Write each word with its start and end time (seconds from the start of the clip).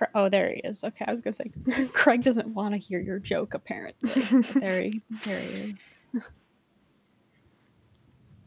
Cra- 0.00 0.08
oh, 0.14 0.30
there 0.30 0.48
he 0.54 0.60
is. 0.60 0.82
Okay, 0.82 1.04
I 1.06 1.10
was 1.10 1.20
gonna 1.20 1.34
say 1.34 1.50
Craig 1.92 2.22
doesn't 2.22 2.48
want 2.48 2.72
to 2.72 2.78
hear 2.78 2.98
your 3.00 3.18
joke. 3.18 3.52
Apparently, 3.52 4.22
there 4.58 4.80
he, 4.84 5.02
there 5.26 5.38
he 5.40 5.74
is. 5.74 6.06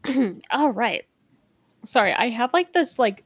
All 0.51 0.71
right. 0.71 1.03
Sorry, 1.83 2.11
I 2.11 2.29
have 2.29 2.51
like 2.53 2.73
this 2.73 2.97
like 2.97 3.23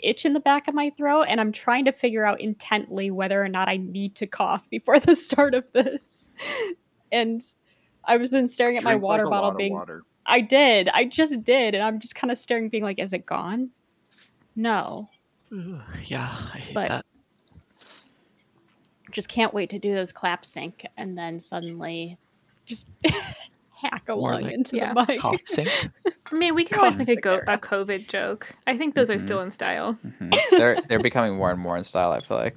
itch 0.00 0.26
in 0.26 0.32
the 0.32 0.40
back 0.40 0.66
of 0.66 0.74
my 0.74 0.90
throat, 0.96 1.26
and 1.28 1.40
I'm 1.40 1.52
trying 1.52 1.84
to 1.84 1.92
figure 1.92 2.24
out 2.24 2.40
intently 2.40 3.12
whether 3.12 3.40
or 3.40 3.48
not 3.48 3.68
I 3.68 3.76
need 3.76 4.16
to 4.16 4.26
cough 4.26 4.68
before 4.68 4.98
the 5.00 5.14
start 5.14 5.54
of 5.54 5.70
this. 5.70 6.28
And 7.12 7.40
I've 8.04 8.28
been 8.32 8.48
staring 8.48 8.78
at 8.78 8.82
my 8.82 8.94
Drink, 8.94 9.02
like, 9.04 9.08
water 9.10 9.24
a 9.26 9.30
bottle 9.30 9.52
being 9.52 9.74
water. 9.74 10.02
I 10.26 10.40
did. 10.40 10.88
I 10.88 11.04
just 11.04 11.44
did. 11.44 11.74
And 11.76 11.84
I'm 11.84 12.00
just 12.00 12.16
kind 12.16 12.32
of 12.32 12.38
staring, 12.38 12.68
being 12.68 12.82
like, 12.82 12.98
is 12.98 13.12
it 13.12 13.26
gone? 13.26 13.68
No. 14.56 15.08
Yeah, 16.02 16.28
I 16.52 16.58
hate 16.58 16.74
But- 16.74 16.88
that. 16.88 17.04
Just 19.14 19.28
can't 19.30 19.54
wait 19.54 19.70
to 19.70 19.78
do 19.78 19.94
this 19.94 20.12
clap 20.12 20.44
sync 20.44 20.84
and 20.98 21.16
then 21.16 21.40
suddenly 21.40 22.18
just 22.66 22.86
hack 23.76 24.02
More 24.08 24.16
along 24.32 24.42
like 24.42 24.52
into 24.52 24.76
yeah, 24.76 24.92
the 24.92 25.06
mic. 25.08 25.20
Cough 25.20 25.40
sync. 25.46 25.68
I 26.32 26.34
mean, 26.34 26.54
we 26.54 26.64
can 26.64 26.78
Cough 26.78 26.92
always 26.92 27.08
make 27.08 27.18
a, 27.18 27.22
go- 27.22 27.40
a 27.46 27.56
COVID 27.56 28.08
joke. 28.08 28.52
I 28.66 28.76
think 28.76 28.94
those 28.94 29.10
are 29.10 29.14
Mhm. 29.14 29.20
still 29.20 29.40
in 29.40 29.52
style. 29.52 29.96
Mhm. 30.04 30.34
They're 30.50 30.80
they're 30.88 30.98
becoming 30.98 31.36
more 31.36 31.50
and 31.50 31.60
more 31.60 31.76
in 31.78 31.84
style. 31.84 32.12
I 32.12 32.18
feel 32.18 32.36
like. 32.36 32.56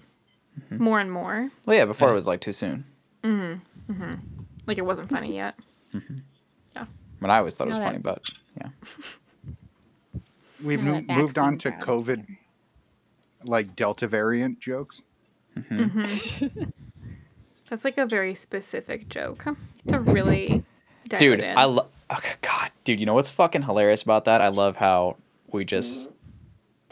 More 0.71 0.99
and 0.99 1.11
more. 1.11 1.49
Well, 1.67 1.77
yeah. 1.77 1.85
Before 1.85 2.07
Yeah. 2.07 2.13
it 2.13 2.15
was 2.15 2.27
like 2.27 2.41
too 2.41 2.53
soon. 2.53 2.83
Mm-hmm. 3.23 3.93
Mm-hmm. 3.93 4.13
Like 4.65 4.77
it 4.79 4.85
wasn't 4.85 5.09
funny 5.09 5.35
yet. 5.35 5.55
When 7.19 7.31
I 7.31 7.37
always 7.37 7.55
thought 7.57 7.67
it 7.67 7.71
was 7.71 7.79
Now 7.79 7.85
funny, 7.85 7.99
but 7.99 8.29
yeah. 8.59 8.69
We've 10.63 10.81
Now 10.83 11.01
mo- 11.01 11.15
moved 11.15 11.37
on 11.37 11.57
to 11.59 11.69
vaccine 11.69 11.81
crowd 11.81 11.99
is 11.99 12.07
COVID, 12.17 12.37
like 13.43 13.75
Delta 13.75 14.07
variant 14.07 14.59
jokes. 14.59 15.01
Mhm. 15.69 15.91
Mm-hmm. 15.91 16.63
That's 17.69 17.83
like 17.83 17.97
a 17.97 18.05
very 18.05 18.33
specific 18.35 19.09
joke. 19.09 19.45
It's 19.83 19.93
a 19.93 19.99
really 19.99 20.63
dude 21.19 21.41
i 21.41 21.63
love 21.63 21.87
okay 22.11 22.33
god 22.41 22.69
dude 22.83 22.99
you 22.99 23.05
know 23.05 23.13
what's 23.13 23.29
fucking 23.29 23.61
hilarious 23.61 24.03
about 24.03 24.25
that 24.25 24.41
i 24.41 24.49
love 24.49 24.75
how 24.75 25.15
we 25.53 25.63
just 25.63 26.09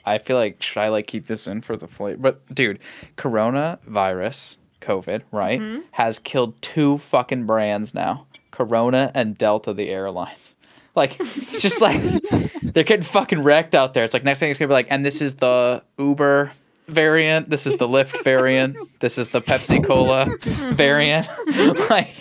i 0.05 0.17
feel 0.17 0.37
like 0.37 0.63
should 0.63 0.79
i 0.79 0.87
like 0.87 1.05
keep 1.05 1.25
this 1.25 1.47
in 1.47 1.61
for 1.61 1.75
the 1.75 1.85
flavor 1.85 2.17
but 2.21 2.55
dude 2.55 2.79
coronavirus 3.17 4.57
covid 4.81 5.21
right 5.31 5.59
Mhm. 5.59 5.83
has 5.91 6.19
killed 6.19 6.59
two 6.61 6.97
fucking 6.99 7.45
brands 7.45 7.93
now 7.93 8.25
corona 8.51 9.11
and 9.13 9.37
delta 9.37 9.73
the 9.73 9.89
airlines 9.89 10.55
like 10.95 11.19
it's 11.19 11.61
just 11.61 11.81
like 11.81 12.01
they're 12.63 12.83
getting 12.85 13.03
fucking 13.03 13.41
wrecked 13.41 13.75
out 13.75 13.93
there 13.93 14.03
it's 14.05 14.13
like 14.13 14.23
next 14.23 14.39
thing 14.39 14.49
it's 14.49 14.59
gonna 14.59 14.69
be 14.69 14.73
like 14.73 14.87
and 14.89 15.03
this 15.03 15.21
is 15.21 15.35
the 15.35 15.83
uber 15.97 16.51
variant 16.87 17.49
this 17.49 17.65
is 17.67 17.75
the 17.75 17.87
lyft 17.87 18.23
variant 18.23 18.77
this 18.99 19.17
is 19.17 19.29
the 19.29 19.41
pepsi 19.41 19.83
cola 19.83 20.25
variant 20.73 21.27
like 21.89 22.13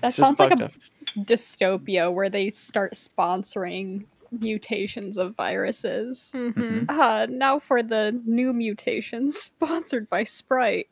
That 0.00 0.12
sounds 0.12 0.38
like 0.38 0.58
a 0.60 0.66
up. 0.66 0.72
dystopia 1.18 2.12
where 2.12 2.28
they 2.28 2.50
start 2.50 2.92
sponsoring 2.94 4.04
mutations 4.30 5.16
of 5.16 5.34
viruses. 5.34 6.32
Mhm. 6.34 6.88
Uh, 6.88 7.26
now 7.30 7.58
for 7.58 7.82
the 7.82 8.20
new 8.26 8.52
mutations 8.52 9.40
sponsored 9.40 10.08
by 10.10 10.22
Sprite. 10.24 10.88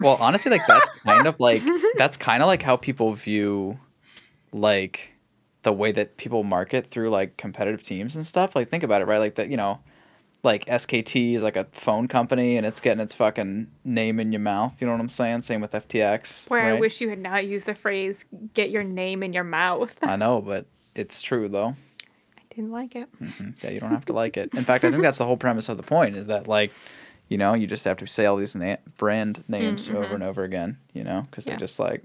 Well, 0.00 0.16
honestly, 0.20 0.50
like 0.50 0.66
that's 0.66 0.88
kind 1.06 1.26
of 1.28 1.38
like 1.38 1.62
that's 1.96 2.16
kind 2.16 2.42
of 2.42 2.48
like 2.48 2.62
how 2.62 2.76
people 2.76 3.12
view 3.14 3.78
like 4.52 5.12
the 5.62 5.72
way 5.72 5.92
that 5.92 6.16
people 6.16 6.42
market 6.42 6.88
through 6.88 7.10
like 7.10 7.36
competitive 7.36 7.82
teams 7.82 8.16
and 8.16 8.26
stuff. 8.26 8.54
Like 8.56 8.68
think 8.70 8.82
about 8.82 9.00
it, 9.02 9.06
right? 9.06 9.18
Like 9.18 9.36
that, 9.36 9.48
you 9.50 9.56
know, 9.56 9.78
like 10.44 10.66
SKT 10.66 11.34
is 11.34 11.42
like 11.42 11.56
a 11.56 11.64
phone 11.72 12.06
company 12.06 12.56
and 12.56 12.66
it's 12.66 12.80
getting 12.80 13.00
its 13.00 13.14
fucking 13.14 13.66
name 13.84 14.20
in 14.20 14.30
your 14.32 14.40
mouth. 14.40 14.80
You 14.80 14.86
know 14.86 14.92
what 14.92 15.00
I'm 15.00 15.08
saying? 15.08 15.42
Same 15.42 15.60
with 15.60 15.72
FTX. 15.72 16.48
Where 16.50 16.62
I 16.62 16.78
wish 16.78 17.00
you 17.00 17.08
had 17.08 17.18
not 17.18 17.46
used 17.46 17.66
the 17.66 17.74
phrase 17.74 18.24
"get 18.54 18.70
your 18.70 18.82
name 18.84 19.22
in 19.22 19.32
your 19.32 19.44
mouth." 19.44 19.96
I 20.02 20.16
know, 20.16 20.40
but 20.42 20.66
it's 20.94 21.20
true 21.22 21.48
though. 21.48 21.74
I 22.38 22.42
didn't 22.54 22.70
like 22.72 22.94
it. 22.94 23.08
Mhm. 23.20 23.62
Yeah, 23.64 23.70
you 23.70 23.80
don't 23.80 23.90
have 23.90 24.04
to 24.06 24.12
like 24.12 24.36
it. 24.36 24.50
In 24.54 24.64
fact, 24.64 24.84
I 24.84 24.90
think 24.90 25.02
that's 25.02 25.18
the 25.18 25.24
whole 25.26 25.36
premise 25.36 25.68
of 25.68 25.76
the 25.76 25.82
point 25.82 26.14
is 26.16 26.26
that 26.26 26.46
like, 26.46 26.72
you 27.28 27.38
know, 27.38 27.54
you 27.54 27.66
just 27.66 27.84
have 27.86 27.96
to 27.96 28.06
say 28.06 28.26
all 28.26 28.36
these 28.36 28.54
na- 28.54 28.76
brand 28.98 29.42
names 29.48 29.88
Mhm. 29.88 29.94
over 29.96 30.14
and 30.14 30.22
over 30.22 30.44
again, 30.44 30.76
you 30.92 31.02
know, 31.04 31.26
because 31.30 31.46
Yeah. 31.46 31.54
they 31.54 31.58
just 31.60 31.78
like 31.80 32.04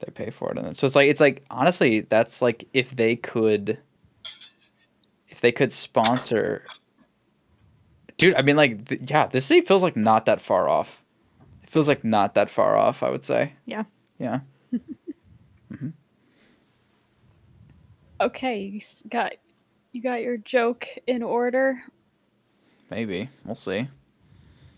they 0.00 0.10
pay 0.12 0.30
for 0.30 0.50
it, 0.50 0.58
and 0.58 0.66
then, 0.66 0.74
so 0.74 0.86
it's 0.86 0.96
like 0.96 1.08
it's 1.08 1.20
like 1.20 1.44
honestly, 1.50 2.00
that's 2.00 2.42
like 2.42 2.66
if 2.72 2.94
they 2.96 3.16
could, 3.16 3.78
if 5.28 5.40
they 5.40 5.52
could 5.52 5.72
sponsor, 5.72 6.64
dude. 8.16 8.34
I 8.34 8.42
mean, 8.42 8.56
like, 8.56 8.86
th- 8.86 9.02
yeah, 9.08 9.26
this 9.26 9.46
city 9.46 9.60
feels 9.60 9.82
like 9.82 9.96
not 9.96 10.26
that 10.26 10.40
far 10.40 10.68
off. 10.68 11.02
It 11.62 11.70
feels 11.70 11.88
like 11.88 12.04
not 12.04 12.34
that 12.34 12.50
far 12.50 12.76
off. 12.76 13.02
I 13.02 13.10
would 13.10 13.24
say. 13.24 13.52
Yeah. 13.64 13.84
Yeah. 14.18 14.40
Mm-hmm. 15.72 15.88
Okay, 18.20 18.60
you 18.60 18.80
got 19.08 19.32
you 19.92 20.00
got 20.00 20.22
your 20.22 20.36
joke 20.36 20.86
in 21.06 21.22
order. 21.22 21.82
Maybe 22.90 23.28
we'll 23.44 23.54
see. 23.54 23.88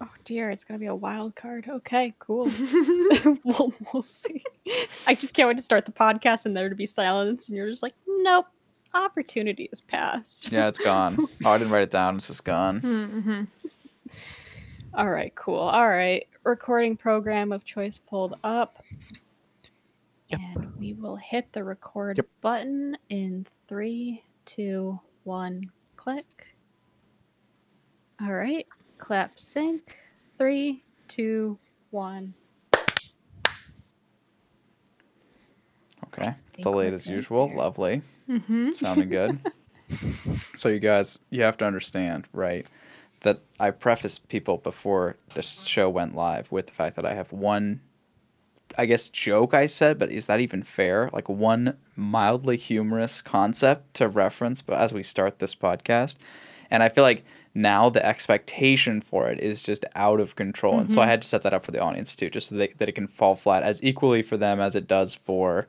Oh 0.00 0.10
dear, 0.24 0.50
it's 0.50 0.64
gonna 0.64 0.78
be 0.78 0.86
a 0.86 0.94
wild 0.94 1.36
card. 1.36 1.66
Okay, 1.68 2.14
cool. 2.18 2.44
we'll 3.44 3.74
we'll 3.92 4.02
see. 4.02 4.42
I 5.06 5.14
just 5.14 5.34
can't 5.34 5.46
wait 5.46 5.56
to 5.56 5.62
start 5.62 5.86
the 5.86 5.92
podcast 5.92 6.46
and 6.46 6.56
there 6.56 6.68
to 6.68 6.74
be 6.74 6.86
silence, 6.86 7.48
and 7.48 7.56
you're 7.56 7.68
just 7.68 7.82
like, 7.82 7.94
nope, 8.06 8.46
opportunity 8.94 9.68
has 9.70 9.80
passed. 9.80 10.50
Yeah, 10.52 10.68
it's 10.68 10.78
gone. 10.78 11.16
oh, 11.44 11.50
I 11.50 11.58
didn't 11.58 11.72
write 11.72 11.82
it 11.82 11.90
down. 11.90 12.16
It's 12.16 12.26
just 12.28 12.44
gone. 12.44 12.80
Mm-hmm. 12.80 13.44
All 14.94 15.08
right, 15.10 15.34
cool. 15.34 15.58
All 15.60 15.88
right, 15.88 16.26
recording 16.44 16.96
program 16.96 17.52
of 17.52 17.64
choice 17.64 17.98
pulled 17.98 18.34
up. 18.42 18.82
Yep. 20.28 20.40
And 20.56 20.76
we 20.76 20.92
will 20.94 21.16
hit 21.16 21.52
the 21.52 21.64
record 21.64 22.18
Yep. 22.18 22.26
button 22.40 22.98
in 23.08 23.46
three, 23.68 24.22
two, 24.44 24.98
one, 25.24 25.70
click. 25.96 26.46
All 28.20 28.32
right, 28.32 28.66
clap 28.98 29.38
sync. 29.38 29.96
Three, 30.38 30.82
two, 31.08 31.58
one. 31.90 32.34
Okay. 36.06 36.34
Delayed 36.62 36.92
as 36.92 37.06
usual. 37.06 37.48
there. 37.48 37.56
Lovely. 37.56 38.02
Mm-hmm. 38.28 38.72
Sounding 38.72 39.08
good. 39.08 39.38
so 40.54 40.68
you 40.68 40.78
guys, 40.78 41.20
you 41.30 41.42
have 41.42 41.56
to 41.58 41.64
understand, 41.64 42.26
right, 42.32 42.66
that 43.22 43.40
I 43.58 43.70
prefaced 43.70 44.28
people 44.28 44.58
before 44.58 45.16
the 45.34 45.42
show 45.42 45.88
went 45.88 46.14
live 46.14 46.50
with 46.52 46.66
the 46.66 46.72
fact 46.72 46.96
that 46.96 47.06
I 47.06 47.14
have 47.14 47.32
one, 47.32 47.80
I 48.76 48.86
guess, 48.86 49.08
joke 49.08 49.54
I 49.54 49.66
said, 49.66 49.98
but 49.98 50.10
is 50.10 50.26
that 50.26 50.40
even 50.40 50.62
fair? 50.62 51.10
Like 51.12 51.28
one 51.28 51.76
mildly 51.96 52.56
humorous 52.56 53.22
concept 53.22 53.94
to 53.94 54.08
reference, 54.08 54.62
but 54.62 54.78
as 54.78 54.92
we 54.92 55.02
start 55.02 55.38
this 55.38 55.54
podcast, 55.54 56.16
and 56.70 56.82
I 56.82 56.88
feel 56.90 57.04
like 57.04 57.24
now 57.54 57.88
the 57.88 58.04
expectation 58.04 59.00
for 59.00 59.28
it 59.30 59.40
is 59.40 59.62
just 59.62 59.84
out 59.96 60.20
of 60.20 60.36
control, 60.36 60.78
and 60.78 60.92
so 60.92 61.00
I 61.00 61.06
had 61.06 61.22
to 61.22 61.28
set 61.28 61.42
that 61.42 61.54
up 61.54 61.64
for 61.64 61.72
the 61.72 61.80
audience 61.80 62.14
too, 62.14 62.30
just 62.30 62.50
so 62.50 62.56
they, 62.56 62.68
that 62.68 62.88
it 62.88 62.94
can 62.94 63.08
fall 63.08 63.34
flat 63.34 63.62
as 63.62 63.82
equally 63.82 64.22
for 64.22 64.36
them 64.36 64.60
as 64.60 64.74
it 64.76 64.86
does 64.86 65.14
for. 65.14 65.66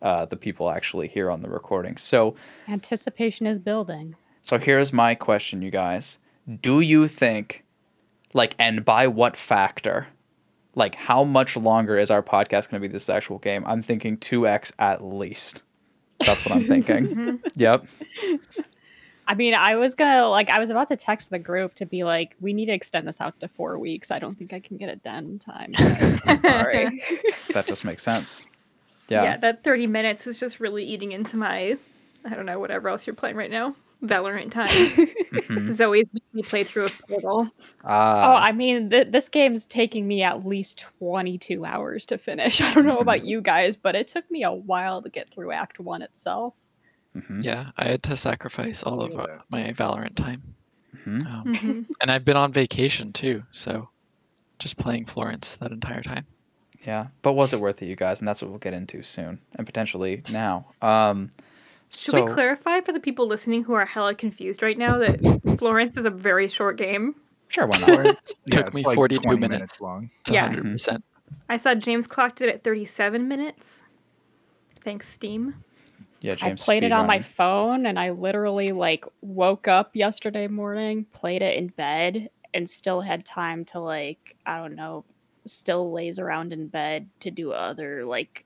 Uh, 0.00 0.24
the 0.24 0.36
people 0.36 0.70
actually 0.70 1.08
here 1.08 1.30
on 1.30 1.42
the 1.42 1.48
recording. 1.50 1.96
So, 1.96 2.36
Anticipation 2.68 3.46
is 3.46 3.58
building. 3.58 4.14
so 4.42 4.58
here's 4.58 4.92
my 4.92 5.14
question, 5.16 5.60
you 5.62 5.70
guys. 5.72 6.18
Do 6.60 6.80
you 6.80 7.08
think, 7.08 7.64
like, 8.32 8.54
and 8.58 8.84
by 8.84 9.08
what 9.08 9.36
factor? 9.36 10.06
Like, 10.76 10.94
how 10.94 11.24
much 11.24 11.56
longer 11.56 11.98
is 11.98 12.10
our 12.12 12.22
podcast 12.22 12.70
going 12.70 12.80
to 12.80 12.86
be 12.86 12.86
this 12.86 13.10
actual 13.10 13.38
game? 13.38 13.64
I'm 13.66 13.82
thinking 13.82 14.16
2x 14.18 14.70
at 14.78 15.02
least. 15.02 15.62
That's 16.24 16.44
what 16.44 16.54
I'm 16.54 16.62
thinking. 16.62 17.40
yep. 17.56 17.84
I 19.26 19.34
mean, 19.34 19.54
I 19.54 19.76
was 19.76 19.94
gonna 19.94 20.28
like, 20.28 20.48
I 20.48 20.58
was 20.58 20.70
about 20.70 20.88
to 20.88 20.96
text 20.96 21.30
the 21.30 21.38
group 21.38 21.74
to 21.74 21.86
be 21.86 22.02
like, 22.04 22.34
we 22.40 22.52
need 22.54 22.66
to 22.66 22.72
extend 22.72 23.06
this 23.06 23.20
out 23.20 23.38
to 23.40 23.48
four 23.48 23.78
weeks. 23.78 24.10
I 24.10 24.18
don't 24.18 24.38
think 24.38 24.52
I 24.54 24.60
can 24.60 24.78
get 24.78 24.88
it 24.88 25.02
done 25.02 25.24
in 25.26 25.38
time. 25.38 25.74
Sorry. 26.40 27.02
That 27.52 27.66
just 27.66 27.84
makes 27.84 28.02
sense. 28.02 28.46
Yeah. 29.08 29.22
Yeah. 29.24 29.36
that 29.38 29.64
30 29.64 29.86
minutes 29.86 30.26
is 30.26 30.38
just 30.38 30.60
really 30.60 30.84
eating 30.84 31.12
into 31.12 31.36
my, 31.36 31.76
I 32.24 32.34
don't 32.34 32.46
know, 32.46 32.58
whatever 32.58 32.88
else 32.88 33.06
you're 33.06 33.16
playing 33.16 33.36
right 33.36 33.50
now. 33.50 33.74
Valorant 34.04 34.50
time. 34.52 34.68
Mhm. 35.28 35.74
Zoe's 35.74 36.04
weekly 36.12 36.42
playthrough 36.42 36.86
of 36.86 36.98
Portal. 37.08 37.50
Oh, 37.52 37.54
Ah, 37.84 38.36
I 38.42 38.52
mean, 38.52 38.90
th- 38.90 39.08
this 39.10 39.28
game's 39.28 39.64
taking 39.64 40.06
me 40.08 40.22
at 40.22 40.44
least 40.46 40.84
22 41.00 41.64
hours 41.64 42.06
to 42.06 42.18
finish. 42.18 42.60
I 42.62 42.72
don't 42.74 42.86
know 42.86 42.98
about 42.98 43.24
you 43.24 43.40
guys, 43.40 43.76
but 43.76 43.94
it 43.94 44.08
took 44.08 44.30
me 44.30 44.42
a 44.42 44.52
while 44.52 45.00
to 45.02 45.08
get 45.10 45.28
through 45.30 45.52
Act 45.52 45.80
1 45.80 46.02
itself. 46.02 46.54
mhm, 47.16 47.42
Yeah, 47.44 47.70
I 47.76 47.84
had 47.88 48.02
to 48.04 48.16
sacrifice 48.16 48.82
all 48.82 49.00
of 49.00 49.14
uh, 49.18 49.38
my 49.50 49.72
Valorant 49.72 50.16
time. 50.16 50.42
mhm. 51.06 51.26
Um, 51.26 51.44
Mhm. 51.54 51.86
and 52.00 52.10
I've 52.10 52.24
been 52.24 52.36
on 52.36 52.52
vacation 52.52 53.12
too, 53.12 53.42
so 53.50 53.88
just 54.58 54.76
playing 54.76 55.06
Florence 55.06 55.56
that 55.56 55.72
entire 55.72 56.02
time. 56.02 56.26
Yeah. 56.88 57.08
But 57.20 57.34
was 57.34 57.52
it 57.52 57.60
worth 57.60 57.82
it, 57.82 57.86
you 57.86 57.96
guys? 57.96 58.18
And 58.18 58.26
that's 58.26 58.40
what 58.40 58.50
we'll 58.50 58.58
get 58.58 58.72
into 58.72 59.02
soon 59.02 59.40
and 59.56 59.66
potentially 59.66 60.22
now. 60.30 60.64
Um, 60.80 61.30
Should 61.90 62.12
so, 62.12 62.24
we 62.24 62.32
clarify 62.32 62.80
for 62.80 62.92
the 62.92 63.00
people 63.00 63.26
listening 63.26 63.62
who 63.62 63.74
are 63.74 63.84
hella 63.84 64.14
confused 64.14 64.62
right 64.62 64.78
now 64.78 64.96
that 64.96 65.20
Florence 65.58 65.98
is 65.98 66.06
a 66.06 66.10
very 66.10 66.48
short 66.48 66.78
game? 66.78 67.14
Sure, 67.48 67.66
why 67.66 67.76
not? 67.76 67.90
Florence 67.90 68.34
Yeah, 68.46 68.56
took 68.56 68.66
it's 68.68 68.76
me 68.76 68.84
like 68.84 68.94
42 68.94 69.20
20 69.20 69.38
minutes 69.38 69.82
long. 69.82 70.08
Yeah. 70.30 70.48
100%. 70.48 71.02
I 71.50 71.58
saw 71.58 71.74
James 71.74 72.06
clocked 72.06 72.40
it 72.40 72.48
at 72.48 72.64
37 72.64 73.28
minutes. 73.28 73.82
Thanks, 74.82 75.10
Steam. 75.10 75.56
Yeah, 76.22 76.36
James 76.36 76.62
I 76.62 76.64
played 76.64 76.84
it 76.84 76.92
on 76.92 77.06
my 77.06 77.20
phone 77.20 77.84
and 77.84 77.98
I 77.98 78.12
literally 78.12 78.72
like 78.72 79.04
woke 79.20 79.68
up 79.68 79.94
yesterday 79.94 80.48
morning, 80.48 81.04
played 81.12 81.42
it 81.42 81.58
in 81.58 81.66
bed, 81.68 82.30
and 82.54 82.68
still 82.68 83.02
had 83.02 83.26
time 83.26 83.66
to 83.66 83.78
like, 83.78 84.36
I 84.46 84.56
don't 84.56 84.74
know, 84.74 85.04
still 85.48 85.92
lays 85.92 86.18
around 86.18 86.52
in 86.52 86.68
bed 86.68 87.08
to 87.20 87.30
do 87.30 87.52
other 87.52 88.04
like 88.04 88.44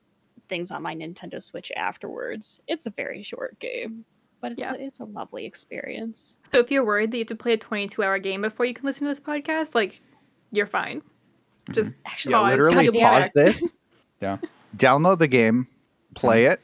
things 0.49 0.71
on 0.71 0.83
my 0.83 0.95
Nintendo 0.95 1.43
Switch 1.43 1.73
afterwards. 1.77 2.61
It's 2.69 2.87
a 2.87 2.91
very 2.91 3.23
short 3.23 3.59
game, 3.59 4.05
but 4.41 4.53
it's 4.53 4.61
Yeah. 4.61 4.73
a, 4.75 4.77
it's 4.79 5.01
a 5.01 5.05
lovely 5.05 5.47
experience. 5.47 6.39
So 6.53 6.59
if 6.59 6.71
you're 6.71 6.85
worried 6.85 7.11
that 7.13 7.17
you 7.17 7.23
have 7.23 7.29
to 7.29 7.37
play 7.37 7.55
a 7.55 7.59
22 7.59 8.03
hour 8.03 8.19
game 8.19 8.43
before 8.43 8.67
you 8.67 8.75
can 8.75 8.85
listen 8.87 9.07
to 9.07 9.13
this 9.13 9.21
podcast, 9.21 9.75
like, 9.75 10.01
you're 10.51 10.67
fine. 10.67 11.01
Mm-hmm. 11.01 11.73
Just 11.73 11.95
Actually, 12.07 12.33
Yeah, 12.33 12.39
Pause. 12.39 12.51
literally 12.51 12.85
You'll 12.85 12.93
pause 12.95 13.23
back. 13.23 13.33
this, 13.33 13.73
Yeah. 14.21 14.39
download 14.77 15.19
the 15.19 15.29
game, 15.29 15.67
play 16.15 16.43
mm-hmm. 16.45 16.53
it, 16.53 16.61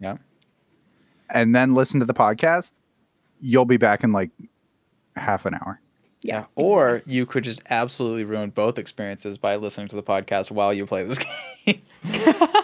Yeah. 0.00 0.16
and 1.32 1.54
then 1.54 1.74
listen 1.74 2.00
to 2.00 2.06
the 2.06 2.14
podcast. 2.14 2.72
You'll 3.40 3.66
be 3.66 3.76
back 3.76 4.02
in 4.02 4.10
like 4.12 4.30
half 5.16 5.46
an 5.46 5.54
hour. 5.54 5.80
Yeah. 6.22 6.46
Or 6.56 7.02
you 7.06 7.26
could 7.26 7.44
just 7.44 7.62
absolutely 7.70 8.24
ruin 8.24 8.50
both 8.50 8.78
experiences 8.78 9.38
by 9.38 9.56
listening 9.56 9.88
to 9.88 9.96
the 9.96 10.02
podcast 10.02 10.50
while 10.50 10.72
you 10.72 10.84
play 10.86 11.04
this 11.04 11.18
game. 11.66 11.80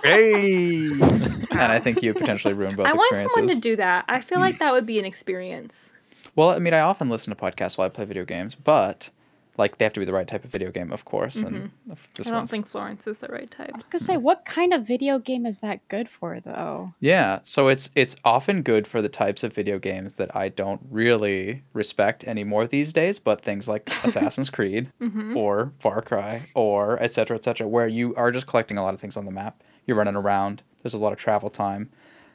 Hey, 0.03 0.91
and 0.91 1.73
I 1.73 1.79
think 1.79 2.03
you 2.03 2.13
would 2.13 2.21
potentially 2.21 2.55
ruin 2.55 2.75
both 2.75 2.87
I 2.87 2.93
want 2.93 3.03
experiences. 3.13 3.35
someone 3.35 3.55
to 3.55 3.61
do 3.61 3.77
that. 3.77 4.05
I 4.09 4.21
feel 4.21 4.41
like 4.41 4.59
that 4.61 4.73
would 4.73 4.87
be 4.87 4.99
an 4.99 5.05
experience. 5.05 5.93
Well, 6.37 6.51
I 6.51 6.59
mean, 6.59 6.75
I 6.75 6.81
often 6.81 7.09
listen 7.09 7.35
to 7.35 7.41
podcasts 7.41 7.79
while 7.79 7.87
I 7.87 7.89
play 7.91 8.05
video 8.05 8.25
games, 8.25 8.55
but 8.55 9.11
like 9.59 9.79
they 9.79 9.85
have 9.85 9.93
to 9.95 10.01
be 10.01 10.07
the 10.07 10.13
right 10.13 10.27
type 10.27 10.45
of 10.45 10.51
video 10.51 10.71
game, 10.71 10.93
of 10.93 11.05
course. 11.05 11.37
And 11.37 11.71
this 12.17 12.27
I 12.27 12.31
don't 12.31 12.41
one's 12.41 12.51
think 12.51 12.67
Florence 12.69 13.07
is 13.07 13.19
the 13.19 13.29
right 13.29 13.51
type. 13.51 13.71
I 13.73 13.77
was 13.77 13.87
gonna 13.87 14.03
say, 14.03 14.17
what 14.17 14.45
kind 14.45 14.73
of 14.73 14.87
video 14.87 15.19
game 15.19 15.47
is 15.47 15.59
that 15.59 15.87
good 15.89 16.09
for, 16.09 16.41
though? 16.41 16.95
yeah. 17.01 17.41
So 17.43 17.69
it's 17.69 17.91
it's 17.95 18.17
often 18.25 18.63
good 18.63 18.87
for 18.87 19.01
the 19.03 19.09
types 19.09 19.43
of 19.45 19.53
video 19.53 19.79
games 19.79 20.15
that 20.15 20.35
I 20.35 20.49
don't 20.49 20.81
really 20.91 21.63
respect 21.73 22.25
anymore 22.25 22.67
these 22.67 22.93
days, 22.93 23.19
but 23.19 23.41
things 23.43 23.69
like 23.69 23.91
Assassin's 24.05 24.51
Creed 24.51 24.91
Mm-hmm. 25.01 25.37
or 25.37 25.73
Far 25.81 26.01
Cry 26.03 26.43
or 26.55 27.01
et 27.03 27.13
cetera, 27.13 27.37
et 27.37 27.45
cetera, 27.45 27.69
where 27.69 27.89
you 27.89 28.15
are 28.17 28.31
just 28.31 28.47
collecting 28.47 28.79
a 28.79 28.83
lot 28.83 28.95
of 28.95 29.01
things 29.01 29.17
on 29.17 29.25
the 29.25 29.31
map. 29.33 29.63
You're 29.87 29.97
running 29.97 30.17
around. 30.17 30.63
There's 30.83 30.95
a 30.95 30.99
lot 30.99 31.13
of 31.13 31.19
travel 31.19 31.51
time. 31.51 31.91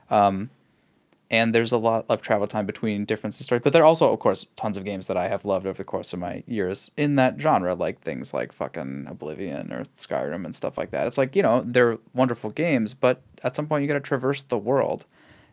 Um, 0.10 0.50
and 1.32 1.54
there's 1.54 1.72
a 1.72 1.78
lot 1.78 2.06
of 2.10 2.22
travel 2.22 2.48
time 2.48 2.66
between 2.66 3.06
different 3.06 3.34
stories. 3.36 3.62
But 3.64 3.74
there 3.74 3.84
are 3.84 3.86
also, 3.86 4.12
of 4.12 4.20
course, 4.20 4.48
tons 4.56 4.78
of 4.78 4.86
games 4.86 5.08
that 5.08 5.18
I 5.18 5.28
have 5.28 5.46
loved 5.46 5.68
over 5.68 5.78
the 5.78 5.84
course 5.84 6.12
of 6.12 6.20
my 6.20 6.44
years 6.48 6.90
in 6.98 7.16
that 7.18 7.40
genre, 7.40 7.76
like 7.76 8.02
things 8.02 8.34
like 8.34 8.52
fucking 8.52 9.06
Oblivion 9.08 9.72
or 9.72 9.84
Skyrim 9.96 10.46
and 10.46 10.56
stuff 10.56 10.78
like 10.78 10.90
that. 10.92 11.06
It's 11.06 11.18
like, 11.18 11.36
you 11.36 11.44
know, 11.44 11.64
they're 11.66 12.00
wonderful 12.16 12.50
games, 12.50 12.96
but 12.96 13.22
at 13.44 13.56
some 13.56 13.68
point 13.68 13.84
you 13.84 13.88
got 13.88 13.94
to 13.94 14.00
traverse 14.00 14.44
the 14.44 14.58
world. 14.58 15.06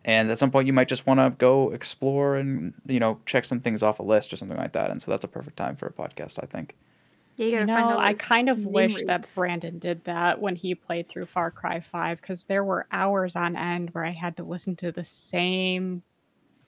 And 0.03 0.31
at 0.31 0.39
some 0.39 0.51
point 0.51 0.67
you 0.67 0.73
might 0.73 0.87
just 0.87 1.05
want 1.05 1.19
to 1.19 1.29
go 1.37 1.71
explore 1.71 2.37
and, 2.37 2.73
you 2.87 2.99
know, 2.99 3.19
check 3.25 3.45
some 3.45 3.59
things 3.59 3.83
off 3.83 3.99
a 3.99 4.03
list 4.03 4.33
or 4.33 4.37
something 4.37 4.57
like 4.57 4.71
that. 4.71 4.89
And 4.89 5.01
so 5.01 5.11
that's 5.11 5.25
a 5.25 5.27
perfect 5.27 5.57
time 5.57 5.75
for 5.75 5.85
a 5.85 5.91
podcast, 5.91 6.39
I 6.41 6.47
think. 6.47 6.75
Yeah, 7.37 7.45
you 7.45 7.59
You 7.59 7.65
know, 7.65 7.97
I 7.99 8.13
kind 8.13 8.49
of 8.49 8.65
wish 8.65 9.03
that. 9.03 9.29
Brandon 9.33 9.79
did 9.79 10.03
that 10.05 10.41
when 10.41 10.55
he 10.55 10.75
played 10.75 11.07
through 11.07 11.27
Far 11.27 11.51
Cry 11.51 11.79
5 11.79 12.19
because 12.19 12.45
there 12.45 12.63
were 12.63 12.87
hours 12.91 13.35
on 13.35 13.55
end 13.55 13.91
where 13.91 14.05
I 14.05 14.11
had 14.11 14.37
to 14.37 14.43
listen 14.43 14.75
to 14.77 14.91
the 14.91 15.03
same 15.03 16.03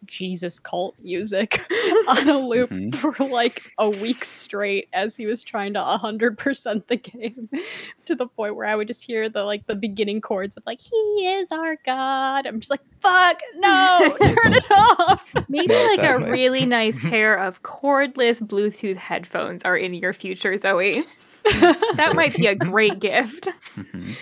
Jesus 0.05 0.59
cult 0.59 0.95
music 1.01 1.61
on 2.07 2.29
a 2.29 2.39
loop 2.39 2.69
Mhm. 2.71 2.95
for 2.95 3.13
like 3.25 3.61
a 3.77 3.89
week 3.89 4.23
straight 4.25 4.87
as 4.93 5.15
he 5.15 5.25
was 5.25 5.43
trying 5.43 5.73
to 5.73 5.79
100% 5.79 6.87
the 6.87 6.95
game 6.95 7.49
to 8.05 8.15
the 8.15 8.27
point 8.27 8.55
where 8.55 8.65
I 8.67 8.75
would 8.75 8.87
just 8.87 9.03
hear 9.03 9.29
the 9.29 9.43
like 9.43 9.65
the 9.67 9.75
beginning 9.75 10.21
chords 10.21 10.55
of 10.57 10.63
like, 10.65 10.79
He 10.81 11.27
is 11.27 11.51
our 11.51 11.75
God. 11.85 12.45
I'm 12.47 12.59
just 12.59 12.69
like, 12.71 12.81
fuck, 12.99 13.39
no, 13.55 14.17
turn 14.23 14.35
it 14.53 14.71
off. 14.99 15.35
Maybe 15.49 15.73
Yeah, 15.73 15.83
like 15.87 15.99
exactly. 15.99 16.29
a 16.29 16.31
really 16.31 16.65
nice 16.65 16.99
pair 17.01 17.35
of 17.37 17.61
cordless 17.63 18.41
Bluetooth 18.41 18.97
headphones 18.97 19.63
are 19.63 19.77
in 19.77 19.93
your 19.93 20.13
future, 20.13 20.57
Zoe. 20.57 21.03
that 21.97 22.13
might 22.15 22.35
be 22.35 22.47
a 22.47 22.55
great 22.55 22.99
gift. 22.99 23.49
hmm 23.75 24.13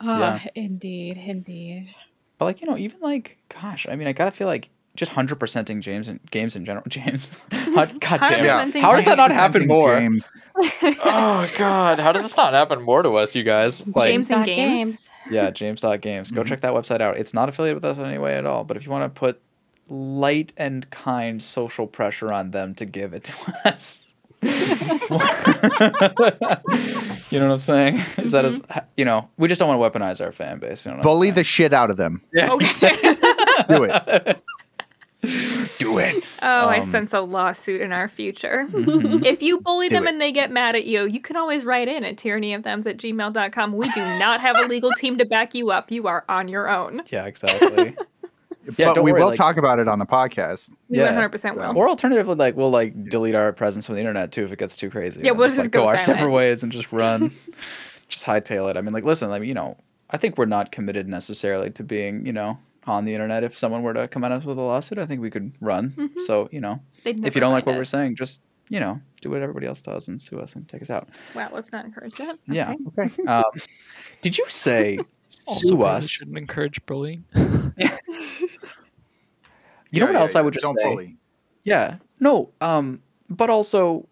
Oh, 0.00 0.18
Yeah. 0.18 0.40
indeed, 0.54 1.16
indeed. 1.16 1.88
But 2.36 2.44
like, 2.46 2.60
you 2.60 2.66
know, 2.68 2.76
even 2.76 3.00
like, 3.00 3.38
gosh, 3.48 3.86
I 3.88 3.96
mean, 3.96 4.08
I 4.08 4.12
gotta 4.12 4.32
feel 4.32 4.48
like 4.48 4.68
just 4.96 5.10
hundred 5.12 5.40
percenting 5.40 5.80
James 5.80 6.06
and 6.08 6.20
games 6.30 6.54
in 6.56 6.64
general. 6.64 6.84
James, 6.88 7.32
God 7.50 7.90
damn 8.00 8.68
it! 8.68 8.74
Yeah. 8.74 8.80
How 8.80 8.94
does 8.96 9.04
that 9.06 9.16
not 9.16 9.30
happen 9.32 9.66
more? 9.66 9.98
James. 9.98 10.24
oh 10.82 11.50
God, 11.58 11.98
how 11.98 12.12
does 12.12 12.22
this 12.22 12.36
not 12.36 12.52
happen 12.54 12.82
more 12.82 13.02
to 13.02 13.10
us, 13.16 13.34
you 13.34 13.42
guys? 13.42 13.86
Like, 13.88 14.08
James 14.10 14.28
and 14.30 14.38
Dot 14.38 14.46
games. 14.46 15.10
yeah, 15.30 15.50
James.games. 15.50 16.30
Go 16.30 16.42
Mhm. 16.42 16.46
check 16.46 16.60
that 16.60 16.72
website 16.72 17.00
out. 17.00 17.16
It's 17.16 17.34
not 17.34 17.48
affiliated 17.48 17.76
with 17.82 17.84
us 17.84 17.98
in 17.98 18.04
any 18.04 18.18
way 18.18 18.36
at 18.36 18.46
all. 18.46 18.62
But 18.64 18.76
if 18.76 18.84
you 18.86 18.92
want 18.92 19.12
to 19.12 19.18
put 19.18 19.40
light 19.88 20.52
and 20.56 20.88
kind 20.90 21.42
social 21.42 21.86
pressure 21.86 22.32
on 22.32 22.50
them 22.52 22.74
to 22.76 22.84
give 22.84 23.12
it 23.14 23.24
to 23.24 23.34
us. 23.64 24.00
you 24.42 24.50
know 27.40 27.48
what 27.48 27.54
I'm 27.54 27.60
saying? 27.60 28.00
Is 28.18 28.32
that 28.32 28.44
as 28.44 28.60
you 28.96 29.04
know 29.04 29.28
we 29.38 29.48
just 29.48 29.58
don't 29.58 29.68
want 29.76 29.94
to 29.94 29.98
weaponize 29.98 30.24
our 30.24 30.32
fan 30.32 30.58
base. 30.58 30.84
You 30.84 30.90
know 30.92 30.98
what 30.98 31.06
I'm 31.06 31.10
Bully 31.10 31.30
the 31.30 31.44
shit 31.44 31.72
out 31.72 31.90
of 31.90 31.96
them. 31.96 32.22
Yeah, 32.32 32.56
shit. 32.60 33.00
Do 33.68 33.84
it. 33.84 34.42
Do 35.78 35.98
it. 35.98 36.24
Oh, 36.42 36.66
I 36.66 36.78
Um, 36.80 36.90
sense 36.90 37.12
a 37.12 37.20
lawsuit 37.20 37.80
in 37.80 37.92
our 37.92 38.08
future. 38.08 38.66
Mhm. 38.70 39.24
If 39.24 39.42
you 39.42 39.60
bully 39.60 39.88
Do 39.88 39.96
them 39.96 40.06
it. 40.06 40.10
and 40.10 40.20
they 40.20 40.32
get 40.32 40.50
mad 40.50 40.74
at 40.76 40.84
you, 40.84 41.04
you 41.06 41.20
can 41.20 41.36
always 41.36 41.64
write 41.64 41.88
in 41.88 42.04
at 42.04 42.16
tyrannyofthems 42.16 42.86
at 42.86 42.96
gmail.com. 42.98 43.72
We 43.76 43.90
do 43.90 44.00
not 44.18 44.40
have 44.40 44.56
a 44.58 44.66
legal 44.66 44.90
team 44.98 45.18
to 45.18 45.24
back 45.24 45.54
you 45.54 45.70
up. 45.70 45.90
You 45.90 46.06
are 46.06 46.24
on 46.28 46.48
your 46.48 46.68
own. 46.68 47.02
Yeah, 47.08 47.24
exactly. 47.26 47.96
Yeah, 48.78 48.86
but 48.86 48.94
don't 48.94 49.04
we 49.04 49.12
worry, 49.12 49.20
will 49.20 49.28
like- 49.28 49.36
talk 49.36 49.58
about 49.58 49.78
it 49.78 49.88
on 49.88 49.98
the 49.98 50.06
podcast. 50.06 50.70
We 50.88 50.96
Yeah. 50.96 51.12
100% 51.12 51.54
will. 51.54 51.76
Or 51.76 51.86
alternatively, 51.86 52.34
like 52.34 52.56
we'll 52.56 52.70
like 52.70 53.10
delete 53.10 53.34
our 53.34 53.52
presence 53.52 53.84
from 53.84 53.96
the 53.96 54.00
internet 54.00 54.32
too 54.32 54.46
if 54.46 54.52
it 54.52 54.58
gets 54.58 54.74
too 54.74 54.88
crazy. 54.88 55.20
Yeah, 55.22 55.32
we'll 55.32 55.48
just, 55.48 55.56
just 55.56 55.64
like, 55.66 55.70
go 55.72 55.82
go 55.82 55.88
our 55.88 55.98
separate 55.98 56.30
ways 56.30 56.62
and 56.62 56.72
just 56.72 56.90
run, 56.90 57.30
just 58.08 58.24
hightail 58.24 58.70
it. 58.70 58.78
I 58.78 58.80
mean, 58.80 58.94
like, 58.94 59.04
listen, 59.04 59.30
I 59.32 59.38
mean, 59.38 59.48
you 59.50 59.54
know, 59.54 59.76
I 60.08 60.16
think 60.16 60.38
we're 60.38 60.46
not 60.46 60.72
committed 60.72 61.06
necessarily 61.08 61.68
to 61.72 61.84
being, 61.84 62.24
you 62.24 62.32
know, 62.32 62.56
on 62.86 63.04
the 63.04 63.14
internet. 63.14 63.44
If 63.44 63.56
someone 63.56 63.82
were 63.82 63.94
to 63.94 64.08
come 64.08 64.24
at 64.24 64.32
us 64.32 64.44
with 64.44 64.58
a 64.58 64.60
lawsuit, 64.60 64.98
I 64.98 65.06
think 65.06 65.20
we 65.20 65.30
could 65.30 65.52
run. 65.60 65.90
Mhm. 65.96 66.20
So, 66.26 66.48
you 66.52 66.60
know, 66.60 66.80
if 67.04 67.34
you 67.34 67.40
don't 67.40 67.52
like 67.52 67.64
find 67.64 67.74
what 67.74 67.80
we're 67.80 67.84
saying, 67.84 68.16
just 68.16 68.42
you 68.70 68.80
know, 68.80 68.98
do 69.20 69.28
what 69.28 69.42
everybody 69.42 69.66
else 69.66 69.82
does 69.82 70.08
and 70.08 70.20
sue 70.22 70.38
us 70.40 70.54
and 70.56 70.66
take 70.66 70.80
us 70.80 70.88
out. 70.88 71.10
Wow, 71.34 71.50
let's 71.52 71.70
not 71.70 71.84
encourage 71.84 72.14
that. 72.16 72.38
Yeah. 72.46 72.72
Okay. 72.98 73.02
Okay. 73.12 73.22
um, 73.26 73.44
did 74.22 74.38
you 74.38 74.44
say 74.48 74.98
Also, 75.46 75.60
sue 75.68 75.76
maybe 75.76 75.84
us? 75.90 76.08
shouldn't 76.08 76.38
encourage 76.38 76.84
bullying. 76.86 77.24
You 79.90 80.00
know 80.00 80.06
what 80.06 80.14
yeah, 80.14 80.20
else 80.20 80.34
I 80.34 80.40
would 80.40 80.54
just 80.54 80.66
don't 80.66 80.76
say? 80.78 80.84
bully. 80.90 81.16
Yeah. 81.62 81.96
No, 82.18 82.50
um, 82.60 83.00
but 83.30 83.48
also 83.50 84.08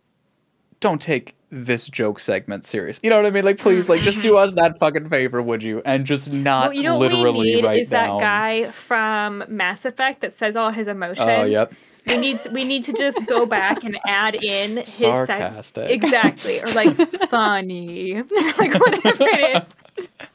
don't 0.81 1.01
take 1.01 1.35
this 1.53 1.87
joke 1.87 2.19
segment 2.19 2.65
serious. 2.65 2.99
You 3.03 3.11
know 3.11 3.17
what 3.17 3.27
I 3.27 3.31
mean? 3.31 3.45
Like 3.45 3.59
please, 3.59 3.89
like 3.89 4.01
just 4.01 4.21
do 4.23 4.37
us 4.39 4.55
that 4.55 4.79
fucking 4.79 5.09
favor, 5.11 5.41
would 5.41 5.63
you? 5.63 5.83
And 5.85 6.07
just 6.07 6.33
not 6.33 6.69
Well, 6.69 6.73
you 6.73 6.83
know 6.83 6.97
what 6.97 7.13
we 7.13 7.17
literally 7.19 7.55
need 7.63 7.81
is 7.81 7.91
down. 7.91 8.19
that 8.19 8.21
guy 8.21 8.71
from 8.73 9.45
Mass 9.49 9.85
Effect 9.85 10.23
that 10.23 10.37
says 10.37 10.57
all 10.57 10.71
his 10.71 10.89
oh, 10.89 10.93
emotions. 10.93 11.29
Oh, 11.29 11.45
yep. 11.45 11.73
We 12.07 12.17
need 12.17 12.41
we 12.53 12.65
need 12.65 12.85
to 12.87 12.93
just 12.95 13.19
go 13.27 13.47
back 13.47 13.85
and 13.85 13.97
add 14.07 14.35
in 14.35 14.79
his 14.79 14.89
seg- 14.89 15.27
Sarcastic. 15.27 15.89
exactly 15.89 16.61
or 16.61 16.73
like 16.73 16.97
funny 17.31 18.15
like 18.59 18.75
whatever 18.75 19.25
it 19.25 19.63
is. 19.63 19.69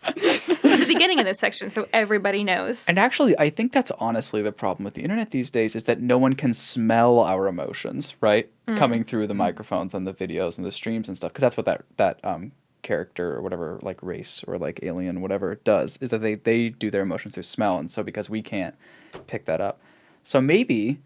It's 0.08 0.80
the 0.80 0.94
beginning 0.94 1.20
of 1.20 1.26
this 1.26 1.40
section, 1.40 1.70
so 1.70 1.88
everybody 1.94 2.44
knows. 2.44 2.84
And 2.88 2.98
actually, 2.98 3.38
I 3.38 3.50
think 3.50 3.72
that's 3.72 3.92
honestly 4.00 4.42
the 4.42 4.52
problem 4.52 4.86
with 4.86 4.94
the 4.94 5.02
internet 5.02 5.32
these 5.32 5.50
days 5.50 5.76
is 5.76 5.86
that 5.86 6.02
no 6.02 6.18
one 6.18 6.34
can 6.34 6.54
smell 6.54 7.20
our 7.20 7.48
emotions, 7.48 8.16
right? 8.22 8.50
Mm. 8.68 8.78
Coming 8.78 9.04
through 9.04 9.28
the 9.28 9.34
microphones 9.34 9.94
and 9.94 10.06
the 10.06 10.14
videos 10.14 10.58
and 10.58 10.66
the 10.66 10.72
streams 10.72 11.08
and 11.08 11.16
stuff, 11.16 11.32
because 11.32 11.42
that's 11.42 11.58
what 11.58 11.66
that 11.66 11.84
that 11.98 12.20
um 12.24 12.52
character 12.88 13.36
or 13.36 13.42
whatever 13.42 13.80
like 13.82 14.02
race 14.02 14.46
or 14.48 14.58
like 14.58 14.80
alien 14.82 15.20
whatever 15.20 15.56
does 15.56 15.98
is 16.00 16.10
that 16.10 16.22
they 16.22 16.36
they 16.36 16.70
do 16.70 16.90
their 16.90 17.02
emotions 17.02 17.34
through 17.34 17.44
smell 17.44 17.78
and 17.78 17.92
so 17.92 18.02
because 18.02 18.30
we 18.30 18.42
can't 18.42 18.76
pick 19.28 19.44
that 19.44 19.60
up 19.60 19.82
so 20.24 20.40
maybe 20.40 20.98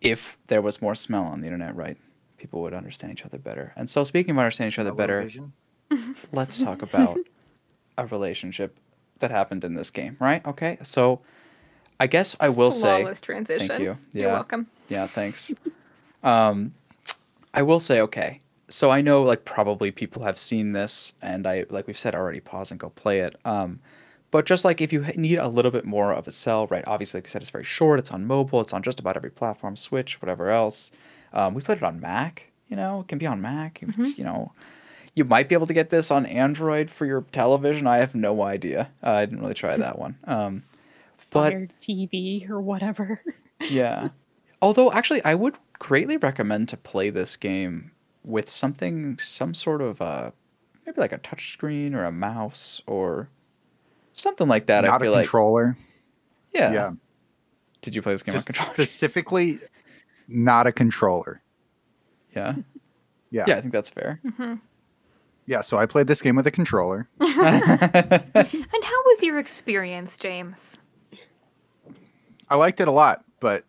if 0.00 0.36
there 0.48 0.60
was 0.60 0.82
more 0.82 0.96
smell 0.96 1.22
on 1.22 1.40
the 1.40 1.46
internet 1.46 1.76
right 1.76 1.96
people 2.36 2.60
would 2.62 2.74
understand 2.74 3.12
each 3.12 3.24
other 3.24 3.38
better 3.38 3.72
and 3.76 3.88
so 3.88 4.02
speaking 4.02 4.32
of 4.32 4.38
understanding 4.38 4.72
each 4.72 4.78
other 4.78 4.92
better 4.92 5.30
let's 6.32 6.58
talk 6.58 6.82
about 6.82 7.16
a 7.98 8.06
relationship 8.06 8.76
that 9.18 9.30
happened 9.30 9.64
in 9.64 9.74
this 9.74 9.90
game, 9.90 10.16
right? 10.20 10.44
Okay, 10.46 10.78
so 10.82 11.20
I 12.00 12.06
guess 12.06 12.36
I 12.40 12.48
will 12.48 12.70
say, 12.84 13.00
Flawless 13.02 13.20
transition. 13.20 13.80
you. 13.80 13.96
You're 14.12 14.32
welcome. 14.32 14.66
yeah, 14.88 15.06
thanks. 15.06 15.54
Um, 16.22 16.74
I 17.54 17.62
will 17.62 17.80
say, 17.80 18.00
okay, 18.00 18.40
so 18.68 18.90
I 18.90 19.00
know 19.02 19.22
like 19.22 19.44
probably 19.44 19.90
people 19.90 20.22
have 20.24 20.38
seen 20.38 20.72
this, 20.72 21.12
and 21.22 21.46
I 21.46 21.64
like 21.70 21.86
we've 21.86 21.98
said 21.98 22.14
already, 22.14 22.40
pause 22.40 22.70
and 22.70 22.80
go 22.80 22.90
play 22.90 23.20
it. 23.20 23.36
Um, 23.44 23.80
but 24.30 24.46
just 24.46 24.64
like 24.64 24.80
if 24.80 24.92
you 24.92 25.02
need 25.16 25.38
a 25.38 25.48
little 25.48 25.70
bit 25.70 25.84
more 25.84 26.12
of 26.12 26.26
a 26.26 26.30
sell, 26.32 26.66
right? 26.68 26.84
Obviously, 26.86 27.18
like 27.18 27.26
you 27.26 27.30
said, 27.30 27.42
it's 27.42 27.50
very 27.50 27.64
short. 27.64 27.98
It's 27.98 28.10
on 28.10 28.24
mobile. 28.24 28.60
It's 28.62 28.72
on 28.72 28.82
just 28.82 28.98
about 28.98 29.16
every 29.16 29.30
platform, 29.30 29.76
Switch, 29.76 30.22
whatever 30.22 30.48
else. 30.50 30.90
Um, 31.34 31.52
we 31.54 31.60
played 31.62 31.78
it 31.78 31.84
on 31.84 32.00
Mac. 32.00 32.50
You 32.68 32.76
know, 32.76 33.00
it 33.00 33.08
can 33.08 33.18
be 33.18 33.26
on 33.26 33.42
Mac. 33.42 33.80
It's, 33.82 34.16
You 34.16 34.24
know, 34.24 34.52
you 35.14 35.24
might 35.24 35.48
be 35.48 35.54
able 35.54 35.66
to 35.66 35.74
get 35.74 35.90
this 35.90 36.10
on 36.10 36.24
Android 36.26 36.90
for 36.90 37.04
your 37.06 37.22
television. 37.32 37.86
I 37.86 37.98
have 37.98 38.14
no 38.14 38.42
idea. 38.42 38.90
Uh, 39.02 39.10
I 39.10 39.24
didn't 39.26 39.40
really 39.40 39.54
try 39.54 39.76
that 39.76 39.98
one. 39.98 40.18
Um, 40.26 40.64
but 41.30 41.50
Fire 41.52 41.68
TV 41.80 42.48
or 42.50 42.60
whatever. 42.60 43.22
yeah. 43.60 44.10
Although, 44.60 44.92
actually, 44.92 45.24
I 45.24 45.34
would 45.34 45.56
greatly 45.78 46.18
recommend 46.18 46.68
to 46.68 46.76
play 46.76 47.08
this 47.08 47.36
game 47.36 47.90
with 48.22 48.50
something, 48.50 49.16
some 49.18 49.54
sort 49.54 49.80
of 49.80 50.02
uh, 50.02 50.30
maybe 50.84 51.00
like 51.00 51.12
a 51.12 51.18
touch 51.18 51.52
screen 51.52 51.94
or 51.94 52.04
a 52.04 52.12
mouse 52.12 52.82
or 52.86 53.30
something 54.12 54.46
like 54.46 54.66
that. 54.66 54.84
I 54.84 54.88
Not 54.88 55.00
a 55.00 55.04
feel 55.06 55.12
like. 55.12 55.24
controller. 55.24 55.76
Yeah. 56.54 56.72
Yeah. 56.72 56.90
Did 57.80 57.94
you 57.94 58.02
play 58.02 58.12
this 58.12 58.22
game 58.22 58.36
on 58.36 58.42
controller? 58.42 58.74
specifically, 58.74 59.58
not 60.28 60.66
a 60.66 60.72
controller. 60.72 61.42
Yeah. 62.36 62.56
Yeah. 63.30 63.44
Yeah, 63.46 63.56
I 63.56 63.60
think 63.62 63.72
that's 63.72 63.90
fair. 63.90 64.20
Yeah. 65.46 65.60
So 65.60 65.76
I 65.76 65.86
played 65.86 66.06
this 66.06 66.22
game 66.22 66.36
with 66.36 66.46
a 66.46 66.50
controller. 66.50 67.08
And 67.20 68.84
how 68.84 69.02
was 69.06 69.22
your 69.22 69.38
experience, 69.38 70.16
James? 70.16 70.76
I 72.48 72.56
liked 72.56 72.80
it 72.80 72.88
a 72.88 72.92
lot, 72.92 73.24
but 73.40 73.64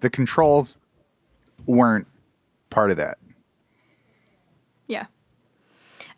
the 0.00 0.10
controls 0.10 0.78
weren't 1.66 2.06
part 2.70 2.90
of 2.90 2.96
that. 2.98 3.18
Yeah. 4.86 5.06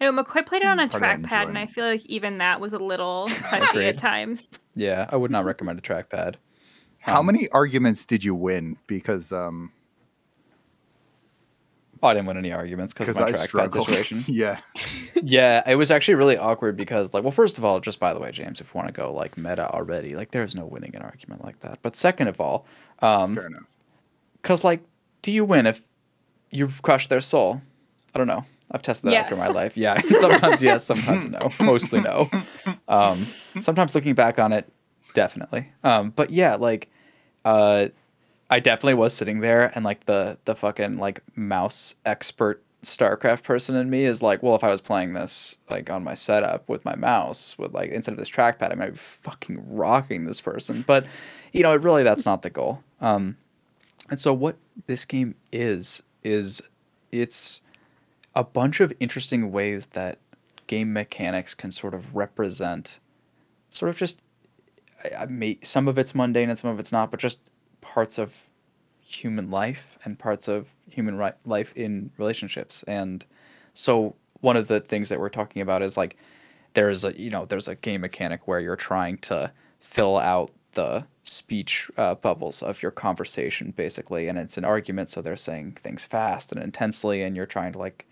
I 0.00 0.04
know 0.10 0.22
McCoy 0.22 0.44
played 0.44 0.62
it 0.62 0.68
on 0.68 0.78
a 0.80 0.88
Part 0.88 0.94
of 0.94 1.00
that 1.00 1.20
trackpad, 1.22 1.48
and 1.48 1.58
I 1.58 1.66
feel 1.66 1.84
like 1.86 2.04
even 2.06 2.38
that 2.38 2.60
was 2.60 2.72
a 2.72 2.78
little 2.78 3.28
touchy 3.44 3.86
at 3.86 3.96
times. 3.96 4.48
Yeah, 4.74 5.06
I 5.10 5.16
would 5.16 5.30
not 5.30 5.44
recommend 5.44 5.78
a 5.78 5.82
trackpad. 5.82 6.34
How 6.98 7.20
Um, 7.20 7.26
many 7.26 7.48
arguments 7.50 8.04
did 8.04 8.24
you 8.24 8.34
win? 8.34 8.76
Because 8.88 9.30
um, 9.32 9.72
I 12.02 12.12
didn't 12.14 12.26
win 12.26 12.36
any 12.36 12.52
arguments 12.52 12.92
because 12.92 13.08
of 13.08 13.16
my 13.16 13.26
I 13.26 13.32
trackpad 13.32 13.72
situation. 13.84 14.24
yeah. 14.28 14.60
yeah, 15.22 15.62
it 15.68 15.76
was 15.76 15.90
actually 15.90 16.14
really 16.14 16.36
awkward 16.36 16.76
because, 16.76 17.14
like, 17.14 17.22
well, 17.22 17.30
first 17.30 17.58
of 17.58 17.64
all, 17.64 17.80
just 17.80 17.98
by 17.98 18.12
the 18.12 18.20
way, 18.20 18.30
James, 18.30 18.60
if 18.60 18.68
you 18.68 18.78
want 18.78 18.88
to 18.88 18.92
go 18.92 19.12
like 19.12 19.36
meta 19.36 19.70
already, 19.72 20.14
like, 20.16 20.30
there's 20.30 20.54
no 20.54 20.66
winning 20.66 20.94
an 20.94 21.02
argument 21.02 21.44
like 21.44 21.60
that. 21.60 21.78
But 21.82 21.96
second 21.96 22.28
of 22.28 22.40
all, 22.40 22.66
um, 23.00 23.34
Fair 23.36 23.46
enough. 23.46 23.62
because 24.42 24.64
like, 24.64 24.82
do 25.22 25.32
you 25.32 25.44
win 25.44 25.66
if 25.66 25.82
you've 26.50 26.82
crushed 26.82 27.08
their 27.10 27.20
soul? 27.20 27.60
I 28.14 28.18
don't 28.18 28.26
know. 28.28 28.44
I've 28.70 28.82
tested 28.82 29.10
that 29.10 29.16
out 29.16 29.28
through 29.28 29.38
my 29.38 29.48
life. 29.48 29.76
Yeah, 29.76 30.00
sometimes 30.18 30.62
yes, 30.62 30.84
sometimes 30.84 31.28
no. 31.30 31.50
Mostly 31.60 32.00
no. 32.00 32.28
Um, 32.88 33.24
sometimes 33.60 33.94
looking 33.94 34.14
back 34.14 34.38
on 34.38 34.52
it, 34.52 34.68
definitely. 35.14 35.68
Um, 35.84 36.10
but 36.16 36.30
yeah, 36.30 36.56
like, 36.56 36.90
uh, 37.44 37.86
I 38.48 38.60
definitely 38.60 38.94
was 38.94 39.12
sitting 39.12 39.40
there, 39.40 39.72
and 39.74 39.84
like 39.84 40.06
the 40.06 40.38
the 40.44 40.54
fucking 40.54 40.98
like 40.98 41.22
mouse 41.34 41.96
expert 42.04 42.62
StarCraft 42.82 43.42
person 43.42 43.74
in 43.74 43.90
me 43.90 44.04
is 44.04 44.22
like, 44.22 44.42
well, 44.42 44.54
if 44.54 44.62
I 44.62 44.70
was 44.70 44.80
playing 44.80 45.12
this 45.12 45.56
like 45.68 45.90
on 45.90 46.04
my 46.04 46.14
setup 46.14 46.68
with 46.68 46.84
my 46.84 46.94
mouse 46.94 47.58
with 47.58 47.74
like 47.74 47.90
instead 47.90 48.12
of 48.12 48.18
this 48.18 48.30
trackpad, 48.30 48.72
I 48.72 48.74
might 48.74 48.92
be 48.92 48.98
fucking 48.98 49.74
rocking 49.76 50.24
this 50.24 50.40
person. 50.40 50.84
But 50.86 51.06
you 51.52 51.62
know, 51.62 51.74
it 51.74 51.82
really, 51.82 52.04
that's 52.04 52.26
not 52.26 52.42
the 52.42 52.50
goal. 52.50 52.82
Um, 53.00 53.36
and 54.08 54.20
so 54.20 54.32
what 54.32 54.56
this 54.86 55.04
game 55.04 55.34
is 55.52 56.02
is 56.22 56.62
it's 57.10 57.60
a 58.34 58.44
bunch 58.44 58.80
of 58.80 58.92
interesting 59.00 59.50
ways 59.50 59.86
that 59.86 60.18
game 60.66 60.92
mechanics 60.92 61.54
can 61.54 61.72
sort 61.72 61.94
of 61.94 62.14
represent 62.14 63.00
sort 63.70 63.88
of 63.88 63.96
just 63.96 64.20
I, 65.04 65.22
I 65.22 65.26
may, 65.26 65.58
some 65.62 65.88
of 65.88 65.98
it's 65.98 66.14
mundane 66.14 66.50
and 66.50 66.58
some 66.58 66.70
of 66.70 66.78
it's 66.78 66.92
not, 66.92 67.10
but 67.10 67.20
just 67.20 67.40
parts 67.86 68.18
of 68.18 68.34
human 69.00 69.48
life 69.48 69.96
and 70.04 70.18
parts 70.18 70.48
of 70.48 70.68
human 70.90 71.16
life 71.44 71.72
in 71.76 72.10
relationships. 72.18 72.82
And 72.88 73.24
so 73.74 74.16
one 74.40 74.56
of 74.56 74.66
the 74.66 74.80
things 74.80 75.08
that 75.08 75.20
we're 75.20 75.28
talking 75.28 75.62
about 75.62 75.82
is 75.82 75.96
like 75.96 76.16
there's 76.74 77.04
a 77.04 77.18
you 77.18 77.30
know 77.30 77.44
there's 77.44 77.68
a 77.68 77.76
game 77.76 78.00
mechanic 78.00 78.46
where 78.48 78.60
you're 78.60 78.76
trying 78.76 79.18
to 79.18 79.50
fill 79.78 80.18
out 80.18 80.50
the 80.72 81.06
speech 81.22 81.88
uh, 81.96 82.14
bubbles 82.16 82.62
of 82.62 82.82
your 82.82 82.90
conversation 82.90 83.70
basically. 83.70 84.26
And 84.28 84.36
it's 84.36 84.58
an 84.58 84.64
argument 84.64 85.08
so 85.08 85.22
they're 85.22 85.36
saying 85.36 85.78
things 85.82 86.04
fast 86.04 86.52
and 86.52 86.62
intensely 86.62 87.22
and 87.22 87.36
you're 87.36 87.46
trying 87.46 87.72
to 87.72 87.78
like 87.78 88.06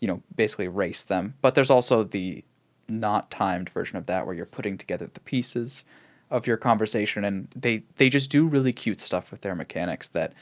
you 0.00 0.08
know 0.08 0.20
basically 0.34 0.68
race 0.68 1.04
them. 1.04 1.34
But 1.40 1.54
there's 1.54 1.70
also 1.70 2.02
the 2.02 2.44
not 2.88 3.30
timed 3.30 3.70
version 3.70 3.96
of 3.96 4.06
that 4.06 4.26
where 4.26 4.34
you're 4.34 4.46
putting 4.46 4.76
together 4.76 5.08
the 5.14 5.20
pieces 5.20 5.84
of 6.30 6.46
your 6.46 6.56
conversation 6.56 7.24
and 7.24 7.48
they 7.56 7.82
they 7.96 8.08
just 8.08 8.30
do 8.30 8.46
really 8.46 8.72
cute 8.72 9.00
stuff 9.00 9.30
with 9.30 9.40
their 9.40 9.54
mechanics 9.54 10.08
that 10.08 10.32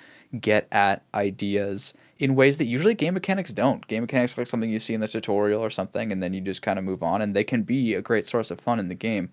get 0.41 0.69
at 0.71 1.03
ideas 1.15 1.95
in 2.19 2.35
ways 2.35 2.59
that 2.59 2.67
usually 2.67 2.95
game 2.95 3.15
mechanics 3.15 3.53
don't. 3.53 3.87
Game 3.87 4.03
mechanics 4.03 4.37
like 4.37 4.47
something 4.47 4.71
you 4.71 4.81
see 4.81 4.95
in 4.95 5.01
the 5.01 5.09
tutorial 5.09 5.63
or 5.63 5.71
something 5.71 6.13
and 6.13 6.23
then 6.23 6.35
you 6.35 6.41
just 6.41 6.63
kind 6.63 6.79
of 6.79 6.85
move 6.85 7.03
on 7.03 7.23
and 7.23 7.35
they 7.35 7.45
can 7.45 7.63
be 7.63 7.95
a 7.95 8.03
great 8.03 8.27
source 8.27 8.51
of 8.51 8.61
fun 8.61 8.79
in 8.79 8.89
the 8.89 8.95
game. 8.95 9.31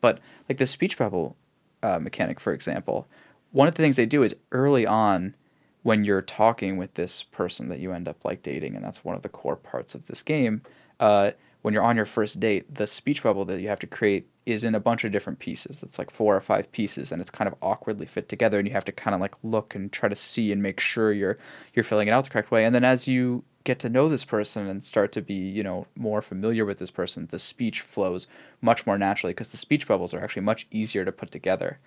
But 0.00 0.20
like 0.48 0.58
the 0.58 0.66
speech 0.66 0.96
bubble 0.96 1.36
uh, 1.82 1.98
mechanic 1.98 2.40
for 2.40 2.52
example 2.52 3.06
one 3.52 3.68
of 3.68 3.74
the 3.74 3.82
things 3.82 3.96
they 3.96 4.06
do 4.06 4.22
is 4.22 4.34
early 4.52 4.86
on 4.86 5.34
when 5.82 6.04
you're 6.04 6.22
talking 6.22 6.76
with 6.76 6.94
this 6.94 7.22
person 7.22 7.68
that 7.68 7.78
you 7.78 7.92
end 7.92 8.08
up 8.08 8.24
like 8.24 8.42
dating 8.42 8.74
and 8.74 8.84
that's 8.84 9.04
one 9.04 9.14
of 9.14 9.22
the 9.22 9.28
core 9.28 9.56
parts 9.56 9.94
of 9.94 10.06
this 10.06 10.22
game 10.22 10.60
uh, 11.00 11.30
when 11.62 11.74
you're 11.74 11.82
on 11.82 11.96
your 11.96 12.06
first 12.06 12.40
date 12.40 12.72
the 12.74 12.86
speech 12.86 13.22
bubble 13.22 13.44
that 13.44 13.60
you 13.60 13.68
have 13.68 13.80
to 13.80 13.86
create 13.86 14.28
is 14.46 14.64
in 14.64 14.74
a 14.74 14.80
bunch 14.80 15.04
of 15.04 15.12
different 15.12 15.38
pieces. 15.38 15.82
It's 15.82 15.98
like 15.98 16.10
four 16.10 16.34
or 16.34 16.40
five 16.40 16.72
pieces 16.72 17.12
and 17.12 17.20
it's 17.20 17.30
kind 17.30 17.48
of 17.48 17.54
awkwardly 17.60 18.06
fit 18.06 18.28
together 18.28 18.58
and 18.58 18.66
you 18.66 18.72
have 18.72 18.84
to 18.86 18.92
kind 18.92 19.14
of 19.14 19.20
like 19.20 19.34
look 19.42 19.74
and 19.74 19.92
try 19.92 20.08
to 20.08 20.16
see 20.16 20.52
and 20.52 20.62
make 20.62 20.80
sure 20.80 21.12
you're 21.12 21.38
you're 21.74 21.84
filling 21.84 22.08
it 22.08 22.12
out 22.12 22.24
the 22.24 22.30
correct 22.30 22.50
way. 22.50 22.64
And 22.64 22.74
then 22.74 22.84
as 22.84 23.06
you 23.06 23.44
get 23.64 23.78
to 23.80 23.90
know 23.90 24.08
this 24.08 24.24
person 24.24 24.66
and 24.66 24.82
start 24.82 25.12
to 25.12 25.20
be 25.20 25.34
you 25.34 25.62
know 25.62 25.86
more 25.96 26.22
familiar 26.22 26.64
with 26.64 26.78
this 26.78 26.90
person 26.90 27.28
the 27.30 27.38
speech 27.38 27.82
flows 27.82 28.26
much 28.62 28.86
more 28.86 28.96
naturally 28.96 29.34
because 29.34 29.50
the 29.50 29.58
speech 29.58 29.86
bubbles 29.86 30.14
are 30.14 30.24
actually 30.24 30.40
much 30.40 30.66
easier 30.70 31.04
to 31.04 31.12
put 31.12 31.30
together. 31.30 31.78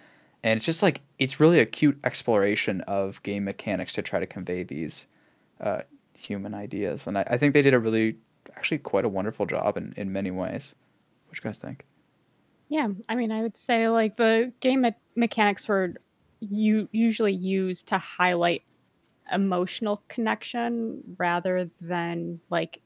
And 0.43 0.57
it's 0.57 0.65
just 0.65 0.83
like 0.83 1.01
it's 1.17 1.39
really 1.39 1.59
a 1.59 1.65
cute 1.65 1.99
exploration 2.03 2.81
of 2.81 3.23
game 3.23 3.45
mechanics 3.45 3.93
to 3.93 4.03
try 4.03 4.19
to 4.19 4.27
convey 4.27 4.61
these 4.61 5.07
uh, 5.59 5.81
human 6.13 6.53
ideas. 6.53 7.07
And 7.07 7.17
I, 7.17 7.23
I 7.27 7.37
think 7.37 7.53
they 7.53 7.61
did 7.63 7.73
a 7.73 7.79
really 7.79 8.17
actually 8.55 8.77
quite 8.77 9.05
a 9.05 9.10
wonderful 9.10 9.45
job 9.45 9.77
in, 9.77 9.93
in 9.98 10.12
many 10.12 10.31
ways 10.31 10.75
what 11.27 11.38
you 11.38 11.43
guys 11.43 11.60
think 11.60 11.86
Yeah, 12.69 12.88
I 13.10 13.15
mean, 13.15 13.31
I 13.31 13.41
would 13.41 13.57
say 13.57 13.89
like 13.89 14.17
the 14.17 14.51
game 14.62 14.81
me- 14.81 14.95
mechanics 15.15 15.67
were 15.67 15.93
you 16.39 16.89
usually 16.91 17.33
used 17.33 17.88
to 17.88 17.98
highlight 17.98 18.63
emotional 19.31 20.03
connection 20.07 21.01
rather 21.17 21.69
than 21.79 22.39
like 22.50 22.81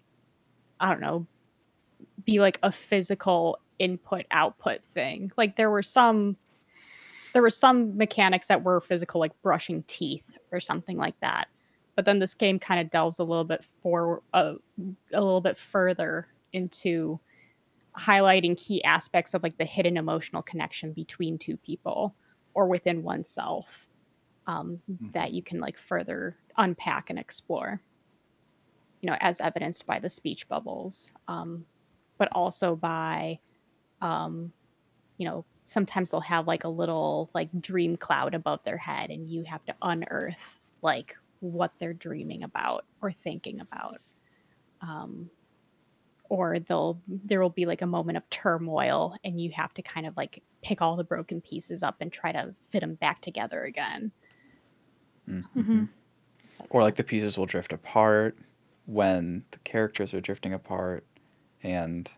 I 0.80 0.90
don't 0.90 1.02
know, 1.02 1.28
be 2.26 2.40
like 2.40 2.60
a 2.64 2.72
physical 2.72 3.60
input 3.80 4.26
output 4.32 4.82
thing. 4.94 5.32
Like 5.38 5.56
there 5.56 5.70
were 5.70 5.84
some 5.84 6.38
there 7.34 7.42
were 7.42 7.50
some 7.50 7.98
mechanics 7.98 8.48
that 8.48 8.64
were 8.64 8.82
physical 8.82 9.20
like 9.20 9.34
brushing 9.42 9.84
teeth 9.88 10.38
or 10.52 10.60
something 10.60 10.98
like 10.98 11.20
that. 11.20 11.48
But 11.96 12.06
then 12.06 12.20
this 12.20 12.34
game 12.34 12.60
kind 12.60 12.82
of 12.82 12.92
delves 12.92 13.20
a 13.20 13.24
little 13.24 13.44
bit 13.44 13.64
for 13.82 14.22
uh, 14.34 14.56
a 15.14 15.22
little 15.22 15.42
bit 15.42 15.58
further 15.58 16.28
into 16.52 17.20
highlighting 17.98 18.58
key 18.58 18.84
aspects 18.84 19.34
of 19.34 19.44
like 19.44 19.58
the 19.58 19.66
hidden 19.66 19.98
emotional 19.98 20.42
connection 20.42 20.92
between 20.92 21.38
two 21.38 21.58
people 21.58 22.16
or 22.54 22.68
within 22.68 23.04
oneself 23.04 23.88
um, 24.48 24.82
that 25.14 25.32
you 25.32 25.42
can 25.42 25.60
like 25.60 25.78
further 25.78 26.38
unpack 26.58 27.10
and 27.10 27.18
explore 27.18 27.80
you 29.02 29.10
know 29.10 29.18
as 29.20 29.40
evidenced 29.40 29.86
by 29.86 30.00
the 30.00 30.10
speech 30.10 30.48
bubbles 30.48 31.14
um, 31.28 31.66
but 32.18 32.28
also 32.32 32.76
by 32.76 33.40
um, 34.02 34.52
you 35.18 35.28
know 35.28 35.46
sometimes 35.64 36.12
they'll 36.12 36.20
have 36.22 36.48
like 36.48 36.64
a 36.64 36.70
little 36.70 37.30
like 37.34 37.50
dream 37.62 37.98
cloud 37.98 38.34
above 38.34 38.64
their 38.64 38.78
head 38.78 39.10
and 39.10 39.30
you 39.30 39.44
have 39.44 39.64
to 39.66 39.74
unearth 39.82 40.60
like 40.82 41.16
what 41.40 41.72
they're 41.80 41.94
dreaming 41.94 42.44
about 42.44 42.86
or 43.02 43.12
thinking 43.12 43.60
about. 43.60 44.02
Um, 44.82 45.30
or 46.30 46.60
they'll 46.60 47.00
there 47.08 47.40
will 47.40 47.50
be 47.50 47.66
like 47.66 47.82
a 47.82 47.88
moment 47.88 48.18
of 48.18 48.28
turmoil 48.30 49.16
and 49.24 49.40
you 49.40 49.52
have 49.52 49.74
to 49.76 49.82
kind 49.82 50.08
of 50.08 50.18
like 50.18 50.42
pick 50.64 50.82
all 50.82 50.96
the 50.96 51.04
broken 51.04 51.40
pieces 51.40 51.84
up 51.84 51.98
and 52.00 52.12
try 52.12 52.32
to 52.32 52.54
fit 52.70 52.80
them 52.82 52.96
back 52.96 53.22
together 53.22 53.64
again. 53.64 54.12
Mhm. 55.28 55.90
or 56.70 56.82
like 56.84 56.96
the 56.96 57.04
pieces 57.04 57.38
will 57.38 57.46
drift 57.48 57.74
apart 57.74 58.38
when 58.86 59.44
the 59.52 59.58
characters 59.60 60.14
are 60.14 60.22
drifting 60.22 60.54
apart 60.54 61.06
and 61.64 62.12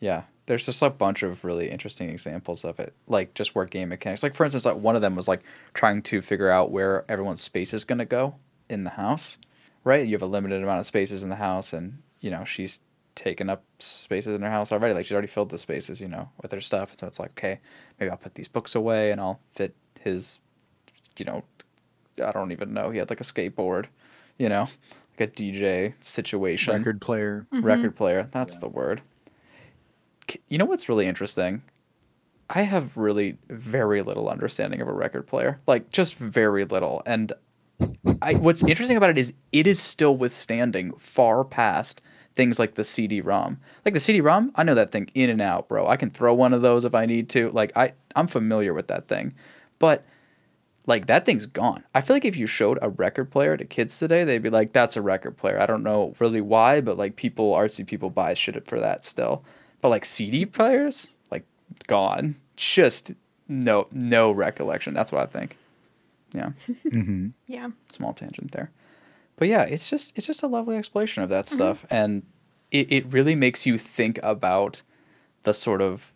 yeah 0.00 0.24
there's 0.50 0.66
just 0.66 0.82
a 0.82 0.90
bunch 0.90 1.22
of 1.22 1.44
really 1.44 1.70
interesting 1.70 2.10
examples 2.10 2.64
of 2.64 2.80
it 2.80 2.92
like 3.06 3.32
just 3.34 3.54
where 3.54 3.64
game 3.64 3.88
mechanics 3.90 4.24
like 4.24 4.34
for 4.34 4.42
instance 4.42 4.64
like 4.66 4.74
one 4.76 4.96
of 4.96 5.00
them 5.02 5.14
was 5.14 5.28
like 5.28 5.42
trying 5.74 6.02
to 6.02 6.20
figure 6.20 6.50
out 6.50 6.72
where 6.72 7.04
everyone's 7.08 7.40
space 7.40 7.72
is 7.72 7.84
going 7.84 8.00
to 8.00 8.04
go 8.04 8.34
in 8.68 8.82
the 8.82 8.90
house 8.90 9.38
right 9.84 10.06
you 10.08 10.12
have 10.12 10.22
a 10.22 10.26
limited 10.26 10.60
amount 10.60 10.80
of 10.80 10.86
spaces 10.86 11.22
in 11.22 11.28
the 11.28 11.36
house 11.36 11.72
and 11.72 12.02
you 12.20 12.30
know 12.32 12.44
she's 12.44 12.80
taken 13.14 13.48
up 13.48 13.62
spaces 13.78 14.34
in 14.34 14.42
her 14.42 14.50
house 14.50 14.72
already 14.72 14.92
like 14.92 15.04
she's 15.06 15.12
already 15.12 15.28
filled 15.28 15.50
the 15.50 15.58
spaces 15.58 16.00
you 16.00 16.08
know 16.08 16.28
with 16.42 16.50
her 16.50 16.60
stuff 16.60 16.94
so 16.98 17.06
it's 17.06 17.20
like 17.20 17.30
okay 17.30 17.60
maybe 18.00 18.10
i'll 18.10 18.16
put 18.16 18.34
these 18.34 18.48
books 18.48 18.74
away 18.74 19.12
and 19.12 19.20
i'll 19.20 19.38
fit 19.52 19.74
his 20.00 20.40
you 21.16 21.24
know 21.24 21.44
I 22.22 22.32
don't 22.32 22.52
even 22.52 22.74
know. 22.74 22.90
He 22.90 22.98
had 22.98 23.08
like 23.08 23.20
a 23.20 23.24
skateboard, 23.24 23.86
you 24.38 24.48
know, 24.48 24.68
like 25.18 25.20
like 25.20 25.28
a 25.30 25.32
DJ 25.32 25.94
situation. 26.04 26.74
Record 26.74 27.00
player. 27.00 27.46
Mm-hmm. 27.52 27.64
record 27.64 27.96
player. 27.96 28.28
That's 28.30 28.54
Yeah. 28.54 28.60
the 28.60 28.68
word. 28.68 29.00
You 30.48 30.58
know 30.58 30.64
what's 30.64 30.88
really 30.88 31.06
interesting? 31.06 31.62
I 32.48 32.62
have 32.62 32.96
really 32.96 33.38
very 33.48 34.02
little 34.02 34.28
understanding 34.28 34.80
of 34.80 34.88
a 34.88 34.92
record 34.92 35.26
player, 35.26 35.60
like 35.66 35.90
just 35.90 36.16
very 36.16 36.64
little. 36.64 37.02
And 37.06 37.32
I, 38.20 38.34
what's 38.34 38.64
interesting 38.64 38.96
about 38.96 39.10
it 39.10 39.18
is 39.18 39.32
it 39.52 39.66
is 39.66 39.80
still 39.80 40.16
withstanding 40.16 40.92
far 40.94 41.44
past 41.44 42.00
things 42.34 42.58
like 42.58 42.74
the 42.74 42.84
CD-ROM. 42.84 43.58
Like 43.84 43.94
the 43.94 44.00
CD-ROM, 44.00 44.52
I 44.54 44.62
know 44.62 44.74
that 44.74 44.92
thing 44.92 45.10
in 45.14 45.30
and 45.30 45.40
out, 45.40 45.68
bro. 45.68 45.86
I 45.86 45.96
can 45.96 46.10
throw 46.10 46.34
one 46.34 46.52
of 46.52 46.62
those 46.62 46.84
if 46.84 46.94
I 46.94 47.06
need 47.06 47.28
to. 47.30 47.50
Like 47.50 47.76
I, 47.76 47.92
I'm 48.16 48.26
familiar 48.26 48.74
with 48.74 48.88
that 48.88 49.08
thing, 49.08 49.34
but 49.78 50.04
like 50.86 51.06
that 51.06 51.24
thing's 51.24 51.46
gone. 51.46 51.84
I 51.94 52.00
feel 52.00 52.16
like 52.16 52.24
if 52.24 52.36
you 52.36 52.46
showed 52.46 52.78
a 52.82 52.88
record 52.88 53.30
player 53.30 53.56
to 53.56 53.64
kids 53.64 53.98
today, 53.98 54.24
they'd 54.24 54.42
be 54.42 54.50
like, 54.50 54.72
"That's 54.72 54.96
a 54.96 55.02
record 55.02 55.36
player." 55.36 55.60
I 55.60 55.66
don't 55.66 55.82
know 55.82 56.14
really 56.18 56.40
why, 56.40 56.80
but 56.80 56.98
like 56.98 57.16
people, 57.16 57.54
artsy 57.54 57.86
people 57.86 58.10
buy 58.10 58.34
shit 58.34 58.66
for 58.66 58.80
that 58.80 59.04
still. 59.04 59.44
But 59.80 59.88
like 59.88 60.04
CD 60.04 60.46
players, 60.46 61.08
like 61.30 61.44
gone. 61.86 62.36
Just 62.56 63.12
no, 63.48 63.86
no 63.92 64.30
recollection. 64.30 64.94
That's 64.94 65.12
what 65.12 65.22
I 65.22 65.26
think. 65.26 65.56
Yeah, 66.32 66.50
hmm 66.90 67.28
Yeah. 67.46 67.70
small 67.90 68.12
tangent 68.12 68.52
there. 68.52 68.70
But 69.36 69.48
yeah, 69.48 69.62
it's 69.62 69.88
just 69.90 70.16
it's 70.16 70.26
just 70.26 70.42
a 70.42 70.46
lovely 70.46 70.76
exploration 70.76 71.22
of 71.22 71.28
that 71.30 71.48
stuff, 71.48 71.84
and 71.90 72.22
it 72.70 72.92
it 72.92 73.06
really 73.12 73.34
makes 73.34 73.64
you 73.66 73.78
think 73.78 74.20
about 74.22 74.82
the 75.42 75.54
sort 75.54 75.80
of 75.80 76.12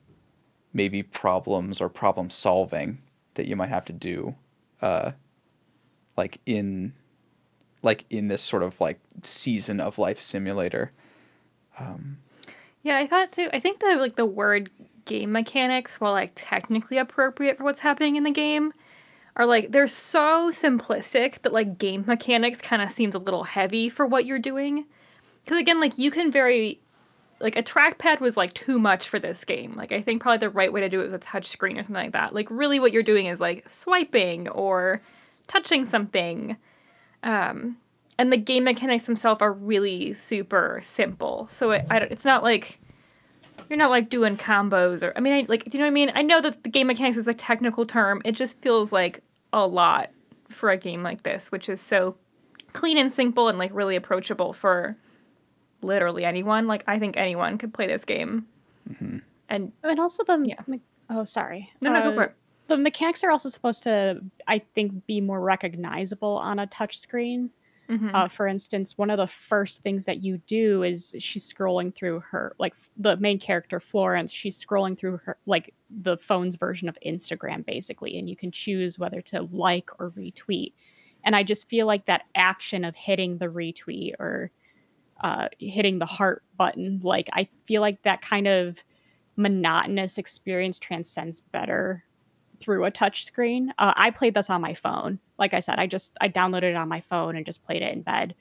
maybe 0.75 1.03
problems 1.03 1.81
or 1.81 1.89
problem 1.89 2.29
solving 2.31 2.99
that 3.35 3.47
you 3.47 3.57
might 3.57 3.69
have 3.71 3.85
to 3.87 3.93
do 3.93 4.35
uh 4.83 5.13
like 6.17 6.39
in 6.47 6.93
like 7.83 8.05
in 8.11 8.29
this 8.29 8.43
sort 8.43 8.63
of 8.63 8.81
like 8.81 8.99
season 9.23 9.81
of 9.81 9.99
life 9.99 10.21
simulator 10.21 10.91
Yeah, 12.85 12.99
I 12.99 13.07
thought 13.07 13.33
too. 13.33 13.49
I 13.53 13.61
think 13.61 13.81
the 13.81 13.97
like 13.97 14.15
the 14.17 14.27
word 14.27 14.71
game 15.07 15.33
mechanics, 15.33 16.01
while 16.01 16.13
like 16.13 16.33
technically 16.35 16.99
appropriate 16.99 17.57
for 17.57 17.65
what's 17.65 17.81
happening 17.81 18.17
in 18.17 18.25
the 18.25 18.31
game, 18.31 18.73
are 19.37 19.47
like 19.47 19.73
they're 19.73 19.89
so 19.89 20.51
simplistic 20.51 21.41
that 21.43 21.53
like 21.53 21.79
game 21.79 22.05
mechanics 22.07 22.61
kind 22.61 22.83
of 22.83 22.91
seems 22.91 23.15
a 23.15 23.19
little 23.19 23.45
heavy 23.45 23.89
for 23.89 24.07
what 24.07 24.27
you're 24.27 24.39
doing. 24.39 24.85
Because 25.45 25.59
again, 25.59 25.81
like 25.81 25.99
you 25.99 26.11
can 26.11 26.31
very 26.31 26.79
like 27.41 27.57
a 27.57 27.63
trackpad 27.63 28.21
was 28.21 28.37
like 28.37 28.53
too 28.53 28.79
much 28.79 29.09
for 29.09 29.19
this 29.19 29.45
game. 29.45 29.75
Like 29.75 29.91
I 29.91 30.03
think 30.03 30.21
probably 30.21 30.39
the 30.39 30.51
right 30.51 30.73
way 30.73 30.83
to 30.83 30.89
do 30.91 31.01
it 31.01 31.05
was 31.05 31.15
a 31.15 31.19
touch 31.19 31.47
screen 31.49 31.79
or 31.79 31.85
something 31.85 32.05
like 32.05 32.13
that. 32.13 32.35
Like 32.35 32.49
really, 32.51 32.81
what 32.81 32.93
you're 32.93 33.03
doing 33.03 33.27
is 33.27 33.41
like 33.41 33.69
swiping 33.69 34.47
or 34.51 35.01
touching 35.47 35.87
something. 35.87 36.59
Um, 37.23 37.79
and 38.19 38.33
the 38.33 38.37
game 38.37 38.65
mechanics 38.65 39.05
themselves 39.07 39.43
are 39.43 39.53
really 39.53 40.13
super 40.13 40.81
simple. 40.85 41.49
So 41.51 41.73
it, 41.73 41.85
I 41.91 41.99
don't, 41.99 42.13
it's 42.13 42.25
not 42.25 42.43
like 42.43 42.79
you're 43.69 43.77
not 43.79 43.91
like 43.91 44.09
doing 44.11 44.37
combos 44.37 45.03
or 45.03 45.13
I 45.17 45.21
mean, 45.21 45.33
I, 45.33 45.47
like 45.49 45.65
do 45.65 45.71
you 45.73 45.79
know 45.79 45.87
what 45.87 45.91
I 45.91 45.95
mean? 45.95 46.13
I 46.15 46.23
know 46.23 46.41
that 46.41 46.63
the 46.63 46.69
game 46.69 46.87
mechanics 46.87 47.17
is 47.17 47.27
a 47.29 47.35
technical 47.35 47.85
term. 47.85 48.23
It 48.25 48.33
just 48.33 48.61
feels 48.61 48.93
like 48.93 49.21
a 49.53 49.67
lot 49.67 50.11
for 50.49 50.71
a 50.71 50.77
game 50.77 51.03
like 51.03 51.23
this, 51.23 51.51
which 51.51 51.69
is 51.69 51.81
so 51.81 52.17
clean 52.73 52.99
and 52.99 53.13
simple 53.13 53.49
and 53.49 53.59
like 53.59 53.71
really 53.73 53.97
approachable 53.97 54.53
for 54.53 54.97
literally 55.83 56.25
anyone. 56.25 56.67
Like 56.67 56.85
I 56.87 56.99
think 56.99 57.17
anyone 57.17 57.59
could 57.59 57.73
play 57.75 57.87
this 57.87 58.05
game. 58.05 58.47
And 59.49 59.73
And 59.83 60.01
also 60.01 60.25
the 60.25 60.43
Yeah. 60.45 60.61
me- 60.67 60.81
oh 61.11 61.25
sorry 61.25 61.71
no, 61.81 61.93
no, 61.93 62.03
go 62.03 62.09
Uh, 62.11 62.15
for 62.15 62.23
it. 62.25 62.35
The 62.67 62.77
mechanics 62.79 63.23
are 63.23 63.31
also 63.31 63.51
supposed 63.51 63.83
to, 63.83 64.23
I 64.47 64.59
think, 64.59 65.05
be 65.07 65.21
more 65.21 65.41
recognizable 65.41 66.39
on 66.39 66.59
a 66.59 66.67
touch 66.67 66.99
screen. 66.99 67.51
Mhm. 67.89 68.15
Uh, 68.15 68.29
for 68.29 68.47
instance, 68.47 68.97
one 68.97 69.11
of 69.11 69.19
the 69.19 69.27
first 69.27 69.83
things 69.83 70.05
that 70.05 70.23
you 70.23 70.39
do 70.47 70.83
is 70.85 71.15
she's 71.19 71.53
scrolling 71.53 71.95
through 71.95 72.21
her, 72.21 72.55
like 72.59 72.75
the 72.97 73.17
main 73.17 73.39
character 73.41 73.81
Florence. 73.81 74.31
She's 74.33 74.65
scrolling 74.65 74.97
through 74.97 75.19
her, 75.25 75.39
like 75.47 75.75
the 75.91 76.17
phone's 76.17 76.55
version 76.55 76.89
of 76.89 76.97
Instagram, 77.05 77.67
basically, 77.67 78.17
and 78.19 78.31
you 78.31 78.37
can 78.37 78.53
choose 78.53 78.99
whether 78.99 79.21
to 79.23 79.43
like 79.53 79.91
or 80.01 80.13
retweet. 80.13 80.75
And 81.25 81.35
I 81.35 81.43
just 81.43 81.69
feel 81.69 81.87
like 81.87 82.07
that 82.07 82.23
action 82.37 82.85
of 82.85 82.95
hitting 82.95 83.39
the 83.39 83.47
retweet 83.47 84.15
or 84.21 84.51
uh, 85.21 85.49
hitting 85.59 85.99
the 85.99 86.07
heart 86.07 86.43
button, 86.57 87.01
like 87.03 87.29
I 87.33 87.49
feel 87.67 87.81
like 87.81 88.03
that 88.03 88.23
kind 88.23 88.47
of 88.49 88.83
monotonous 89.37 90.19
experience 90.19 90.79
transcends 90.79 91.41
better 91.41 92.05
through 92.61 92.85
a 92.85 92.91
touch 92.91 93.25
screen. 93.25 93.73
Uh, 93.79 93.93
I 93.97 94.11
played 94.11 94.35
this 94.35 94.51
on 94.51 94.61
my 94.61 94.75
phone. 94.75 95.19
Like 95.39 95.55
I 95.55 95.61
said, 95.61 95.79
I 95.79 95.87
just 95.87 96.13
I 96.21 96.29
downloaded 96.29 96.71
it 96.71 96.77
on 96.77 96.89
my 96.89 97.01
phone 97.01 97.37
and 97.37 97.47
just 97.47 97.65
played 97.65 97.83
it 97.83 97.93
in 97.93 98.03
bed. 98.03 98.35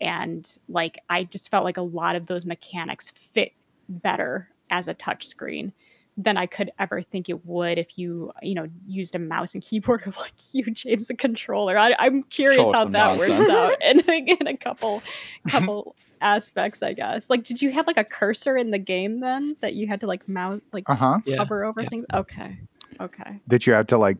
And 0.00 0.48
like 0.68 0.98
I 1.08 1.24
just 1.24 1.50
felt 1.50 1.64
like 1.64 1.76
a 1.76 1.82
lot 1.82 2.16
of 2.16 2.26
those 2.26 2.44
mechanics 2.44 3.10
fit 3.10 3.52
better 3.88 4.48
as 4.70 4.88
a 4.88 4.94
touch 4.94 5.26
screen 5.26 5.72
than 6.18 6.36
I 6.36 6.46
could 6.46 6.70
ever 6.78 7.02
think 7.02 7.28
it 7.28 7.44
would 7.44 7.78
if 7.78 7.98
you 7.98 8.32
you 8.40 8.54
know 8.54 8.66
used 8.86 9.14
a 9.14 9.18
mouse 9.18 9.54
and 9.54 9.62
keyboard 9.62 10.06
of 10.06 10.16
like 10.16 10.32
you 10.52 10.64
James 10.64 11.10
a 11.10 11.14
controller. 11.14 11.76
I, 11.78 11.94
I'm 11.98 12.22
curious 12.24 12.56
Show 12.56 12.72
how 12.72 12.84
some 12.84 12.92
that 12.92 13.18
works 13.18 13.50
out 13.50 13.82
in, 13.82 14.00
in 14.00 14.46
a 14.46 14.56
couple 14.56 15.02
couple 15.48 15.96
aspects, 16.20 16.82
I 16.82 16.92
guess. 16.92 17.30
Like, 17.30 17.44
did 17.44 17.60
you 17.60 17.70
have 17.72 17.86
like 17.86 17.98
a 17.98 18.04
cursor 18.04 18.56
in 18.56 18.70
the 18.70 18.78
game 18.78 19.20
then 19.20 19.56
that 19.60 19.74
you 19.74 19.86
had 19.86 20.00
to 20.00 20.06
like 20.06 20.28
mouse 20.28 20.60
like 20.72 20.84
Uh 20.88 20.94
huh. 20.94 21.18
Yeah. 21.24 21.38
hover 21.38 21.64
over 21.64 21.82
yeah. 21.82 21.88
things? 21.88 22.06
Okay, 22.12 22.58
okay. 23.00 23.40
That 23.46 23.66
you 23.66 23.72
have 23.72 23.86
to 23.88 23.98
like 23.98 24.18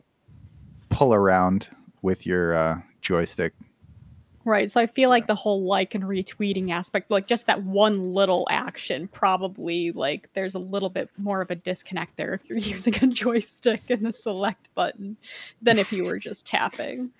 pull 0.88 1.14
around 1.14 1.68
with 2.02 2.26
your 2.26 2.54
uh, 2.54 2.80
joystick. 3.00 3.52
Right. 4.44 4.70
So 4.70 4.80
I 4.80 4.86
feel 4.86 5.10
like 5.10 5.26
the 5.26 5.34
whole 5.34 5.64
like 5.64 5.96
and 5.96 6.04
retweeting 6.04 6.70
aspect, 6.70 7.10
like 7.10 7.26
just 7.26 7.46
that 7.46 7.64
one 7.64 8.14
little 8.14 8.46
action, 8.48 9.08
probably 9.08 9.90
like 9.90 10.30
there's 10.34 10.54
a 10.54 10.60
little 10.60 10.88
bit 10.88 11.10
more 11.16 11.40
of 11.40 11.50
a 11.50 11.56
disconnect 11.56 12.16
there 12.16 12.32
if 12.34 12.48
you're 12.48 12.58
using 12.74 12.94
a 13.02 13.08
joystick 13.08 13.90
and 13.90 14.06
the 14.06 14.12
select 14.12 14.72
button 14.76 15.16
than 15.60 15.80
if 15.80 15.92
you 15.92 16.04
were 16.04 16.20
just 16.20 16.46
tapping. 16.46 17.10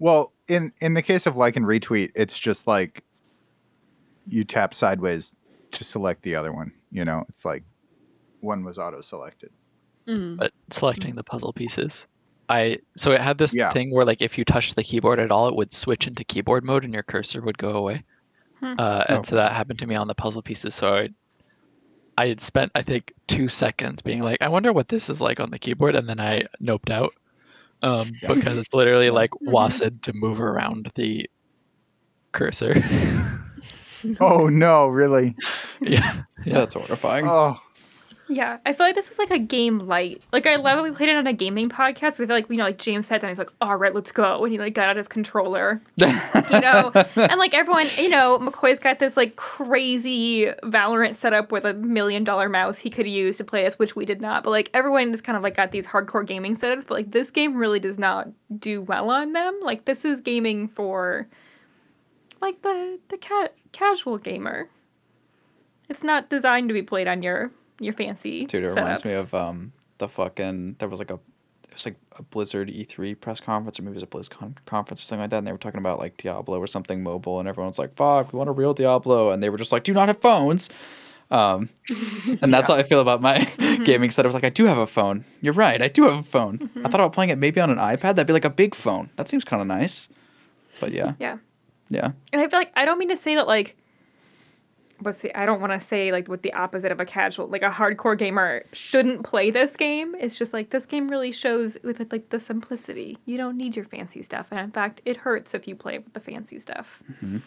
Well, 0.00 0.32
in 0.48 0.72
in 0.80 0.94
the 0.94 1.02
case 1.02 1.26
of 1.26 1.36
like 1.36 1.56
and 1.56 1.64
retweet, 1.64 2.10
it's 2.16 2.36
just 2.36 2.66
like 2.66 3.04
you 4.26 4.42
tap 4.42 4.74
sideways 4.74 5.36
to 5.70 5.84
select 5.84 6.22
the 6.22 6.34
other 6.34 6.52
one. 6.52 6.72
You 6.90 7.04
know, 7.04 7.24
it's 7.28 7.44
like 7.44 7.62
one 8.40 8.64
was 8.64 8.76
auto 8.76 9.02
selected. 9.02 9.50
But 10.06 10.52
selecting 10.70 11.14
the 11.14 11.24
puzzle 11.24 11.52
pieces. 11.52 12.06
I 12.48 12.78
so 12.96 13.12
it 13.12 13.20
had 13.20 13.38
this 13.38 13.54
Yeah. 13.56 13.70
thing 13.70 13.90
where 13.92 14.04
like 14.04 14.20
if 14.20 14.36
you 14.36 14.44
touched 14.44 14.76
the 14.76 14.84
keyboard 14.84 15.18
at 15.18 15.30
all, 15.30 15.48
it 15.48 15.56
would 15.56 15.72
switch 15.72 16.06
into 16.06 16.24
keyboard 16.24 16.64
mode 16.64 16.84
and 16.84 16.92
your 16.92 17.02
cursor 17.02 17.40
would 17.40 17.56
go 17.58 17.70
away. 17.70 18.04
Hmm. 18.60 18.74
Uh, 18.78 19.04
and 19.08 19.18
Oh. 19.18 19.22
so 19.22 19.36
that 19.36 19.52
happened 19.52 19.78
to 19.78 19.86
me 19.86 19.94
on 19.94 20.08
the 20.08 20.14
puzzle 20.14 20.42
pieces. 20.42 20.74
So 20.74 20.94
I, 20.94 21.08
I 22.18 22.28
had 22.28 22.40
spent 22.40 22.70
I 22.74 22.82
think 22.82 23.12
two 23.28 23.48
seconds 23.48 24.02
being 24.02 24.20
like, 24.22 24.42
I 24.42 24.48
wonder 24.48 24.72
what 24.72 24.88
this 24.88 25.08
is 25.08 25.20
like 25.20 25.40
on 25.40 25.50
the 25.50 25.58
keyboard, 25.58 25.96
and 25.96 26.08
then 26.08 26.20
I 26.20 26.44
noped 26.62 26.90
out 26.90 27.12
um, 27.82 28.06
Yeah. 28.22 28.34
because 28.34 28.58
it's 28.58 28.72
literally 28.74 29.10
like 29.10 29.30
Mhm. 29.30 29.52
WASD 29.52 30.02
to 30.02 30.12
move 30.12 30.40
around 30.40 30.90
the 30.94 31.28
cursor. 32.32 32.74
Oh 34.20 34.48
no, 34.48 34.88
really? 34.88 35.34
yeah, 35.80 36.22
yeah. 36.44 36.52
That's 36.52 36.74
horrifying. 36.74 37.26
Oh, 37.26 37.58
Yeah, 38.28 38.58
I 38.64 38.72
feel 38.72 38.86
like 38.86 38.94
this 38.94 39.10
is 39.10 39.18
like 39.18 39.30
a 39.30 39.38
game 39.38 39.80
light. 39.80 40.22
Like 40.32 40.46
I 40.46 40.56
love 40.56 40.78
it. 40.78 40.82
We 40.82 40.92
played 40.92 41.10
it 41.10 41.16
on 41.16 41.26
a 41.26 41.32
gaming 41.32 41.68
podcast. 41.68 42.14
I 42.14 42.26
feel 42.26 42.28
like 42.28 42.48
you 42.48 42.56
know, 42.56 42.64
like 42.64 42.78
James 42.78 43.06
sat 43.06 43.20
down. 43.20 43.30
He's 43.30 43.38
like, 43.38 43.52
"All 43.60 43.76
right, 43.76 43.94
let's 43.94 44.12
go," 44.12 44.42
and 44.44 44.52
he 44.52 44.58
like 44.58 44.74
got 44.74 44.88
out 44.88 44.96
his 44.96 45.08
controller. 45.08 45.82
You 45.96 46.06
know, 46.06 46.90
and 47.16 47.38
like 47.38 47.52
everyone, 47.52 47.86
you 47.96 48.08
know, 48.08 48.38
McCoy's 48.38 48.78
got 48.78 48.98
this 48.98 49.16
like 49.16 49.36
crazy 49.36 50.46
Valorant 50.62 51.16
setup 51.16 51.52
with 51.52 51.66
a 51.66 51.74
million 51.74 52.24
dollar 52.24 52.48
mouse 52.48 52.78
he 52.78 52.88
could 52.88 53.06
use 53.06 53.36
to 53.36 53.44
play 53.44 53.64
this, 53.64 53.78
which 53.78 53.94
we 53.94 54.06
did 54.06 54.22
not. 54.22 54.42
But 54.42 54.50
like 54.50 54.70
everyone 54.72 55.12
just 55.12 55.24
kind 55.24 55.36
of 55.36 55.42
like 55.42 55.56
got 55.56 55.70
these 55.70 55.86
hardcore 55.86 56.26
gaming 56.26 56.56
setups. 56.56 56.86
But 56.86 56.94
like 56.94 57.10
this 57.10 57.30
game 57.30 57.56
really 57.56 57.80
does 57.80 57.98
not 57.98 58.28
do 58.58 58.80
well 58.80 59.10
on 59.10 59.32
them. 59.32 59.58
Like 59.60 59.84
this 59.84 60.04
is 60.04 60.22
gaming 60.22 60.68
for 60.68 61.28
like 62.40 62.62
the 62.62 62.98
the 63.08 63.18
ca- 63.18 63.48
casual 63.72 64.16
gamer. 64.16 64.70
It's 65.90 66.02
not 66.02 66.30
designed 66.30 66.68
to 66.70 66.74
be 66.74 66.82
played 66.82 67.06
on 67.06 67.22
your 67.22 67.50
your 67.80 67.92
fancy. 67.94 68.46
Dude, 68.46 68.64
it 68.64 68.68
reminds 68.68 69.04
me 69.04 69.12
of 69.14 69.32
um 69.34 69.72
the 69.98 70.08
fucking 70.08 70.76
there 70.78 70.88
was 70.88 70.98
like 71.00 71.10
a 71.10 71.14
it 71.68 71.72
was 71.74 71.86
like 71.86 71.96
a 72.16 72.22
Blizzard 72.22 72.68
E3 72.68 73.18
press 73.20 73.40
conference 73.40 73.78
or 73.80 73.82
maybe 73.82 73.96
it 73.98 74.02
was 74.14 74.28
a 74.28 74.30
BlizzCon 74.34 74.54
conference 74.64 75.00
or 75.00 75.04
something 75.04 75.22
like 75.22 75.30
that, 75.30 75.38
and 75.38 75.46
they 75.46 75.52
were 75.52 75.58
talking 75.58 75.78
about 75.78 75.98
like 75.98 76.16
Diablo 76.16 76.58
or 76.58 76.66
something 76.68 77.02
mobile, 77.02 77.40
and 77.40 77.48
everyone's 77.48 77.78
like, 77.78 77.94
"Fuck, 77.96 78.32
we 78.32 78.38
want 78.38 78.48
a 78.48 78.52
real 78.52 78.74
Diablo," 78.74 79.30
and 79.30 79.42
they 79.42 79.50
were 79.50 79.58
just 79.58 79.72
like, 79.72 79.82
"Do 79.84 79.92
not 79.92 80.08
have 80.08 80.20
phones." 80.20 80.70
Um, 81.30 81.70
and 82.42 82.52
that's 82.54 82.68
how 82.68 82.76
I 82.76 82.82
feel 82.84 83.00
about 83.00 83.20
my 83.22 83.44
gaming 83.84 84.10
setup. 84.10 84.28
was 84.28 84.34
like 84.34 84.44
I 84.44 84.50
do 84.50 84.66
have 84.66 84.78
a 84.78 84.86
phone. 84.86 85.24
You're 85.40 85.54
right, 85.54 85.80
I 85.82 85.88
do 85.88 86.04
have 86.04 86.18
a 86.20 86.22
phone. 86.22 86.70
I 86.76 86.82
thought 86.82 87.00
about 87.00 87.12
playing 87.12 87.30
it 87.30 87.38
maybe 87.38 87.60
on 87.60 87.70
an 87.70 87.78
iPad. 87.78 88.00
That'd 88.14 88.26
be 88.28 88.32
like 88.34 88.44
a 88.44 88.50
big 88.50 88.74
phone. 88.74 89.10
That 89.16 89.26
seems 89.28 89.42
kind 89.42 89.60
of 89.62 89.66
nice. 89.66 90.08
But 90.80 90.92
yeah, 90.92 91.14
Yeah. 91.18 91.38
yeah. 91.88 92.12
And 92.32 92.40
I 92.42 92.46
feel 92.48 92.58
like 92.60 92.72
I 92.76 92.84
don't 92.84 92.98
mean 92.98 93.08
to 93.08 93.16
say 93.16 93.34
that 93.36 93.46
like 93.48 93.76
what's 95.04 95.20
the 95.20 95.36
I 95.38 95.46
don't 95.46 95.60
want 95.60 95.72
to 95.72 95.86
say 95.86 96.12
like 96.12 96.28
what 96.28 96.42
the 96.42 96.52
opposite 96.52 96.92
of 96.92 97.00
a 97.00 97.04
casual 97.04 97.48
like 97.48 97.62
a 97.62 97.70
hardcore 97.70 98.18
gamer 98.18 98.64
shouldn't 98.72 99.24
play 99.24 99.50
this 99.50 99.76
game. 99.76 100.14
It's 100.18 100.38
just 100.38 100.52
like 100.52 100.70
this 100.70 100.86
game 100.86 101.08
really 101.08 101.32
shows 101.32 101.76
with 101.84 102.00
it, 102.00 102.10
like 102.12 102.30
the 102.30 102.40
simplicity. 102.40 103.18
You 103.26 103.36
don't 103.36 103.56
need 103.56 103.76
your 103.76 103.84
fancy 103.84 104.22
stuff, 104.22 104.48
and 104.50 104.60
in 104.60 104.70
fact, 104.70 105.00
it 105.04 105.18
hurts 105.18 105.54
if 105.54 105.68
you 105.68 105.76
play 105.76 105.98
with 105.98 106.12
the 106.12 106.20
fancy 106.20 106.58
stuff. 106.58 107.02
Mm-hmm. 107.12 107.38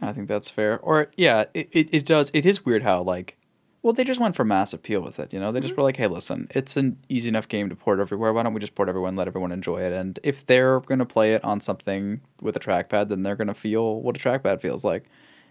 I 0.00 0.12
think 0.12 0.28
that's 0.28 0.50
fair. 0.50 0.80
Or 0.80 1.10
yeah, 1.16 1.44
it, 1.54 1.68
it, 1.72 1.88
it 1.92 2.06
does. 2.06 2.30
It 2.34 2.44
is 2.44 2.64
weird 2.64 2.82
how 2.82 3.02
like, 3.02 3.36
well, 3.82 3.92
they 3.92 4.04
just 4.04 4.20
went 4.20 4.36
for 4.36 4.44
mass 4.44 4.72
appeal 4.72 5.00
with 5.00 5.18
it. 5.18 5.32
You 5.32 5.40
know, 5.40 5.52
they 5.52 5.60
just 5.60 5.72
mm-hmm. 5.72 5.80
were 5.80 5.84
like, 5.84 5.96
hey, 5.96 6.08
listen, 6.08 6.48
it's 6.50 6.76
an 6.76 6.98
easy 7.08 7.28
enough 7.28 7.48
game 7.48 7.68
to 7.68 7.76
port 7.76 8.00
everywhere. 8.00 8.32
Why 8.32 8.42
don't 8.42 8.54
we 8.54 8.60
just 8.60 8.74
port 8.74 8.88
everyone, 8.88 9.16
let 9.16 9.28
everyone 9.28 9.52
enjoy 9.52 9.80
it? 9.80 9.92
And 9.92 10.18
if 10.22 10.46
they're 10.46 10.80
gonna 10.80 11.06
play 11.06 11.34
it 11.34 11.44
on 11.44 11.60
something 11.60 12.20
with 12.40 12.56
a 12.56 12.60
trackpad, 12.60 13.08
then 13.08 13.22
they're 13.22 13.36
gonna 13.36 13.54
feel 13.54 14.00
what 14.00 14.16
a 14.16 14.20
trackpad 14.20 14.60
feels 14.60 14.84
like, 14.84 15.04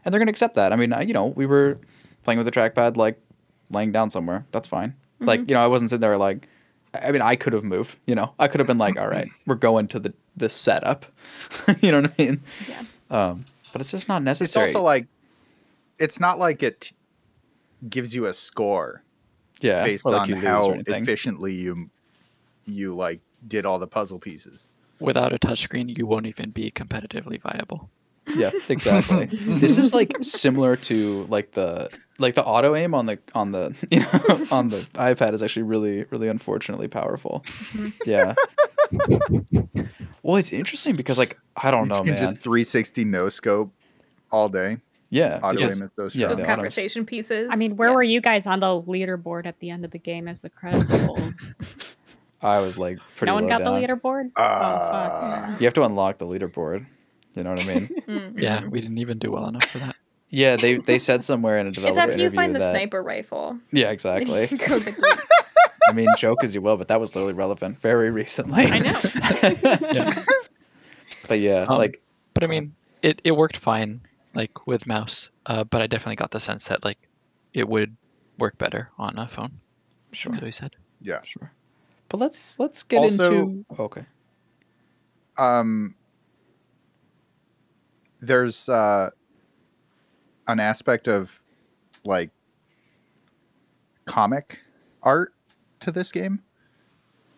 and 0.03 0.13
they're 0.13 0.19
gonna 0.19 0.31
accept 0.31 0.55
that. 0.55 0.73
I 0.73 0.75
mean, 0.75 0.93
I- 0.93 1.01
you 1.01 1.13
know, 1.13 1.27
we 1.27 1.45
were 1.45 1.77
playing 2.23 2.37
with 2.37 2.47
a 2.47 2.51
trackpad 2.51 2.97
like 2.97 3.19
laying 3.69 3.91
down 3.91 4.09
somewhere. 4.09 4.45
That's 4.51 4.67
fine. 4.67 4.95
Like 5.19 5.41
you 5.47 5.53
know, 5.53 5.63
I 5.63 5.67
wasn't 5.67 5.89
sitting 5.91 6.01
there 6.01 6.17
like. 6.17 6.47
I 6.93 7.11
mean, 7.11 7.21
I 7.21 7.35
could 7.37 7.53
have 7.53 7.63
moved. 7.63 7.95
You 8.05 8.15
know, 8.15 8.33
I 8.37 8.47
could 8.49 8.59
have 8.59 8.67
been 8.67 8.77
like, 8.79 8.99
"All 8.99 9.07
right, 9.07 9.29
we're 9.45 9.55
going 9.55 9.87
to 9.89 9.99
the 9.99 10.13
the 10.35 10.49
setup." 10.49 11.05
you 11.81 11.91
know 11.91 12.01
what 12.01 12.11
I 12.19 12.23
mean? 12.23 12.41
Yeah. 12.67 12.83
Um, 13.09 13.45
but 13.71 13.81
it's 13.81 13.91
just 13.91 14.09
not 14.09 14.23
necessary. 14.23 14.65
It's 14.67 14.75
also 14.75 14.83
like, 14.83 15.07
it's 15.99 16.19
not 16.19 16.37
like 16.39 16.63
it 16.63 16.91
gives 17.89 18.13
you 18.13 18.25
a 18.25 18.33
score 18.33 19.03
yeah, 19.61 19.83
based 19.83 20.05
like 20.05 20.21
on 20.21 20.31
how 20.31 20.71
efficiently 20.71 21.53
you 21.53 21.89
you 22.65 22.95
like 22.95 23.21
did 23.47 23.65
all 23.65 23.79
the 23.79 23.87
puzzle 23.87 24.19
pieces. 24.19 24.67
Without 24.99 25.33
a 25.33 25.39
touchscreen, 25.39 25.97
you 25.97 26.05
won't 26.05 26.25
even 26.25 26.49
be 26.51 26.71
competitively 26.71 27.41
viable. 27.41 27.89
Yeah, 28.35 28.51
exactly. 28.69 29.25
this 29.31 29.77
is 29.77 29.93
like 29.93 30.13
similar 30.21 30.75
to 30.77 31.23
like 31.29 31.51
the 31.51 31.89
like 32.19 32.35
the 32.35 32.43
auto 32.43 32.75
aim 32.75 32.93
on 32.93 33.07
the 33.07 33.19
on 33.33 33.51
the 33.51 33.75
you 33.89 33.99
know 34.01 34.45
on 34.51 34.69
the 34.69 34.77
iPad 34.93 35.33
is 35.33 35.41
actually 35.43 35.63
really 35.63 36.03
really 36.11 36.27
unfortunately 36.27 36.87
powerful. 36.87 37.43
Yeah. 38.05 38.35
well, 40.23 40.35
it's 40.37 40.53
interesting 40.53 40.95
because 40.95 41.17
like 41.17 41.37
I 41.57 41.71
don't 41.71 41.83
you 41.83 41.89
know, 41.89 41.95
can 42.01 42.13
man. 42.13 42.17
just 42.17 42.37
360 42.37 43.05
no 43.05 43.29
scope 43.29 43.73
all 44.31 44.49
day. 44.49 44.77
yeah, 45.09 45.39
Auto 45.43 45.57
because- 45.57 45.79
aim 45.79 45.85
is 45.85 45.93
so 45.95 46.09
yeah. 46.13 46.27
Those 46.27 46.37
the 46.39 46.45
conversation 46.45 47.05
pieces. 47.05 47.49
I 47.51 47.55
mean, 47.55 47.75
where 47.75 47.89
Yeah. 47.89 47.95
were 47.95 48.03
you 48.03 48.21
guys 48.21 48.45
on 48.47 48.59
the 48.59 48.67
leaderboard 48.67 49.45
at 49.45 49.59
the 49.59 49.69
end 49.71 49.83
of 49.85 49.91
the 49.91 49.99
game 49.99 50.27
as 50.27 50.41
the 50.41 50.49
credits 50.49 50.91
rolled? 50.91 51.33
I 52.41 52.59
was 52.59 52.77
like 52.77 52.99
pretty. 53.17 53.29
no 53.29 53.35
one 53.35 53.43
low 53.43 53.49
got 53.49 53.63
down. 53.63 53.81
the 53.81 53.87
leaderboard. 53.87 54.31
Uh, 54.35 54.41
oh 54.41 55.47
fuck. 55.51 55.61
You 55.61 55.65
have 55.67 55.73
to 55.75 55.83
unlock 55.83 56.17
the 56.17 56.25
leaderboard. 56.25 56.85
You 57.35 57.43
know 57.43 57.51
what 57.51 57.59
I 57.59 57.65
mean? 57.65 57.89
Mm. 58.11 58.41
Yeah, 58.41 58.67
we 58.67 58.81
didn't 58.81 58.97
even 58.97 59.19
do 59.19 59.31
well 59.31 59.47
enough 59.47 59.63
for 59.65 59.77
that. 59.77 59.95
yeah, 60.29 60.57
they 60.57 60.75
they 60.75 60.99
said 60.99 61.23
somewhere 61.23 61.59
in 61.59 61.67
a 61.67 61.71
developer 61.71 61.99
It's 61.99 62.11
developer 62.11 62.11
after 62.11 62.23
you 62.23 62.31
find 62.31 62.53
the 62.55 62.59
that 62.59 62.71
sniper 62.73 63.01
rifle. 63.01 63.57
yeah, 63.71 63.89
exactly. 63.89 64.47
Go 64.67 64.79
the 64.79 64.91
great- 64.91 65.19
I 65.87 65.93
mean, 65.93 66.07
joke 66.17 66.43
as 66.43 66.53
you 66.53 66.61
will, 66.61 66.75
but 66.77 66.87
that 66.89 66.99
was 66.99 67.15
literally 67.15 67.33
relevant 67.33 67.79
very 67.79 68.11
recently. 68.11 68.65
I 68.65 68.79
know. 68.79 68.99
Yeah. 69.91 70.23
But 71.27 71.39
yeah, 71.39 71.65
Um, 71.69 71.77
like 71.77 72.01
But 72.33 72.43
I 72.43 72.47
mean, 72.47 72.73
it, 73.01 73.21
it 73.23 73.31
worked 73.31 73.57
fine, 73.57 74.01
like 74.33 74.67
with 74.67 74.85
mouse. 74.87 75.31
Uh, 75.45 75.63
but 75.63 75.81
I 75.81 75.87
definitely 75.87 76.17
got 76.17 76.31
the 76.31 76.39
sense 76.39 76.65
that 76.67 76.83
like 76.83 76.97
it 77.53 77.67
would 77.67 77.95
work 78.37 78.57
better 78.57 78.89
on 78.97 79.17
a 79.17 79.27
phone. 79.27 79.51
sure, 80.11 80.31
That's 80.33 80.41
what 80.41 80.47
he 80.47 80.51
said. 80.51 80.75
Yeah. 81.01 81.21
sure. 81.23 81.51
But 82.09 82.19
let's 82.19 82.59
let's 82.59 82.83
get 82.83 82.99
Also- 82.99 83.31
into 83.41 83.65
okay. 83.79 84.03
um 85.37 85.95
there's 88.21 88.69
uh 88.69 89.09
an 90.47 90.59
aspect 90.59 91.07
of 91.07 91.43
like 92.05 92.31
comic 94.05 94.59
art 95.03 95.33
to 95.79 95.91
this 95.91 96.11
game 96.11 96.41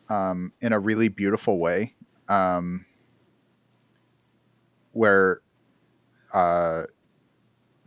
um 0.09 0.51
in 0.61 0.73
a 0.73 0.79
really 0.79 1.09
beautiful 1.09 1.59
way 1.59 1.93
um 2.29 2.85
where 4.91 5.41
uh 6.33 6.83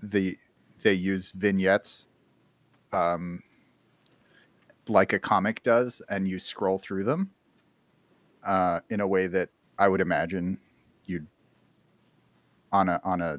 the 0.02 0.36
they 0.82 0.92
use 0.92 1.30
vignettes 1.32 2.08
um 2.92 3.42
like 4.88 5.12
a 5.12 5.18
comic 5.18 5.62
does 5.62 6.00
and 6.10 6.28
you 6.28 6.38
scroll 6.38 6.78
through 6.78 7.04
them 7.04 7.30
uh 8.44 8.80
in 8.90 9.00
a 9.00 9.06
way 9.06 9.26
that 9.26 9.48
I 9.78 9.88
would 9.88 10.00
imagine 10.00 10.58
you'd 11.04 11.26
on 12.76 12.90
a 12.90 13.00
on 13.04 13.22
a 13.22 13.38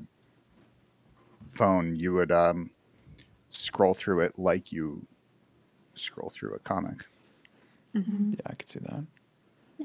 phone 1.46 1.96
you 1.96 2.14
would 2.14 2.32
um 2.32 2.72
scroll 3.50 3.94
through 3.94 4.22
it 4.22 4.38
like 4.38 4.72
you 4.72 5.08
scroll 5.96 6.30
through 6.30 6.54
a 6.56 6.60
comic. 6.60 7.08
Mhm. 7.94 8.34
Yeah, 8.34 8.42
I 8.48 8.56
could 8.56 8.70
see 8.70 8.80
that. 8.80 9.06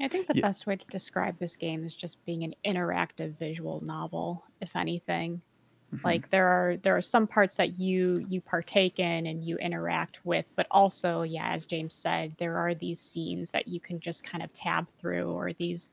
I 0.01 0.07
think 0.07 0.27
the 0.27 0.33
Yeah. 0.33 0.41
best 0.41 0.65
way 0.67 0.75
to 0.75 0.85
describe 0.89 1.37
this 1.39 1.55
game 1.55 1.83
is 1.85 1.95
just 1.95 2.25
being 2.25 2.43
an 2.43 2.55
interactive 2.65 3.37
visual 3.37 3.81
novel, 3.81 4.43
if 4.61 4.75
anything. 4.75 5.43
Mhm. 5.91 6.03
Like 6.03 6.29
there 6.31 6.47
are 6.47 6.77
there 6.77 6.97
are 6.97 7.01
some 7.01 7.27
parts 7.27 7.57
that 7.57 7.79
you 7.79 8.25
you 8.29 8.41
partake 8.41 8.99
in 8.99 9.27
and 9.27 9.43
you 9.45 9.57
interact 9.57 10.25
with, 10.25 10.47
but 10.55 10.67
also, 10.71 11.23
yeah, 11.23 11.53
as 11.53 11.65
James 11.65 11.95
said, 11.95 12.35
there 12.37 12.57
are 12.57 12.75
these 12.75 13.01
scenes 13.01 13.51
that 13.51 13.67
you 13.67 13.79
can 13.79 13.99
just 13.99 14.23
kind 14.23 14.43
of 14.43 14.53
tab 14.53 14.89
through 14.99 15.31
or 15.31 15.53
these 15.53 15.89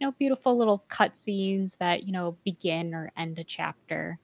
you 0.00 0.06
know 0.06 0.12
beautiful 0.18 0.56
little 0.56 0.84
cutscenes 0.88 1.76
that 1.78 2.04
you 2.04 2.12
know 2.12 2.36
begin 2.44 2.94
or 2.94 3.12
end 3.16 3.38
a 3.38 3.44
chapter 3.44 4.18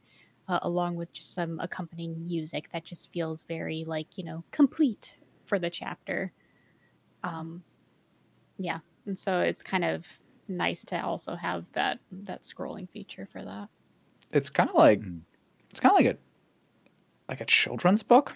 uh, 0.49 0.59
along 0.63 0.95
with 0.97 1.13
just 1.13 1.35
some 1.35 1.61
accompanying 1.61 2.25
music 2.27 2.71
that 2.73 2.85
just 2.85 3.13
feels 3.13 3.43
very 3.43 3.85
like 3.87 4.17
you 4.17 4.25
know 4.25 4.43
complete 4.51 5.19
for 5.45 5.59
the 5.59 5.71
chapter 5.71 6.33
um 7.23 7.63
yeah 8.59 8.79
and 9.07 9.19
so 9.19 9.41
it's 9.41 9.63
kind 9.63 9.85
of 9.85 10.07
nice 10.49 10.85
to 10.85 10.99
also 11.05 11.35
have 11.37 11.71
that 11.73 11.99
that 12.11 12.43
scrolling 12.43 12.89
feature 12.91 13.29
for 13.31 13.45
that 13.45 13.69
It's 14.33 14.49
kind 14.51 14.69
of 14.71 14.77
like 14.77 15.01
Mm. 15.01 15.21
it's 15.71 15.81
kind 15.81 15.93
of 15.93 16.05
like 16.05 16.15
a 16.15 16.19
like 17.29 17.41
a 17.41 17.45
children's 17.45 18.03
book. 18.05 18.35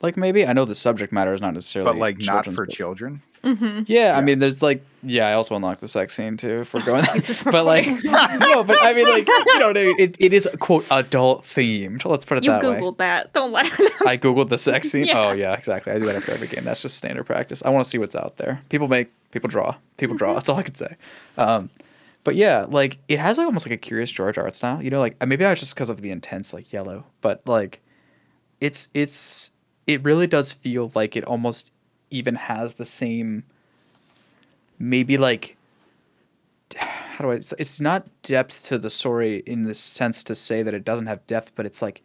Like 0.00 0.16
maybe 0.16 0.46
I 0.46 0.54
know 0.54 0.64
the 0.64 0.74
subject 0.74 1.12
matter 1.12 1.34
is 1.34 1.40
not 1.42 1.52
necessarily, 1.54 1.92
But 1.92 1.98
like 2.00 2.18
not 2.20 2.46
for 2.46 2.64
book. 2.66 2.74
children. 2.74 3.22
Mhm. 3.42 3.84
Yeah, 3.88 4.16
I 4.16 4.20
mean, 4.20 4.38
there's 4.38 4.62
like, 4.62 4.84
yeah, 5.02 5.26
I 5.26 5.32
also 5.32 5.56
unlocked 5.56 5.80
the 5.80 5.88
sex 5.88 6.14
scene 6.14 6.36
too. 6.36 6.60
If 6.60 6.72
we're 6.72 6.82
going, 6.84 7.04
but 7.44 7.64
like, 7.66 7.86
no, 8.04 8.62
but 8.62 8.76
I 8.80 8.92
mean, 8.94 9.08
like, 9.08 9.26
you 9.26 9.58
know, 9.58 9.72
it, 9.74 10.16
it 10.20 10.32
is 10.32 10.48
quote 10.60 10.86
adult 10.90 11.44
themed. 11.44 12.04
Let's 12.04 12.24
put 12.24 12.38
it 12.38 12.44
You 12.44 12.50
that 12.50 12.62
way. 12.62 12.76
You 12.76 12.82
googled 12.82 12.98
that. 12.98 13.32
Don't 13.32 13.50
lie. 13.50 13.70
I 14.06 14.16
googled 14.16 14.48
the 14.48 14.58
sex 14.58 14.90
scene. 14.90 15.06
Yeah. 15.06 15.18
Oh 15.20 15.32
yeah, 15.32 15.54
exactly. 15.54 15.92
I 15.92 15.98
do 15.98 16.06
that 16.06 16.14
after 16.16 16.32
every 16.32 16.46
game. 16.46 16.62
That's 16.64 16.82
just 16.82 16.96
standard 16.96 17.24
practice. 17.24 17.62
I 17.64 17.70
want 17.70 17.84
to 17.84 17.90
see 17.90 17.98
what's 17.98 18.14
out 18.14 18.36
there. 18.36 18.60
People 18.68 18.86
make, 18.86 19.08
people 19.32 19.48
draw, 19.48 19.74
people 19.96 20.16
draw. 20.16 20.34
That's 20.34 20.48
all 20.48 20.58
I 20.58 20.62
can 20.62 20.74
say. 20.76 20.94
Um, 21.36 21.68
but 22.24 22.36
yeah, 22.36 22.66
like 22.68 22.98
it 23.08 23.18
has 23.18 23.38
like 23.38 23.46
almost 23.46 23.66
like 23.66 23.72
a 23.72 23.76
Curious 23.76 24.12
George 24.12 24.38
art 24.38 24.54
style. 24.54 24.80
You 24.80 24.90
know, 24.90 25.00
like 25.00 25.16
maybe 25.26 25.44
I 25.44 25.50
was 25.50 25.58
just 25.58 25.74
because 25.74 25.90
of 25.90 26.00
the 26.02 26.12
intense 26.12 26.52
like 26.52 26.72
yellow, 26.72 27.04
but 27.20 27.42
like 27.48 27.80
it's 28.60 28.88
it's 28.94 29.50
it 29.88 30.04
really 30.04 30.28
does 30.28 30.52
feel 30.52 30.92
like 30.94 31.16
it 31.16 31.24
almost 31.24 31.72
even 32.12 32.34
has 32.34 32.74
the 32.74 32.84
same 32.84 33.42
maybe 34.78 35.16
like 35.16 35.56
how 36.76 37.24
do 37.24 37.30
I 37.30 37.34
it's- 37.34 37.52
it's 37.58 37.80
not 37.80 38.06
depth 38.22 38.66
to 38.68 38.78
the 38.78 38.88
story 38.90 39.42
in 39.46 39.62
the 39.62 39.74
sense 39.74 40.24
to 40.24 40.34
say 40.34 40.62
that 40.62 40.72
it 40.74 40.84
doesn't 40.84 41.06
have 41.06 41.26
depth, 41.26 41.52
but 41.54 41.66
it's 41.66 41.82
like 41.82 42.02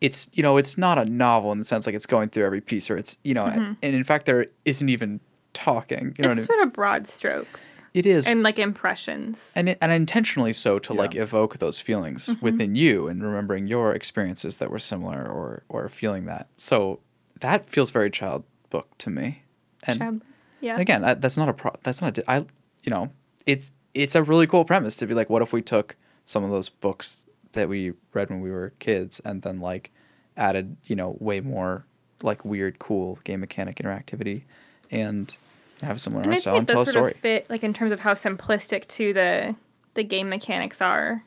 it's 0.00 0.28
you 0.32 0.42
know 0.42 0.56
it's 0.56 0.76
not 0.78 0.98
a 0.98 1.04
novel 1.04 1.52
in 1.52 1.58
the 1.58 1.64
sense 1.64 1.86
like 1.86 1.94
it's 1.94 2.06
going 2.06 2.28
through 2.28 2.44
every 2.44 2.60
piece 2.60 2.90
or 2.90 2.96
it's 2.98 3.16
you 3.24 3.32
know 3.34 3.44
Mhm. 3.44 3.76
and 3.82 3.94
in 3.94 4.04
fact 4.04 4.26
there 4.26 4.46
isn't 4.64 4.88
even 4.88 5.20
talking 5.54 6.14
you 6.18 6.22
know 6.22 6.28
what 6.28 6.36
I 6.38 6.40
it's 6.40 6.48
mean? 6.48 6.58
sort 6.58 6.66
of 6.66 6.72
broad 6.74 7.06
strokes 7.06 7.82
it 7.94 8.04
is 8.04 8.28
and 8.28 8.42
like 8.42 8.58
impressions. 8.58 9.52
and 9.56 9.70
it, 9.70 9.78
and 9.80 9.90
intentionally 9.90 10.52
so 10.52 10.78
to 10.80 10.92
like 10.92 11.14
evoke 11.14 11.56
those 11.58 11.80
feelings 11.80 12.26
Mhm. 12.28 12.42
within 12.42 12.76
you 12.76 13.08
and 13.08 13.22
remembering 13.22 13.66
your 13.68 13.94
experiences 13.94 14.58
that 14.58 14.70
were 14.70 14.78
similar 14.78 15.24
or 15.26 15.62
or 15.70 15.88
feeling 15.88 16.26
that 16.26 16.48
so 16.56 17.00
that 17.40 17.68
feels 17.70 17.90
very 17.90 18.10
child 18.10 18.44
book 18.68 18.88
to 18.98 19.08
me 19.08 19.42
and, 19.86 19.98
Chub. 19.98 20.20
yeah. 20.60 20.72
and 20.72 20.80
again 20.82 21.04
I, 21.04 21.14
that's 21.14 21.36
not 21.36 21.48
a 21.48 21.52
pro 21.52 21.72
that's 21.82 22.00
not 22.02 22.16
a. 22.18 22.30
I 22.30 22.38
you 22.38 22.90
know 22.90 23.10
it's 23.46 23.70
it's 23.94 24.14
a 24.14 24.22
really 24.22 24.46
cool 24.46 24.64
premise 24.64 24.96
to 24.96 25.06
be 25.06 25.14
like 25.14 25.30
what 25.30 25.42
if 25.42 25.52
we 25.52 25.62
took 25.62 25.96
some 26.24 26.44
of 26.44 26.50
those 26.50 26.68
books 26.68 27.28
that 27.52 27.68
we 27.68 27.92
read 28.12 28.30
when 28.30 28.40
we 28.40 28.50
were 28.50 28.72
kids 28.78 29.20
and 29.24 29.42
then 29.42 29.56
like 29.58 29.90
added 30.36 30.76
you 30.84 30.96
know 30.96 31.16
way 31.20 31.40
more 31.40 31.84
like 32.22 32.44
weird 32.44 32.78
cool 32.78 33.18
game 33.24 33.40
mechanic 33.40 33.76
interactivity 33.76 34.42
and 34.90 35.36
have 35.82 36.00
similar 36.00 36.22
and 36.22 36.32
I 36.32 36.36
think 36.36 36.56
and 36.58 36.68
tell 36.68 36.82
a 36.82 36.86
story 36.86 37.12
of 37.12 37.16
fit 37.18 37.48
like 37.50 37.62
in 37.62 37.72
terms 37.74 37.92
of 37.92 38.00
how 38.00 38.14
simplistic 38.14 38.86
to 38.88 39.12
the 39.12 39.54
the 39.94 40.02
game 40.04 40.28
mechanics 40.28 40.80
are. 40.82 41.22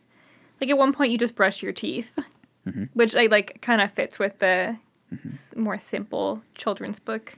Like 0.62 0.70
at 0.70 0.78
one 0.78 0.92
point 0.94 1.12
you 1.12 1.18
just 1.18 1.36
brush 1.36 1.64
your 1.64 1.72
teeth, 1.72 2.12
Mhm. 2.68 2.90
which 2.94 3.16
I 3.16 3.28
like 3.28 3.62
kind 3.62 3.82
of 3.82 3.92
fits 3.92 4.20
with 4.20 4.40
the 4.40 4.78
Mm-hmm. 5.14 5.28
s- 5.30 5.54
more 5.58 5.80
simple 5.80 6.44
children's 6.54 7.00
book 7.00 7.36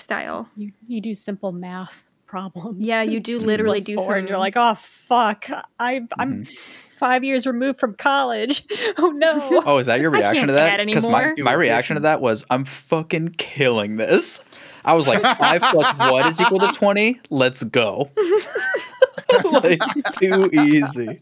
style. 0.00 0.48
you 0.56 0.72
you 0.86 1.00
do 1.00 1.14
simple 1.14 1.52
math 1.52 2.06
problems 2.26 2.76
Yeah, 2.80 3.02
you 3.02 3.20
do 3.30 3.38
literally 3.38 3.80
do 3.80 3.96
four, 3.96 4.06
some. 4.06 4.14
and 4.14 4.28
you're 4.28 4.38
like 4.38 4.56
oh 4.56 4.74
fuck 4.76 5.48
i 5.78 6.00
i'm 6.18 6.44
mm-hmm. 6.44 6.52
five 6.96 7.24
years 7.24 7.46
removed 7.46 7.80
from 7.80 7.94
college 7.94 8.64
oh 8.98 9.10
no 9.10 9.62
Oh, 9.66 9.78
is 9.78 9.86
that 9.86 10.00
your 10.00 10.10
reaction 10.18 10.46
to 10.46 10.52
that? 10.54 10.84
Because 10.84 11.06
my, 11.06 11.32
my 11.38 11.52
reaction 11.52 11.96
to 11.96 12.00
that 12.02 12.20
was, 12.20 12.44
I'm 12.50 12.64
fucking 12.64 13.30
killing 13.30 13.96
this. 13.96 14.44
I 14.84 14.94
was 14.94 15.06
like, 15.06 15.22
five 15.22 15.60
plus 15.60 15.92
what 16.10 16.26
is 16.26 16.40
equal 16.40 16.60
to 16.60 16.72
20? 16.72 17.20
Let's 17.28 17.62
go. 17.64 18.10
like, 19.44 19.80
too 20.18 20.48
easy. 20.52 21.20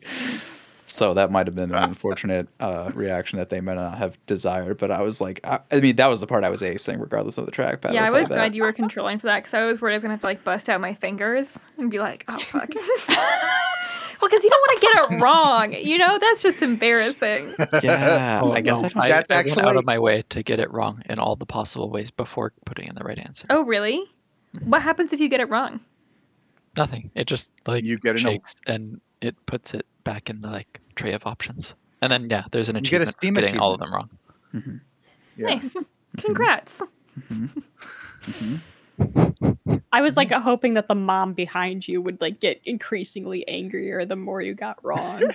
So 0.98 1.14
that 1.14 1.30
might 1.30 1.46
have 1.46 1.54
been 1.54 1.70
an 1.72 1.82
unfortunate 1.82 2.48
uh, 2.60 2.90
reaction 2.94 3.38
that 3.38 3.48
they 3.50 3.60
might 3.60 3.74
not 3.76 3.96
have 3.98 4.18
desired. 4.26 4.78
But 4.78 4.90
I 4.90 5.00
was 5.02 5.20
like, 5.20 5.40
I, 5.44 5.60
I 5.70 5.80
mean, 5.80 5.96
that 5.96 6.06
was 6.08 6.20
the 6.20 6.26
part 6.26 6.42
I 6.44 6.48
was 6.50 6.60
acing, 6.62 7.00
regardless 7.00 7.38
of 7.38 7.46
the 7.46 7.52
trackpad. 7.52 7.92
yeah, 7.92 8.02
I 8.02 8.06
I'll 8.06 8.12
was 8.12 8.22
say 8.24 8.28
that. 8.30 8.34
glad 8.34 8.54
you 8.54 8.62
were 8.64 8.72
controlling 8.72 9.18
for 9.18 9.26
that 9.28 9.40
because 9.44 9.54
I 9.54 9.64
was 9.64 9.80
worried 9.80 9.92
I 9.94 9.96
was 9.96 10.02
gonna 10.02 10.14
have 10.14 10.20
to 10.22 10.26
like 10.26 10.42
bust 10.44 10.68
out 10.68 10.80
my 10.80 10.94
fingers 10.94 11.58
and 11.78 11.90
be 11.90 11.98
like, 12.00 12.24
oh 12.28 12.38
fuck. 12.38 12.68
well, 13.08 14.28
because 14.30 14.42
you 14.42 14.50
don't 14.50 14.60
want 14.60 14.80
to 14.80 14.80
get 14.80 15.12
it 15.12 15.22
wrong. 15.22 15.72
You 15.74 15.98
know, 15.98 16.18
that's 16.18 16.42
just 16.42 16.62
embarrassing. 16.62 17.54
Yeah, 17.82 18.40
Oh, 18.42 18.52
I 18.52 18.60
guess 18.60 18.72
no, 18.80 18.86
I 18.86 18.88
don't. 18.88 18.96
I, 18.98 19.08
That's 19.08 19.30
I 19.30 19.42
went 19.56 19.68
out 19.68 19.76
of 19.76 19.86
my 19.86 19.98
way 19.98 20.22
to 20.30 20.42
get 20.42 20.58
it 20.58 20.70
wrong 20.72 21.02
in 21.08 21.18
all 21.18 21.36
the 21.36 21.46
possible 21.46 21.90
ways 21.90 22.10
before 22.10 22.52
putting 22.64 22.88
in 22.88 22.94
the 22.96 23.04
right 23.04 23.18
answer. 23.18 23.46
Oh, 23.50 23.62
really? 23.62 24.02
What 24.64 24.82
happens 24.82 25.12
if 25.12 25.20
you 25.20 25.28
get 25.28 25.40
it 25.40 25.48
wrong? 25.48 25.78
Nothing. 26.76 27.10
It 27.14 27.26
just 27.26 27.52
like 27.66 27.84
You 27.84 27.98
get 27.98 28.16
an 28.16 28.26
al- 28.26 28.32
shakes 28.32 28.56
and 28.66 29.00
it 29.20 29.34
puts 29.46 29.74
it 29.74 29.86
back 30.04 30.30
in 30.30 30.40
the 30.40 30.48
like 30.48 30.80
tray 30.98 31.12
of 31.12 31.24
options. 31.26 31.74
And 32.02 32.12
then 32.12 32.28
yeah, 32.30 32.44
there's 32.52 32.68
an 32.68 32.76
You 32.76 32.82
get 32.82 33.00
a 33.00 33.04
achievement 33.04 33.08
for 33.08 33.12
Steam 33.12 33.34
getting 33.34 33.60
all 33.60 33.74
of 33.74 33.80
them 33.80 33.92
wrong. 33.94 34.10
Mm-hmm. 34.54 34.76
Yeah. 35.36 35.46
Nice. 35.46 35.74
Mm-hmm. 35.74 36.18
Congrats. 36.20 36.80
Mm-hmm. 37.30 38.56
I 39.92 40.00
was 40.00 40.16
like 40.16 40.30
hoping 40.32 40.74
that 40.74 40.88
the 40.88 40.94
mom 40.94 41.32
behind 41.34 41.86
you 41.86 42.02
would 42.02 42.20
like 42.20 42.40
get 42.40 42.60
increasingly 42.64 43.46
angrier 43.48 44.04
the 44.04 44.16
more 44.16 44.42
you 44.42 44.54
got 44.54 44.78
wrong. 44.84 45.22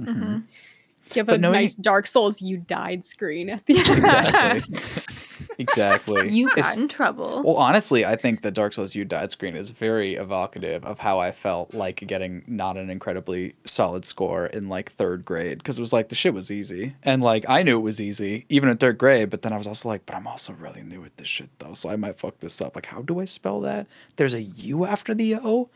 Mhm. 0.00 0.44
Give 1.10 1.26
But 1.26 1.34
a 1.34 1.38
knowing- 1.38 1.54
nice 1.54 1.74
Dark 1.74 2.06
Souls 2.06 2.40
you 2.40 2.56
died 2.56 3.04
screen 3.04 3.50
at 3.50 3.66
the 3.66 3.78
end. 3.78 3.88
Exactly. 3.88 4.76
exactly. 5.58 6.28
You 6.38 6.46
It's- 6.48 6.68
got 6.74 6.76
in 6.76 6.88
trouble. 6.88 7.42
Well, 7.44 7.56
honestly, 7.56 8.04
I 8.04 8.16
think 8.16 8.42
the 8.42 8.50
Dark 8.50 8.72
Souls 8.72 8.94
You 8.94 9.04
Died 9.04 9.30
screen 9.30 9.56
is 9.56 9.70
very 9.70 10.14
evocative 10.14 10.84
of 10.84 10.98
how 10.98 11.18
I 11.18 11.32
felt 11.32 11.74
like 11.74 11.96
getting 12.06 12.42
not 12.46 12.76
an 12.76 12.90
incredibly 12.90 13.54
solid 13.64 14.04
score 14.04 14.46
in 14.46 14.68
like 14.68 14.92
third 14.92 15.24
grade 15.24 15.58
because 15.58 15.78
it 15.78 15.82
was 15.82 15.92
like 15.92 16.08
the 16.08 16.14
shit 16.14 16.32
was 16.34 16.50
easy 16.50 16.94
and 17.02 17.22
like 17.22 17.44
I 17.48 17.62
knew 17.62 17.78
it 17.78 17.82
was 17.82 18.00
easy 18.00 18.46
even 18.48 18.68
in 18.68 18.76
third 18.78 18.98
grade, 18.98 19.30
but 19.30 19.42
then 19.42 19.52
I 19.52 19.58
was 19.58 19.66
also 19.66 19.88
like, 19.88 20.06
but 20.06 20.14
I'm 20.16 20.26
also 20.26 20.52
really 20.54 20.82
new 20.82 21.04
at 21.04 21.16
this 21.16 21.28
shit 21.28 21.50
though, 21.58 21.74
so 21.74 21.90
I 21.90 21.96
might 21.96 22.18
fuck 22.18 22.38
this 22.40 22.60
up. 22.60 22.74
Like, 22.76 22.86
how 22.86 23.02
do 23.02 23.20
I 23.20 23.24
spell 23.24 23.60
that? 23.62 23.86
There's 24.16 24.34
a 24.34 24.42
U 24.42 24.84
after 24.84 25.14
the 25.14 25.36
O. 25.36 25.68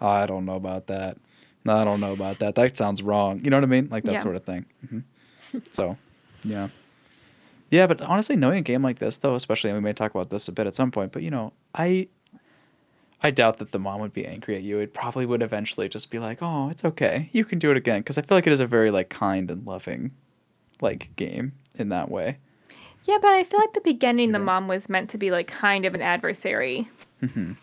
Oh, 0.00 0.06
I 0.06 0.26
don't 0.26 0.44
know 0.44 0.56
about 0.56 0.86
that. 0.88 1.16
No, 1.64 1.76
I 1.76 1.84
don't 1.84 2.00
know 2.00 2.12
about 2.12 2.40
that. 2.40 2.56
That 2.56 2.76
sounds 2.76 3.02
wrong. 3.02 3.40
You 3.42 3.50
know 3.50 3.56
what 3.56 3.64
I 3.64 3.68
mean? 3.68 3.88
Like 3.90 4.04
that 4.04 4.14
Yeah. 4.14 4.22
sort 4.22 4.36
of 4.36 4.44
thing. 4.44 4.66
hmm 4.90 4.98
So, 5.70 5.96
yeah. 6.44 6.68
Yeah, 7.74 7.88
but 7.88 8.00
honestly, 8.02 8.36
knowing 8.36 8.58
a 8.58 8.62
game 8.62 8.84
like 8.84 9.00
this, 9.00 9.18
though, 9.18 9.34
especially, 9.34 9.70
and 9.70 9.76
we 9.76 9.82
may 9.82 9.92
talk 9.92 10.12
about 10.12 10.30
this 10.30 10.46
a 10.46 10.52
bit 10.52 10.68
at 10.68 10.76
some 10.76 10.92
point, 10.92 11.10
but 11.10 11.22
you 11.24 11.30
know, 11.32 11.52
I, 11.74 12.06
I 13.20 13.32
doubt 13.32 13.58
that 13.58 13.72
the 13.72 13.80
mom 13.80 14.00
would 14.00 14.12
be 14.12 14.24
angry 14.24 14.54
at 14.54 14.62
you. 14.62 14.78
It 14.78 14.94
probably 14.94 15.26
would 15.26 15.42
eventually 15.42 15.88
just 15.88 16.08
be 16.08 16.20
like, 16.20 16.38
"Oh, 16.40 16.68
it's 16.68 16.84
okay, 16.84 17.30
you 17.32 17.44
can 17.44 17.58
do 17.58 17.72
it 17.72 17.76
again," 17.76 17.98
because 17.98 18.16
I 18.16 18.22
feel 18.22 18.38
like 18.38 18.46
it 18.46 18.52
is 18.52 18.60
a 18.60 18.66
very 18.68 18.92
like 18.92 19.08
kind 19.08 19.50
and 19.50 19.66
loving, 19.66 20.12
like 20.82 21.16
game 21.16 21.50
in 21.74 21.88
that 21.88 22.12
way. 22.12 22.38
Yeah, 23.06 23.18
but 23.20 23.32
I 23.32 23.42
feel 23.42 23.58
like 23.58 23.72
the 23.72 23.80
beginning, 23.80 24.30
the 24.30 24.38
mom 24.38 24.68
was 24.68 24.88
meant 24.88 25.10
to 25.10 25.18
be 25.18 25.32
like 25.32 25.48
kind 25.48 25.84
of 25.84 25.96
an 25.96 26.00
adversary. 26.00 26.88
hmm 27.28 27.54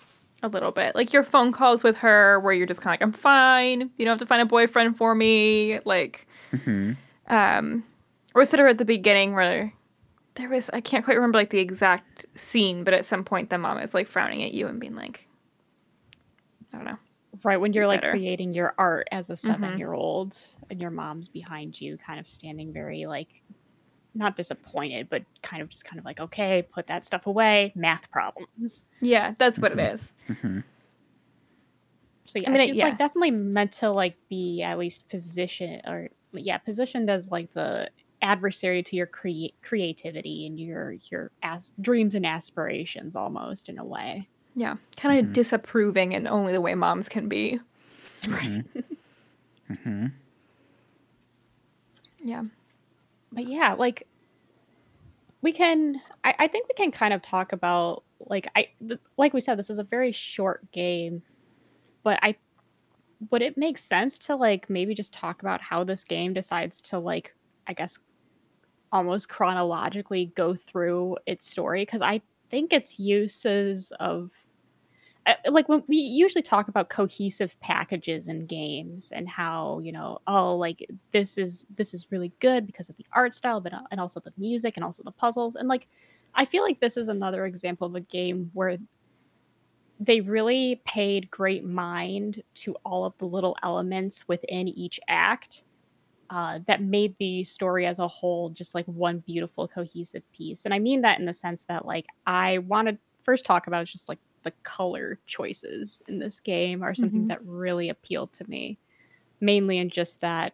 A 0.44 0.50
little 0.50 0.72
bit. 0.72 0.94
Like 0.94 1.14
your 1.14 1.24
phone 1.24 1.54
calls 1.54 1.86
with 1.86 1.96
her 2.00 2.38
where 2.42 2.52
you're 2.52 2.68
just 2.68 2.82
kind 2.82 2.96
of 2.96 3.00
like, 3.00 3.08
I'm 3.08 3.14
fine. 3.14 3.90
You 3.98 4.04
don't 4.04 4.16
have 4.16 4.20
to 4.20 4.26
find 4.26 4.42
a 4.42 4.46
boyfriend 4.46 4.98
for 4.98 5.16
me. 5.16 5.80
Like, 5.86 6.28
hmm 6.66 6.92
um, 7.28 7.86
or 8.36 8.42
it 8.42 8.60
her 8.60 8.68
at 8.68 8.78
the 8.78 8.84
beginning 8.84 9.36
where 9.36 9.72
there 10.36 10.50
was, 10.50 10.70
I 10.72 10.82
can't 10.82 11.04
quite 11.04 11.16
remember 11.16 11.38
like 11.38 11.50
the 11.50 11.60
exact 11.60 12.26
scene, 12.36 12.84
but 12.84 12.94
at 12.94 13.06
some 13.06 13.24
point 13.24 13.50
the 13.50 13.58
mom 13.58 13.78
is 13.80 13.94
like 13.94 14.08
frowning 14.08 14.44
at 14.44 14.54
you 14.54 14.68
and 14.68 14.80
being 14.80 14.96
like, 14.96 15.28
I 16.74 16.78
don't 16.78 16.86
know. 16.86 16.98
right 17.44 17.60
when 17.60 17.74
you're 17.74 17.88
like 17.88 18.02
Better. 18.02 18.12
creating 18.14 18.54
your 18.54 18.74
art 18.78 19.08
as 19.12 19.30
a 19.30 19.36
7 19.36 19.78
year 19.78 19.92
old 19.94 20.38
and 20.70 20.80
your 20.80 20.90
mom's 20.92 21.28
behind 21.28 21.80
you 21.82 21.98
kind 21.98 22.20
of 22.20 22.28
standing 22.30 22.72
very 22.72 23.06
like 23.08 23.42
not 24.14 24.36
disappointed 24.38 25.10
but 25.10 25.24
kind 25.42 25.62
of 25.62 25.68
just 25.70 25.84
kind 25.86 26.00
of 26.00 26.06
like 26.06 26.20
okay 26.22 26.62
put 26.74 26.88
that 26.88 27.04
stuff 27.06 27.28
away 27.28 27.72
math 27.76 28.10
problems 28.12 28.86
Yeah, 29.02 29.34
that's 29.38 29.60
what 29.60 29.72
it 29.74 29.80
is. 29.80 30.14
hmm 30.42 30.60
so 32.26 32.40
yeah 32.40 32.50
mean, 32.52 32.68
she's 32.68 32.78
yeah. 32.78 32.86
like 32.86 32.98
definitely 32.98 33.32
meant 33.32 33.72
to 33.74 33.90
like 33.90 34.16
be 34.30 34.62
at 34.62 34.78
least 34.78 35.10
position 35.10 35.82
or 35.86 36.10
yeah 36.34 36.58
positioned 36.58 37.10
as 37.10 37.30
like 37.30 37.52
the 37.54 37.90
adversary 38.22 38.84
to 38.84 38.96
your 38.96 39.08
crea- 39.08 39.54
creativity 39.62 40.46
and 40.46 40.60
your 40.60 40.94
your 41.10 41.32
as- 41.44 41.74
dreams 41.82 42.16
and 42.16 42.26
aspirations 42.26 43.16
almost 43.16 43.68
in 43.70 43.78
a 43.80 43.86
way 43.86 44.28
Yeah, 44.56 44.76
kind 44.98 45.20
of 45.20 45.26
Mhm. 45.28 45.34
disapproving 45.34 46.12
in 46.12 46.28
only 46.28 46.54
the 46.54 46.62
way 46.62 46.76
moms 46.76 47.08
can 47.10 47.28
be. 47.28 47.60
hmm 48.26 48.60
hmm 49.84 50.08
Yeah. 52.24 52.44
but 53.32 53.48
yeah 53.48 53.74
like 53.74 54.08
we 55.42 55.52
can 55.52 56.00
I, 56.24 56.36
I 56.40 56.48
think 56.48 56.68
we 56.68 56.76
can 56.76 56.92
kind 56.92 57.14
of 57.14 57.22
talk 57.22 57.52
about 57.52 58.04
like 58.20 58.48
i 58.56 58.68
th- 58.88 59.00
like 59.18 59.34
we 59.34 59.42
said 59.42 59.58
this 59.58 59.70
is 59.72 59.80
a 59.80 59.84
very 59.84 60.12
short 60.12 60.72
game 60.72 61.24
but 62.04 62.20
i 62.22 62.36
would 63.32 63.42
it 63.42 63.58
make 63.58 63.78
sense 63.80 64.20
to 64.20 64.36
like 64.36 64.70
maybe 64.70 64.94
just 64.94 65.14
talk 65.14 65.42
about 65.42 65.62
how 65.62 65.84
this 65.84 66.04
game 66.04 66.34
decides 66.34 66.82
to 66.82 67.00
like 67.00 67.34
i 67.66 67.74
guess 67.74 67.98
almost 68.92 69.30
chronologically 69.30 70.32
go 70.36 70.56
through 70.56 71.18
its 71.26 71.46
story 71.46 71.84
because 71.84 72.02
i 72.02 72.22
think 72.50 72.74
its 72.74 73.00
uses 73.00 73.92
of 74.00 74.30
uh, 75.28 75.34
like 75.50 75.70
when 75.70 75.84
we 75.88 75.98
usually 75.98 76.42
talk 76.42 76.68
about 76.68 76.90
cohesive 76.90 77.60
packages 77.60 78.28
in 78.28 78.46
games 78.46 79.12
and 79.12 79.30
how 79.30 79.80
you 79.84 79.92
know 79.92 80.18
oh 80.28 80.56
like 80.56 80.86
this 81.12 81.38
is 81.38 81.66
this 81.76 81.94
is 81.94 82.08
really 82.12 82.32
good 82.40 82.66
because 82.66 82.90
of 82.90 82.98
the 82.98 83.06
art 83.14 83.36
style 83.36 83.62
but 83.62 83.74
uh, 83.74 83.82
and 83.92 84.00
also 84.00 84.20
the 84.20 84.34
music 84.38 84.78
and 84.78 84.84
also 84.84 85.04
the 85.04 85.12
puzzles. 85.12 85.56
And 85.56 85.68
like 85.68 85.88
i 86.34 86.44
feel 86.44 86.64
like 86.64 86.80
this 86.80 86.98
is 86.98 87.08
another 87.08 87.46
example 87.46 87.88
of 87.88 87.96
a 87.96 88.02
game 88.02 88.50
where 88.54 88.78
they 90.00 90.22
really 90.22 90.82
paid 90.86 91.30
great 91.30 91.64
mind 91.64 92.42
to 92.56 92.76
all 92.84 93.06
of 93.06 93.16
the 93.20 93.26
little 93.26 93.56
elements 93.62 94.28
within 94.28 94.68
each 94.68 95.00
act 95.08 95.64
uh, 96.32 96.60
that 96.66 96.82
made 96.82 97.16
the 97.20 97.44
story 97.44 97.86
as 97.86 98.00
a 98.00 98.08
whole 98.08 98.50
just 98.50 98.74
like 98.74 98.86
one 98.88 99.20
beautiful 99.20 99.68
cohesive 99.68 100.24
piece 100.34 100.66
and 100.66 100.74
i 100.74 100.80
mean 100.80 101.02
that 101.02 101.20
in 101.20 101.26
the 101.26 101.34
sense 101.34 101.66
that 101.68 101.86
like 101.86 102.08
i 102.26 102.58
want 102.60 102.88
to 102.88 102.98
first 103.22 103.46
talk 103.46 103.68
about 103.68 103.86
just 103.86 104.10
like 104.10 104.20
the 104.44 104.52
color 104.64 105.20
choices 105.28 106.02
in 106.08 106.20
this 106.20 106.40
game 106.40 106.82
are 106.84 106.96
something 106.96 107.26
Mhm. 107.26 107.28
that 107.28 107.46
really 107.46 107.90
appealed 107.90 108.34
to 108.34 108.50
me 108.50 108.80
mainly 109.42 109.78
in 109.80 109.90
just 109.90 110.22
that 110.22 110.54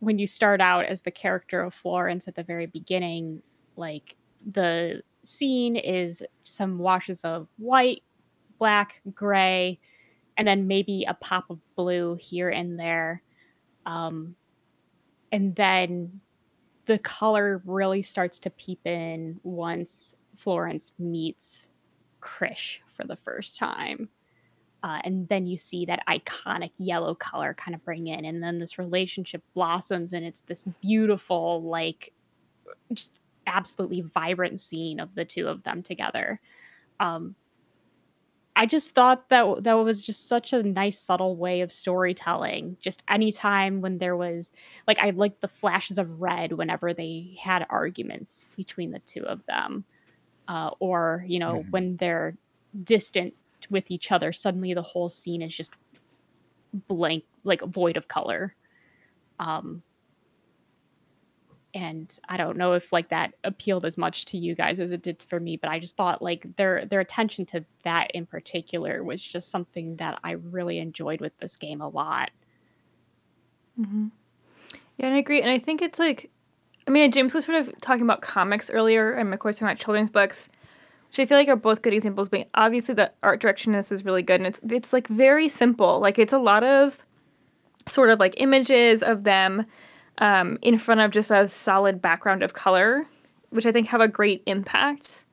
when 0.00 0.18
you 0.18 0.26
start 0.26 0.60
out 0.60 0.84
as 0.84 1.02
the 1.02 1.10
character 1.10 1.62
of 1.62 1.72
Florence 1.74 2.28
at 2.28 2.34
the 2.34 2.42
very 2.42 2.66
beginning, 2.66 3.42
like 3.76 4.16
the 4.52 5.02
scene 5.22 5.76
is 5.76 6.22
some 6.44 6.78
washes 6.78 7.24
of 7.24 7.48
white, 7.56 8.02
black, 8.58 9.00
gray, 9.14 9.78
and 10.36 10.46
then 10.46 10.66
maybe 10.66 11.04
a 11.08 11.14
pop 11.14 11.48
of 11.50 11.60
blue 11.76 12.16
here 12.16 12.50
and 12.50 12.78
there. 12.78 13.22
Um, 13.86 14.36
and 15.32 15.54
then 15.54 16.20
the 16.86 16.98
color 16.98 17.62
really 17.64 18.02
starts 18.02 18.38
to 18.40 18.50
peep 18.50 18.86
in 18.86 19.40
once 19.42 20.14
Florence 20.36 20.92
meets 20.98 21.68
Krish 22.20 22.78
for 22.96 23.06
the 23.06 23.16
first 23.16 23.58
time. 23.58 24.08
Uh, 24.82 24.98
and 25.04 25.26
then 25.28 25.46
you 25.46 25.56
see 25.56 25.86
that 25.86 26.04
iconic 26.06 26.72
yellow 26.76 27.14
color 27.14 27.54
kind 27.54 27.74
of 27.74 27.82
bring 27.84 28.06
in 28.06 28.26
and 28.26 28.42
then 28.42 28.58
this 28.58 28.78
relationship 28.78 29.42
blossoms 29.54 30.12
and 30.12 30.26
it's 30.26 30.42
this 30.42 30.66
beautiful 30.82 31.62
like 31.62 32.12
just 32.92 33.18
absolutely 33.46 34.02
vibrant 34.02 34.60
scene 34.60 35.00
of 35.00 35.14
the 35.14 35.24
two 35.24 35.48
of 35.48 35.62
them 35.62 35.82
together 35.82 36.38
um 37.00 37.34
i 38.56 38.66
just 38.66 38.94
thought 38.94 39.28
that 39.30 39.62
that 39.64 39.74
was 39.74 40.02
just 40.02 40.28
such 40.28 40.52
a 40.52 40.62
nice 40.62 40.98
subtle 41.00 41.36
way 41.36 41.60
of 41.60 41.72
storytelling 41.72 42.76
just 42.80 43.02
anytime 43.08 43.80
when 43.80 43.98
there 43.98 44.16
was 44.16 44.50
like 44.86 44.98
i 45.00 45.10
liked 45.10 45.40
the 45.40 45.48
flashes 45.48 45.98
of 45.98 46.20
red 46.20 46.52
whenever 46.52 46.94
they 46.94 47.36
had 47.40 47.66
arguments 47.70 48.46
between 48.56 48.90
the 48.92 49.00
two 49.00 49.24
of 49.26 49.44
them 49.46 49.84
uh, 50.48 50.70
or 50.80 51.24
you 51.28 51.38
know 51.38 51.64
Mhm. 51.64 51.70
when 51.70 51.96
they're 51.98 52.36
distant 52.84 53.34
with 53.70 53.90
each 53.90 54.12
other 54.12 54.32
suddenly 54.32 54.74
the 54.74 54.82
whole 54.82 55.10
scene 55.10 55.42
is 55.42 55.56
just 55.56 55.72
blank 56.88 57.24
like 57.44 57.60
void 57.62 57.96
of 57.96 58.08
color 58.08 58.54
um 59.40 59.82
and 61.74 62.18
i 62.28 62.36
don't 62.36 62.56
know 62.56 62.72
if 62.72 62.92
like 62.92 63.08
that 63.08 63.34
appealed 63.44 63.84
as 63.84 63.98
much 63.98 64.24
to 64.24 64.38
you 64.38 64.54
guys 64.54 64.78
as 64.78 64.92
it 64.92 65.02
did 65.02 65.22
for 65.28 65.40
me 65.40 65.56
but 65.56 65.68
i 65.70 65.78
just 65.78 65.96
thought 65.96 66.22
like 66.22 66.46
their 66.56 66.86
their 66.86 67.00
attention 67.00 67.44
to 67.44 67.64
that 67.82 68.10
in 68.12 68.24
particular 68.26 69.02
was 69.02 69.22
just 69.22 69.50
something 69.50 69.96
that 69.96 70.18
i 70.24 70.32
really 70.32 70.78
enjoyed 70.78 71.20
with 71.20 71.36
this 71.38 71.56
game 71.56 71.80
a 71.80 71.88
lot 71.88 72.30
hmm 73.76 74.06
Yeah, 74.96 75.06
and 75.06 75.14
I 75.14 75.18
agree. 75.18 75.40
And 75.42 75.50
I 75.50 75.58
think 75.58 75.82
it's 75.82 75.98
like, 75.98 76.30
I 76.86 76.90
mean, 76.90 77.10
James 77.12 77.34
was 77.34 77.44
sort 77.44 77.58
of 77.60 77.80
talking 77.80 78.02
about 78.02 78.22
comics 78.22 78.70
earlier, 78.70 79.12
and 79.12 79.32
of 79.32 79.40
course, 79.40 79.56
talking 79.56 79.68
about 79.68 79.78
children's 79.78 80.10
books, 80.10 80.48
which 81.08 81.18
I 81.18 81.26
feel 81.26 81.38
like 81.38 81.48
are 81.48 81.56
both 81.56 81.82
good 81.82 81.94
examples. 81.94 82.28
But 82.28 82.48
obviously, 82.54 82.94
the 82.94 83.10
art 83.22 83.40
direction 83.40 83.72
in 83.74 83.78
this 83.78 83.90
is 83.92 84.04
really 84.04 84.22
good, 84.22 84.40
and 84.40 84.46
it's 84.46 84.60
it's 84.68 84.92
like 84.92 85.08
very 85.08 85.48
simple. 85.48 85.98
Like 86.00 86.18
it's 86.18 86.32
a 86.32 86.38
lot 86.38 86.62
of 86.64 87.04
sort 87.88 88.10
of 88.10 88.18
like 88.20 88.34
images 88.38 89.02
of 89.02 89.24
them 89.24 89.66
um, 90.18 90.58
in 90.62 90.78
front 90.78 91.00
of 91.00 91.10
just 91.10 91.30
a 91.30 91.48
solid 91.48 92.00
background 92.02 92.42
of 92.42 92.54
color, 92.54 93.04
which 93.50 93.66
I 93.66 93.72
think 93.72 93.88
have 93.88 94.00
a 94.00 94.08
great 94.08 94.42
impact. 94.46 95.24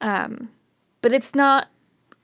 Um, 0.00 0.48
but 1.00 1.12
it's 1.12 1.34
not 1.34 1.68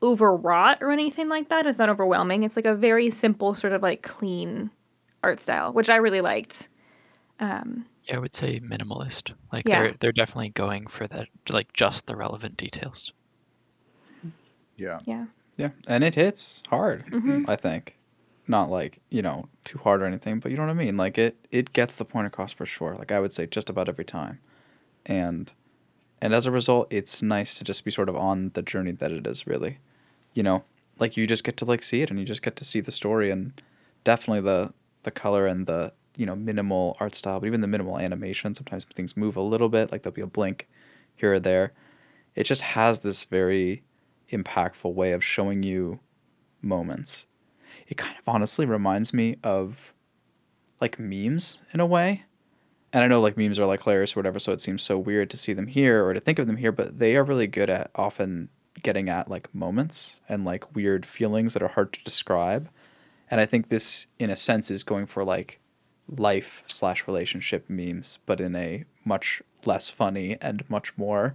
overwrought 0.03 0.79
or 0.83 0.91
anything 0.93 1.29
like 1.29 1.49
that. 1.49 1.67
It's 1.67 1.79
not 1.79 1.89
overwhelming. 1.89 2.43
It's 2.45 2.57
like 2.57 2.65
a 2.65 2.75
very 2.75 3.11
simple, 3.11 3.55
sort 3.55 3.73
of 3.73 3.83
like 3.83 4.03
clean 4.03 4.71
art 5.25 5.41
style, 5.41 5.73
which 5.73 5.89
I 5.91 5.97
really 5.97 6.21
liked. 6.21 6.69
Um, 7.41 7.85
Yeah, 8.05 8.17
I 8.17 8.19
would 8.21 8.35
say 8.35 8.61
minimalist. 8.61 9.33
Like 9.53 9.69
Yeah. 9.69 9.83
they're 9.83 9.95
they're 10.01 10.13
definitely 10.13 10.51
going 10.51 10.87
for 10.87 11.07
that, 11.09 11.29
like 11.51 11.73
just 11.73 12.07
the 12.07 12.17
relevant 12.17 12.57
details. 12.57 13.13
Yeah. 14.77 14.99
yeah. 15.07 15.27
Yeah, 15.57 15.71
and 15.89 16.05
it 16.05 16.15
hits 16.15 16.63
hard. 16.69 17.07
Mhm. 17.07 17.49
I 17.49 17.57
think, 17.57 17.98
not 18.49 18.71
like 18.71 19.01
you 19.11 19.23
know 19.23 19.49
too 19.65 19.79
hard 19.79 20.03
or 20.03 20.07
anything, 20.07 20.41
but 20.41 20.51
you 20.51 20.57
know 20.57 20.65
what 20.65 20.71
I 20.71 20.75
mean. 20.75 20.97
Like 20.97 21.19
it, 21.19 21.37
it 21.51 21.73
gets 21.73 21.97
the 21.97 22.05
point 22.05 22.27
across 22.27 22.53
for 22.53 22.67
sure. 22.67 22.97
Like 22.97 23.13
I 23.13 23.21
would 23.21 23.33
say, 23.33 23.47
just 23.47 23.71
about 23.71 23.89
every 23.89 24.05
time, 24.05 24.41
and 25.07 25.53
and 26.21 26.35
as 26.35 26.47
a 26.47 26.51
result, 26.51 26.89
it's 26.91 27.23
nice 27.23 27.55
to 27.55 27.65
just 27.65 27.85
be 27.85 27.91
sort 27.91 28.09
of 28.09 28.17
on 28.17 28.51
the 28.55 28.63
journey 28.63 28.93
that 28.93 29.13
it 29.13 29.27
is. 29.27 29.47
Really, 29.47 29.79
you 30.35 30.43
know, 30.43 30.65
like 30.99 31.17
you 31.17 31.27
just 31.27 31.45
get 31.45 31.57
to 31.59 31.65
like 31.65 31.83
see 31.83 32.03
it, 32.03 32.11
and 32.11 32.19
you 32.19 32.25
just 32.25 32.43
get 32.43 32.57
to 32.57 32.65
see 32.65 32.81
the 32.81 32.93
story, 32.93 33.31
and 33.31 33.61
definitely 34.05 34.43
the 34.43 34.73
the 35.05 35.11
color 35.11 35.47
and 35.47 35.67
the 35.67 35.93
you 36.17 36.27
know 36.27 36.37
minimal 36.37 36.97
art 37.01 37.15
style, 37.15 37.41
but 37.41 37.47
even 37.47 37.61
the 37.61 37.69
minimal 37.69 37.99
animation. 37.99 38.55
Sometimes 38.55 38.85
things 38.85 39.17
move 39.17 39.37
a 39.37 39.43
little 39.43 39.69
bit, 39.69 39.93
like 39.93 40.03
there'll 40.03 40.15
be 40.15 40.23
a 40.23 40.27
blink 40.27 40.69
here 41.17 41.35
or 41.35 41.41
there. 41.41 41.73
It 42.35 42.45
just 42.45 42.63
has 42.63 43.01
this 43.01 43.25
very 43.25 43.83
impactful 44.33 44.93
way 44.93 45.13
of 45.13 45.25
showing 45.25 45.63
you 45.63 46.01
moments. 46.61 47.28
It 47.89 47.97
kind 47.97 48.17
of 48.19 48.29
honestly 48.29 48.67
reminds 48.67 49.13
me 49.15 49.37
of 49.43 49.93
like 50.81 50.99
memes 50.99 51.61
in 51.73 51.81
a 51.81 51.87
way. 51.87 52.25
And 52.93 53.05
I 53.05 53.09
know 53.09 53.21
like 53.21 53.37
memes 53.37 53.59
are 53.59 53.67
like 53.67 53.83
hilarious 53.83 54.17
or 54.17 54.21
whatever, 54.21 54.39
so 54.39 54.53
it 54.53 54.61
seems 54.61 54.83
so 54.83 54.99
weird 54.99 55.31
to 55.31 55.37
see 55.37 55.53
them 55.53 55.67
here 55.67 56.05
or 56.05 56.15
to 56.15 56.21
think 56.21 56.39
of 56.39 56.47
them 56.47 56.57
here, 56.57 56.73
but 56.73 56.99
they 56.99 57.17
are 57.17 57.25
really 57.25 57.47
good 57.47 57.69
at 57.69 57.91
often 57.95 58.49
getting 58.83 59.09
at 59.09 59.29
like 59.29 59.55
moments 59.55 60.21
and 60.29 60.45
like 60.45 60.75
weird 60.75 61.05
feelings 61.05 61.53
that 61.53 61.63
are 61.63 61.69
hard 61.69 61.93
to 61.93 62.05
describe. 62.05 62.69
And 63.31 63.41
I 63.41 63.47
think 63.47 63.69
this, 63.69 64.07
in 64.19 64.31
a 64.31 64.37
sense, 64.37 64.71
is 64.71 64.83
going 64.83 65.07
for 65.07 65.25
like 65.25 65.61
life 66.17 66.63
slash 66.67 67.07
relationship 67.07 67.69
memes, 67.69 68.19
but 68.25 68.41
in 68.41 68.57
a 68.57 68.85
much 69.05 69.43
less 69.65 69.91
funny 69.91 70.39
and 70.41 70.69
much 70.71 70.97
more 70.97 71.35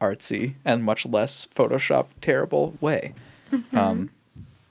artsy 0.00 0.54
and 0.64 0.84
much 0.84 1.06
less 1.06 1.46
Photoshop 1.46 2.06
terrible 2.20 2.76
way, 2.80 3.14
um, 3.72 4.10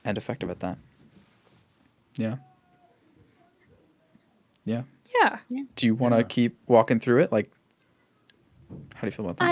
and 0.04 0.16
effective 0.16 0.50
at 0.50 0.60
that. 0.60 0.78
Yeah. 2.16 2.36
Yeah. 4.64 4.82
Yeah. 5.14 5.38
Do 5.76 5.86
you 5.86 5.94
want 5.94 6.14
to 6.14 6.18
Yeah. 6.20 6.26
keep 6.26 6.58
walking 6.66 7.00
through 7.00 7.22
it? 7.22 7.32
Like, 7.32 7.50
how 8.94 9.02
do 9.02 9.06
you 9.06 9.12
feel 9.12 9.26
about 9.28 9.38
that? 9.38 9.44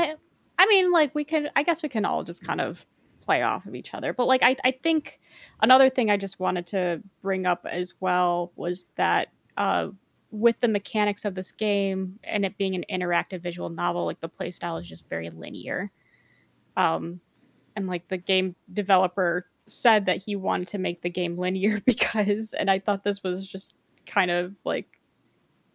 I 0.58 0.62
I 0.62 0.66
mean, 0.66 0.90
like 0.92 1.14
we 1.14 1.24
could 1.24 1.50
I 1.56 1.62
guess 1.62 1.82
we 1.82 1.88
can 1.88 2.04
all 2.04 2.22
just 2.24 2.42
kind 2.42 2.60
of 2.60 2.86
play 3.20 3.42
off 3.42 3.66
of 3.66 3.74
each 3.74 3.94
other. 3.94 4.12
But 4.12 4.26
like 4.26 4.42
I 4.42 4.56
I 4.64 4.72
think 4.72 5.20
another 5.62 5.90
thing 5.90 6.10
I 6.10 6.16
just 6.16 6.38
wanted 6.40 6.66
to 6.68 7.02
bring 7.22 7.46
up 7.46 7.66
as 7.70 7.94
well 8.00 8.52
was 8.56 8.86
that 8.96 9.28
uh 9.56 9.88
with 10.30 10.60
the 10.60 10.68
mechanics 10.68 11.24
of 11.24 11.34
this 11.34 11.50
game 11.50 12.18
and 12.22 12.44
it 12.44 12.56
being 12.56 12.74
an 12.76 12.84
interactive 12.90 13.40
visual 13.40 13.68
novel, 13.68 14.04
like 14.06 14.20
the 14.20 14.28
playstyle 14.28 14.80
is 14.80 14.88
just 14.88 15.08
very 15.08 15.28
linear. 15.30 15.90
Um 16.76 17.20
and 17.76 17.86
like 17.86 18.06
the 18.08 18.18
game 18.18 18.54
developer 18.72 19.46
said 19.66 20.06
that 20.06 20.22
he 20.22 20.36
wanted 20.36 20.68
to 20.68 20.78
make 20.78 21.02
the 21.02 21.10
game 21.10 21.38
linear 21.38 21.80
because 21.86 22.52
and 22.54 22.70
I 22.70 22.78
thought 22.78 23.04
this 23.04 23.22
was 23.22 23.46
just 23.46 23.74
kind 24.06 24.30
of 24.30 24.56
like 24.64 25.00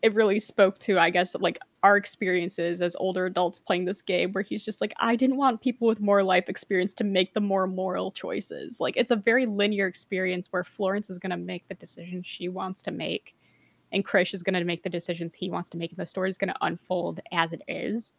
it 0.01 0.13
really 0.13 0.39
spoke 0.39 0.77
to 0.77 0.99
i 0.99 1.09
guess 1.09 1.35
like 1.35 1.57
our 1.81 1.97
experiences 1.97 2.79
as 2.79 2.95
older 2.97 3.25
adults 3.25 3.57
playing 3.57 3.85
this 3.85 4.03
game 4.03 4.31
where 4.33 4.43
he's 4.43 4.63
just 4.63 4.79
like 4.81 4.93
i 4.99 5.15
didn't 5.15 5.37
want 5.37 5.61
people 5.61 5.87
with 5.87 5.99
more 5.99 6.21
life 6.21 6.47
experience 6.47 6.93
to 6.93 7.03
make 7.03 7.33
the 7.33 7.41
more 7.41 7.65
moral 7.65 8.11
choices. 8.11 8.79
Like 8.79 8.97
it's 8.97 9.09
a 9.09 9.15
very 9.15 9.45
linear 9.45 9.87
experience 9.87 10.51
where 10.51 10.63
florence 10.63 11.09
is 11.09 11.17
going 11.17 11.31
to 11.31 11.37
make 11.37 11.67
the 11.67 11.73
decisions 11.75 12.27
she 12.27 12.49
wants 12.49 12.81
to 12.83 12.91
make 12.91 13.35
and 13.91 14.05
krish 14.05 14.33
is 14.33 14.43
going 14.43 14.53
to 14.53 14.63
make 14.63 14.83
the 14.83 14.89
decisions 14.89 15.33
he 15.33 15.49
wants 15.49 15.69
to 15.71 15.77
make 15.77 15.91
and 15.91 15.97
the 15.97 16.05
story 16.05 16.29
is 16.29 16.37
going 16.37 16.49
to 16.53 16.65
unfold 16.65 17.19
as 17.31 17.53
it 17.53 17.61
is. 17.67 18.13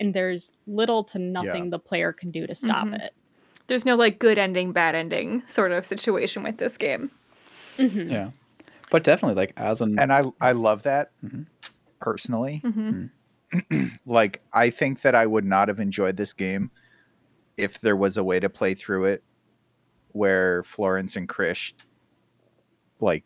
And 0.00 0.14
there's 0.14 0.52
little 0.66 1.02
to 1.04 1.18
nothing 1.18 1.70
the 1.70 1.78
player 1.78 2.12
can 2.12 2.30
do 2.30 2.46
to 2.46 2.54
stop 2.54 2.86
Mhm. 2.86 3.04
it 3.04 3.14
There's 3.68 3.84
no 3.84 3.94
like 3.94 4.18
good 4.18 4.38
ending, 4.38 4.72
bad 4.72 4.94
ending 4.94 5.42
sort 5.46 5.72
of 5.72 5.86
situation 5.86 6.42
with 6.42 6.56
this 6.58 6.76
game. 6.76 7.10
Mhm. 7.78 8.10
yeah. 8.10 8.30
But 8.90 9.04
definitely, 9.04 9.36
like, 9.36 9.52
as 9.56 9.80
an. 9.80 9.98
And 9.98 10.12
I 10.12 10.24
I 10.40 10.52
love 10.52 10.82
that 10.82 11.12
Mhm. 11.24 11.46
personally. 12.00 12.62
hmm 12.64 13.06
Like 14.06 14.42
I 14.52 14.70
think 14.70 15.02
that 15.02 15.14
I 15.14 15.26
would 15.26 15.44
not 15.44 15.68
have 15.68 15.80
enjoyed 15.80 16.16
this 16.16 16.32
game 16.32 16.70
if 17.56 17.80
there 17.80 17.96
was 17.96 18.16
a 18.16 18.24
way 18.24 18.40
to 18.40 18.48
play 18.50 18.74
through 18.74 19.04
it 19.06 19.22
where 20.12 20.62
Florence 20.64 21.16
and 21.16 21.28
Krish 21.28 21.72
like 23.00 23.24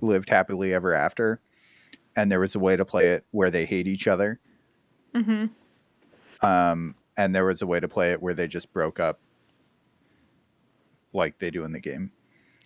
lived 0.00 0.28
happily 0.28 0.74
ever 0.74 0.94
after 0.94 1.40
and 2.16 2.30
there 2.30 2.40
was 2.40 2.54
a 2.54 2.58
way 2.58 2.76
to 2.76 2.84
play 2.84 3.08
it 3.08 3.24
where 3.30 3.50
they 3.50 3.64
hate 3.64 3.86
each 3.86 4.08
other 4.08 4.40
hmm 5.14 5.46
um 6.40 6.94
and 7.16 7.34
there 7.34 7.44
was 7.44 7.62
a 7.62 7.66
way 7.66 7.78
to 7.78 7.88
play 7.88 8.12
it 8.12 8.20
where 8.20 8.34
they 8.34 8.48
just 8.48 8.72
broke 8.72 8.98
up 9.00 9.20
like 11.12 11.38
they 11.38 11.50
do 11.50 11.64
in 11.64 11.72
the 11.72 11.80
game 11.80 12.10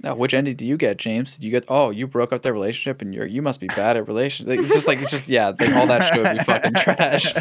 Now, 0.03 0.15
which 0.15 0.35
ending 0.35 0.57
do 0.57 0.67
you 0.67 0.77
get, 0.77 0.99
James? 0.99 1.37
Did 1.37 1.45
you 1.45 1.51
get? 1.51 1.65
Oh, 1.69 1.91
you 1.91 2.07
broke 2.07 2.33
up 2.33 2.43
their 2.43 2.53
relationship, 2.53 3.01
and 3.03 3.15
you're 3.15 3.27
you 3.27 3.41
must 3.43 3.61
be 3.61 3.69
bad 3.69 3.97
at 3.97 4.07
relations. 4.09 4.49
Like, 4.49 4.61
it's 4.61 4.73
just 4.75 4.87
like 4.87 5.01
it's 5.01 5.11
just 5.11 5.29
yeah, 5.29 5.53
like, 5.59 5.73
all 5.75 5.87
that 5.87 6.05
shit 6.05 6.21
would 6.21 6.31
be 6.31 6.39
fucking 6.39 6.75
trash 6.85 7.33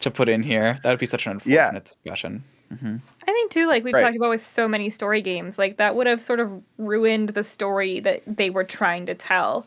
to 0.00 0.10
put 0.10 0.28
in 0.28 0.42
here. 0.42 0.78
That 0.82 0.90
would 0.90 0.98
be 0.98 1.06
such 1.06 1.26
an 1.26 1.32
unfortunate 1.32 1.54
Yeah. 1.74 1.78
discussion. 1.80 2.44
hmm 2.68 2.96
I 3.26 3.32
think 3.32 3.50
too, 3.52 3.66
like 3.66 3.84
we've 3.84 3.94
Right. 3.94 4.02
talked 4.02 4.16
about 4.16 4.30
with 4.30 4.44
so 4.46 4.66
many 4.68 4.90
story 4.90 5.22
games, 5.22 5.58
like 5.58 5.76
that 5.78 5.94
would 5.96 6.06
have 6.08 6.20
sort 6.20 6.40
of 6.40 6.50
ruined 6.78 7.30
the 7.30 7.44
story 7.44 8.00
that 8.00 8.22
they 8.26 8.50
were 8.50 8.64
trying 8.64 9.06
to 9.06 9.14
tell. 9.14 9.66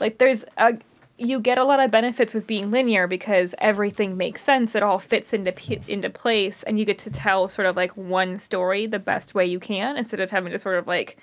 Like 0.00 0.18
there's 0.18 0.44
a 0.58 0.74
you 1.18 1.40
get 1.40 1.56
a 1.58 1.64
lot 1.64 1.80
of 1.80 1.90
benefits 1.90 2.34
with 2.34 2.46
being 2.46 2.70
linear 2.70 3.06
because 3.06 3.54
everything 3.58 4.16
makes 4.16 4.42
sense. 4.42 4.74
It 4.74 4.82
all 4.82 4.98
fits 4.98 5.32
into 5.32 5.52
p- 5.52 5.80
into 5.88 6.10
place, 6.10 6.62
and 6.64 6.78
you 6.78 6.84
get 6.84 6.98
to 6.98 7.10
tell 7.10 7.48
sort 7.48 7.66
of 7.66 7.74
like 7.76 7.96
one 7.96 8.36
story 8.36 8.86
the 8.86 8.98
best 8.98 9.34
way 9.34 9.46
you 9.46 9.58
can 9.60 9.96
instead 9.96 10.20
of 10.20 10.30
having 10.30 10.52
to 10.52 10.58
sort 10.58 10.78
of 10.78 10.86
like 10.86 11.16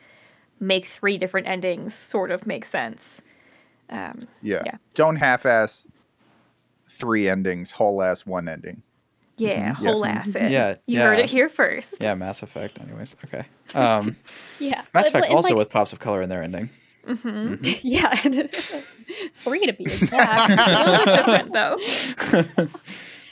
make 0.59 0.85
three 0.85 1.17
different 1.17 1.47
endings 1.47 1.93
sort 1.93 2.31
of 2.31 2.47
make 2.47 2.65
sense. 2.65 3.21
Um, 3.89 4.27
yeah, 4.41 4.63
Yeah. 4.65 4.77
don't 4.95 5.17
half-ass 5.17 5.85
three 6.89 7.27
endings 7.27 7.71
whole 7.71 8.01
ass 8.01 8.25
one 8.25 8.47
ending 8.47 8.81
yeah, 9.37 9.73
Mhm. 9.73 9.81
Yeah. 9.81 9.91
whole 9.91 10.05
ass 10.05 10.27
it. 10.35 10.51
Yeah, 10.51 10.75
you 10.85 10.99
heard 10.99 11.17
it 11.19 11.27
here 11.29 11.49
first. 11.49 11.95
Yeah, 11.99 12.13
Mass 12.13 12.43
Effect. 12.43 12.79
Anyways, 12.79 13.15
okay. 13.25 13.43
Um, 13.75 14.15
yeah 14.59 14.77
Mass 14.77 14.85
But- 14.93 15.05
Effect 15.07 15.25
and, 15.25 15.33
also 15.35 15.49
like, 15.49 15.57
with 15.57 15.69
pops 15.69 15.91
of 15.91 15.99
color 15.99 16.21
in 16.21 16.29
their 16.29 16.41
ending. 16.43 16.69
Hmm 17.05 17.13
Mhm. 17.53 17.79
yeah 17.83 18.13
three 19.33 19.65
to 19.65 19.73
be 19.73 19.83
exact 19.83 20.51
a 20.51 20.89
little 20.89 21.15
different 21.15 21.53
though. 21.53 21.77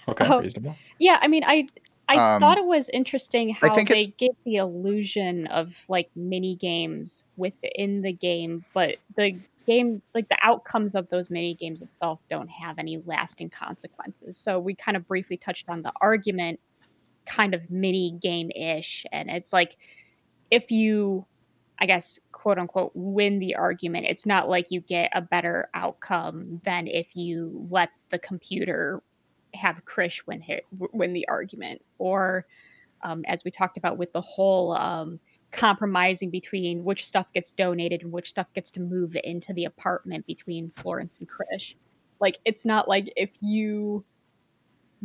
okay, 0.09 0.25
Oh. 0.29 0.41
reasonable. 0.41 0.75
Yeah, 0.99 1.17
I 1.21 1.27
mean, 1.27 1.43
I 1.45 1.67
I 2.09 2.35
Um, 2.35 2.41
thought 2.41 2.57
it 2.57 2.65
was 2.65 2.89
interesting 2.89 3.51
how 3.53 3.73
they 3.75 3.81
it's- 3.83 4.07
give 4.17 4.35
the 4.43 4.55
illusion 4.55 5.47
of 5.47 5.85
like 5.87 6.09
mini 6.15 6.55
games 6.55 7.23
within 7.37 8.01
the 8.01 8.11
game, 8.11 8.65
but 8.73 8.97
the 9.15 9.37
game 9.67 10.01
like 10.13 10.27
the 10.27 10.37
outcomes 10.43 10.95
of 10.95 11.07
those 11.09 11.29
mini 11.29 11.53
games 11.53 11.81
itself 11.81 12.19
don't 12.29 12.49
have 12.49 12.77
any 12.79 12.97
lasting 13.05 13.49
consequences. 13.51 14.35
So 14.35 14.59
we 14.59 14.75
kind 14.75 14.97
of 14.97 15.07
briefly 15.07 15.37
touched 15.37 15.69
on 15.69 15.83
the 15.83 15.91
argument 16.01 16.59
kind 17.25 17.53
of 17.53 17.69
mini 17.71 18.11
game 18.19 18.51
ish, 18.51 19.05
and 19.11 19.29
it's 19.29 19.53
like 19.53 19.77
if 20.49 20.71
you 20.71 21.25
I 21.79 21.85
guess 21.85 22.19
quote 22.31 22.59
unquote 22.59 22.91
win 22.93 23.39
the 23.39 23.55
argument, 23.55 24.05
it's 24.07 24.25
not 24.25 24.49
like 24.49 24.67
you 24.69 24.81
get 24.81 25.11
a 25.13 25.21
better 25.21 25.69
outcome 25.73 26.61
than 26.63 26.87
if 26.87 27.15
you 27.15 27.67
let 27.69 27.89
the 28.09 28.19
computer 28.19 29.01
have 29.53 29.83
Krish 29.85 30.25
win 30.27 30.41
hit, 30.41 30.65
win 30.71 31.13
the 31.13 31.27
argument, 31.27 31.81
or 31.97 32.45
um, 33.03 33.23
as 33.27 33.43
we 33.43 33.51
talked 33.51 33.77
about 33.77 33.97
with 33.97 34.13
the 34.13 34.21
whole 34.21 34.73
um, 34.73 35.19
compromising 35.51 36.29
between 36.29 36.83
which 36.83 37.05
stuff 37.05 37.27
gets 37.33 37.51
donated 37.51 38.03
and 38.03 38.11
which 38.11 38.29
stuff 38.29 38.47
gets 38.53 38.71
to 38.71 38.79
move 38.79 39.17
into 39.23 39.53
the 39.53 39.65
apartment 39.65 40.25
between 40.25 40.71
Florence 40.75 41.19
and 41.19 41.27
Krish. 41.27 41.75
Like 42.19 42.37
it's 42.45 42.65
not 42.65 42.87
like 42.87 43.11
if 43.15 43.31
you 43.41 44.05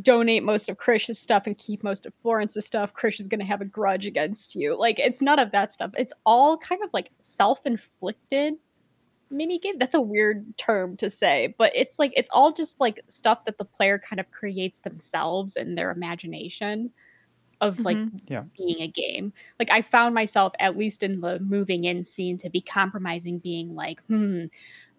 donate 0.02 0.42
most 0.42 0.68
of 0.68 0.76
Krish's 0.76 1.18
stuff 1.18 1.44
and 1.46 1.56
keep 1.56 1.82
most 1.82 2.04
of 2.06 2.12
Florence's 2.20 2.66
stuff, 2.66 2.92
Krish 2.92 3.18
is 3.20 3.28
going 3.28 3.40
to 3.40 3.46
have 3.46 3.60
a 3.60 3.64
grudge 3.64 4.06
against 4.06 4.54
you. 4.54 4.78
Like 4.78 4.98
it's 4.98 5.22
none 5.22 5.38
of 5.38 5.52
that 5.52 5.72
stuff. 5.72 5.90
It's 5.96 6.12
all 6.26 6.58
kind 6.58 6.82
of 6.84 6.90
like 6.92 7.10
self-inflicted 7.18 8.54
mini 9.30 9.58
game. 9.58 9.78
That's 9.78 9.94
a 9.94 10.00
weird 10.00 10.56
term 10.58 10.96
to 10.98 11.10
say, 11.10 11.54
but 11.58 11.72
it's 11.74 11.98
like 11.98 12.12
it's 12.14 12.28
all 12.32 12.52
just 12.52 12.78
like 12.80 13.00
stuff 13.08 13.44
that 13.46 13.58
the 13.58 13.64
player 13.64 13.98
kind 13.98 14.20
of 14.20 14.30
creates 14.30 14.80
themselves 14.80 15.56
in 15.56 15.74
their 15.74 15.90
imagination. 15.90 16.90
of 17.62 17.80
like 17.80 17.96
Yeah. 18.28 18.42
being 18.54 18.82
a 18.82 18.86
game. 18.86 19.32
Like 19.58 19.70
I 19.70 19.80
found 19.80 20.14
myself 20.14 20.52
at 20.60 20.76
least 20.76 21.02
in 21.02 21.22
the 21.22 21.38
moving 21.40 21.84
in 21.84 22.04
scene 22.04 22.36
to 22.36 22.50
be 22.50 22.60
compromising 22.60 23.38
being 23.38 23.74
like, 23.74 24.04
"Hmm, 24.08 24.44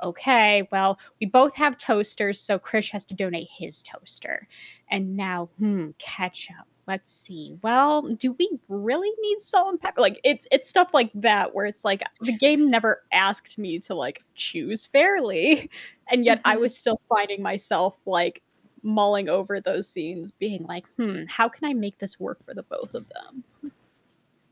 okay, 0.04 0.68
well, 0.72 1.00
we 1.20 1.28
both 1.28 1.56
have 1.56 1.78
toasters, 1.78 2.40
so 2.40 2.60
Krish 2.60 2.92
has 2.92 3.06
to 3.06 3.14
donate 3.16 3.50
his 3.58 3.82
toaster." 3.82 4.48
And 4.90 5.16
now, 5.18 5.50
hmm, 5.58 5.90
ketchup. 5.98 6.56
Let's 6.88 7.12
see. 7.12 7.58
Well, 7.62 8.04
do 8.04 8.32
we 8.40 8.50
really 8.70 9.12
need 9.20 9.42
salt 9.42 9.70
and 9.72 9.82
pepper? 9.82 10.00
Like 10.00 10.20
it's 10.24 10.48
it's 10.52 10.70
stuff 10.70 10.94
like 10.94 11.12
that 11.16 11.54
where 11.54 11.66
it's 11.66 11.84
like 11.84 12.02
the 12.22 12.32
game 12.32 12.70
never 12.70 13.04
asked 13.12 13.58
me 13.58 13.80
to 13.80 13.96
like 13.96 14.24
choose 14.36 14.86
fairly. 14.86 15.70
And 16.10 16.24
yet 16.24 16.40
I 16.46 16.56
Mhm. 16.56 16.62
was 16.62 16.78
still 16.78 17.02
finding 17.10 17.42
myself 17.44 18.00
like 18.06 18.42
mulling 18.82 19.28
over 19.28 19.60
those 19.60 19.90
scenes, 19.90 20.32
being 20.32 20.64
like, 20.64 20.86
hmm, 20.96 21.24
how 21.28 21.50
can 21.50 21.66
I 21.66 21.74
make 21.74 21.98
this 22.00 22.18
work 22.18 22.44
for 22.46 22.54
the 22.54 22.64
both 22.64 22.94
of 22.94 23.06
them? 23.10 23.44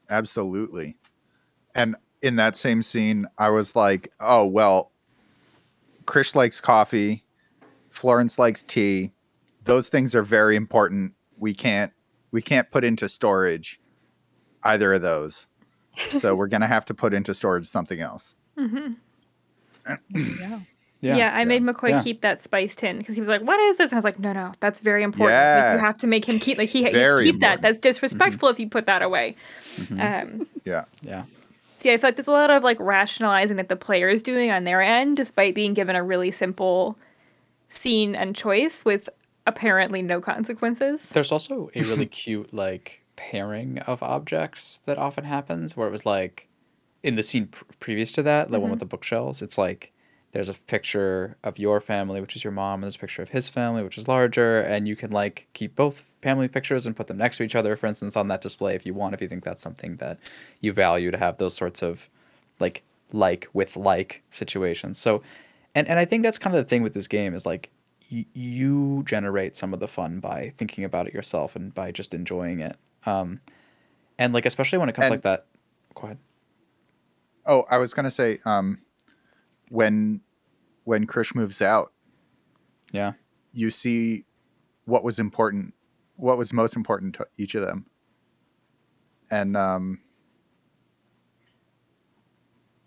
Absolutely. 0.10 0.98
And 1.76 1.98
in 2.22 2.38
that 2.38 2.58
same 2.58 2.84
scene, 2.84 3.28
I 3.40 3.50
was 3.52 3.76
like, 3.76 4.10
oh, 4.22 4.48
well, 4.48 4.94
Krish 6.06 6.36
likes 6.36 6.62
coffee. 6.62 7.24
Florence 7.90 8.38
likes 8.38 8.64
tea. 8.64 9.12
Those 9.64 9.88
things 9.88 10.16
are 10.16 10.24
very 10.24 10.56
important. 10.56 11.14
We 11.38 11.54
can't 11.54 11.92
we 12.32 12.42
can't 12.42 12.70
put 12.70 12.84
into 12.84 13.08
storage 13.10 13.80
either 14.64 14.94
of 14.94 15.02
those. 15.02 15.48
So 16.10 16.36
we're 16.36 16.48
gonna 16.48 16.68
have 16.68 16.86
to 16.86 16.94
put 16.94 17.14
into 17.14 17.34
storage 17.34 17.66
something 17.66 18.00
else. 18.00 18.36
hmm 18.58 18.94
Yeah. 20.14 20.60
Yeah, 21.02 21.32
I 21.36 21.40
yeah, 21.40 21.44
made 21.44 21.62
McCoy 21.62 21.90
yeah. 21.90 22.02
keep 22.02 22.22
that 22.22 22.42
spice 22.42 22.76
tin 22.76 22.98
because 22.98 23.14
he 23.14 23.22
was 23.22 23.30
like, 23.30 23.42
"What 23.42 23.60
is 23.60 23.78
this?" 23.78 23.92
And 23.92 23.94
I 23.94 23.98
was 23.98 24.06
like, 24.06 24.18
"No, 24.18 24.34
no, 24.34 24.54
that's 24.60 24.82
very 24.82 25.04
important. 25.04 25.38
Like, 25.38 25.74
you 25.74 25.86
have 25.86 25.98
to 26.00 26.08
make 26.08 26.26
him 26.26 26.40
keep 26.40 26.58
like 26.58 26.70
he 26.70 26.80
you 26.80 26.92
Very 26.92 27.26
keep 27.26 27.42
that. 27.42 27.62
That's 27.62 27.78
disrespectful 27.78 28.50
if 28.50 28.60
you 28.60 28.68
put 28.70 28.88
that 28.88 29.04
away." 29.04 29.36
Mhm. 29.78 30.24
Um, 30.24 30.48
Yeah. 30.64 30.86
yeah. 31.04 31.26
See, 31.86 31.94
I 31.94 31.98
feel 31.98 32.08
like 32.08 32.16
there's 32.16 32.28
a 32.28 32.32
lot 32.32 32.50
of 32.50 32.64
like 32.64 32.80
rationalizing 32.80 33.58
that 33.58 33.70
the 33.70 33.76
player 33.76 34.10
is 34.10 34.24
doing 34.24 34.50
on 34.50 34.64
their 34.64 34.82
end, 34.82 35.18
despite 35.18 35.54
being 35.54 35.76
given 35.76 35.96
a 35.96 36.02
really 36.02 36.32
simple 36.32 36.98
scene 37.70 38.16
and 38.16 38.36
choice 38.36 38.84
with 38.84 39.08
apparently 39.46 40.02
no 40.02 40.20
consequences. 40.20 41.08
There's 41.10 41.32
also 41.32 41.70
a 41.76 41.82
really 41.84 42.08
cute 42.08 42.52
like 42.52 43.04
pairing 43.18 43.78
of 43.82 44.02
objects 44.02 44.80
that 44.88 44.98
often 44.98 45.26
happens 45.26 45.78
where 45.78 45.88
it 45.88 45.92
was 45.92 46.08
like 46.08 46.48
in 47.04 47.18
the 47.18 47.22
scene 47.22 47.50
pr- 47.50 47.66
previous 47.80 48.12
to 48.14 48.24
that, 48.24 48.50
the 48.50 48.60
one 48.60 48.72
with 48.72 48.78
mm-hmm. 48.78 48.80
the 48.80 48.86
bookshelves, 48.88 49.44
it's 49.44 49.60
like 49.60 49.94
there's 50.32 50.50
a 50.50 50.56
picture 50.56 51.38
of 51.44 51.60
your 51.60 51.80
family, 51.80 52.20
which 52.20 52.36
is 52.36 52.44
your 52.44 52.50
mom, 52.50 52.80
and 52.80 52.86
there's 52.86 52.96
a 52.96 53.00
picture 53.00 53.22
of 53.22 53.30
his 53.30 53.48
family, 53.48 53.84
which 53.84 54.00
is 54.00 54.08
larger, 54.08 54.62
and 54.62 54.88
you 54.88 54.96
can 54.96 55.12
like 55.12 55.48
keep 55.54 55.76
both 55.76 56.15
family 56.26 56.48
pictures 56.48 56.88
and 56.88 56.96
put 56.96 57.06
them 57.08 57.18
next 57.18 57.38
to 57.38 57.44
each 57.44 57.56
other, 57.56 57.76
for 57.78 57.86
instance, 57.86 58.18
on 58.18 58.28
that 58.30 58.42
display 58.42 58.74
if 58.76 58.84
you 58.86 58.94
want, 58.96 59.14
if 59.14 59.22
you 59.22 59.28
think 59.30 59.44
that's 59.44 59.62
something 59.62 59.96
that 59.98 60.18
you 60.60 60.74
value 60.74 61.12
to 61.12 61.18
have 61.18 61.38
those 61.38 61.54
sorts 61.54 61.84
of 61.84 62.10
like 62.60 62.82
like 63.14 63.48
with 63.54 63.78
like 63.78 64.24
situations. 64.32 64.98
So 64.98 65.22
and 65.76 65.88
and 65.88 66.00
I 66.00 66.06
think 66.06 66.24
that's 66.24 66.40
kind 66.40 66.56
of 66.56 66.66
the 66.66 66.68
thing 66.70 66.82
with 66.82 66.96
this 66.96 67.08
game 67.08 67.36
is 67.36 67.46
like 67.46 67.70
y- 68.12 68.26
you 68.34 69.04
generate 69.06 69.56
some 69.56 69.72
of 69.72 69.80
the 69.80 69.88
fun 69.88 70.20
by 70.20 70.52
thinking 70.58 70.84
about 70.84 71.06
it 71.08 71.14
yourself 71.14 71.56
and 71.56 71.72
by 71.76 71.92
just 71.92 72.14
enjoying 72.16 72.60
it. 72.60 72.76
Um, 73.06 73.40
and 74.18 74.34
like 74.34 74.48
especially 74.48 74.80
when 74.80 74.90
it 74.90 74.96
comes 74.96 75.06
And- 75.06 75.12
like 75.14 75.22
that. 75.22 75.46
Go 75.94 76.06
ahead. 76.08 76.18
Oh, 77.46 77.66
I 77.70 77.78
was 77.78 77.94
gonna 77.94 78.10
say, 78.12 78.40
um, 78.46 78.80
when 79.70 80.22
when 80.86 81.06
Krish 81.06 81.36
moves 81.36 81.62
out, 81.62 81.94
Yeah. 82.92 83.14
you 83.54 83.70
see 83.72 84.26
what 84.86 85.04
was 85.04 85.18
important, 85.20 85.74
what 86.18 86.38
was 86.38 86.54
most 86.54 86.76
important 86.76 87.16
to 87.16 87.28
each 87.38 87.56
of 87.56 87.62
them, 87.62 87.86
and 89.32 89.56
um, 89.58 90.02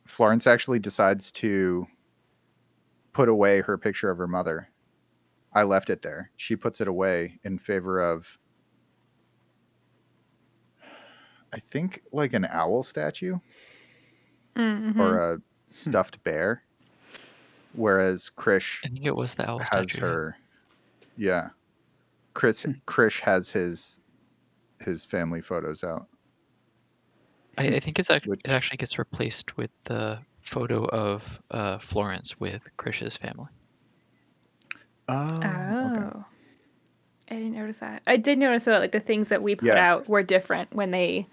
Florence 0.05 0.47
actually 0.47 0.79
decides 0.79 1.31
to 1.33 1.87
put 3.13 3.29
away 3.29 3.61
her 3.61 3.77
picture 3.77 4.11
of 4.11 4.19
her 4.19 4.29
mother. 4.29 4.69
I 5.53 5.63
left 5.65 5.91
it 5.91 6.03
there. 6.03 6.31
She 6.37 6.57
puts 6.57 6.81
it 6.81 6.89
away 6.89 7.41
in 7.43 7.59
favor 7.59 8.01
of, 8.01 8.39
I 11.53 11.59
think, 11.61 12.03
like 12.13 12.33
an 12.35 12.45
owl 12.47 12.83
statue 12.83 13.39
Mhm. 14.57 14.99
or 14.99 15.19
a 15.19 15.43
stuffed 15.69 16.23
bear. 16.23 16.63
Whereas 17.75 18.31
Krish 18.37 18.81
I 18.85 18.89
think 18.89 19.05
it 19.05 19.15
was 19.17 19.35
the 19.35 19.49
owl 19.49 19.59
has 19.71 19.91
statue. 19.91 19.99
yeah. 19.99 20.01
her, 20.01 20.37
yeah. 21.17 21.49
Chris 22.39 22.65
Krish 22.87 23.19
has 23.21 23.51
his 23.51 23.99
his 24.81 25.05
family 25.05 25.41
photos 25.41 25.83
out. 25.83 26.07
I, 27.59 27.67
I 27.67 27.81
think 27.81 27.99
it's 27.99 28.11
act- 28.11 28.29
Which- 28.29 28.41
it 28.45 28.53
actually 28.53 28.77
gets 28.77 28.97
replaced 28.97 29.57
with 29.57 29.71
the 29.85 30.21
photo 30.43 30.85
of 30.85 31.43
uh, 31.51 31.79
Florence 31.79 32.39
with 32.39 32.63
Krish's 32.79 33.17
family. 33.17 33.49
Oh, 35.09 35.41
Oh. 35.43 36.25
I 37.31 37.35
didn't 37.35 37.55
notice 37.55 37.79
that. 37.79 38.03
I 38.07 38.17
did 38.17 38.39
notice 38.39 38.65
that 38.67 38.79
like 38.79 38.93
the 38.93 39.01
things 39.01 39.29
that 39.29 39.43
we 39.43 39.57
put 39.57 39.67
Yeah. 39.67 39.91
out 39.93 40.09
were 40.09 40.23
different 40.23 40.73
when 40.73 40.93
they 40.93 41.27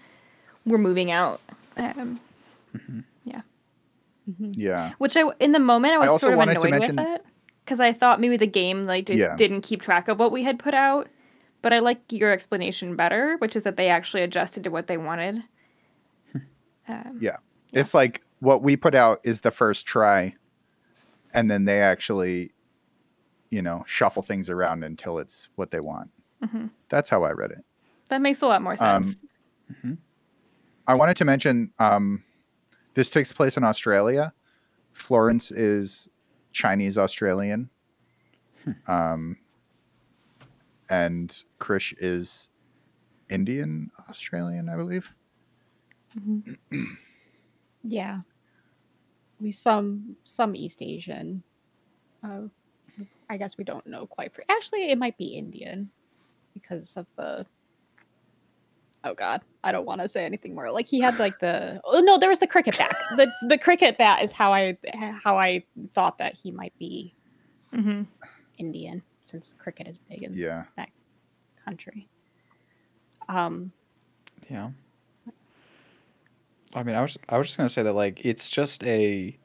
were 0.66 0.80
moving 0.80 1.12
out. 1.12 1.40
Um, 1.78 2.20
Yeah, 4.40 4.94
which 4.98 5.16
I 5.16 5.30
in 5.40 5.52
the 5.52 5.60
moment 5.60 5.94
I 5.94 6.00
was 6.00 6.10
also 6.10 6.28
sort 6.28 6.34
of 6.34 6.40
wanted 6.40 6.60
to 6.60 6.66
annoyed 6.66 6.72
mention- 6.72 6.96
with 6.96 7.08
it 7.08 7.26
because 7.66 7.80
I 7.80 7.92
thought 7.92 8.22
maybe 8.22 8.38
the 8.38 8.46
game 8.48 8.84
like 8.84 9.08
just 9.08 9.18
Yeah. 9.20 9.36
didn't 9.36 9.62
keep 9.62 9.82
track 9.82 10.08
of 10.08 10.20
what 10.20 10.32
we 10.32 10.44
had 10.44 10.60
put 10.60 10.74
out. 10.74 11.08
But 11.62 11.74
I 11.74 11.80
like 11.80 12.00
your 12.12 12.32
explanation 12.32 12.96
better, 12.96 13.38
which 13.40 13.56
is 13.56 13.64
that 13.64 13.76
they 13.76 13.90
actually 13.90 14.22
adjusted 14.22 14.64
to 14.66 14.70
what 14.70 14.86
they 14.88 14.98
wanted. 14.98 15.42
Um, 16.88 17.18
yeah. 17.20 17.38
It's 17.74 17.96
like 17.96 18.22
what 18.40 18.62
we 18.62 18.76
put 18.78 18.94
out 18.94 19.20
is 19.24 19.42
the 19.42 19.50
first 19.50 19.88
try, 19.88 20.36
and 21.34 21.50
then 21.50 21.66
they 21.66 21.82
actually, 21.82 22.52
you 23.50 23.64
know, 23.64 23.84
shuffle 23.88 24.22
things 24.22 24.50
around 24.50 24.84
until 24.84 25.18
it's 25.18 25.50
what 25.56 25.72
they 25.72 25.80
want. 25.80 26.12
Mhm. 26.44 26.70
That's 26.90 27.10
how 27.10 27.24
I 27.24 27.32
read 27.32 27.52
it. 27.52 27.66
that 28.10 28.22
makes 28.22 28.44
a 28.44 28.48
lot 28.48 28.62
more 28.62 28.76
Um, 28.80 29.04
sense. 29.04 29.18
I 30.88 30.94
wanted 30.94 31.18
to 31.18 31.26
mention 31.26 31.72
um, 31.80 32.24
this 32.94 33.10
takes 33.10 33.34
place 33.34 33.58
in 33.58 33.64
Australia. 33.64 34.32
Florence 34.94 35.50
is 35.52 36.08
Chinese 36.56 36.98
Australian, 36.98 37.70
um, 38.88 39.38
and 40.90 41.44
Krish 41.60 41.94
is 41.98 42.50
Indian 43.30 43.92
Australian, 44.10 44.70
I 44.70 44.76
believe. 44.78 45.10
Yeah. 47.88 48.22
We 49.40 49.52
some 49.52 50.16
some 50.24 50.56
East 50.56 50.82
Asian. 50.82 51.44
Uh, 52.24 52.48
I 53.30 53.38
guess 53.38 53.60
we 53.60 53.64
don't 53.64 53.86
know 53.86 54.08
quite 54.08 54.34
for 54.34 54.44
actually 54.50 54.90
it 54.90 54.98
might 54.98 55.20
be 55.20 55.38
Indian 55.38 55.92
because 56.56 56.98
of 56.98 57.06
the 57.16 57.46
Oh 59.08 59.14
god, 59.14 59.42
I 59.64 59.72
don't 59.72 59.86
want 59.86 60.02
to 60.02 60.08
say 60.08 60.26
anything 60.26 60.56
more. 60.56 60.72
Like 60.72 60.88
he 60.88 61.00
had 61.00 61.20
like 61.20 61.40
the 61.40 61.80
oh 61.86 62.00
no, 62.00 62.18
there 62.18 62.30
was 62.30 62.40
the 62.40 62.48
cricket 62.48 62.78
bat. 62.78 62.96
the 63.16 63.32
the 63.48 63.58
cricket 63.58 63.98
bat 64.00 64.24
is 64.24 64.32
how 64.32 64.52
I 64.52 64.78
how 65.24 65.38
I 65.38 65.64
thought 65.94 66.18
that 66.18 66.34
he 66.36 66.52
might 66.52 66.74
be 66.80 67.14
hmm 67.74 68.04
Indian 68.58 69.04
since 69.22 69.54
cricket 69.58 69.88
is 69.88 70.00
big 70.00 70.24
in 70.24 70.34
Yeah, 70.34 70.64
that 70.76 70.90
country. 71.64 72.10
Um 73.30 73.72
Yeah. 74.50 74.72
I 76.74 76.84
mean, 76.84 76.96
I 76.96 77.02
was 77.02 77.18
I 77.30 77.38
was 77.38 77.48
just 77.48 77.58
gonna 77.58 77.70
say 77.70 77.84
that 77.84 77.94
like 77.94 78.26
it's 78.26 78.50
just 78.50 78.84
a, 78.84 79.38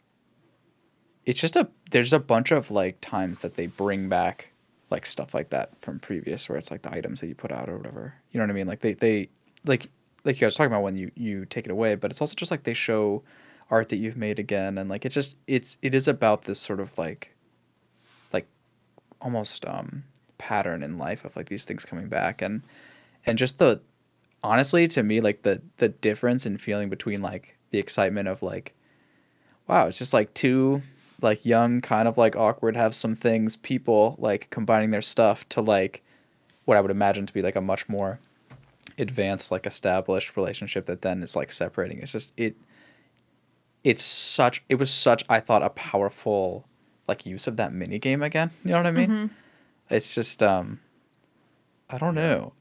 it's 1.27 1.41
just 1.41 1.55
a 1.57 1.69
there's 1.91 2.13
a 2.13 2.19
bunch 2.19 2.51
of 2.51 2.71
like 2.71 2.99
times 3.01 3.41
that 3.41 3.55
they 3.57 3.67
bring 3.67 4.09
back 4.09 4.53
like 4.91 5.07
stuff 5.07 5.35
like 5.35 5.51
that 5.51 5.81
from 5.81 6.01
previous 6.01 6.49
where 6.49 6.59
it's 6.59 6.71
like 6.71 6.83
the 6.83 6.93
items 6.93 7.21
that 7.21 7.29
you 7.29 7.35
put 7.35 7.53
out 7.53 7.69
or 7.69 7.77
whatever. 7.77 8.15
You 8.33 8.39
know 8.39 8.45
what 8.45 8.51
I 8.51 8.55
mean? 8.55 8.67
Like 8.67 8.81
they 8.81 8.95
they 8.95 9.29
like 9.65 9.89
like 10.25 10.37
you 10.37 10.47
guys 10.47 10.55
talking 10.55 10.73
about 10.73 10.83
when 10.83 10.97
you 10.97 11.11
you 11.15 11.45
take 11.47 11.67
it 11.67 11.71
away, 11.71 11.95
but 11.95 12.11
it's 12.11 12.21
also 12.21 12.35
just 12.35 12.51
like 12.51 12.65
they 12.65 12.75
show 12.75 13.23
art 13.71 13.89
that 13.91 13.99
you've 13.99 14.17
made 14.17 14.39
again 14.39 14.79
and 14.79 14.91
like 14.91 15.05
it's 15.05 15.15
just 15.15 15.37
it's 15.47 15.77
it 15.81 15.95
is 15.95 16.09
about 16.09 16.43
this 16.43 16.59
sort 16.59 16.81
of 16.81 16.97
like 16.99 17.35
like 18.33 18.47
almost 19.21 19.65
um 19.67 20.03
pattern 20.39 20.83
in 20.83 20.99
life 20.99 21.25
of 21.25 21.35
like 21.37 21.49
these 21.49 21.65
things 21.65 21.85
coming 21.85 22.09
back 22.09 22.43
and 22.43 22.63
and 23.27 23.39
just 23.39 23.59
the 23.59 23.81
honestly 24.43 24.87
to 24.89 25.03
me 25.03 25.21
like 25.21 25.43
the 25.43 25.63
the 25.77 25.89
difference 25.89 26.47
in 26.47 26.59
feeling 26.59 26.89
between 26.89 27.23
like 27.23 27.57
the 27.71 27.79
excitement 27.79 28.27
of 28.27 28.43
like 28.43 28.75
wow 29.69 29.87
it's 29.87 29.99
just 29.99 30.13
like 30.13 30.33
two 30.35 30.83
like 31.23 31.45
young 31.45 31.81
kind 31.81 32.09
of 32.09 32.19
like 32.19 32.35
awkward 32.35 32.75
have 32.75 32.95
some 32.95 33.15
things 33.15 33.57
people 33.57 34.17
like 34.19 34.49
combining 34.51 34.91
their 34.91 35.03
stuff 35.03 35.49
to 35.49 35.61
like 35.61 36.03
what 36.65 36.77
i 36.77 36.81
would 36.81 36.91
imagine 36.91 37.27
to 37.27 37.33
be 37.33 37.43
like 37.43 37.57
a 37.57 37.61
much 37.61 37.89
more 37.89 38.19
advanced 39.01 39.51
like 39.51 39.67
established 39.67 40.37
relationship 40.37 40.87
that 40.87 41.03
then 41.03 41.23
is 41.23 41.35
like 41.37 41.51
separating. 41.53 41.99
It's 41.99 42.13
just 42.13 42.33
it 42.37 42.57
it's 43.83 44.03
such 44.03 44.63
it 44.69 44.75
was 44.75 44.91
such 44.91 45.25
i 45.31 45.41
thought 45.41 45.63
a 45.63 45.71
powerful 45.71 46.67
like 47.09 47.25
use 47.25 47.47
of 47.47 47.57
that 47.57 47.73
mini 47.73 47.99
game 47.99 48.23
again. 48.23 48.51
You 48.65 48.73
know 48.73 48.77
what 48.77 48.87
i 48.87 48.91
mean? 48.91 49.11
Mhm. 49.11 49.31
it's 49.89 50.15
just 50.15 50.43
um 50.43 50.81
i 51.89 51.99
don't 51.99 52.15
know. 52.15 52.53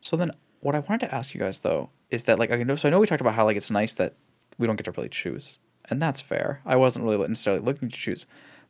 So 0.00 0.16
then 0.16 0.32
what 0.60 0.74
I 0.74 0.80
wanted 0.80 1.06
to 1.06 1.14
ask 1.14 1.34
you 1.34 1.40
guys 1.40 1.60
though 1.60 1.90
is 2.10 2.24
that 2.24 2.38
like 2.38 2.50
I 2.50 2.62
know 2.62 2.76
so 2.76 2.88
I 2.88 2.90
know 2.90 3.00
we 3.00 3.06
talked 3.06 3.20
about 3.20 3.34
how 3.34 3.44
like 3.44 3.56
it's 3.56 3.70
nice 3.70 3.92
that 3.94 4.14
we 4.58 4.66
don't 4.66 4.76
get 4.76 4.84
to 4.84 4.92
really 4.92 5.08
choose, 5.08 5.58
and 5.90 6.00
that's 6.00 6.20
fair. 6.20 6.60
I 6.64 6.76
wasn't 6.76 7.04
really 7.04 7.26
necessarily 7.26 7.62
looking 7.62 7.88
to 7.88 7.96
choose, 7.96 8.26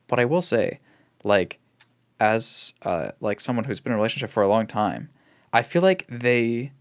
but 0.08 0.18
I 0.20 0.24
will 0.24 0.40
say, 0.42 0.78
like, 1.24 1.58
as 2.20 2.72
uh, 2.82 3.10
like 3.20 3.40
someone 3.40 3.64
who's 3.64 3.80
been 3.80 3.90
in 3.92 3.94
a 3.94 3.96
relationship 3.96 4.30
for 4.30 4.42
a 4.42 4.48
long 4.48 4.66
time, 4.66 5.10
I 5.52 5.62
feel 5.62 5.82
like 5.82 6.06
they, 6.08 6.72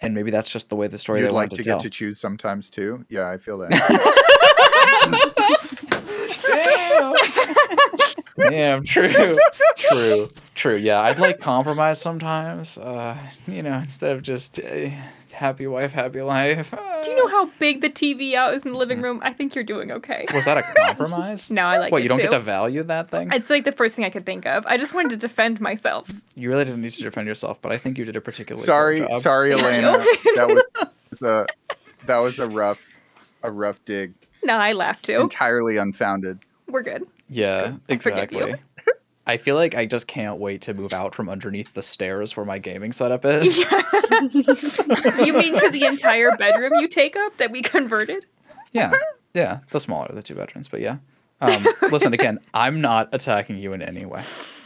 and 0.00 0.14
maybe 0.14 0.30
that's 0.30 0.50
just 0.50 0.68
the 0.68 0.76
way 0.76 0.88
the 0.88 0.98
story 0.98 1.20
You'd 1.20 1.28
they 1.28 1.32
like 1.32 1.50
wanted 1.50 1.56
to 1.56 1.62
to 1.62 1.68
tell. 1.68 1.78
get 1.78 1.82
to 1.84 1.90
choose 1.90 2.20
sometimes 2.20 2.68
too. 2.70 3.04
Yeah, 3.08 3.28
I 3.30 3.38
feel 3.38 3.58
that. 3.58 3.72
Damn, 8.36 8.82
true, 8.84 9.36
true, 9.76 10.28
true. 10.54 10.76
Yeah, 10.76 11.00
I'd 11.00 11.18
like 11.18 11.40
compromise 11.40 12.00
sometimes. 12.00 12.78
Uh, 12.78 13.16
you 13.46 13.62
know, 13.62 13.74
instead 13.74 14.16
of 14.16 14.22
just 14.22 14.58
uh, 14.60 14.90
happy 15.32 15.66
wife, 15.66 15.92
happy 15.92 16.22
life. 16.22 16.70
Do 17.02 17.10
you 17.10 17.16
know 17.16 17.28
how 17.28 17.50
big 17.58 17.80
the 17.80 17.90
TV 17.90 18.34
out 18.34 18.54
is 18.54 18.64
in 18.64 18.72
the 18.72 18.78
living 18.78 18.98
mm. 18.98 19.04
room? 19.04 19.20
I 19.22 19.32
think 19.32 19.54
you're 19.54 19.64
doing 19.64 19.92
okay. 19.92 20.26
Was 20.32 20.44
that 20.44 20.58
a 20.58 20.62
compromise? 20.76 21.50
No, 21.50 21.62
I 21.62 21.78
like 21.78 21.92
what 21.92 22.00
it 22.00 22.04
you 22.04 22.08
don't 22.08 22.18
too. 22.18 22.24
get 22.24 22.30
to 22.32 22.40
value 22.40 22.82
that 22.84 23.10
thing? 23.10 23.30
It's 23.32 23.50
like 23.50 23.64
the 23.64 23.72
first 23.72 23.96
thing 23.96 24.04
I 24.04 24.10
could 24.10 24.26
think 24.26 24.46
of. 24.46 24.64
I 24.66 24.76
just 24.76 24.94
wanted 24.94 25.10
to 25.10 25.16
defend 25.16 25.60
myself. 25.60 26.10
You 26.34 26.48
really 26.48 26.64
didn't 26.64 26.82
need 26.82 26.92
to 26.92 27.02
defend 27.02 27.26
yourself, 27.26 27.60
but 27.60 27.72
I 27.72 27.78
think 27.78 27.98
you 27.98 28.04
did 28.04 28.16
a 28.16 28.20
particularly 28.20 28.64
sorry, 28.64 29.00
poor 29.00 29.08
job. 29.08 29.22
sorry, 29.22 29.52
Elena. 29.52 29.98
That 30.36 30.62
was 31.10 31.22
a 31.22 31.46
that 32.06 32.18
was 32.18 32.38
a 32.38 32.46
rough 32.48 32.94
a 33.42 33.50
rough 33.50 33.84
dig, 33.84 34.14
No, 34.44 34.54
I 34.54 34.72
laughed 34.72 35.06
too. 35.06 35.20
entirely 35.20 35.76
unfounded. 35.76 36.38
We're 36.68 36.82
good. 36.82 37.06
Yeah, 37.28 37.74
I 37.88 37.96
forgive 37.96 38.32
you. 38.32 38.38
exactly. 38.44 38.54
I 39.26 39.36
feel 39.36 39.54
like 39.54 39.74
I 39.74 39.86
just 39.86 40.06
can't 40.06 40.38
wait 40.38 40.62
to 40.62 40.74
move 40.74 40.92
out 40.92 41.14
from 41.14 41.28
underneath 41.28 41.74
the 41.74 41.82
stairs 41.82 42.36
where 42.36 42.44
my 42.44 42.58
gaming 42.58 42.92
setup 42.92 43.24
is. 43.24 43.56
you 43.56 43.64
mean 45.32 45.54
to 45.54 45.70
the 45.70 45.84
entire 45.86 46.36
bedroom 46.36 46.72
you 46.80 46.88
take 46.88 47.14
up 47.16 47.36
that 47.36 47.50
we 47.50 47.62
converted? 47.62 48.26
Yeah, 48.72 48.90
yeah, 49.34 49.60
the 49.70 49.78
smaller 49.78 50.06
of 50.06 50.16
the 50.16 50.22
two 50.22 50.34
bedrooms, 50.34 50.68
but 50.68 50.80
yeah. 50.80 50.96
Um, 51.40 51.66
listen 51.90 52.14
again. 52.14 52.38
I'm 52.54 52.80
not 52.80 53.08
attacking 53.12 53.58
you 53.58 53.72
in 53.72 53.82
any 53.82 54.06
way. 54.06 54.22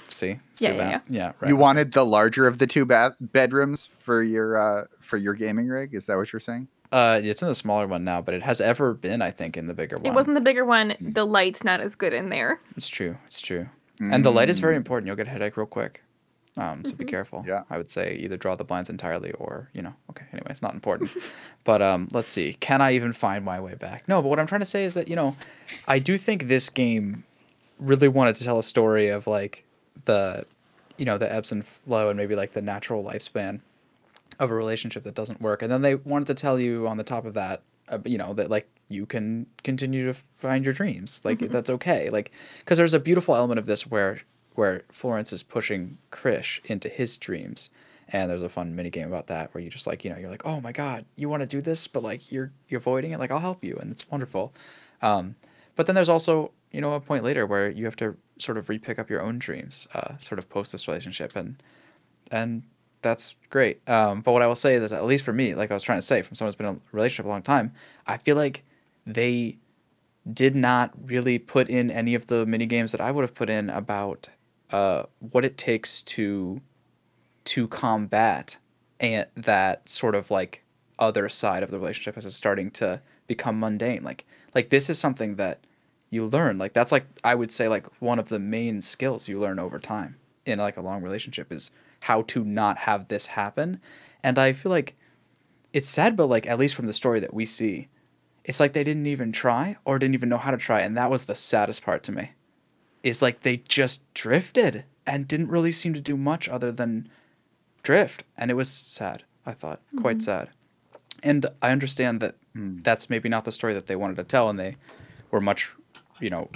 See, 0.08 0.38
see 0.54 0.64
Yeah, 0.64 0.72
yeah, 0.72 0.76
that? 0.76 1.02
Yeah, 1.08 1.32
right. 1.40 1.48
You 1.48 1.56
wanted 1.56 1.92
the 1.92 2.04
larger 2.04 2.46
of 2.46 2.58
the 2.58 2.66
two 2.66 2.86
bath 2.86 3.14
bedrooms 3.20 3.86
for 3.86 4.22
your 4.22 4.56
uh, 4.58 4.84
for 5.00 5.16
your 5.16 5.34
gaming 5.34 5.68
rig. 5.68 5.94
Is 5.94 6.06
that 6.06 6.16
what 6.16 6.32
you're 6.32 6.40
saying? 6.40 6.68
Uh, 6.92 7.20
it's 7.22 7.42
in 7.42 7.48
the 7.48 7.54
smaller 7.54 7.86
one 7.86 8.04
now, 8.04 8.22
but 8.22 8.32
it 8.32 8.42
has 8.42 8.60
ever 8.60 8.94
been, 8.94 9.20
I 9.20 9.32
think, 9.32 9.56
in 9.56 9.66
the 9.66 9.74
bigger 9.74 9.96
one. 9.96 10.06
It 10.06 10.14
wasn't 10.14 10.34
the 10.36 10.40
bigger 10.40 10.64
one. 10.64 10.94
The 11.00 11.26
light's 11.26 11.64
not 11.64 11.80
as 11.80 11.96
good 11.96 12.12
in 12.12 12.28
there. 12.28 12.60
It's 12.76 12.88
true. 12.88 13.16
It's 13.26 13.40
true. 13.40 13.68
And 14.00 14.24
the 14.24 14.30
light 14.32 14.50
is 14.50 14.58
very 14.58 14.74
Mm. 14.74 14.78
important. 14.78 15.06
You'll 15.06 15.16
get 15.16 15.26
a 15.26 15.30
headache 15.30 15.56
real 15.56 15.66
quick. 15.66 16.02
Um, 16.58 16.84
so 16.86 16.94
be 16.94 17.04
Mhm. 17.04 17.08
careful. 17.08 17.44
Yeah. 17.46 17.64
I 17.68 17.76
would 17.76 17.90
say 17.90 18.16
either 18.16 18.36
draw 18.38 18.54
the 18.54 18.64
blinds 18.64 18.88
entirely 18.88 19.32
or, 19.32 19.68
you 19.74 19.82
know, 19.82 19.92
okay, 20.10 20.24
anyway, 20.32 20.46
it's 20.50 20.62
not 20.62 20.72
important. 20.72 21.10
but 21.64 21.82
um, 21.82 22.08
let's 22.12 22.30
see. 22.30 22.54
Can 22.60 22.80
I 22.80 22.92
even 22.94 23.12
find 23.12 23.44
my 23.44 23.60
way 23.60 23.74
back? 23.74 24.08
No, 24.08 24.22
but 24.22 24.28
what 24.28 24.38
I'm 24.38 24.46
trying 24.46 24.60
to 24.62 24.66
say 24.66 24.84
is 24.84 24.94
that, 24.94 25.08
you 25.08 25.16
know, 25.16 25.36
I 25.86 25.98
do 25.98 26.16
think 26.16 26.48
this 26.48 26.70
game 26.70 27.24
really 27.78 28.08
wanted 28.08 28.36
to 28.36 28.44
tell 28.44 28.58
a 28.58 28.62
story 28.62 29.08
of 29.10 29.26
like 29.26 29.64
the, 30.06 30.46
you 30.96 31.04
know, 31.04 31.18
the 31.18 31.30
ebbs 31.30 31.52
and 31.52 31.66
flow 31.66 32.08
and 32.08 32.16
maybe 32.16 32.34
like 32.34 32.54
the 32.54 32.62
natural 32.62 33.04
lifespan 33.04 33.60
of 34.38 34.50
a 34.50 34.54
relationship 34.54 35.02
that 35.02 35.14
doesn't 35.14 35.42
work. 35.42 35.60
And 35.60 35.70
then 35.70 35.82
they 35.82 35.94
wanted 35.96 36.26
to 36.28 36.34
tell 36.34 36.58
you 36.58 36.88
on 36.88 36.96
the 36.96 37.04
top 37.04 37.26
of 37.26 37.34
that, 37.34 37.60
uh, 37.88 37.98
you 38.04 38.18
know, 38.18 38.34
that 38.34 38.50
like 38.50 38.68
you 38.88 39.06
can 39.06 39.46
continue 39.62 40.06
to 40.06 40.18
find 40.38 40.64
your 40.64 40.74
dreams. 40.74 41.20
Like 41.24 41.40
that's 41.40 41.70
okay. 41.70 42.10
Like 42.10 42.32
because 42.58 42.78
there's 42.78 42.94
a 42.94 43.00
beautiful 43.00 43.34
element 43.34 43.58
of 43.58 43.66
this 43.66 43.86
where 43.86 44.20
where 44.54 44.82
Florence 44.90 45.32
is 45.32 45.42
pushing 45.42 45.98
Krish 46.10 46.64
into 46.64 46.88
his 46.88 47.16
dreams. 47.16 47.70
And 48.08 48.30
there's 48.30 48.42
a 48.42 48.48
fun 48.48 48.76
mini 48.76 48.88
game 48.90 49.08
about 49.08 49.26
that 49.28 49.52
where 49.52 49.62
you 49.62 49.68
just 49.68 49.86
like, 49.86 50.04
you 50.04 50.10
know, 50.10 50.16
you're 50.16 50.30
like, 50.30 50.46
oh 50.46 50.60
my 50.60 50.70
God, 50.70 51.04
you 51.16 51.28
want 51.28 51.40
to 51.40 51.46
do 51.46 51.60
this, 51.60 51.88
but 51.88 52.02
like 52.02 52.30
you're 52.30 52.52
you're 52.68 52.78
avoiding 52.78 53.10
it. 53.10 53.18
Like 53.18 53.30
I'll 53.30 53.40
help 53.40 53.64
you, 53.64 53.76
and 53.80 53.90
it's 53.90 54.08
wonderful. 54.08 54.52
Um, 55.02 55.34
but 55.74 55.86
then 55.86 55.94
there's 55.94 56.08
also, 56.08 56.52
you 56.70 56.80
know, 56.80 56.92
a 56.94 57.00
point 57.00 57.24
later 57.24 57.46
where 57.46 57.68
you 57.68 57.84
have 57.84 57.96
to 57.96 58.16
sort 58.38 58.58
of 58.58 58.66
repick 58.66 58.98
up 58.98 59.10
your 59.10 59.22
own 59.22 59.38
dreams, 59.38 59.88
uh, 59.94 60.16
sort 60.18 60.38
of 60.38 60.48
post 60.48 60.72
this 60.72 60.86
relationship, 60.86 61.34
and 61.34 61.60
and 62.30 62.62
that's 63.06 63.36
great. 63.50 63.88
Um, 63.88 64.20
but 64.20 64.32
what 64.32 64.42
I 64.42 64.46
will 64.46 64.54
say 64.54 64.74
is, 64.74 64.92
at 64.92 65.04
least 65.04 65.24
for 65.24 65.32
me, 65.32 65.54
like 65.54 65.70
I 65.70 65.74
was 65.74 65.82
trying 65.82 65.98
to 65.98 66.06
say, 66.06 66.22
from 66.22 66.34
someone 66.34 66.48
who's 66.48 66.56
been 66.56 66.66
in 66.66 66.74
a 66.74 66.80
relationship 66.92 67.26
a 67.26 67.28
long 67.28 67.42
time, 67.42 67.72
I 68.06 68.16
feel 68.16 68.36
like 68.36 68.64
they 69.06 69.58
did 70.32 70.56
not 70.56 70.90
really 71.04 71.38
put 71.38 71.68
in 71.68 71.90
any 71.90 72.14
of 72.14 72.26
the 72.26 72.44
mini 72.46 72.66
games 72.66 72.92
that 72.92 73.00
I 73.00 73.10
would 73.12 73.22
have 73.22 73.34
put 73.34 73.48
in 73.48 73.70
about 73.70 74.28
uh, 74.72 75.04
what 75.30 75.44
it 75.44 75.56
takes 75.56 76.02
to 76.02 76.60
to 77.44 77.68
combat 77.68 78.58
and 78.98 79.26
that 79.36 79.88
sort 79.88 80.16
of 80.16 80.32
like 80.32 80.64
other 80.98 81.28
side 81.28 81.62
of 81.62 81.70
the 81.70 81.78
relationship 81.78 82.16
as 82.16 82.26
it's 82.26 82.34
starting 82.34 82.72
to 82.72 83.00
become 83.28 83.60
mundane. 83.60 84.02
Like 84.02 84.24
like 84.54 84.70
this 84.70 84.90
is 84.90 84.98
something 84.98 85.36
that 85.36 85.60
you 86.10 86.26
learn. 86.26 86.58
Like 86.58 86.72
that's 86.72 86.90
like 86.90 87.06
I 87.22 87.36
would 87.36 87.52
say 87.52 87.68
like 87.68 87.86
one 88.00 88.18
of 88.18 88.28
the 88.28 88.40
main 88.40 88.80
skills 88.80 89.28
you 89.28 89.38
learn 89.38 89.60
over 89.60 89.78
time 89.78 90.16
in 90.44 90.58
like 90.58 90.76
a 90.76 90.80
long 90.80 91.02
relationship 91.02 91.52
is 91.52 91.70
how 92.00 92.22
to 92.22 92.44
not 92.44 92.78
have 92.78 93.08
this 93.08 93.26
happen. 93.26 93.80
And 94.22 94.38
I 94.38 94.52
feel 94.52 94.70
like 94.70 94.96
it's 95.72 95.88
sad, 95.88 96.16
but 96.16 96.26
like 96.26 96.46
at 96.46 96.58
least 96.58 96.74
from 96.74 96.86
the 96.86 96.92
story 96.92 97.20
that 97.20 97.34
we 97.34 97.44
see, 97.44 97.88
it's 98.44 98.60
like 98.60 98.72
they 98.72 98.84
didn't 98.84 99.06
even 99.06 99.32
try 99.32 99.76
or 99.84 99.98
didn't 99.98 100.14
even 100.14 100.28
know 100.28 100.38
how 100.38 100.50
to 100.50 100.56
try, 100.56 100.80
and 100.80 100.96
that 100.96 101.10
was 101.10 101.24
the 101.24 101.34
saddest 101.34 101.82
part 101.82 102.02
to 102.04 102.12
me. 102.12 102.30
Is 103.02 103.22
like 103.22 103.42
they 103.42 103.58
just 103.58 104.02
drifted 104.14 104.84
and 105.06 105.28
didn't 105.28 105.48
really 105.48 105.72
seem 105.72 105.94
to 105.94 106.00
do 106.00 106.16
much 106.16 106.48
other 106.48 106.72
than 106.72 107.08
drift, 107.82 108.24
and 108.36 108.50
it 108.50 108.54
was 108.54 108.68
sad. 108.70 109.24
I 109.44 109.52
thought 109.52 109.80
quite 110.00 110.22
sad, 110.22 110.50
and 111.22 111.46
I 111.62 111.70
understand 111.70 112.20
that 112.20 112.34
Hmm. 112.54 112.78
that's 112.82 113.10
maybe 113.10 113.28
not 113.28 113.44
the 113.44 113.52
story 113.52 113.74
that 113.74 113.86
they 113.86 113.96
wanted 113.96 114.16
to 114.16 114.24
tell, 114.24 114.48
and 114.48 114.58
they 114.58 114.76
were 115.30 115.42
much, 115.42 115.70
you 116.20 116.30
know, 116.30 116.48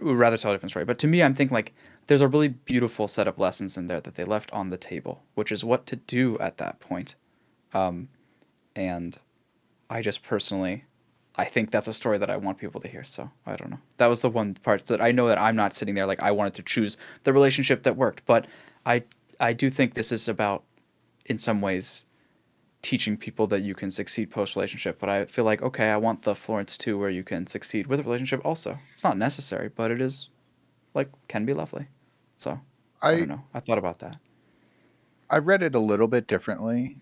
would 0.00 0.18
rather 0.18 0.36
tell 0.36 0.50
a 0.50 0.54
different 0.54 0.70
story. 0.70 0.84
But 0.84 0.98
to 0.98 1.06
me, 1.06 1.22
I'm 1.22 1.32
thinking 1.32 1.54
like 1.54 1.72
there's 2.06 2.20
a 2.20 2.28
really 2.28 2.48
beautiful 2.48 3.08
set 3.08 3.26
of 3.26 3.38
lessons 3.38 3.76
in 3.76 3.88
there 3.88 4.00
that 4.00 4.14
they 4.14 4.24
left 4.24 4.52
on 4.52 4.68
the 4.68 4.76
table, 4.76 5.22
which 5.34 5.50
is 5.50 5.64
what 5.64 5.86
to 5.86 5.96
do 5.96 6.38
at 6.38 6.58
that 6.58 6.78
point. 6.80 7.16
Um, 7.74 8.08
and 8.74 9.18
I 9.90 10.02
just 10.02 10.22
personally, 10.22 10.84
I 11.36 11.44
think 11.44 11.70
that's 11.70 11.88
a 11.88 11.92
story 11.92 12.18
that 12.18 12.30
I 12.30 12.36
want 12.36 12.58
people 12.58 12.80
to 12.80 12.88
hear. 12.88 13.04
So 13.04 13.30
I 13.44 13.56
don't 13.56 13.70
know. 13.70 13.80
That 13.96 14.06
was 14.06 14.22
the 14.22 14.30
one 14.30 14.54
part 14.54 14.86
that 14.86 15.00
I 15.00 15.12
know 15.12 15.28
that 15.28 15.38
I'm 15.38 15.56
not 15.56 15.74
sitting 15.74 15.94
there 15.94 16.06
like 16.06 16.22
I 16.22 16.30
wanted 16.30 16.54
to 16.54 16.62
choose 16.62 16.96
the 17.24 17.32
relationship 17.32 17.82
that 17.82 17.96
worked, 17.96 18.24
but 18.26 18.46
I 18.84 19.02
I 19.38 19.52
do 19.52 19.68
think 19.68 19.94
this 19.94 20.12
is 20.12 20.28
about, 20.28 20.64
in 21.26 21.36
some 21.36 21.60
ways, 21.60 22.06
teaching 22.80 23.16
people 23.16 23.46
that 23.48 23.60
you 23.60 23.74
can 23.74 23.90
succeed 23.90 24.30
post 24.30 24.56
relationship. 24.56 24.98
But 24.98 25.08
I 25.08 25.24
feel 25.24 25.44
like 25.44 25.60
okay, 25.60 25.90
I 25.90 25.96
want 25.96 26.22
the 26.22 26.34
Florence 26.34 26.78
too, 26.78 26.98
where 26.98 27.10
you 27.10 27.24
can 27.24 27.46
succeed 27.46 27.86
with 27.86 28.00
a 28.00 28.02
relationship. 28.04 28.40
Also, 28.44 28.78
it's 28.94 29.04
not 29.04 29.18
necessary, 29.18 29.68
but 29.68 29.90
it 29.90 30.00
is, 30.00 30.30
like, 30.94 31.10
can 31.28 31.44
be 31.44 31.52
lovely. 31.52 31.88
So 32.36 32.60
I, 33.02 33.10
I 33.10 33.18
don't 33.18 33.28
know. 33.28 33.44
I 33.54 33.60
thought 33.60 33.78
about 33.78 33.98
that. 34.00 34.18
I 35.28 35.38
read 35.38 35.62
it 35.62 35.74
a 35.74 35.80
little 35.80 36.06
bit 36.06 36.26
differently, 36.26 37.00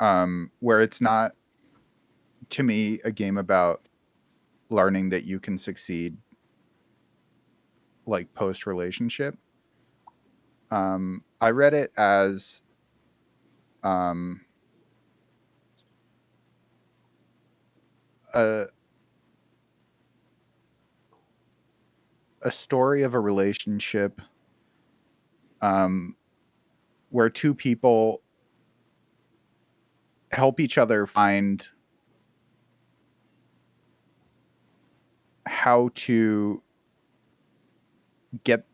um, 0.00 0.50
where 0.60 0.80
it's 0.80 1.00
not 1.00 1.32
to 2.50 2.62
me 2.62 3.00
a 3.04 3.12
game 3.12 3.36
about 3.38 3.86
learning 4.70 5.10
that 5.10 5.24
you 5.24 5.38
can 5.40 5.56
succeed 5.56 6.16
like 8.06 8.32
post 8.34 8.66
relationship. 8.66 9.36
Um, 10.70 11.22
I 11.40 11.50
read 11.50 11.74
it 11.74 11.92
as 11.96 12.62
um, 13.82 14.40
a 18.34 18.64
a 22.42 22.50
story 22.50 23.02
of 23.02 23.14
a 23.14 23.20
relationship 23.20 24.20
um, 25.60 26.16
where 27.10 27.30
two 27.30 27.54
people 27.54 28.22
help 30.30 30.60
each 30.60 30.78
other 30.78 31.06
find 31.06 31.68
how 35.46 35.90
to 35.94 36.62
get 38.44 38.66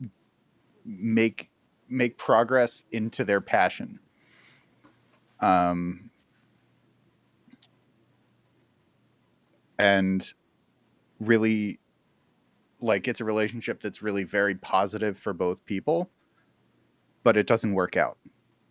make 0.85 1.51
make 1.89 2.19
progress 2.19 2.83
into 2.91 3.25
their 3.25 3.41
passion. 3.41 4.01
Um 5.41 6.11
and 9.79 10.33
really 11.21 11.79
like 12.81 13.09
it's 13.09 13.21
a 13.21 13.25
relationship 13.25 13.81
that's 13.81 14.03
really 14.03 14.25
very 14.25 14.55
positive 14.57 15.17
for 15.19 15.33
both 15.33 15.65
people 15.65 16.11
but 17.25 17.37
it 17.37 17.47
doesn't 17.47 17.75
work 17.75 17.97
out 17.97 18.19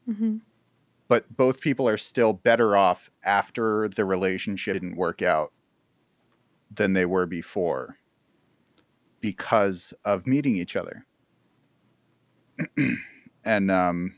Mm-hmm. 0.09 0.37
but 1.07 1.35
both 1.37 1.61
people 1.61 1.87
are 1.87 1.97
still 1.97 2.33
better 2.33 2.75
off 2.75 3.09
after 3.25 3.87
the 3.89 4.05
relationship 4.05 4.73
didn't 4.73 4.95
work 4.97 5.21
out 5.21 5.51
than 6.73 6.93
they 6.93 7.05
were 7.05 7.25
before 7.25 7.97
because 9.21 9.93
of 10.05 10.27
meeting 10.27 10.55
each 10.57 10.75
other 10.75 11.05
and 13.45 13.71
um 13.71 14.13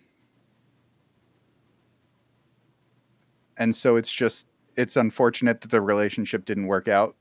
and 3.58 3.76
so 3.76 3.96
it's 3.96 4.12
just 4.12 4.48
it's 4.76 4.96
unfortunate 4.98 5.62
that 5.62 5.72
the 5.72 5.82
relationship 5.82 6.46
didn't 6.46 6.68
work 6.68 6.88
out, 6.90 7.16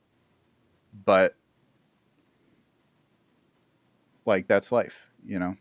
but 1.05 1.37
like 4.27 4.49
that's 4.49 4.73
life, 4.73 5.07
you 5.25 5.39
know. 5.39 5.57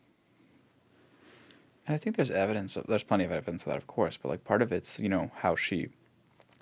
And 1.85 1.95
I 1.95 1.97
think 1.97 2.15
there's 2.15 2.31
evidence 2.31 2.75
of 2.77 2.85
there's 2.87 3.03
plenty 3.03 3.25
of 3.25 3.31
evidence 3.31 3.63
of 3.63 3.67
that, 3.67 3.77
of 3.77 3.87
course, 3.87 4.17
but 4.17 4.29
like 4.29 4.43
part 4.43 4.61
of 4.61 4.71
it's 4.71 4.99
you 4.99 5.09
know 5.09 5.31
how 5.35 5.55
she 5.55 5.89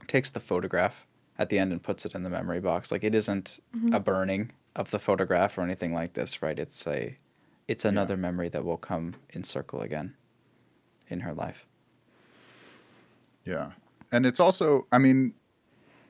takes 0.08 0.32
the 0.32 0.40
photograph 0.40 1.06
at 1.38 1.50
the 1.50 1.60
end 1.60 1.72
and 1.72 1.82
puts 1.82 2.06
it 2.06 2.16
in 2.16 2.24
the 2.24 2.30
memory 2.30 2.60
box. 2.60 2.92
Like 2.92 3.04
it 3.04 3.14
isn't 3.16 3.60
Mhm. 3.76 3.96
a 3.96 4.00
burning 4.00 4.52
of 4.76 4.90
the 4.92 5.00
photograph 5.00 5.58
or 5.58 5.62
anything 5.62 5.94
like 5.94 6.14
this, 6.14 6.42
right? 6.42 6.58
It's 6.58 6.86
a 6.88 7.18
it's 7.68 7.86
another 7.86 8.18
memory 8.18 8.50
that 8.50 8.66
will 8.66 8.78
come 8.78 9.16
in 9.30 9.44
circle 9.44 9.82
again 9.82 10.16
in 11.10 11.20
her 11.22 11.34
life. 11.34 11.66
Yeah. 13.46 13.72
And 14.12 14.26
it's 14.26 14.40
also, 14.40 14.84
I 14.92 14.98
mean, 14.98 15.34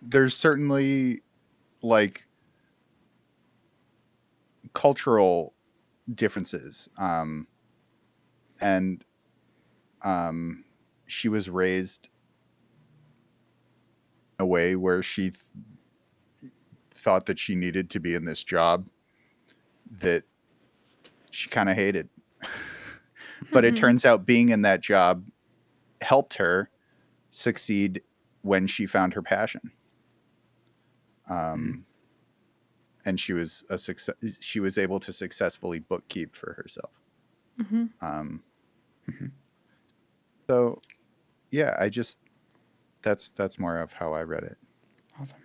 there's 0.01 0.36
certainly 0.36 1.20
like 1.84 2.26
cultural 4.74 5.53
differences. 6.16 6.89
Um, 6.97 7.47
and 8.62 9.03
um, 10.03 10.64
she 11.07 11.30
was 11.30 11.49
raised 11.49 12.09
a 14.39 14.45
way 14.45 14.76
where 14.76 15.03
she 15.03 15.32
th- 15.32 15.43
thought 16.91 17.26
that 17.26 17.39
she 17.39 17.55
needed 17.55 17.89
to 17.91 17.99
be 17.99 18.14
in 18.16 18.26
this 18.26 18.43
job 18.43 18.88
that 19.99 20.24
she 21.32 21.49
kind 21.49 21.70
of 21.70 21.76
hated. 21.76 22.09
but 23.51 23.66
it 23.66 23.74
Mhm. 23.74 23.78
turns 23.78 24.05
out 24.05 24.26
being 24.26 24.49
in 24.49 24.62
that 24.64 24.82
job 24.82 25.26
helped 26.01 26.36
her 26.36 26.70
succeed 27.32 28.03
when 28.41 28.68
she 28.68 28.86
found 28.86 29.14
her 29.14 29.22
passion. 29.22 29.72
Um, 31.30 31.86
and 33.05 33.20
she 33.20 33.34
was 33.34 33.64
a 33.70 33.78
success. 33.78 34.16
She 34.39 34.59
was 34.59 34.78
able 34.78 34.99
to 34.99 35.14
successfully 35.14 35.80
bookkeep 35.80 36.36
for 36.36 36.53
herself. 36.53 36.91
Mhm. 37.59 37.89
Um, 38.01 38.43
Mhm. 39.12 39.32
So, 40.47 40.82
yeah, 41.51 41.76
I 41.80 41.89
just 41.89 42.18
that's 43.01 43.32
that's 43.32 43.57
more 43.59 43.78
of 43.78 43.91
how 43.91 44.14
I 44.14 44.24
read 44.24 44.43
it. 44.43 44.57
Awesome. 45.20 45.38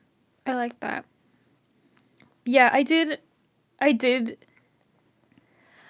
I 0.46 0.54
like 0.54 0.78
that. 0.80 1.04
Yeah, 2.44 2.70
I 2.72 2.82
did. 2.82 3.18
I 3.80 3.92
did. 3.92 4.38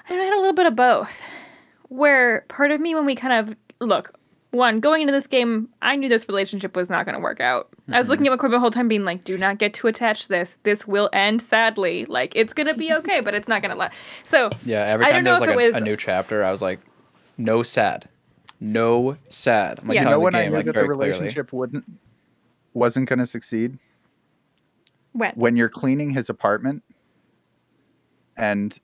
I 0.08 0.10
don't 0.10 0.18
know, 0.18 0.22
I 0.22 0.26
had 0.26 0.34
a 0.34 0.38
little 0.38 0.52
bit 0.54 0.66
of 0.66 0.76
both. 0.76 1.20
Where 1.88 2.44
part 2.48 2.70
of 2.70 2.80
me, 2.80 2.94
when 2.94 3.04
we 3.04 3.14
kind 3.14 3.32
of 3.50 3.56
look, 3.80 4.12
one 4.52 4.80
going 4.80 5.02
into 5.02 5.12
this 5.12 5.26
game, 5.26 5.68
I 5.82 5.96
knew 5.96 6.08
this 6.08 6.26
relationship 6.28 6.74
was 6.76 6.88
not 6.88 7.04
going 7.04 7.14
to 7.14 7.20
work 7.20 7.40
out. 7.40 7.68
I 7.92 7.98
was 7.98 8.08
looking 8.08 8.26
at 8.26 8.36
McCoy 8.38 8.50
the 8.50 8.58
whole 8.58 8.70
time, 8.70 8.88
being 8.88 9.04
like, 9.04 9.24
"Do 9.24 9.36
not 9.36 9.58
get 9.58 9.74
too 9.74 9.86
attached 9.86 10.22
to 10.24 10.28
this. 10.30 10.56
This 10.62 10.86
will 10.86 11.10
end 11.12 11.42
sadly. 11.42 12.04
Like 12.06 12.32
it's 12.34 12.52
gonna 12.52 12.74
be 12.74 12.92
okay, 12.94 13.20
but 13.20 13.34
it's 13.34 13.46
not 13.48 13.62
gonna 13.62 13.74
last." 13.76 13.94
So 14.24 14.50
Yeah, 14.64 14.80
every 14.82 15.06
I 15.06 15.10
time 15.10 15.16
don't 15.18 15.24
there 15.24 15.32
was 15.34 15.40
know 15.40 15.46
like 15.46 15.50
if 15.54 15.56
a, 15.56 15.62
it 15.62 15.66
was- 15.66 15.76
a 15.76 15.80
new 15.80 15.96
chapter, 15.96 16.42
I 16.42 16.50
was 16.50 16.62
like, 16.62 16.80
no 17.36 17.62
sad. 17.62 18.08
No 18.60 19.16
sad. 19.28 19.78
I'm 19.80 19.88
like 19.88 19.94
Yeah. 19.96 20.00
you 20.02 20.04
telling 20.04 20.12
know 20.14 20.18
the 20.20 20.24
when 20.24 20.34
I 20.34 20.44
knew 20.46 20.54
like, 20.56 20.64
that 20.66 20.72
the 20.72 20.80
very 20.80 20.94
clearly. 20.94 21.10
relationship 21.12 21.52
wouldn't 21.52 21.84
wasn't 22.74 23.08
going 23.08 23.18
to 23.18 23.26
succeed 23.26 23.78
when 25.12 25.32
when 25.34 25.56
you're 25.56 25.68
cleaning 25.70 26.10
his 26.10 26.28
apartment 26.28 26.82
and 28.36 28.78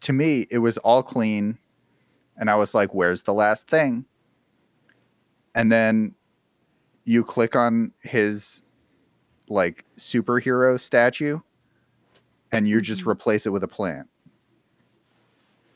to 0.00 0.12
me 0.12 0.46
it 0.50 0.58
was 0.58 0.76
all 0.78 1.00
clean 1.00 1.56
and 2.36 2.50
i 2.50 2.56
was 2.56 2.74
like 2.74 2.92
where's 2.92 3.22
the 3.22 3.32
last 3.32 3.68
thing 3.68 4.04
and 5.54 5.70
then 5.70 6.12
you 7.04 7.22
click 7.22 7.54
on 7.54 7.92
his 8.02 8.62
like 9.48 9.84
superhero 9.96 10.78
statue 10.78 11.38
and 12.50 12.66
you 12.68 12.80
just 12.80 13.02
Mhm. 13.04 13.12
replace 13.12 13.46
it 13.46 13.50
with 13.50 13.62
a 13.62 13.68
plant 13.68 14.08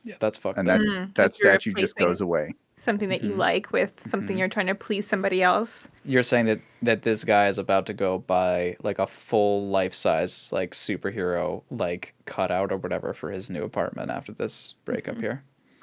Yeah, 0.04 0.16
that's 0.20 0.38
fucked 0.38 0.58
and 0.58 0.68
up. 0.68 0.80
that 0.80 0.86
Mm, 0.86 1.14
that 1.14 1.32
statue 1.34 1.72
just 1.74 1.96
goes 1.96 2.20
away 2.20 2.54
something 2.78 3.10
that 3.10 3.22
you 3.22 3.32
Mhm. 3.32 3.36
like 3.36 3.72
with 3.72 3.92
something 4.08 4.36
Mhm. 4.36 4.38
you're 4.38 4.48
trying 4.48 4.66
to 4.68 4.74
please 4.74 5.06
somebody 5.06 5.42
else. 5.42 5.88
You're 6.04 6.22
saying 6.22 6.46
that 6.46 6.60
that 6.82 7.02
this 7.02 7.24
guy 7.24 7.46
is 7.48 7.58
about 7.58 7.84
to 7.86 7.92
go 7.92 8.18
buy 8.18 8.76
like 8.82 8.98
a 8.98 9.06
full 9.06 9.68
life 9.68 9.92
size 9.92 10.50
like 10.50 10.70
superhero 10.72 11.62
like 11.70 12.14
cutout 12.24 12.72
or 12.72 12.78
whatever 12.78 13.12
for 13.12 13.30
his 13.30 13.50
new 13.50 13.62
apartment 13.64 14.10
after 14.10 14.32
this 14.32 14.74
breakup 14.86 15.16
Mhm. 15.16 15.20
here. 15.20 15.44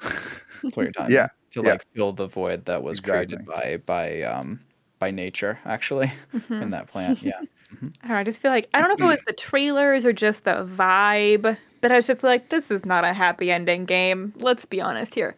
That's 0.62 0.76
what 0.76 0.82
you're 0.82 0.90
telling 0.92 1.12
Yeah, 1.12 1.24
me. 1.24 1.28
To 1.52 1.62
yeah. 1.62 1.70
like 1.72 1.86
fill 1.94 2.12
the 2.12 2.26
void 2.26 2.64
that 2.64 2.82
was 2.82 2.98
created 2.98 3.46
by 3.46 3.76
by 3.86 4.22
um 4.22 4.58
by 4.98 5.12
nature 5.12 5.60
actually 5.64 6.10
Mhm. 6.34 6.62
in 6.62 6.70
that 6.70 6.88
plant. 6.88 7.22
Yeah. 7.22 7.40
I 8.02 8.08
don't 8.08 8.08
know. 8.08 8.16
I 8.16 8.24
just 8.24 8.42
feel 8.42 8.50
like 8.50 8.68
I 8.74 8.80
don't 8.80 8.88
know 8.88 8.94
if 8.94 9.00
it 9.00 9.04
was 9.04 9.22
the 9.26 9.32
trailers 9.34 10.04
or 10.04 10.12
just 10.12 10.42
the 10.44 10.64
vibe, 10.66 11.56
but 11.80 11.92
I 11.92 11.96
was 11.96 12.06
just 12.06 12.22
like, 12.22 12.48
this 12.50 12.70
is 12.70 12.84
not 12.84 13.04
a 13.04 13.12
happy 13.12 13.50
ending 13.50 13.84
game. 13.84 14.32
Let's 14.38 14.64
be 14.64 14.80
honest 14.80 15.14
here. 15.14 15.36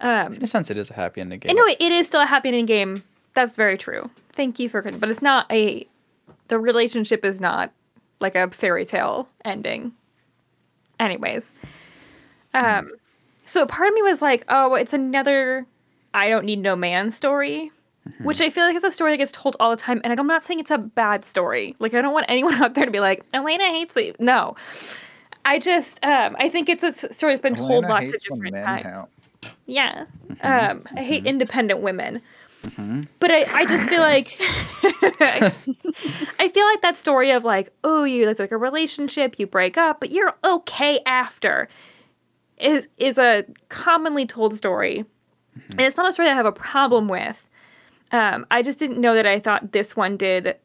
Um, 0.00 0.34
In 0.34 0.42
a 0.42 0.46
sense, 0.46 0.70
it 0.70 0.76
is 0.76 0.90
a 0.90 0.94
happy 0.94 1.20
ending 1.20 1.40
game. 1.40 1.56
no, 1.56 1.64
it, 1.66 1.76
it 1.80 1.92
is 1.92 2.06
still 2.06 2.20
a 2.20 2.26
happy 2.26 2.48
ending 2.48 2.66
game. 2.66 3.02
That's 3.34 3.56
very 3.56 3.78
true. 3.78 4.10
Thank 4.30 4.58
you 4.58 4.68
for, 4.68 4.82
but 4.82 5.08
it's 5.08 5.22
not 5.22 5.50
a. 5.50 5.86
The 6.48 6.58
relationship 6.58 7.24
is 7.24 7.40
not 7.40 7.72
like 8.20 8.34
a 8.34 8.50
fairy 8.50 8.84
tale 8.84 9.28
ending. 9.44 9.92
Anyways, 11.00 11.44
um, 12.54 12.90
so 13.44 13.66
part 13.66 13.88
of 13.88 13.94
me 13.94 14.02
was 14.02 14.22
like, 14.22 14.44
oh, 14.48 14.74
it's 14.74 14.92
another 14.92 15.66
I 16.14 16.28
don't 16.28 16.44
need 16.46 16.60
no 16.60 16.76
man 16.76 17.12
story. 17.12 17.70
Which 18.22 18.40
I 18.40 18.50
feel 18.50 18.64
like 18.64 18.76
is 18.76 18.84
a 18.84 18.90
story 18.92 19.12
that 19.12 19.16
gets 19.16 19.32
told 19.32 19.56
all 19.58 19.70
the 19.70 19.76
time, 19.76 20.00
and 20.04 20.18
I'm 20.20 20.28
not 20.28 20.44
saying 20.44 20.60
it's 20.60 20.70
a 20.70 20.78
bad 20.78 21.24
story. 21.24 21.74
Like 21.80 21.92
I 21.92 22.00
don't 22.00 22.12
want 22.14 22.26
anyone 22.28 22.54
out 22.62 22.74
there 22.74 22.84
to 22.84 22.90
be 22.92 23.00
like, 23.00 23.24
Elena 23.34 23.64
hates 23.64 23.96
it. 23.96 24.20
No, 24.20 24.54
I 25.46 25.58
just 25.60 26.04
um, 26.04 26.36
I 26.38 26.48
think 26.48 26.68
it's 26.68 26.82
a 26.82 26.92
story 27.12 27.32
that's 27.32 27.40
been 27.42 27.54
told 27.54 27.84
Elena 27.84 27.88
lots 27.88 28.12
of 28.12 28.20
different 28.20 28.54
times. 28.56 28.82
help. 28.82 29.10
Yeah, 29.66 30.04
um, 30.42 30.84
I 30.96 31.02
hate 31.02 31.24
independent 31.24 31.80
women, 31.80 32.20
Mhm. 32.62 33.06
but 33.20 33.30
I, 33.30 33.44
I 33.54 33.64
just 33.64 33.88
feel 33.88 34.00
like 34.00 34.24
I 36.40 36.48
feel 36.48 36.66
like 36.66 36.82
that 36.82 36.98
story 36.98 37.30
of 37.30 37.44
like, 37.44 37.72
oh, 37.84 38.04
you 38.04 38.28
it's 38.28 38.40
like 38.40 38.52
a 38.52 38.56
relationship, 38.56 39.38
you 39.38 39.46
break 39.46 39.78
up, 39.78 40.00
but 40.00 40.10
you're 40.10 40.34
okay 40.44 41.00
after, 41.06 41.68
is 42.58 42.88
is 42.98 43.16
a 43.18 43.44
commonly 43.68 44.26
told 44.26 44.54
story, 44.54 45.04
and 45.70 45.80
it's 45.80 45.96
not 45.96 46.08
a 46.08 46.12
story 46.12 46.26
that 46.26 46.32
I 46.32 46.36
have 46.36 46.46
a 46.46 46.52
problem 46.52 47.08
with. 47.08 47.46
Um, 48.12 48.46
I 48.50 48.62
just 48.62 48.78
didn't 48.78 49.00
know 49.00 49.14
that 49.14 49.26
I 49.26 49.38
thought 49.40 49.72
this 49.72 49.96
one 49.96 50.16
did 50.16 50.56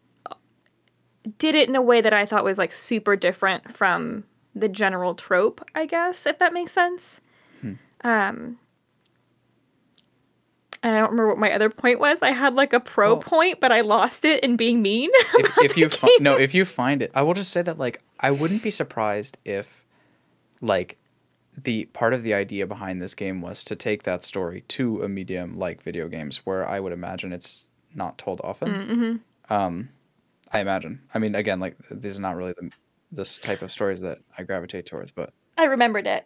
did 1.38 1.54
it 1.54 1.70
in 1.70 1.76
a 1.76 1.82
way 1.82 2.02
that 2.02 2.14
I 2.14 2.26
thought 2.26 2.44
was 2.44 2.58
like 2.58 2.72
super 2.72 3.16
different 3.16 3.76
from 3.76 4.24
the 4.56 4.70
general 4.70 5.16
trope. 5.16 5.64
I 5.76 5.86
guess 5.86 6.26
if 6.26 6.40
that 6.40 6.54
makes 6.54 6.72
sense. 6.74 7.22
Hmm. 7.62 7.74
Um, 8.04 8.58
and 10.84 10.96
I 10.96 11.00
don't 11.00 11.12
remember 11.12 11.28
what 11.30 11.38
my 11.38 11.52
other 11.54 11.70
point 11.70 12.00
was. 12.00 12.20
I 12.22 12.32
had 12.32 12.56
like 12.56 12.74
a 12.74 12.80
pro 12.80 13.14
Well- 13.14 13.22
point, 13.22 13.60
but 13.60 13.72
I 13.72 13.82
lost 13.82 14.26
it 14.26 14.44
in 14.44 14.56
being 14.56 14.82
mean. 14.82 15.10
if, 15.36 15.58
if 15.60 15.78
you 15.78 15.90
fi- 15.90 16.18
no 16.20 16.38
if 16.38 16.54
you 16.54 16.66
find 16.66 17.02
it 17.02 17.12
i 17.14 17.22
will 17.22 17.34
just 17.34 17.52
say 17.52 17.62
that 17.62 17.78
like 17.78 18.02
i 18.20 18.32
wouldn't 18.32 18.64
be 18.64 18.72
surprised 18.72 19.38
if 19.46 19.86
like 20.62 20.98
the 21.58 21.86
part 21.86 22.14
of 22.14 22.24
the 22.24 22.34
idea 22.34 22.66
behind 22.66 23.02
this 23.02 23.14
game 23.14 23.42
was 23.42 23.64
to 23.66 23.76
take 23.76 24.04
that 24.04 24.24
story 24.24 24.62
to 24.70 25.04
a 25.04 25.10
medium 25.10 25.58
like 25.60 25.82
video 25.84 26.08
games 26.08 26.38
where 26.46 26.68
i 26.68 26.80
would 26.80 26.94
imagine 26.94 27.32
it's 27.34 27.66
not 27.94 28.18
told 28.18 28.42
often 28.44 29.22
Mhm. 29.50 29.54
um 29.56 29.90
i 30.52 30.60
imagine 30.60 31.02
i 31.14 31.20
mean 31.20 31.36
again 31.36 31.60
like 31.60 31.76
this 31.90 32.12
is 32.14 32.20
not 32.20 32.36
really 32.36 32.54
the 32.60 32.70
this 33.12 33.38
type 33.38 33.62
of 33.62 33.72
stories 33.72 34.02
that 34.02 34.20
i 34.38 34.44
gravitate 34.44 34.86
towards 34.86 35.12
but 35.12 35.34
I 35.58 35.66
remembered 35.66 36.08
it. 36.08 36.26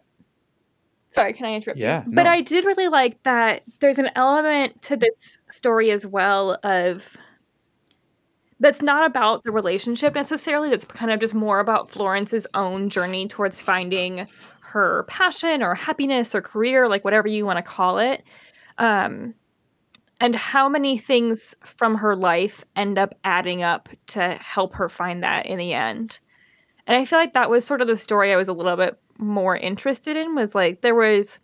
Sorry, 1.10 1.32
can 1.32 1.46
I 1.46 1.52
interrupt 1.54 1.78
Yeah, 1.78 2.04
you? 2.04 2.12
But 2.12 2.24
no. 2.24 2.30
I 2.30 2.40
did 2.40 2.64
really 2.64 2.88
like 2.88 3.22
that 3.22 3.62
there's 3.80 3.98
an 3.98 4.10
element 4.16 4.82
to 4.82 4.96
this 4.96 5.38
story 5.50 5.90
as 5.90 6.06
well 6.06 6.58
of 6.62 7.16
that's 8.60 8.82
not 8.82 9.06
about 9.06 9.44
the 9.44 9.52
relationship 9.52 10.14
necessarily. 10.14 10.70
That's 10.70 10.84
kind 10.84 11.10
of 11.10 11.20
just 11.20 11.34
more 11.34 11.60
about 11.60 11.90
Florence's 11.90 12.46
own 12.54 12.88
journey 12.88 13.28
towards 13.28 13.60
finding 13.60 14.26
her 14.60 15.04
passion 15.08 15.62
or 15.62 15.74
happiness 15.74 16.34
or 16.34 16.40
career, 16.40 16.88
like 16.88 17.04
whatever 17.04 17.28
you 17.28 17.44
want 17.44 17.58
to 17.58 17.62
call 17.62 17.98
it. 17.98 18.22
Um, 18.78 19.34
and 20.18 20.34
how 20.34 20.68
many 20.68 20.96
things 20.96 21.54
from 21.62 21.96
her 21.96 22.16
life 22.16 22.64
end 22.74 22.98
up 22.98 23.14
adding 23.22 23.62
up 23.62 23.90
to 24.08 24.30
help 24.36 24.74
her 24.74 24.88
find 24.88 25.22
that 25.22 25.44
in 25.44 25.58
the 25.58 25.74
end. 25.74 26.20
And 26.86 26.96
I 26.96 27.04
feel 27.04 27.18
like 27.18 27.32
that 27.32 27.50
was 27.50 27.64
sort 27.64 27.80
of 27.80 27.88
the 27.88 27.96
story 27.96 28.32
I 28.32 28.36
was 28.36 28.48
a 28.48 28.52
little 28.52 28.76
bit 28.76 28.98
more 29.18 29.56
interested 29.56 30.16
in 30.16 30.34
was 30.34 30.54
like 30.54 30.82
there 30.82 30.94
was 30.94 31.40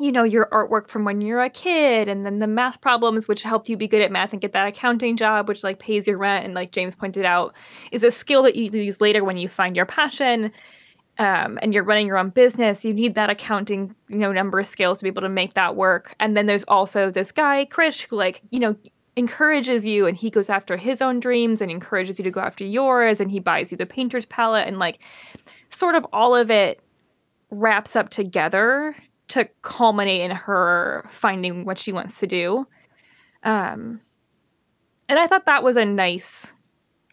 you 0.00 0.12
know 0.12 0.22
your 0.22 0.48
artwork 0.52 0.88
from 0.88 1.04
when 1.04 1.20
you're 1.20 1.42
a 1.42 1.50
kid 1.50 2.08
and 2.08 2.24
then 2.24 2.38
the 2.38 2.46
math 2.46 2.80
problems 2.80 3.26
which 3.26 3.42
helped 3.42 3.68
you 3.68 3.76
be 3.76 3.88
good 3.88 4.02
at 4.02 4.12
math 4.12 4.32
and 4.32 4.40
get 4.40 4.52
that 4.52 4.66
accounting 4.66 5.16
job 5.16 5.48
which 5.48 5.64
like 5.64 5.78
pays 5.78 6.06
your 6.06 6.18
rent. 6.18 6.44
And 6.44 6.54
like 6.54 6.72
James 6.72 6.94
pointed 6.94 7.24
out 7.24 7.54
is 7.92 8.04
a 8.04 8.10
skill 8.10 8.42
that 8.44 8.56
you 8.56 8.70
use 8.70 9.00
later 9.00 9.24
when 9.24 9.36
you 9.36 9.48
find 9.48 9.76
your 9.76 9.86
passion 9.86 10.52
um, 11.18 11.58
and 11.62 11.74
you're 11.74 11.82
running 11.82 12.06
your 12.06 12.16
own 12.16 12.30
business. 12.30 12.84
You 12.84 12.94
need 12.94 13.16
that 13.16 13.30
accounting 13.30 13.94
you 14.08 14.18
know 14.18 14.32
number 14.32 14.60
of 14.60 14.66
skills 14.66 14.98
to 14.98 15.04
be 15.04 15.08
able 15.08 15.22
to 15.22 15.28
make 15.28 15.54
that 15.54 15.76
work. 15.76 16.14
And 16.20 16.36
then 16.36 16.46
there's 16.46 16.64
also 16.68 17.10
this 17.10 17.32
guy 17.32 17.66
Krish 17.66 18.06
who 18.06 18.16
like 18.16 18.42
you 18.50 18.60
know 18.60 18.76
encourages 19.18 19.84
you 19.84 20.06
and 20.06 20.16
he 20.16 20.30
goes 20.30 20.48
after 20.48 20.76
his 20.76 21.02
own 21.02 21.18
dreams 21.20 21.60
and 21.60 21.70
encourages 21.70 22.18
you 22.18 22.22
to 22.22 22.30
go 22.30 22.40
after 22.40 22.64
yours 22.64 23.20
and 23.20 23.30
he 23.30 23.40
buys 23.40 23.72
you 23.72 23.76
the 23.76 23.84
painter's 23.84 24.24
palette 24.26 24.66
and 24.68 24.78
like 24.78 25.00
sort 25.70 25.94
of 25.94 26.06
all 26.12 26.36
of 26.36 26.50
it 26.50 26.80
wraps 27.50 27.96
up 27.96 28.08
together 28.08 28.94
to 29.28 29.48
culminate 29.62 30.22
in 30.22 30.30
her 30.30 31.04
finding 31.10 31.64
what 31.64 31.78
she 31.78 31.92
wants 31.92 32.20
to 32.20 32.26
do. 32.26 32.66
Um, 33.42 34.00
and 35.08 35.18
I 35.18 35.26
thought 35.26 35.46
that 35.46 35.62
was 35.62 35.76
a 35.76 35.84
nice 35.84 36.52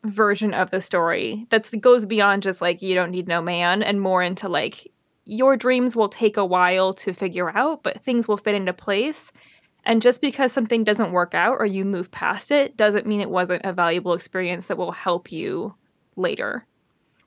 version 0.04 0.54
of 0.54 0.70
the 0.70 0.82
story 0.82 1.48
that 1.50 1.70
goes 1.82 2.06
beyond 2.06 2.44
just 2.44 2.62
like 2.62 2.82
you 2.82 2.94
don't 2.94 3.12
need 3.12 3.28
no 3.28 3.42
man 3.42 3.82
and 3.82 4.00
more 4.00 4.22
into 4.22 4.48
like 4.48 4.92
your 5.26 5.58
dreams 5.58 5.96
will 5.96 6.10
take 6.10 6.38
a 6.38 6.46
while 6.46 6.94
to 6.94 7.14
figure 7.14 7.50
out, 7.58 7.82
but 7.82 8.00
things 8.04 8.28
will 8.28 8.38
fit 8.38 8.54
into 8.54 8.74
place. 8.74 9.32
And 9.86 10.02
just 10.02 10.20
because 10.20 10.52
something 10.52 10.84
doesn't 10.84 11.12
work 11.12 11.34
out 11.36 11.58
or 11.60 11.66
you 11.66 11.86
move 11.86 12.10
past 12.12 12.52
it 12.52 12.76
doesn't 12.76 13.06
mean 13.06 13.22
it 13.22 13.30
wasn't 13.30 13.62
a 13.64 13.74
valuable 13.74 14.14
experience 14.14 14.66
that 14.66 14.78
will 14.78 14.92
help 14.92 15.32
you 15.32 15.76
later. 16.16 16.66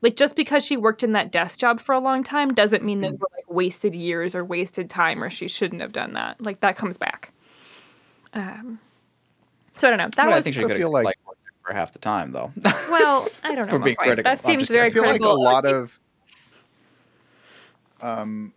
Like 0.03 0.17
just 0.17 0.37
because 0.37 0.65
she 0.65 0.77
worked 0.77 1.03
in 1.03 1.13
that 1.13 1.33
desk 1.33 1.59
job 1.59 1.81
for 1.81 1.95
a 1.95 2.01
long 2.01 2.23
time 2.23 2.55
doesn't 2.55 2.85
mean 2.85 3.01
that 3.03 3.13
were 3.19 3.29
like 3.37 3.49
wasted 3.49 3.95
years 3.95 4.35
or 4.35 4.45
wasted 4.45 4.91
time 4.91 5.23
or 5.23 5.31
she 5.31 5.49
shouldn't 5.49 5.81
have 5.83 5.93
done 5.93 6.13
that. 6.15 6.41
Like 6.41 6.61
that 6.61 6.77
comes 6.77 6.99
back. 6.99 7.33
Um, 8.35 8.79
so 9.77 9.89
I 9.89 9.91
don't 9.91 9.99
know. 9.99 10.05
That 10.05 10.17
But 10.17 10.27
was 10.27 10.37
I 10.37 10.41
think 10.43 10.55
she 10.55 10.61
I 10.61 10.63
could 10.65 10.71
have 10.73 10.79
feel 10.79 10.91
like, 10.93 11.05
like- 11.05 11.17
for 11.65 11.75
half 11.75 11.93
the 11.93 11.99
time 11.99 12.33
though. 12.33 12.51
well. 12.65 13.29
I 13.45 13.55
don't 13.55 13.67
know. 13.67 13.71
For 13.71 13.79
being 13.79 13.97
quite. 13.97 14.07
critical. 14.07 14.31
That 14.31 14.45
seems 14.45 14.63
just 14.63 14.73
very 14.73 14.89
I 14.89 14.91
feel 14.91 15.03
like 15.05 15.21
a 15.21 15.29
lot 15.29 15.65
of 15.67 16.01
um 18.01 18.53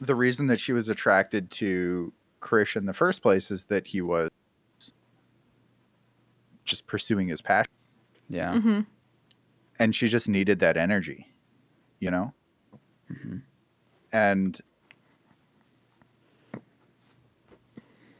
the 0.00 0.14
reason 0.14 0.46
that 0.48 0.60
she 0.60 0.72
was 0.72 0.88
attracted 0.88 1.50
to 1.50 2.12
Krish 2.40 2.76
in 2.76 2.86
the 2.86 2.92
first 2.92 3.22
place 3.22 3.50
is 3.50 3.64
that 3.64 3.86
he 3.86 4.00
was 4.00 4.28
just 6.64 6.86
pursuing 6.86 7.28
his 7.28 7.40
passion 7.40 7.72
yeah. 8.28 8.52
Mhm. 8.54 8.86
and 9.78 9.94
she 9.94 10.06
just 10.08 10.28
needed 10.28 10.60
that 10.60 10.76
energy, 10.76 11.32
you 11.98 12.10
know? 12.10 12.34
Mhm. 13.10 13.42
And 14.12 14.60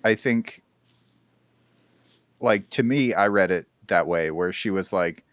I 0.05 0.15
think 0.15 0.63
like 2.41 2.71
to 2.71 2.83
me 2.83 3.13
I 3.13 3.27
read 3.29 3.51
it 3.51 3.67
that 3.89 4.07
way 4.07 4.31
where 4.31 4.53
she 4.53 4.71
was 4.71 4.93
like 4.93 5.25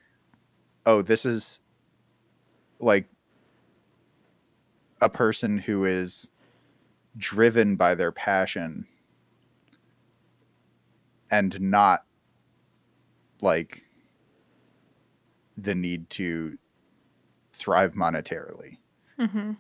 oh 0.86 1.02
this 1.02 1.26
is 1.26 1.62
like 2.80 3.08
a 5.02 5.10
person 5.10 5.58
who 5.58 5.86
is 5.86 6.30
driven 7.18 7.76
by 7.76 7.96
their 7.96 8.12
passion 8.12 8.86
and 11.32 11.60
not 11.62 12.06
like 13.42 13.84
the 15.58 15.76
need 15.76 16.10
to 16.10 16.58
thrive 17.54 17.94
monetarily. 17.94 18.78
hmm 19.20 19.54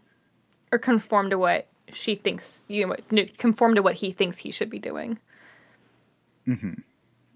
Or 0.71 0.79
conform 0.79 1.29
to 1.29 1.37
what 1.37 1.67
she 1.93 2.15
thinks 2.15 2.61
you 2.67 2.85
know, 3.11 3.25
conform 3.37 3.75
to 3.75 3.81
what 3.81 3.95
he 3.95 4.11
thinks 4.11 4.37
he 4.37 4.51
should 4.51 4.69
be 4.69 4.79
doing. 4.79 5.17
hmm 6.45 6.73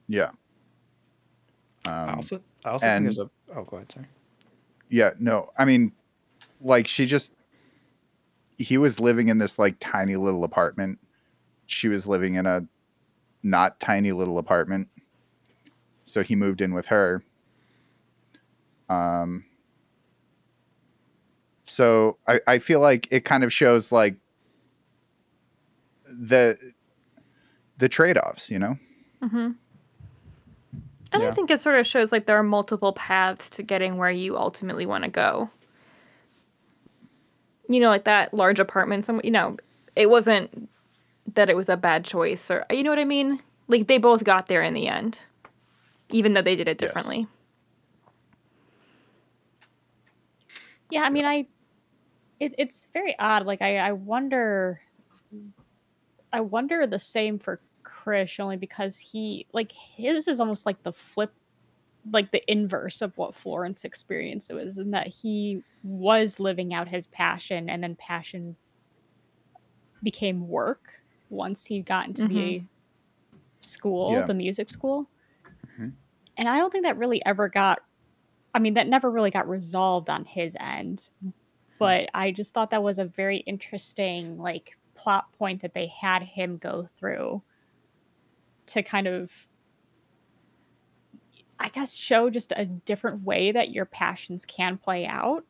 Yeah. 0.07 0.32
I 1.86 2.09
Um, 2.09 2.15
also, 2.15 2.41
I 2.65 2.70
also 2.72 2.86
think 2.88 3.03
there's 3.03 3.20
a. 3.20 3.30
Oh, 3.55 3.63
go 3.63 3.78
ahead. 3.78 3.91
Sorry. 3.91 4.05
yeah, 4.89 5.11
no, 5.20 5.49
I 5.57 5.65
mean, 5.65 5.93
like 6.61 6.88
she 6.88 7.05
just, 7.05 7.34
he 8.60 8.78
was 8.78 8.99
living 8.99 9.30
in 9.30 9.38
this 9.38 9.57
like 9.57 9.78
tiny 9.80 10.18
little 10.18 10.43
apartment. 10.43 10.99
She 11.66 11.88
was 11.88 12.05
living 12.05 12.36
in 12.36 12.45
a 12.45 12.68
not 13.41 13.80
tiny 13.80 14.12
little 14.12 14.38
apartment. 14.38 14.89
So 16.03 16.22
he 16.22 16.36
moved 16.36 16.62
in 16.62 16.74
with 16.74 16.86
her. 16.88 17.24
Um, 18.89 19.45
so 21.64 22.18
I, 22.28 22.41
I 22.47 22.60
feel 22.60 22.82
like 22.82 23.07
it 23.12 23.24
kind 23.24 23.43
of 23.43 23.53
shows 23.53 23.91
like 23.91 24.18
the 26.05 26.57
the 27.78 27.88
trade-offs, 27.88 28.49
you 28.49 28.60
know? 28.60 28.78
Mm-hmm. 29.24 29.51
And 31.12 31.24
I 31.24 31.32
think 31.32 31.49
it 31.49 31.62
sort 31.62 31.80
of 31.80 31.88
shows 31.88 32.12
like 32.12 32.26
there 32.26 32.38
are 32.38 32.43
multiple 32.43 32.91
paths 32.93 33.49
to 33.51 33.64
getting 33.64 33.97
where 33.97 34.12
you 34.12 34.38
ultimately 34.38 34.86
want 34.86 35.05
to 35.05 35.10
go. 35.10 35.49
You 37.70 37.80
know, 37.80 37.89
like 37.89 38.05
that 38.05 38.34
large 38.34 38.59
apartment. 38.59 39.05
Some, 39.05 39.22
you 39.24 39.32
know, 39.32 39.57
it 39.95 40.09
wasn't 40.09 40.70
that 41.36 41.49
it 41.49 41.55
was 41.57 41.70
a 41.70 41.78
bad 41.78 42.05
choice, 42.05 42.51
or 42.51 42.65
you 42.72 42.84
know 42.84 42.91
what 42.91 42.99
I 42.99 43.05
mean. 43.05 43.41
Like 43.70 43.88
they 43.88 43.99
both 43.99 44.26
got 44.26 44.47
there 44.47 44.63
in 44.63 44.74
the 44.76 44.89
end, 44.89 45.22
even 46.11 46.34
though 46.34 46.41
they 46.43 46.57
did 46.57 46.67
it 46.67 46.80
Yes. 46.80 46.80
differently. 46.80 47.28
Yeah, 50.89 51.03
I 51.03 51.09
mean, 51.09 51.26
I 51.26 51.47
it, 52.39 52.55
it's 52.57 52.88
very 52.93 53.17
odd. 53.20 53.45
Like, 53.45 53.61
I 53.61 53.78
I 53.80 53.91
wonder, 53.93 54.82
I 56.34 56.41
wonder 56.41 56.88
the 56.88 56.99
same 56.99 57.39
for 57.39 57.61
Krish 57.86 58.39
only 58.39 58.57
because 58.57 58.97
he 58.97 59.47
like 59.53 59.72
his 59.72 60.28
is 60.28 60.39
almost 60.39 60.65
like 60.65 60.84
the 60.84 60.93
flip, 60.93 61.34
like 62.12 62.32
the 62.32 62.43
inverse 62.52 63.02
of 63.02 63.18
what 63.18 63.36
Florence 63.36 63.84
experienced 63.84 64.54
was, 64.54 64.78
in 64.78 64.91
that 64.91 65.08
he 65.08 65.64
was 65.84 66.39
living 66.39 66.74
out 66.74 66.88
his 66.88 67.08
passion, 67.08 67.70
and 67.70 67.84
then 67.84 67.95
passion 67.95 68.56
became 70.04 70.47
work 70.47 71.02
once 71.30 71.66
he 71.66 71.82
got 71.82 72.08
into 72.08 72.28
the 72.28 72.64
school, 73.60 74.14
Yeah. 74.14 74.26
the 74.26 74.34
music 74.34 74.70
school. 74.70 75.10
Mhm. 75.78 75.93
And 76.38 76.47
I 76.50 76.58
don't 76.58 76.72
think 76.72 76.86
that 76.86 76.97
really 76.97 77.24
ever 77.26 77.50
got 77.50 77.80
I 78.56 78.58
mean, 78.58 78.74
that 78.74 78.88
never 78.88 79.12
really 79.12 79.30
got 79.30 79.47
resolved 79.47 80.10
on 80.10 80.26
his 80.26 80.58
end. 80.60 81.10
But 81.78 82.10
I 82.16 82.32
just 82.32 82.52
thought 82.54 82.72
that 82.72 82.82
was 82.82 82.97
a 82.97 83.06
very 83.06 83.38
interesting 83.38 84.39
like 84.39 84.76
plot 84.95 85.32
point 85.34 85.62
that 85.62 85.76
they 85.76 85.86
had 85.86 86.24
him 86.24 86.58
go 86.58 86.88
through 86.97 87.43
to 88.66 88.82
kind 88.82 89.06
of 89.08 89.47
I 91.60 91.70
guess 91.70 91.93
show 91.93 92.30
just 92.30 92.53
a 92.55 92.66
different 92.66 93.24
way 93.24 93.51
that 93.51 93.72
your 93.72 93.86
passions 93.86 94.45
can 94.45 94.78
play 94.78 95.05
out 95.05 95.45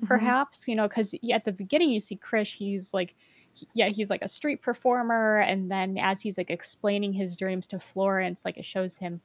Mhm. 0.00 0.06
perhaps 0.06 0.66
you 0.68 0.74
know 0.76 0.88
because 0.88 1.14
at 1.32 1.44
the 1.44 1.52
beginning 1.52 1.90
you 1.90 2.00
see 2.00 2.16
krish 2.16 2.56
he's 2.56 2.94
like 2.94 3.14
he- 3.54 3.68
yeah 3.74 3.88
he's 3.88 4.10
like 4.10 4.22
a 4.22 4.28
street 4.28 4.62
performer 4.62 5.40
and 5.40 5.70
then 5.70 5.98
as 5.98 6.22
he's 6.22 6.38
like 6.38 6.50
explaining 6.50 7.12
his 7.12 7.36
dreams 7.36 7.66
to 7.68 7.78
florence 7.80 8.44
like 8.44 8.56
it 8.58 8.64
shows 8.64 8.96
him 8.98 9.20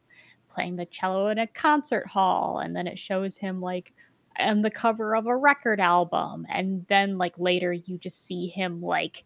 playing 0.49 0.76
the 0.76 0.86
cello 0.88 1.28
in 1.28 1.39
a 1.39 1.47
concert 1.47 2.07
hall 2.07 2.59
and 2.59 2.76
then 2.76 2.88
it 2.88 2.99
shows 2.99 3.38
him 3.38 3.61
like 3.61 3.93
on 4.39 4.61
the 4.63 4.72
cover 4.72 5.16
of 5.16 5.28
a 5.28 5.36
record 5.38 5.80
album 5.80 6.45
and 6.49 6.86
then 6.89 7.18
like 7.18 7.38
later 7.39 7.72
you 7.72 7.97
just 7.97 8.26
see 8.26 8.47
him 8.47 8.82
like 8.82 9.24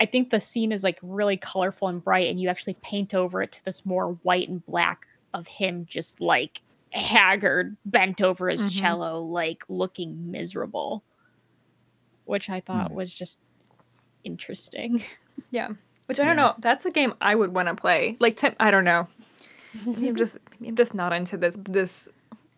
i 0.00 0.06
think 0.06 0.30
the 0.30 0.40
scene 0.40 0.72
is 0.72 0.82
like 0.84 0.98
really 1.02 1.36
colorful 1.36 1.88
and 1.88 2.02
bright 2.04 2.28
and 2.28 2.40
you 2.40 2.48
actually 2.48 2.74
paint 2.82 3.14
over 3.14 3.42
it 3.42 3.52
to 3.52 3.64
this 3.64 3.86
more 3.86 4.12
white 4.22 4.48
and 4.48 4.64
black 4.66 5.06
of 5.38 5.46
him 5.46 5.84
just 5.88 6.20
like 6.20 6.60
haggard 6.90 7.76
bent 7.84 8.20
over 8.22 8.48
his 8.48 8.62
Mhm. 8.68 8.80
cello 8.80 9.20
like 9.22 9.64
looking 9.68 10.30
miserable 10.30 11.02
which 12.24 12.48
i 12.50 12.60
thought 12.60 12.92
was 12.92 13.12
just 13.12 13.40
interesting 14.24 15.02
Yeah. 15.50 15.68
Which 16.06 16.18
I 16.18 16.24
don't 16.24 16.36
know. 16.36 16.54
That's 16.60 16.86
a 16.86 16.90
game 16.90 17.12
I 17.20 17.34
would 17.34 17.52
want 17.52 17.68
to 17.68 17.74
play. 17.74 18.16
Like, 18.20 18.36
to, 18.38 18.54
I 18.62 18.70
don't 18.70 18.84
know. 18.84 19.06
I'm 19.86 20.16
just, 20.22 20.38
I'm 20.64 20.76
just 20.76 20.94
not 20.94 21.12
into 21.12 21.36
this 21.36 21.54
this 21.58 22.08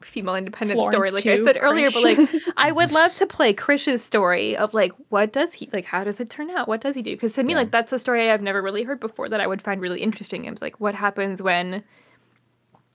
female 0.00 0.36
independent 0.36 0.78
story, 0.78 0.92
Florence 0.92 1.12
like 1.14 1.26
I 1.26 1.36
too, 1.38 1.44
said 1.44 1.58
earlier. 1.60 1.90
But 1.90 2.02
like, 2.04 2.18
I 2.56 2.70
would 2.70 2.92
love 3.00 3.14
to 3.14 3.26
play 3.26 3.52
Krish's 3.52 4.02
story 4.04 4.56
of 4.56 4.74
like, 4.74 4.92
what 5.08 5.32
does 5.32 5.54
he 5.54 5.68
like? 5.72 5.86
How 5.86 6.04
does 6.04 6.20
it 6.20 6.30
turn 6.30 6.50
out? 6.50 6.68
What 6.68 6.80
does 6.80 6.94
he 6.94 7.02
do? 7.02 7.10
Because 7.14 7.34
to 7.34 7.42
me, 7.42 7.54
Yeah. 7.54 7.58
like, 7.60 7.72
that's 7.72 7.92
a 7.92 7.98
story 7.98 8.30
I've 8.30 8.42
never 8.42 8.62
really 8.62 8.84
heard 8.84 9.00
before 9.00 9.28
that 9.28 9.40
I 9.40 9.46
would 9.48 9.60
find 9.62 9.80
really 9.80 10.02
interesting. 10.02 10.44
It's 10.44 10.62
like, 10.62 10.78
what 10.78 10.94
happens 10.94 11.42
when 11.42 11.82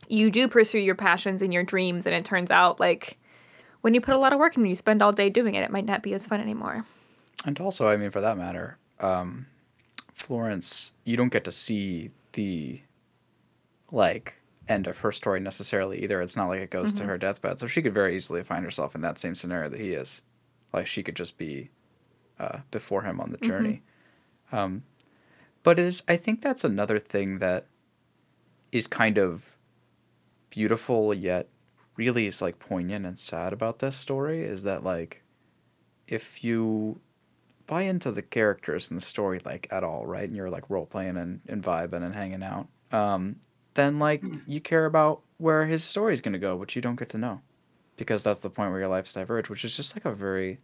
you 0.10 0.30
do 0.32 0.48
pursue 0.48 0.80
your 0.80 0.96
passions 0.96 1.42
and 1.42 1.54
your 1.54 1.64
dreams, 1.64 2.06
and 2.06 2.14
it 2.16 2.26
turns 2.26 2.52
out 2.52 2.80
like 2.80 3.18
when 3.82 3.94
you 3.94 4.02
put 4.02 4.16
a 4.16 4.18
lot 4.18 4.34
of 4.34 4.40
work 4.40 4.56
in 4.56 4.62
and 4.62 4.70
you 4.70 4.76
spend 4.76 5.02
all 5.02 5.12
day 5.12 5.30
doing 5.30 5.56
it, 5.56 5.64
it 5.64 5.72
might 5.72 5.86
not 5.86 6.04
be 6.04 6.14
as 6.14 6.26
fun 6.26 6.40
anymore. 6.40 6.86
And 7.46 7.60
also, 7.60 7.88
I 7.88 7.98
mean, 7.98 8.12
for 8.12 8.22
that 8.22 8.38
matter, 8.38 8.78
um, 9.00 9.46
Florence, 10.14 10.92
you 11.04 11.18
don't 11.18 11.32
get 11.32 11.44
to 11.46 11.52
see 11.52 12.12
the 12.34 12.82
like 13.92 14.36
end 14.70 14.88
of 14.88 14.98
her 15.00 15.12
story 15.12 15.40
necessarily 15.40 16.02
either. 16.04 16.22
It's 16.22 16.38
not 16.38 16.48
like 16.48 16.62
it 16.62 16.70
goes 16.70 16.94
to 16.94 17.04
Mhm. 17.04 17.08
her 17.08 17.18
deathbed, 17.18 17.60
so 17.60 17.68
she 17.68 17.82
could 17.82 17.94
very 17.94 18.16
easily 18.16 18.44
find 18.44 18.64
herself 18.64 18.96
in 18.96 19.02
that 19.02 19.20
same 19.20 19.36
scenario 19.36 19.70
that 19.70 19.80
he 19.80 19.92
is. 19.92 20.22
Like 20.72 20.88
she 20.88 21.04
could 21.04 21.16
just 21.16 21.38
be 21.38 21.70
uh, 22.40 22.60
before 22.72 23.04
him 23.04 23.20
on 23.22 23.32
the 23.32 23.38
journey. 23.38 23.84
Um, 24.52 24.84
but 25.62 25.78
it 25.78 25.86
is, 25.86 26.04
I 26.08 26.18
think 26.18 26.42
that's 26.42 26.64
another 26.64 26.98
thing 27.00 27.38
that 27.40 27.68
is 28.72 28.88
kind 28.88 29.18
of 29.20 29.53
beautiful 30.54 31.16
yet 31.16 31.48
really 31.98 32.28
is 32.28 32.40
like 32.40 32.60
poignant 32.60 33.08
and 33.08 33.18
sad 33.18 33.54
about 33.54 33.80
this 33.80 33.96
story 33.96 34.44
is 34.44 34.62
that 34.64 34.84
like 34.84 35.24
if 36.08 36.44
you 36.44 37.00
buy 37.66 37.82
into 37.82 38.12
the 38.12 38.22
characters 38.22 38.92
in 38.92 38.96
the 38.96 39.02
story 39.02 39.42
like 39.46 39.68
at 39.72 39.84
all, 39.84 40.06
right? 40.06 40.26
And 40.26 40.36
you're 40.36 40.52
like 40.52 40.70
role 40.70 40.86
playing 40.86 41.18
and, 41.18 41.42
and 41.48 41.64
vibing 41.64 42.04
and 42.04 42.14
hanging 42.14 42.44
out. 42.44 42.68
um, 42.92 43.38
then 43.74 43.98
like 43.98 44.24
you 44.46 44.62
care 44.62 44.86
about 44.86 45.22
where 45.38 45.66
his 45.66 45.84
story's 45.84 46.22
gonna 46.22 46.38
go, 46.38 46.56
which 46.56 46.76
you 46.76 46.82
don't 46.84 46.98
get 46.98 47.10
to 47.10 47.18
know, 47.18 47.42
because 47.98 48.22
that's 48.22 48.42
the 48.42 48.50
point 48.52 48.70
where 48.70 48.80
your 48.80 48.90
lives 48.90 49.12
diverge, 49.14 49.50
which 49.50 49.66
is 49.66 49.76
just 49.76 49.96
like 49.96 50.06
a 50.06 50.14
very 50.14 50.60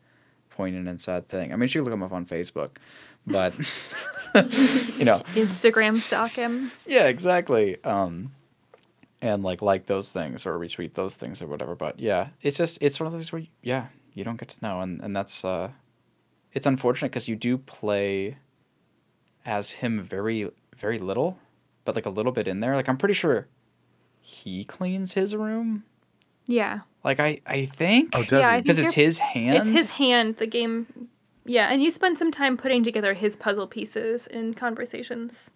poignant 0.52 0.88
and 0.88 1.02
sad 1.02 1.28
thing. 1.30 1.52
I 1.52 1.56
mean, 1.56 1.64
you 1.64 1.68
should 1.70 1.84
look 1.84 1.94
him 1.94 2.04
up 2.04 2.12
on 2.12 2.28
Facebook, 2.28 2.78
but 3.26 3.58
you 4.36 5.06
know, 5.06 5.24
Instagram 5.34 5.98
stalk 5.98 6.30
him. 6.30 6.72
yeah, 6.86 7.08
exactly. 7.08 7.84
Um, 7.84 8.32
and 9.22 9.44
like 9.44 9.62
like 9.62 9.86
those 9.86 10.10
things 10.10 10.46
or 10.46 10.58
retweet 10.58 10.94
those 10.94 11.16
things 11.16 11.42
or 11.42 11.48
whatever. 11.48 11.76
But 11.76 12.00
yeah, 12.00 12.30
it's 12.42 12.58
just 12.58 12.78
it's 12.82 13.00
one 13.00 13.08
of 13.08 13.14
those 13.14 13.32
where 13.32 13.44
yeah 13.62 13.88
you 14.14 14.24
don't 14.24 14.38
get 14.40 14.50
to 14.50 14.62
know, 14.62 14.82
and 14.82 15.02
and 15.02 15.16
that's 15.16 15.44
uh, 15.46 15.70
it's 16.54 16.66
unfortunate 16.68 17.10
because 17.12 17.28
you 17.28 17.36
do 17.36 17.58
play 17.58 18.38
as 19.46 19.70
him 19.72 20.02
very 20.02 20.50
very 20.78 21.00
little, 21.00 21.38
but 21.86 21.96
like 21.96 22.06
a 22.06 22.10
little 22.10 22.32
bit 22.32 22.48
in 22.48 22.60
there. 22.60 22.76
Like 22.76 22.88
I'm 22.90 22.98
pretty 22.98 23.14
sure 23.14 23.48
he 24.22 24.64
cleans 24.64 25.14
his 25.14 25.36
room. 25.36 25.84
Yeah. 26.46 26.80
Like 27.04 27.20
I 27.20 27.42
I 27.46 27.66
think 27.66 28.10
Oh, 28.14 28.24
does 28.24 28.42
Yeah, 28.42 28.56
he? 28.56 28.62
because 28.62 28.80
it's 28.80 28.94
his 28.94 29.18
hand. 29.20 29.58
It's 29.58 29.68
his 29.68 29.90
hand, 29.90 30.38
the 30.38 30.48
game. 30.48 31.10
Yeah, 31.46 31.72
and 31.72 31.82
you 31.82 31.90
spend 31.90 32.18
some 32.18 32.32
time 32.32 32.58
putting 32.58 32.84
together 32.84 33.14
his 33.14 33.36
puzzle 33.36 33.66
pieces 33.68 34.28
in 34.28 34.54
conversations. 34.54 35.50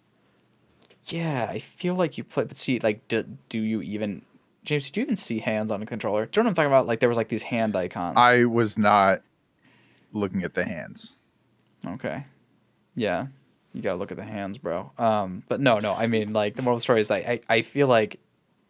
Yeah, 1.06 1.48
I 1.50 1.58
feel 1.58 1.94
like 1.94 2.16
you 2.16 2.24
play, 2.24 2.44
but 2.44 2.56
see, 2.56 2.78
like, 2.78 3.06
do, 3.08 3.24
do 3.48 3.60
you 3.60 3.82
even, 3.82 4.22
James? 4.64 4.86
Did 4.86 4.96
you 4.96 5.02
even 5.02 5.16
see 5.16 5.38
hands 5.38 5.70
on 5.70 5.82
a 5.82 5.86
controller? 5.86 6.26
Do 6.26 6.40
you 6.40 6.42
know 6.42 6.48
what 6.48 6.50
I'm 6.50 6.54
talking 6.54 6.72
about? 6.72 6.86
Like, 6.86 7.00
there 7.00 7.08
was 7.08 7.18
like 7.18 7.28
these 7.28 7.42
hand 7.42 7.76
icons. 7.76 8.16
I 8.16 8.44
was 8.44 8.78
not 8.78 9.20
looking 10.12 10.44
at 10.44 10.54
the 10.54 10.64
hands. 10.64 11.14
Okay. 11.86 12.24
Yeah, 12.94 13.26
you 13.74 13.82
gotta 13.82 13.96
look 13.96 14.12
at 14.12 14.16
the 14.16 14.24
hands, 14.24 14.56
bro. 14.56 14.92
Um, 14.96 15.42
but 15.48 15.60
no, 15.60 15.78
no, 15.78 15.92
I 15.92 16.06
mean, 16.06 16.32
like, 16.32 16.56
the 16.56 16.62
moral 16.62 16.76
of 16.76 16.80
the 16.80 16.84
story 16.84 17.00
is 17.00 17.10
like, 17.10 17.28
I, 17.28 17.40
I 17.48 17.62
feel 17.62 17.86
like 17.86 18.18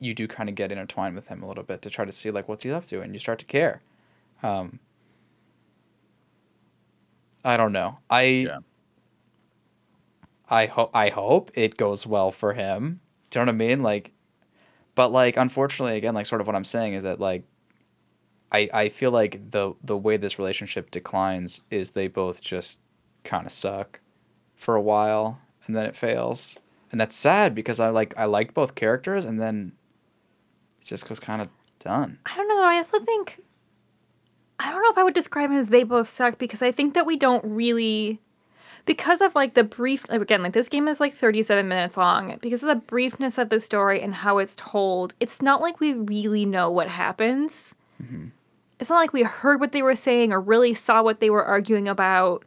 you 0.01 0.15
do 0.15 0.27
kind 0.27 0.49
of 0.49 0.55
get 0.55 0.73
intertwined 0.73 1.15
with 1.15 1.29
him 1.29 1.43
a 1.43 1.47
little 1.47 1.63
bit 1.63 1.83
to 1.83 1.91
try 1.91 2.05
to 2.05 2.13
see 2.13 2.31
like 2.31 2.49
what's 2.49 2.65
he 2.65 2.73
up 2.73 2.85
to, 2.87 3.01
and 3.01 3.15
you 3.15 3.21
start 3.21 3.39
to 3.39 3.45
care. 3.47 3.81
Um, 4.43 4.81
I 7.45 7.57
don't 7.57 7.73
know. 7.73 7.99
I. 8.11 8.23
Yeah. 8.23 8.59
I 10.49 10.67
hope 10.67 10.91
I 10.95 11.09
hope 11.09 11.51
it 11.55 11.77
goes 11.77 12.07
well 12.07 12.31
for 12.31 12.53
him. 12.53 13.01
Do 13.31 13.39
you 13.39 13.47
know 13.47 13.51
what 13.51 13.55
I 13.55 13.59
mean? 13.59 13.81
Like, 13.81 14.13
but 14.95 15.11
like, 15.11 15.37
unfortunately, 15.37 15.97
again, 15.97 16.15
like, 16.15 16.27
sort 16.27 16.41
of 16.41 16.47
what 16.47 16.57
I'm 16.57 16.65
saying 16.65 16.95
is 16.95 17.03
that 17.05 17.21
like, 17.21 17.45
I 18.53 18.69
I 18.73 18.89
feel 18.89 19.11
like 19.11 19.51
the 19.51 19.75
the 19.83 19.97
way 19.97 20.17
this 20.17 20.39
relationship 20.39 20.91
declines 20.91 21.63
is 21.71 21.93
they 21.93 22.09
both 22.09 22.41
just 22.41 22.81
kind 23.25 23.47
of 23.47 23.53
suck 23.53 24.01
for 24.57 24.77
a 24.77 24.83
while 24.83 25.39
and 25.67 25.75
then 25.75 25.87
it 25.87 25.97
fails, 25.97 26.59
and 26.93 27.01
that's 27.01 27.17
sad 27.17 27.55
because 27.55 27.81
I 27.81 27.89
like 27.89 28.15
I 28.17 28.27
liked 28.27 28.55
both 28.55 28.75
characters 28.75 29.25
and 29.25 29.41
then 29.41 29.73
it 30.81 30.87
just 30.87 31.09
goes 31.09 31.21
kind 31.21 31.41
of 31.41 31.49
done. 31.79 32.19
I 32.27 32.37
don't 32.37 32.49
know. 32.49 32.63
I 32.63 32.77
also 32.77 33.01
think 33.01 33.41
I 34.59 34.71
don't 34.71 34.83
know 34.83 34.91
if 34.91 34.99
I 34.99 35.03
would 35.03 35.15
describe 35.15 35.51
him 35.51 35.59
as 35.59 35.69
they 35.69 35.83
both 35.83 36.09
suck 36.09 36.39
because 36.39 36.63
I 36.63 36.71
think 36.71 36.95
that 36.95 37.07
we 37.07 37.17
don't 37.17 37.45
really 37.45 38.21
because 38.87 39.21
of 39.21 39.35
like 39.35 39.55
the 39.55 39.65
brief 39.65 40.05
again 40.11 40.43
like 40.43 40.53
this 40.53 40.69
game 40.69 40.89
is 40.89 41.01
like 41.01 41.15
37 41.15 41.67
minutes 41.67 41.97
long. 41.97 42.39
Because 42.41 42.63
of 42.63 42.69
the 42.69 42.87
briefness 42.87 43.39
of 43.39 43.49
the 43.49 43.61
story 43.61 44.03
and 44.03 44.15
how 44.15 44.39
it's 44.39 44.57
told 44.57 45.15
it's 45.21 45.41
not 45.41 45.61
like 45.61 45.81
we 45.81 45.95
really 45.95 46.45
know 46.45 46.71
what 46.71 46.89
happens. 46.89 47.75
It's 48.81 48.91
not 48.91 48.99
like 48.99 49.13
we 49.13 49.23
heard 49.23 49.61
what 49.61 49.73
they 49.73 49.83
were 49.83 49.97
saying 49.97 50.33
or 50.33 50.41
really 50.41 50.75
saw 50.75 51.03
what 51.03 51.21
they 51.21 51.31
were 51.31 51.45
arguing 51.45 51.89
about 51.89 52.45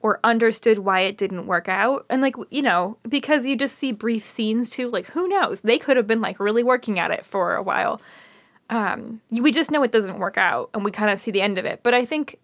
or 0.00 0.18
understood 0.24 0.80
why 0.80 1.00
it 1.00 1.16
didn't 1.16 1.46
work 1.46 1.68
out. 1.68 2.06
And 2.10 2.22
like 2.22 2.34
you 2.50 2.62
know 2.62 2.96
because 3.08 3.46
you 3.46 3.56
just 3.56 3.76
see 3.76 3.92
brief 3.92 4.24
scenes 4.24 4.68
too 4.68 4.88
like 4.88 5.06
who 5.06 5.28
knows? 5.28 5.60
They 5.60 5.78
could 5.78 5.96
have 5.96 6.06
been 6.06 6.20
like 6.20 6.40
really 6.40 6.64
working 6.64 6.98
at 6.98 7.12
it 7.12 7.24
for 7.24 7.54
a 7.54 7.62
while. 7.62 8.00
Um 8.68 9.20
we 9.30 9.52
just 9.52 9.70
know 9.70 9.84
it 9.84 9.92
doesn't 9.92 10.18
work 10.18 10.38
out 10.38 10.70
and 10.74 10.84
we 10.84 10.90
kind 10.90 11.10
of 11.10 11.20
see 11.20 11.30
the 11.30 11.42
end 11.42 11.58
of 11.58 11.64
it. 11.64 11.80
But 11.84 11.94
i 11.94 12.04
think 12.04 12.38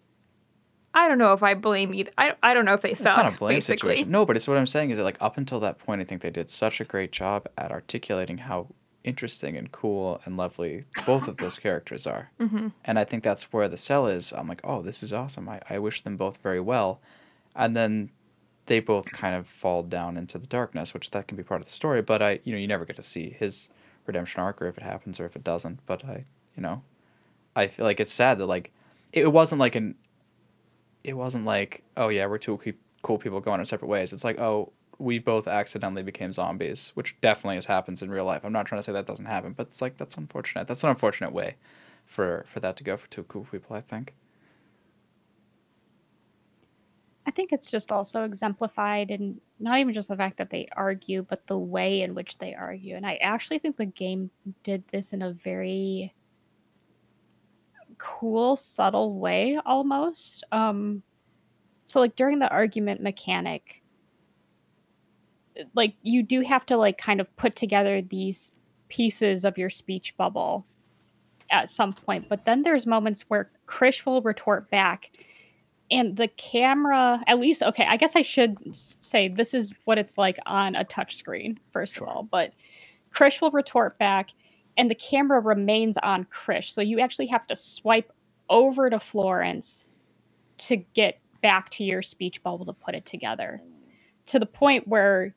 i 0.93 1.07
don't 1.07 1.17
know 1.17 1.33
if 1.33 1.43
i 1.43 1.53
blame 1.53 1.93
either 1.93 2.11
i, 2.17 2.33
I 2.41 2.53
don't 2.53 2.65
know 2.65 2.73
if 2.73 2.81
they 2.81 2.91
It's 2.91 3.01
suck 3.01 3.17
It's 3.17 3.23
not 3.25 3.33
a 3.33 3.37
blame 3.37 3.57
basically. 3.57 3.95
situation. 3.95 4.11
No, 4.11 4.25
but 4.25 4.35
it's 4.35 4.47
what 4.47 4.57
I'm 4.57 4.65
saying 4.67 4.89
is 4.91 4.97
that 4.97 5.03
like 5.03 5.17
up 5.21 5.37
until 5.37 5.59
that 5.61 5.77
point, 5.79 6.01
I 6.01 6.03
think 6.03 6.21
they 6.21 6.29
did 6.31 6.49
such 6.49 6.81
a 6.81 6.83
great 6.85 7.11
job 7.11 7.47
at 7.57 7.71
articulating 7.71 8.39
how 8.39 8.67
interesting 9.03 9.55
and 9.55 9.71
cool 9.71 10.19
and 10.25 10.35
lovely 10.35 10.83
both 11.05 11.27
of 11.27 11.37
those 11.37 11.57
characters 11.57 12.05
are. 12.05 12.29
Mm-hmm. 12.39 12.67
And 12.85 12.99
I 12.99 13.05
think 13.05 13.23
that's 13.23 13.51
where 13.53 13.67
the 13.69 13.77
sell 13.77 14.07
is. 14.07 14.33
I'm 14.33 14.47
like, 14.47 14.61
oh, 14.63 14.81
this 14.81 15.01
is 15.03 15.13
awesome. 15.13 15.47
I, 15.47 15.61
I 15.69 15.79
wish 15.79 16.01
them 16.01 16.17
both 16.17 16.37
very 16.37 16.59
well. 16.59 16.99
And 17.55 17.75
then 17.77 18.09
they 18.65 18.79
both 18.79 19.11
kind 19.11 19.35
of 19.35 19.47
fall 19.47 19.83
down 19.83 20.17
into 20.17 20.37
the 20.37 20.47
darkness, 20.47 20.93
which 20.93 21.11
that 21.11 21.27
can 21.27 21.37
be 21.37 21.43
part 21.43 21.61
of 21.61 21.67
the 21.67 21.73
story. 21.73 22.01
But 22.01 22.21
I, 22.21 22.39
you 22.43 22.51
know, 22.51 22.59
you 22.59 22.67
never 22.67 22.85
get 22.85 22.97
to 22.97 23.03
see 23.03 23.29
his 23.39 23.69
redemption 24.05 24.41
arc 24.41 24.61
or 24.61 24.67
if 24.67 24.77
it 24.77 24.83
happens 24.83 25.19
or 25.19 25.25
if 25.25 25.35
it 25.35 25.43
doesn't. 25.43 25.79
But 25.85 26.03
I, 26.03 26.25
you 26.57 26.61
know, 26.61 26.81
I 27.55 27.67
feel 27.67 27.85
like 27.85 27.99
it's 27.99 28.13
sad 28.13 28.37
that 28.39 28.47
like 28.47 28.71
it 29.13 29.31
wasn't 29.31 29.59
like 29.59 29.75
an 29.75 29.95
it 31.03 31.13
wasn't 31.13 31.45
like, 31.45 31.83
oh 31.97 32.09
yeah, 32.09 32.25
we're 32.25 32.37
two 32.37 32.59
cool 33.01 33.17
people 33.17 33.39
going 33.39 33.59
our 33.59 33.65
separate 33.65 33.87
ways. 33.87 34.13
It's 34.13 34.23
like, 34.23 34.39
oh, 34.39 34.71
we 34.97 35.17
both 35.17 35.47
accidentally 35.47 36.03
became 36.03 36.33
zombies, 36.33 36.91
which 36.93 37.19
definitely 37.21 37.55
has 37.55 37.65
happens 37.65 38.01
in 38.01 38.11
real 38.11 38.25
life. 38.25 38.43
I'm 38.43 38.51
not 38.51 38.65
trying 38.65 38.79
to 38.79 38.83
say 38.83 38.91
that 38.91 39.05
doesn't 39.05 39.25
happen, 39.25 39.53
but 39.53 39.67
it's 39.67 39.81
like 39.81 39.97
that's 39.97 40.17
unfortunate. 40.17 40.67
That's 40.67 40.83
an 40.83 40.89
unfortunate 40.89 41.31
way 41.31 41.55
for 42.05 42.43
for 42.47 42.59
that 42.59 42.75
to 42.77 42.83
go 42.83 42.97
for 42.97 43.07
two 43.07 43.23
cool 43.23 43.47
people. 43.49 43.75
I 43.75 43.81
think. 43.81 44.13
I 47.25 47.31
think 47.31 47.53
it's 47.53 47.69
just 47.69 47.91
also 47.91 48.23
exemplified 48.23 49.11
in 49.11 49.39
not 49.59 49.77
even 49.77 49.93
just 49.93 50.09
the 50.09 50.15
fact 50.15 50.37
that 50.37 50.49
they 50.49 50.67
argue, 50.75 51.21
but 51.21 51.45
the 51.45 51.59
way 51.59 52.01
in 52.01 52.15
which 52.15 52.39
they 52.39 52.55
argue. 52.55 52.95
And 52.95 53.05
I 53.05 53.17
actually 53.17 53.59
think 53.59 53.77
the 53.77 53.85
game 53.85 54.31
did 54.63 54.83
this 54.91 55.13
in 55.13 55.21
a 55.21 55.31
very 55.31 56.13
cool, 57.99 58.55
subtle 58.55 59.19
way 59.19 59.59
almost. 59.65 60.43
Um 60.51 61.03
so 61.83 61.99
like 61.99 62.15
during 62.15 62.39
the 62.39 62.49
argument 62.49 63.01
mechanic, 63.01 63.81
like 65.75 65.95
you 66.01 66.23
do 66.23 66.41
have 66.41 66.65
to 66.67 66.77
like 66.77 66.97
kind 66.97 67.19
of 67.19 67.35
put 67.35 67.55
together 67.55 68.01
these 68.01 68.51
pieces 68.89 69.45
of 69.45 69.57
your 69.57 69.69
speech 69.69 70.15
bubble 70.17 70.65
at 71.51 71.69
some 71.69 71.93
point, 71.93 72.29
but 72.29 72.45
then 72.45 72.61
there's 72.61 72.85
moments 72.85 73.25
where 73.27 73.51
Krish 73.67 74.05
will 74.05 74.21
retort 74.21 74.69
back 74.69 75.11
and 75.91 76.17
the 76.17 76.27
camera 76.27 77.21
at 77.27 77.39
least 77.39 77.63
okay 77.63 77.85
i 77.87 77.97
guess 77.97 78.15
i 78.15 78.21
should 78.21 78.57
say 78.75 79.27
this 79.27 79.53
is 79.53 79.73
what 79.85 79.97
it's 79.97 80.17
like 80.17 80.37
on 80.45 80.75
a 80.75 80.83
touch 80.83 81.15
screen 81.15 81.59
first 81.71 81.95
Sure. 81.95 82.07
of 82.07 82.15
all 82.15 82.23
but 82.23 82.53
krish 83.13 83.41
will 83.41 83.51
retort 83.51 83.97
back 83.97 84.29
and 84.79 84.89
the 84.89 84.95
camera 84.95 85.41
remains 85.41 85.97
on 85.97 86.25
krish. 86.25 86.71
So 86.71 86.79
you 86.79 87.01
actually 87.01 87.25
have 87.27 87.45
to 87.47 87.55
swipe 87.55 88.13
over 88.49 88.89
to 88.89 88.97
florence 88.97 89.83
to 90.59 90.77
get 90.77 91.19
back 91.41 91.69
to 91.71 91.83
your 91.83 92.01
speech 92.01 92.41
bubble 92.41 92.65
to 92.65 92.71
put 92.71 92.95
it 92.95 93.05
together. 93.05 93.61
To 94.27 94.39
the 94.39 94.45
point 94.45 94.87
where 94.87 95.35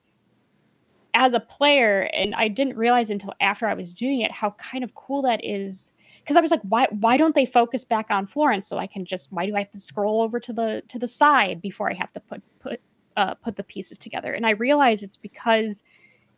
as 1.14 1.34
a 1.34 1.40
player 1.40 2.08
and 2.14 2.34
i 2.36 2.48
didn't 2.48 2.74
realize 2.74 3.10
until 3.10 3.34
after 3.38 3.66
i 3.66 3.74
was 3.74 3.92
doing 3.92 4.22
it 4.22 4.32
how 4.32 4.52
kind 4.52 4.82
of 4.82 4.94
cool 4.94 5.22
that 5.22 5.44
is. 5.44 5.90
Because 6.20 6.36
I 6.36 6.40
was 6.40 6.52
like, 6.52 6.62
why 6.62 6.86
why 7.00 7.16
don't 7.16 7.34
they 7.34 7.44
focus 7.44 7.84
back 7.84 8.06
on 8.10 8.26
Florence 8.26 8.68
so 8.68 8.78
I 8.78 8.86
can 8.86 9.04
just 9.04 9.32
why 9.32 9.44
do 9.44 9.56
I 9.56 9.60
have 9.60 9.72
to 9.72 9.80
scroll 9.80 10.22
over 10.22 10.38
to 10.38 10.52
the 10.52 10.82
to 10.86 10.98
the 11.00 11.08
side 11.08 11.60
before 11.60 11.90
I 11.90 11.94
have 11.94 12.12
to 12.12 12.20
put 12.20 12.42
put 12.60 12.80
uh, 13.16 13.34
put 13.34 13.56
the 13.56 13.64
pieces 13.64 13.98
together? 13.98 14.32
And 14.32 14.46
I 14.46 14.50
realize 14.50 15.02
it's 15.02 15.16
because 15.16 15.82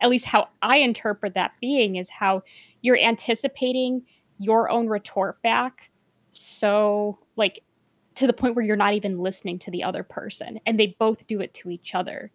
at 0.01 0.09
least 0.09 0.25
how 0.25 0.49
I 0.61 0.77
interpret 0.77 1.33
that 1.35 1.53
being 1.61 1.95
is 1.95 2.09
how 2.09 2.43
you're 2.85 2.97
anticipating 2.97 4.03
your 4.37 4.69
own 4.69 4.87
retort 4.87 5.41
back 5.41 5.89
so 6.29 7.17
like 7.35 7.63
to 8.13 8.27
the 8.27 8.33
point 8.33 8.55
where 8.55 8.63
you're 8.63 8.75
not 8.75 8.93
even 8.93 9.19
listening 9.19 9.57
to 9.59 9.71
the 9.71 9.83
other 9.83 10.03
person 10.03 10.59
and 10.65 10.79
they 10.79 10.95
both 10.99 11.25
do 11.27 11.41
it 11.41 11.53
to 11.53 11.69
each 11.69 11.95
other 11.95 12.31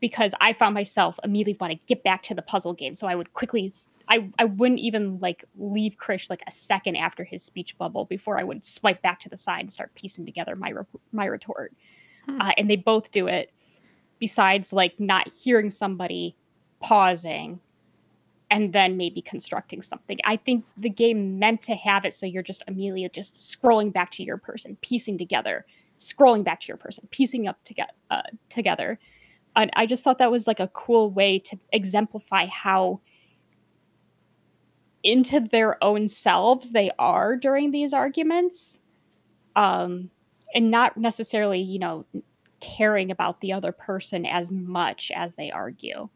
because 0.00 0.34
I 0.40 0.52
found 0.52 0.74
myself 0.74 1.18
immediately 1.24 1.58
want 1.60 1.72
to 1.72 1.80
get 1.86 2.02
back 2.02 2.22
to 2.24 2.34
the 2.34 2.42
puzzle 2.42 2.72
game. 2.72 2.94
So 2.94 3.06
I 3.06 3.14
would 3.14 3.32
quickly, 3.34 3.70
I, 4.08 4.30
I 4.38 4.46
wouldn't 4.46 4.80
even 4.80 5.18
like 5.18 5.44
leave 5.58 5.96
Krish 5.96 6.30
like 6.30 6.42
a 6.46 6.50
second 6.50 6.96
after 6.96 7.22
his 7.22 7.44
speech 7.44 7.76
bubble 7.76 8.06
before 8.06 8.38
I 8.38 8.44
would 8.44 8.64
swipe 8.64 9.02
back 9.02 9.20
to 9.20 9.28
the 9.28 9.36
side 9.36 9.60
and 9.60 9.72
start 9.72 9.94
piecing 9.94 10.24
together 10.24 10.56
my 10.56 10.70
re- 10.70 11.00
my 11.12 11.26
retort. 11.26 11.74
Hmm. 12.26 12.40
Uh, 12.40 12.52
and 12.56 12.70
they 12.70 12.76
both 12.76 13.10
do 13.10 13.26
it. 13.26 13.52
Besides, 14.18 14.72
like 14.72 14.98
not 14.98 15.28
hearing 15.32 15.70
somebody 15.70 16.36
pausing 16.80 17.60
and 18.50 18.72
then 18.72 18.96
maybe 18.96 19.22
constructing 19.22 19.80
something. 19.80 20.18
I 20.24 20.36
think 20.36 20.64
the 20.76 20.90
game 20.90 21.38
meant 21.38 21.62
to 21.62 21.74
have 21.74 22.04
it 22.04 22.14
so 22.14 22.26
you're 22.26 22.42
just 22.42 22.64
Amelia 22.66 23.08
just 23.08 23.34
scrolling 23.34 23.92
back 23.92 24.10
to 24.12 24.24
your 24.24 24.38
person, 24.38 24.76
piecing 24.80 25.18
together, 25.18 25.66
scrolling 25.98 26.42
back 26.42 26.60
to 26.62 26.68
your 26.68 26.76
person, 26.76 27.06
piecing 27.10 27.46
up 27.46 27.62
to 27.64 27.74
get, 27.74 27.94
uh, 28.10 28.22
together 28.48 28.98
and 29.56 29.70
I 29.74 29.86
just 29.86 30.04
thought 30.04 30.18
that 30.18 30.30
was 30.30 30.46
like 30.46 30.60
a 30.60 30.68
cool 30.68 31.10
way 31.10 31.38
to 31.40 31.58
exemplify 31.72 32.46
how 32.46 33.00
into 35.02 35.40
their 35.40 35.82
own 35.82 36.08
selves 36.08 36.72
they 36.72 36.90
are 36.98 37.36
during 37.36 37.70
these 37.70 37.94
arguments 37.94 38.80
um 39.56 40.10
and 40.54 40.70
not 40.70 40.94
necessarily 40.98 41.58
you 41.58 41.78
know 41.78 42.04
caring 42.60 43.10
about 43.10 43.40
the 43.40 43.50
other 43.50 43.72
person 43.72 44.26
as 44.26 44.50
much 44.50 45.10
as 45.16 45.36
they 45.36 45.50
argue 45.50 46.10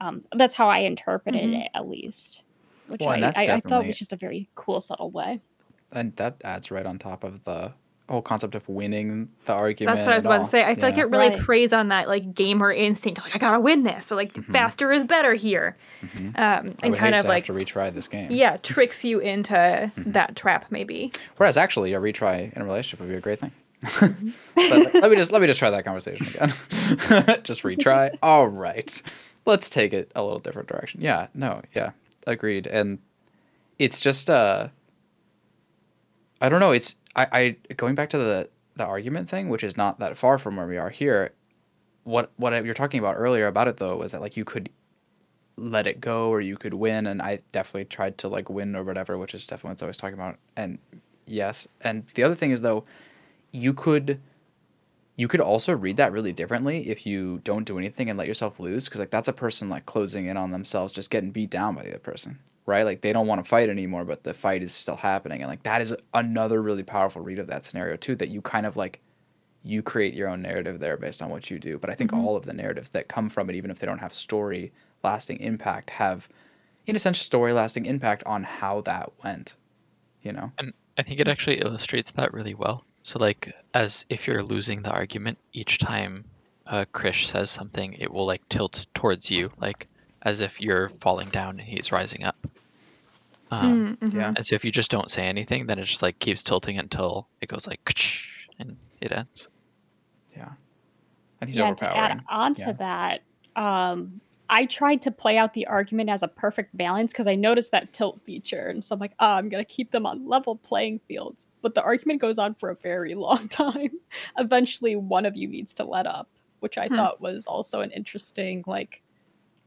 Um, 0.00 0.24
that's 0.34 0.54
how 0.54 0.68
I 0.68 0.78
interpreted 0.80 1.42
Mhm. 1.42 1.64
it, 1.64 1.70
at 1.74 1.88
least. 1.88 2.42
Which 2.88 3.00
Well, 3.00 3.10
I, 3.10 3.20
that's 3.20 3.38
I, 3.38 3.42
I 3.42 3.46
thought 3.46 3.62
definitely- 3.62 3.86
was 3.88 3.98
just 3.98 4.12
a 4.12 4.16
very 4.16 4.48
cool, 4.54 4.80
subtle 4.80 5.10
way. 5.10 5.40
and 5.92 6.14
that 6.16 6.36
adds 6.44 6.70
right 6.70 6.84
on 6.86 6.98
top 6.98 7.22
of 7.24 7.44
the 7.44 7.72
whole 8.10 8.20
concept 8.20 8.54
of 8.54 8.68
winning 8.68 9.28
the 9.46 9.52
argument. 9.54 9.96
That's 9.96 10.06
what 10.06 10.12
I 10.12 10.16
was 10.16 10.24
and 10.26 10.32
about 10.34 10.38
all. 10.40 10.44
to 10.46 10.50
say. 10.50 10.62
I 10.64 10.74
feel 10.74 10.84
like 10.84 10.98
it 10.98 11.04
really 11.08 11.30
Right. 11.30 11.38
preys 11.38 11.72
on 11.72 11.88
that 11.88 12.06
like 12.08 12.34
gamer 12.34 12.70
instinct. 12.72 13.22
Like 13.22 13.34
I 13.34 13.38
gotta 13.38 13.60
win 13.60 13.82
this, 13.84 14.12
or 14.12 14.16
like 14.16 14.34
Mhm. 14.34 14.52
faster 14.52 14.92
is 14.92 15.04
better 15.06 15.32
here, 15.34 15.76
Mhm. 16.02 16.26
um, 16.26 16.34
I 16.36 16.56
and 16.58 16.90
would 16.90 16.98
kind 16.98 17.14
hate 17.14 17.20
of 17.20 17.22
to 17.24 17.28
like 17.28 17.46
have 17.46 17.56
to 17.56 17.64
retry 17.64 17.94
this 17.94 18.08
game. 18.08 18.28
yeah, 18.30 18.58
tricks 18.58 19.04
you 19.06 19.20
into 19.20 19.54
Mm-hmm. 19.54 20.12
that 20.12 20.36
trap 20.36 20.66
maybe. 20.70 21.12
Whereas 21.38 21.56
actually, 21.56 21.94
a 21.94 22.00
retry 22.00 22.52
in 22.54 22.60
a 22.60 22.64
relationship 22.66 23.00
would 23.00 23.08
be 23.08 23.14
a 23.14 23.20
great 23.20 23.40
thing. 23.40 23.52
Mm-hmm. 23.82 24.30
but 24.54 24.94
let 24.94 25.10
me 25.10 25.16
just 25.16 25.32
let 25.32 25.40
me 25.40 25.46
just 25.46 25.58
try 25.58 25.70
that 25.70 25.84
conversation 25.86 26.26
again. 26.26 26.48
just 27.44 27.62
retry. 27.62 28.10
All 28.22 28.48
right, 28.48 29.00
let's 29.46 29.70
take 29.70 29.92
it 29.92 30.10
a 30.14 30.22
little 30.22 30.38
different 30.38 30.68
direction. 30.68 31.00
Yeah. 31.00 31.28
No. 31.34 31.62
Yeah. 31.74 31.90
Agreed. 32.26 32.66
And 32.66 32.98
it's 33.78 34.00
just 34.00 34.30
uh, 34.30 34.68
I 36.40 36.48
don't 36.48 36.60
know. 36.60 36.72
It's 36.72 36.96
I, 37.16 37.56
I 37.68 37.74
going 37.74 37.94
back 37.94 38.10
to 38.10 38.18
the 38.18 38.48
the 38.76 38.84
argument 38.84 39.28
thing, 39.28 39.48
which 39.48 39.62
is 39.62 39.76
not 39.76 39.98
that 40.00 40.18
far 40.18 40.38
from 40.38 40.56
where 40.56 40.66
we 40.66 40.76
are 40.76 40.90
here. 40.90 41.32
What 42.04 42.30
what 42.36 42.64
you're 42.64 42.74
talking 42.74 43.00
about 43.00 43.16
earlier 43.16 43.46
about 43.46 43.68
it 43.68 43.76
though 43.76 43.96
was 43.96 44.12
that 44.12 44.20
like 44.20 44.36
you 44.36 44.44
could 44.44 44.70
let 45.56 45.86
it 45.86 46.00
go 46.00 46.30
or 46.30 46.40
you 46.40 46.56
could 46.56 46.74
win 46.74 47.06
and 47.06 47.22
I 47.22 47.38
definitely 47.52 47.84
tried 47.84 48.18
to 48.18 48.28
like 48.28 48.50
win 48.50 48.74
or 48.74 48.82
whatever, 48.82 49.16
which 49.16 49.34
is 49.34 49.46
definitely 49.46 49.74
what 49.74 49.82
I 49.84 49.86
was 49.86 49.96
talking 49.96 50.14
about. 50.14 50.36
And 50.56 50.78
yes. 51.26 51.68
And 51.80 52.04
the 52.14 52.24
other 52.24 52.34
thing 52.34 52.50
is 52.50 52.60
though, 52.60 52.84
you 53.52 53.72
could 53.72 54.20
you 55.16 55.28
could 55.28 55.40
also 55.40 55.72
read 55.74 55.96
that 55.96 56.12
really 56.12 56.32
differently 56.32 56.88
if 56.88 57.06
you 57.06 57.40
don't 57.44 57.64
do 57.64 57.78
anything 57.78 58.10
and 58.10 58.18
let 58.18 58.26
yourself 58.26 58.58
lose 58.58 58.86
because 58.86 59.00
like 59.00 59.10
that's 59.10 59.28
a 59.28 59.32
person 59.32 59.68
like 59.68 59.86
closing 59.86 60.26
in 60.26 60.36
on 60.36 60.50
themselves 60.50 60.92
just 60.92 61.10
getting 61.10 61.30
beat 61.30 61.50
down 61.50 61.74
by 61.74 61.82
the 61.82 61.90
other 61.90 61.98
person 61.98 62.38
right? 62.66 62.84
Like 62.86 63.02
they 63.02 63.12
don't 63.12 63.26
want 63.26 63.44
to 63.44 63.48
fight 63.48 63.68
anymore 63.68 64.04
but 64.04 64.22
the 64.22 64.34
fight 64.34 64.62
is 64.62 64.72
still 64.72 64.96
happening 64.96 65.42
and 65.42 65.50
like 65.50 65.62
that 65.64 65.82
is 65.82 65.94
another 66.14 66.62
really 66.62 66.82
powerful 66.82 67.22
read 67.22 67.38
of 67.38 67.46
that 67.48 67.64
scenario 67.64 67.96
too 67.96 68.16
that 68.16 68.30
you 68.30 68.40
kind 68.40 68.66
of 68.66 68.76
like 68.76 69.00
you 69.62 69.82
create 69.82 70.14
your 70.14 70.28
own 70.28 70.42
narrative 70.42 70.78
there 70.78 70.96
based 70.96 71.22
on 71.22 71.30
what 71.30 71.50
you 71.50 71.58
do 71.58 71.78
but 71.78 71.88
i 71.88 71.94
think 71.94 72.10
mm-hmm. 72.10 72.24
all 72.24 72.36
of 72.36 72.44
the 72.44 72.52
narratives 72.52 72.90
that 72.90 73.08
come 73.08 73.30
from 73.30 73.48
it 73.48 73.56
even 73.56 73.70
if 73.70 73.78
they 73.78 73.86
don't 73.86 73.98
have 73.98 74.12
story 74.12 74.72
lasting 75.02 75.38
impact 75.40 75.88
have 75.88 76.28
in 76.86 76.96
a 76.96 76.98
sense 76.98 77.18
story 77.18 77.52
lasting 77.52 77.86
impact 77.86 78.22
on 78.24 78.42
how 78.42 78.82
that 78.82 79.10
went 79.22 79.54
you 80.24 80.32
know? 80.32 80.50
And 80.58 80.72
I 80.98 81.02
think 81.02 81.20
it 81.20 81.28
actually 81.28 81.60
illustrates 81.60 82.10
that 82.12 82.32
really 82.32 82.54
well. 82.54 82.84
So, 83.04 83.20
like, 83.20 83.52
as 83.74 84.04
if 84.08 84.26
you're 84.26 84.42
losing 84.42 84.82
the 84.82 84.90
argument, 84.90 85.38
each 85.52 85.78
time 85.78 86.24
uh, 86.66 86.86
Krish 86.92 87.26
says 87.26 87.50
something, 87.50 87.92
it 87.94 88.12
will 88.12 88.26
like 88.26 88.42
tilt 88.48 88.86
towards 88.94 89.30
you, 89.30 89.52
like 89.58 89.88
as 90.22 90.40
if 90.40 90.60
you're 90.60 90.88
falling 91.00 91.30
down 91.30 91.60
and 91.60 91.68
he's 91.68 91.92
rising 91.92 92.24
up. 92.24 92.36
Um, 93.50 93.78
Mm, 93.78 93.98
mhm. 93.98 94.14
yeah 94.14 94.32
And 94.36 94.44
so, 94.46 94.54
if 94.56 94.64
you 94.64 94.72
just 94.72 94.90
don't 94.90 95.10
say 95.10 95.26
anything, 95.26 95.66
then 95.66 95.78
it 95.78 95.84
just 95.84 96.02
like 96.02 96.18
keeps 96.18 96.42
tilting 96.42 96.78
until 96.78 97.28
it 97.40 97.48
goes 97.48 97.66
like, 97.66 97.80
and 98.58 98.76
it 99.00 99.12
ends. 99.12 99.48
yeah 100.36 100.52
and 101.40 101.48
he's 101.50 101.58
overpowered. 101.58 101.60
yeah, 101.60 101.68
and 101.68 101.78
to 101.78 101.96
add 101.96 102.20
on 102.28 102.54
to 102.54 102.72
Yeah. 102.72 102.72
that, 102.74 103.20
um, 103.56 104.20
I 104.50 104.66
tried 104.66 105.02
to 105.02 105.10
play 105.10 105.38
out 105.38 105.54
the 105.54 105.66
argument 105.66 106.10
as 106.10 106.22
a 106.22 106.28
perfect 106.28 106.76
balance 106.76 107.12
because 107.12 107.26
I 107.26 107.34
noticed 107.34 107.70
that 107.70 107.92
tilt 107.92 108.20
feature, 108.22 108.68
and 108.68 108.84
so 108.84 108.94
I'm 108.94 109.00
like, 109.00 109.14
oh, 109.18 109.26
I'm 109.32 109.48
gonna 109.48 109.64
keep 109.64 109.90
them 109.90 110.06
on 110.06 110.28
level 110.28 110.56
playing 110.56 111.00
fields. 111.08 111.46
But 111.62 111.74
the 111.74 111.82
argument 111.82 112.20
goes 112.20 112.38
on 112.38 112.54
for 112.54 112.70
a 112.70 112.76
very 112.76 113.14
long 113.26 113.48
time. 113.48 113.90
Eventually, 114.38 114.96
one 114.96 115.24
of 115.26 115.36
you 115.36 115.48
needs 115.48 115.72
to 115.74 115.84
let 115.84 116.06
up, 116.06 116.28
which 116.60 116.76
I 116.78 116.88
Hmm. 116.88 116.96
thought 116.96 117.20
was 117.20 117.46
also 117.46 117.80
an 117.80 117.90
interesting, 117.92 118.62
like, 118.66 119.02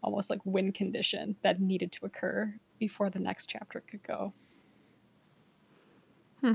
almost 0.04 0.30
like 0.30 0.40
win 0.46 0.72
condition 0.72 1.36
that 1.42 1.60
needed 1.60 1.92
to 1.94 2.06
occur 2.06 2.54
before 2.80 3.10
the 3.10 3.20
next 3.20 3.48
chapter 3.50 3.82
could 3.82 4.04
go. 4.04 4.32
Hmm. 6.42 6.54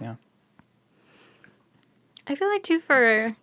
Yeah. 0.00 0.16
I 2.26 2.34
feel 2.34 2.48
like 2.48 2.62
too 2.64 2.80
for 2.80 3.36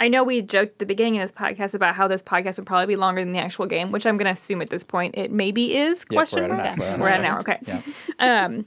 I 0.00 0.08
know 0.08 0.24
we 0.24 0.42
joked 0.42 0.72
at 0.72 0.78
the 0.80 0.86
beginning 0.86 1.20
of 1.20 1.22
this 1.24 1.32
podcast 1.32 1.74
about 1.74 1.94
how 1.94 2.08
this 2.08 2.22
podcast 2.22 2.56
would 2.56 2.66
probably 2.66 2.86
be 2.94 2.96
longer 2.96 3.20
than 3.22 3.32
the 3.32 3.38
actual 3.38 3.66
game, 3.66 3.92
which 3.92 4.06
I'm 4.06 4.16
gonna 4.16 4.30
assume 4.30 4.60
at 4.62 4.70
this 4.70 4.82
point 4.82 5.14
it 5.16 5.30
maybe 5.30 5.76
is 5.76 5.98
Yep, 6.10 6.16
question 6.16 6.48
we're 6.48 6.54
at 6.56 6.78
mark. 6.78 6.98
We're 6.98 7.08
at 7.08 7.20
an 7.20 7.26
hour, 7.26 7.40
okay. 7.40 7.58
yeah 7.66 7.82
Um 8.18 8.66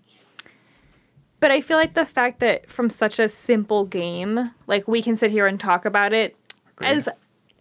but 1.39 1.51
I 1.51 1.59
feel 1.59 1.75
like 1.77 1.93
the 1.93 2.05
fact 2.05 2.39
that 2.39 2.69
from 2.69 2.89
such 2.89 3.19
a 3.19 3.27
simple 3.27 3.84
game, 3.86 4.49
like 4.67 4.88
we 4.88 5.01
can 5.03 5.17
sit 5.17 5.29
here 5.29 5.45
and 5.45 5.59
talk 5.59 5.84
about 5.84 6.13
it 6.13 6.38
Agreed. 6.77 6.88
as 6.88 7.09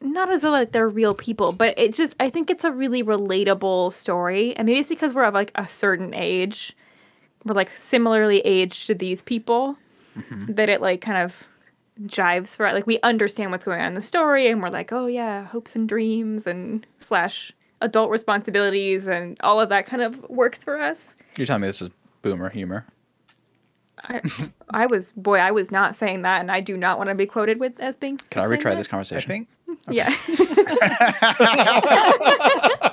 not 0.00 0.30
as 0.30 0.42
though 0.42 0.50
like 0.50 0.70
they're 0.72 0.88
real 0.88 1.14
people, 1.14 1.50
but 1.52 1.76
it 1.78 1.92
just 1.94 2.14
I 2.20 2.30
think 2.30 2.50
it's 2.50 2.64
a 2.64 2.70
really 2.70 3.02
relatable 3.02 3.92
story. 3.92 4.54
And 4.56 4.66
maybe 4.66 4.78
it's 4.80 4.88
because 4.88 5.14
we're 5.14 5.24
of 5.24 5.34
like 5.34 5.50
a 5.56 5.66
certain 5.66 6.14
age. 6.14 6.76
We're 7.44 7.54
like 7.54 7.70
similarly 7.74 8.40
aged 8.40 8.86
to 8.88 8.94
these 8.94 9.22
people 9.22 9.76
Mm-hmm. 10.16 10.52
that 10.52 10.68
it 10.68 10.82
like 10.82 11.00
kind 11.00 11.22
of 11.24 11.42
jives 12.02 12.56
for 12.56 12.66
it. 12.66 12.74
like 12.74 12.86
we 12.86 12.98
understand 13.02 13.50
what's 13.50 13.64
going 13.64 13.80
on 13.80 13.88
in 13.88 13.94
the 13.94 14.02
story 14.02 14.48
and 14.48 14.62
we're 14.62 14.70
like, 14.70 14.92
oh 14.92 15.06
yeah, 15.06 15.44
hopes 15.44 15.76
and 15.76 15.88
dreams 15.88 16.46
and 16.46 16.86
slash 16.98 17.52
adult 17.80 18.10
responsibilities 18.10 19.06
and 19.06 19.36
all 19.40 19.60
of 19.60 19.68
that 19.68 19.86
kind 19.86 20.02
of 20.02 20.20
works 20.28 20.64
for 20.64 20.80
us. 20.80 21.14
You're 21.36 21.46
telling 21.46 21.62
me 21.62 21.68
this 21.68 21.82
is 21.82 21.90
boomer 22.22 22.48
humor. 22.48 22.86
I, 24.04 24.20
I 24.70 24.86
was 24.86 25.12
boy, 25.12 25.38
I 25.38 25.52
was 25.52 25.70
not 25.70 25.94
saying 25.94 26.22
that, 26.22 26.40
and 26.40 26.50
I 26.50 26.60
do 26.60 26.76
not 26.76 26.98
want 26.98 27.08
to 27.10 27.14
be 27.14 27.26
quoted 27.26 27.60
with 27.60 27.78
as 27.78 27.94
being. 27.94 28.16
Can 28.30 28.42
I 28.42 28.46
retry 28.46 28.64
that. 28.64 28.76
this 28.78 28.88
I 28.88 28.90
conversation? 28.90 29.28
think 29.28 29.48
Yeah. 29.90 30.12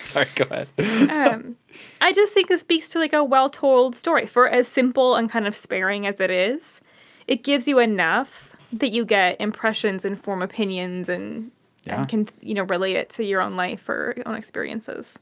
Sorry, 0.00 0.26
go 0.34 0.44
ahead. 0.50 0.68
um, 1.10 1.56
I 2.00 2.12
just 2.12 2.32
think 2.32 2.50
it 2.50 2.60
speaks 2.60 2.88
to 2.90 2.98
like 2.98 3.12
a 3.12 3.24
well-told 3.24 3.96
story 3.96 4.26
for 4.26 4.48
as 4.48 4.68
simple 4.68 5.14
and 5.16 5.30
kind 5.30 5.46
of 5.46 5.54
sparing 5.54 6.06
as 6.06 6.20
it 6.20 6.30
is. 6.30 6.80
It 7.26 7.42
gives 7.42 7.66
you 7.66 7.78
enough 7.78 8.54
that 8.72 8.92
you 8.92 9.04
get 9.04 9.40
impressions 9.40 10.04
and 10.04 10.20
form 10.20 10.42
opinions 10.42 11.08
and 11.08 11.50
Yeah. 11.84 12.00
and 12.00 12.08
can 12.08 12.28
you 12.40 12.54
know 12.54 12.64
relate 12.64 12.96
it 12.96 13.10
to 13.10 13.24
your 13.24 13.40
own 13.40 13.56
life 13.56 13.88
or 13.88 14.14
your 14.16 14.28
own 14.28 14.34
experiences. 14.34 15.18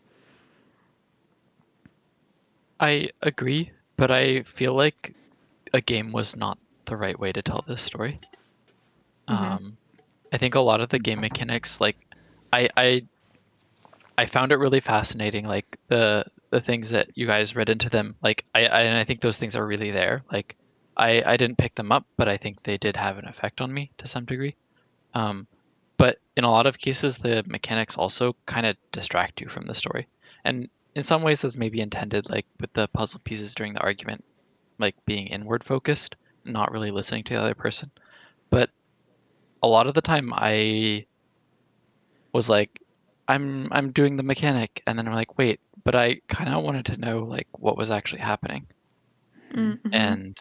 I 2.80 3.10
agree, 3.22 3.70
but 3.96 4.10
I 4.10 4.42
feel 4.42 4.74
like 4.74 5.14
a 5.72 5.80
game 5.80 6.12
was 6.12 6.36
not 6.36 6.58
the 6.86 6.96
right 6.96 7.18
way 7.18 7.32
to 7.32 7.42
tell 7.42 7.64
this 7.66 7.82
story. 7.82 8.20
Mhm. 9.28 9.34
Um, 9.34 9.76
I 10.32 10.38
think 10.38 10.54
a 10.54 10.60
lot 10.60 10.80
of 10.80 10.88
the 10.88 10.98
game 10.98 11.20
mechanics, 11.20 11.80
like 11.80 11.96
I, 12.52 12.68
I, 12.76 13.06
I 14.18 14.26
found 14.26 14.52
it 14.52 14.56
really 14.56 14.80
fascinating. 14.80 15.46
Like 15.46 15.78
the 15.88 16.24
the 16.50 16.60
things 16.60 16.90
that 16.90 17.08
you 17.16 17.26
guys 17.26 17.56
read 17.56 17.68
into 17.68 17.88
them, 17.90 18.16
like 18.22 18.44
I, 18.54 18.66
I 18.66 18.82
and 18.82 18.98
I 18.98 19.04
think 19.04 19.20
those 19.20 19.38
things 19.38 19.56
are 19.56 19.66
really 19.66 19.90
there. 19.90 20.22
Like 20.30 20.56
I, 20.96 21.22
I 21.24 21.36
didn't 21.36 21.58
pick 21.58 21.74
them 21.74 21.92
up, 21.92 22.06
but 22.16 22.28
I 22.28 22.36
think 22.36 22.62
they 22.62 22.76
did 22.78 22.96
have 22.96 23.18
an 23.18 23.26
effect 23.26 23.60
on 23.60 23.72
me 23.72 23.90
to 23.98 24.06
some 24.06 24.24
degree. 24.24 24.54
Um, 25.14 25.46
but 25.96 26.18
in 26.36 26.44
a 26.44 26.50
lot 26.50 26.66
of 26.66 26.78
cases, 26.78 27.18
the 27.18 27.44
mechanics 27.46 27.96
also 27.96 28.36
kind 28.46 28.66
of 28.66 28.76
distract 28.92 29.40
you 29.40 29.48
from 29.48 29.66
the 29.66 29.74
story, 29.74 30.06
and 30.44 30.68
in 30.94 31.02
some 31.02 31.22
ways 31.22 31.40
that's 31.40 31.56
maybe 31.56 31.80
intended, 31.80 32.30
like 32.30 32.46
with 32.60 32.72
the 32.72 32.88
puzzle 32.88 33.20
pieces 33.24 33.54
during 33.54 33.74
the 33.74 33.82
argument, 33.82 34.24
like 34.78 34.94
being 35.06 35.26
inward 35.28 35.64
focused, 35.64 36.16
not 36.44 36.72
really 36.72 36.90
listening 36.90 37.24
to 37.24 37.34
the 37.34 37.40
other 37.40 37.54
person. 37.54 37.90
But 38.50 38.70
a 39.62 39.68
lot 39.68 39.86
of 39.86 39.94
the 39.94 40.00
time, 40.02 40.32
I 40.34 41.06
was 42.32 42.48
like, 42.48 42.80
I'm 43.28 43.72
I'm 43.72 43.92
doing 43.92 44.16
the 44.16 44.22
mechanic, 44.22 44.82
and 44.86 44.98
then 44.98 45.08
I'm 45.08 45.14
like, 45.14 45.38
wait, 45.38 45.60
but 45.84 45.94
I 45.94 46.20
kind 46.28 46.50
of 46.52 46.62
wanted 46.62 46.86
to 46.86 46.96
know 46.96 47.20
like 47.20 47.48
what 47.52 47.76
was 47.76 47.90
actually 47.90 48.20
happening, 48.20 48.66
Mhm. 49.54 49.78
and 49.92 50.38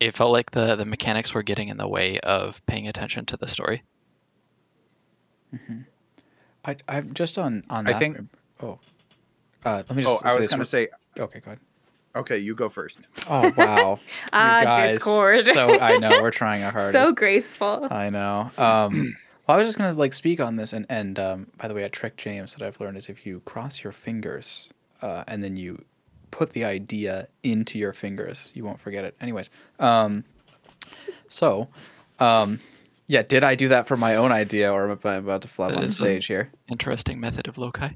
it 0.00 0.14
felt 0.16 0.32
like 0.32 0.50
the 0.50 0.76
the 0.76 0.84
mechanics 0.84 1.34
were 1.34 1.42
getting 1.42 1.68
in 1.68 1.76
the 1.76 1.88
way 1.88 2.18
of 2.20 2.64
paying 2.66 2.88
attention 2.88 3.24
to 3.26 3.36
the 3.36 3.48
story. 3.48 3.82
I, 6.64 6.76
I'm 6.88 7.12
just 7.14 7.38
on 7.38 7.64
on 7.70 7.86
I 7.86 7.92
think- 7.94 8.18
Oh, 8.62 8.78
uh, 9.64 9.82
let 9.88 9.96
me 9.96 10.02
just. 10.02 10.24
Oh, 10.24 10.26
just. 10.28 10.36
I 10.36 10.40
was 10.40 10.50
going 10.50 10.60
to 10.60 10.66
say, 10.66 10.88
Okay, 11.18 11.40
go 11.40 11.50
ahead. 11.52 11.58
okay, 12.16 12.38
you 12.38 12.54
go 12.54 12.68
first. 12.68 13.06
Oh 13.28 13.52
wow, 13.56 13.98
You 14.22 14.28
Ah, 14.32 14.62
guys, 14.64 14.94
Discord. 14.96 15.40
So 15.44 15.78
I 15.78 15.96
know 15.98 16.20
we're 16.22 16.30
trying 16.30 16.62
our 16.62 16.70
hardest. 16.78 17.04
so 17.04 17.12
graceful. 17.12 17.86
I 17.90 18.10
know. 18.10 18.50
Um, 18.56 19.16
well, 19.46 19.56
I 19.56 19.58
was 19.58 19.66
just 19.66 19.76
gonna 19.78 19.92
like 19.96 20.12
speak 20.12 20.40
on 20.40 20.56
this, 20.56 20.72
and 20.72 20.86
and 20.88 21.18
um, 21.18 21.46
by 21.58 21.68
the 21.68 21.74
way, 21.74 21.82
a 21.82 21.88
trick 21.88 22.16
James 22.16 22.54
that 22.54 22.64
I've 22.66 22.80
learned 22.80 22.96
is 22.96 23.08
if 23.08 23.26
you 23.26 23.40
cross 23.44 23.82
your 23.84 23.92
fingers 23.92 24.70
uh, 25.02 25.24
and 25.28 25.42
then 25.42 25.56
you 25.56 25.84
put 26.34 26.50
the 26.50 26.64
idea 26.64 27.28
into 27.44 27.78
your 27.78 27.92
fingers, 27.92 28.52
you 28.56 28.64
won't 28.64 28.80
forget 28.80 29.04
it. 29.04 29.14
Anyways, 29.20 29.50
um, 29.78 30.24
so, 31.28 31.68
um, 32.18 32.58
yeah, 33.06 33.22
did 33.22 33.44
I 33.44 33.54
do 33.54 33.68
that 33.68 33.86
for 33.86 33.96
my 33.96 34.16
own 34.16 34.32
idea, 34.32 34.72
or 34.72 34.90
am 34.90 34.98
I 35.04 35.14
about 35.14 35.42
to 35.42 35.48
flub 35.48 35.70
That 35.70 35.78
on 35.78 35.84
is 35.84 35.96
stage 35.96 36.26
here? 36.26 36.50
Interesting 36.68 37.20
method 37.20 37.46
of 37.46 37.56
loci. 37.56 37.90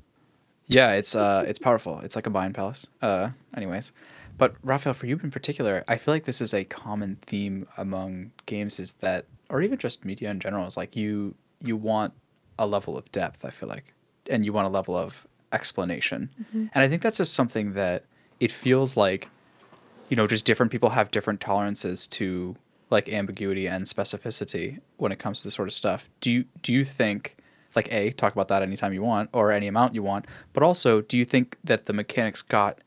Yeah, 0.68 0.92
it's 0.92 1.16
uh, 1.16 1.44
it's 1.48 1.58
powerful. 1.58 1.98
It's 2.04 2.14
like 2.14 2.28
a 2.28 2.30
mind 2.30 2.54
palace. 2.54 2.86
Uh, 3.02 3.30
anyways, 3.56 3.90
but 4.36 4.54
Raphael, 4.62 4.92
for 4.94 5.06
you 5.06 5.18
in 5.20 5.32
particular, 5.32 5.82
I 5.88 5.96
feel 5.96 6.14
like 6.14 6.24
this 6.24 6.40
is 6.40 6.54
a 6.54 6.62
common 6.62 7.16
theme 7.22 7.66
among 7.76 8.30
games 8.46 8.78
is 8.78 8.92
that, 9.00 9.24
or 9.50 9.62
even 9.62 9.78
just 9.78 10.04
media 10.04 10.30
in 10.30 10.38
general, 10.38 10.64
is 10.68 10.76
like 10.76 10.94
you 10.94 11.34
you 11.64 11.76
want 11.76 12.12
a 12.56 12.66
level 12.68 12.96
of 12.96 13.10
depth. 13.10 13.44
I 13.44 13.50
feel 13.50 13.68
like, 13.68 13.94
and 14.30 14.44
you 14.44 14.52
want 14.52 14.66
a 14.66 14.70
level 14.70 14.96
of 14.96 15.26
explanation, 15.52 16.30
and 16.52 16.84
I 16.84 16.86
think 16.86 17.02
that's 17.02 17.16
just 17.16 17.32
something 17.34 17.72
that 17.72 18.04
it 18.40 18.52
feels 18.52 18.96
like, 18.96 19.28
you 20.08 20.16
know, 20.16 20.26
just 20.26 20.44
different 20.44 20.72
people 20.72 20.90
have 20.90 21.10
different 21.10 21.40
tolerances 21.40 22.06
to 22.08 22.56
like 22.90 23.08
ambiguity 23.08 23.68
and 23.68 23.84
specificity 23.84 24.80
when 24.96 25.12
it 25.12 25.18
comes 25.18 25.40
to 25.40 25.44
this 25.44 25.54
sort 25.54 25.68
of 25.68 25.74
stuff. 25.74 26.08
Do 26.20 26.30
you 26.30 26.44
do 26.62 26.72
you 26.72 26.84
think? 26.84 27.36
Like 27.76 27.92
a 27.92 28.12
talk 28.12 28.32
about 28.32 28.48
that 28.48 28.62
anytime 28.62 28.94
you 28.94 29.02
want 29.02 29.28
or 29.32 29.52
any 29.52 29.68
amount 29.68 29.94
you 29.94 30.02
want, 30.02 30.24
but 30.54 30.62
also 30.62 31.02
do 31.02 31.18
you 31.18 31.24
think 31.24 31.58
that 31.64 31.84
the 31.84 31.92
mechanics 31.92 32.40
got 32.40 32.80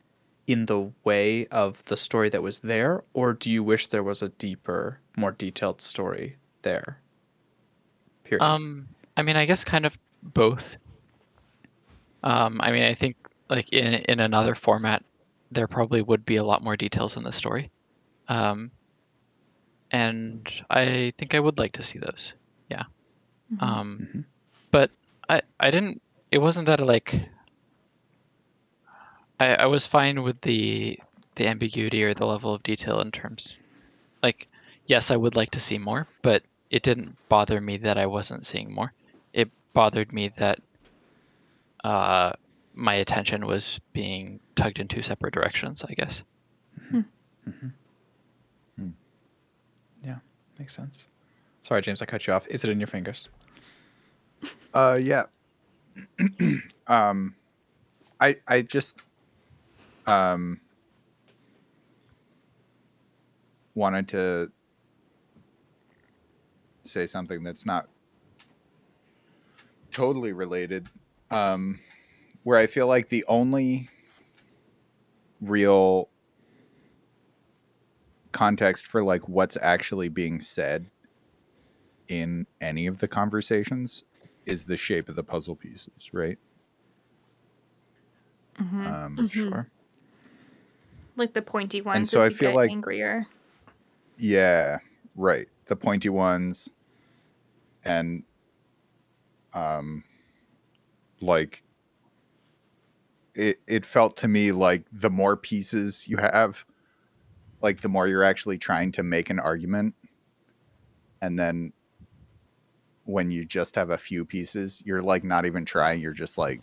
in 0.48 0.66
the 0.66 0.90
way 1.04 1.46
of 1.46 1.82
the 1.84 1.96
story 1.96 2.28
that 2.30 2.42
was 2.42 2.60
there, 2.60 3.04
or 3.14 3.32
do 3.32 3.50
you 3.50 3.62
wish 3.62 3.86
there 3.86 4.02
was 4.02 4.22
a 4.22 4.28
deeper, 4.30 4.98
more 5.16 5.30
detailed 5.30 5.80
story 5.80 6.36
there? 6.62 6.98
Period. 8.24 8.42
Um, 8.42 8.88
I 9.16 9.22
mean, 9.22 9.36
I 9.36 9.46
guess 9.46 9.62
kind 9.64 9.86
of 9.86 9.96
both. 10.22 10.76
Um, 12.24 12.60
I 12.60 12.72
mean, 12.72 12.82
I 12.82 12.92
think 12.92 13.16
like 13.48 13.72
in 13.72 13.94
in 13.94 14.18
another 14.20 14.56
format, 14.56 15.04
there 15.54 15.68
probably 15.68 16.02
would 16.02 16.24
be 16.24 16.36
a 16.36 16.44
lot 16.44 16.62
more 16.62 16.76
details 16.76 17.16
in 17.16 17.22
the 17.24 17.32
story. 17.32 17.70
Um, 18.28 18.70
and 19.90 20.48
I 20.70 21.12
think 21.18 21.34
I 21.34 21.40
would 21.40 21.58
like 21.58 21.72
to 21.72 21.82
see 21.82 21.98
those. 21.98 22.32
Yeah. 22.68 22.84
Um, 23.60 24.08
Mhm. 24.12 24.24
but 24.70 24.90
I 25.28 25.42
I 25.60 25.70
didn't. 25.70 26.02
It 26.30 26.38
wasn't 26.38 26.66
that 26.66 26.80
like. 26.80 27.28
I 29.40 29.54
I 29.56 29.66
was 29.66 29.86
fine 29.86 30.22
with 30.22 30.40
the 30.42 30.98
the 31.36 31.46
ambiguity 31.48 32.02
or 32.04 32.14
the 32.14 32.26
level 32.26 32.54
of 32.54 32.62
detail 32.62 33.00
in 33.00 33.10
terms, 33.10 33.56
like, 34.22 34.48
yes, 34.86 35.10
I 35.10 35.16
would 35.16 35.36
like 35.36 35.50
to 35.52 35.60
see 35.60 35.78
more, 35.78 36.06
but 36.22 36.42
it 36.70 36.82
didn't 36.82 37.16
bother 37.28 37.60
me 37.60 37.76
that 37.78 37.98
I 37.98 38.06
wasn't 38.06 38.46
seeing 38.46 38.72
more. 38.74 38.92
It 39.32 39.50
bothered 39.74 40.12
me 40.12 40.28
that 40.36 40.60
uh, 41.84 42.32
my 42.74 42.94
attention 42.94 43.46
was 43.46 43.80
being 43.92 44.40
tugged 44.54 44.78
in 44.78 44.88
two 44.88 45.02
separate 45.02 45.34
directions. 45.34 45.84
I 45.88 45.94
guess. 45.94 46.22
yeah, 50.04 50.16
makes 50.58 50.74
sense. 50.74 51.08
Sorry, 51.62 51.82
James, 51.82 52.02
I 52.02 52.06
cut 52.06 52.26
you 52.26 52.32
off. 52.32 52.46
Is 52.48 52.64
it 52.64 52.70
in 52.70 52.80
your 52.80 52.88
fingers? 52.88 53.28
Uh, 54.74 54.98
yeah. 55.00 55.24
um, 56.86 57.34
I 58.18 58.36
I 58.48 58.62
just 58.62 58.96
um 60.06 60.58
wanted 63.74 64.08
to 64.08 64.50
say 66.84 67.06
something 67.06 67.44
that's 67.44 67.66
not 67.66 67.88
totally 69.90 70.32
related. 70.32 70.88
Um, 71.30 71.78
where 72.44 72.58
I 72.58 72.66
feel 72.66 72.86
like 72.86 73.08
the 73.08 73.24
only 73.28 73.88
real 75.40 76.08
context 78.32 78.86
for 78.86 79.02
like 79.04 79.28
what's 79.28 79.56
actually 79.60 80.08
being 80.08 80.40
said 80.40 80.86
in 82.08 82.46
any 82.60 82.86
of 82.86 82.98
the 82.98 83.08
conversations 83.08 84.04
is 84.46 84.64
the 84.64 84.76
shape 84.76 85.08
of 85.08 85.16
the 85.16 85.22
puzzle 85.22 85.54
pieces, 85.54 86.10
right? 86.12 86.38
Um, 88.58 89.16
Mhm. 89.16 89.30
Sure. 89.30 89.68
Like 91.16 91.32
the 91.34 91.42
pointy 91.42 91.80
ones. 91.80 91.96
And 91.96 92.08
so 92.08 92.22
I 92.22 92.30
feel 92.30 92.54
like- 92.54 92.70
angrier. 92.70 93.26
Yeah, 94.18 94.78
right. 95.16 95.48
The 95.66 95.76
pointy 95.76 96.08
ones 96.08 96.68
and 97.84 98.22
um 99.54 100.04
like 101.20 101.62
it 103.34 103.58
it 103.66 103.86
felt 103.86 104.16
to 104.18 104.28
me 104.28 104.52
like 104.52 104.84
the 104.92 105.10
more 105.10 105.36
pieces 105.36 106.06
you 106.08 106.16
have 106.18 106.64
like 107.60 107.80
the 107.80 107.88
more 107.88 108.06
you're 108.06 108.24
actually 108.24 108.58
trying 108.58 108.92
to 108.92 109.02
make 109.02 109.30
an 109.30 109.38
argument 109.38 109.94
and 111.20 111.38
then 111.38 111.72
when 113.04 113.30
you 113.30 113.44
just 113.44 113.74
have 113.74 113.90
a 113.90 113.98
few 113.98 114.24
pieces 114.24 114.82
you're 114.84 115.02
like 115.02 115.24
not 115.24 115.44
even 115.46 115.64
trying 115.64 116.00
you're 116.00 116.12
just 116.12 116.36
like 116.38 116.60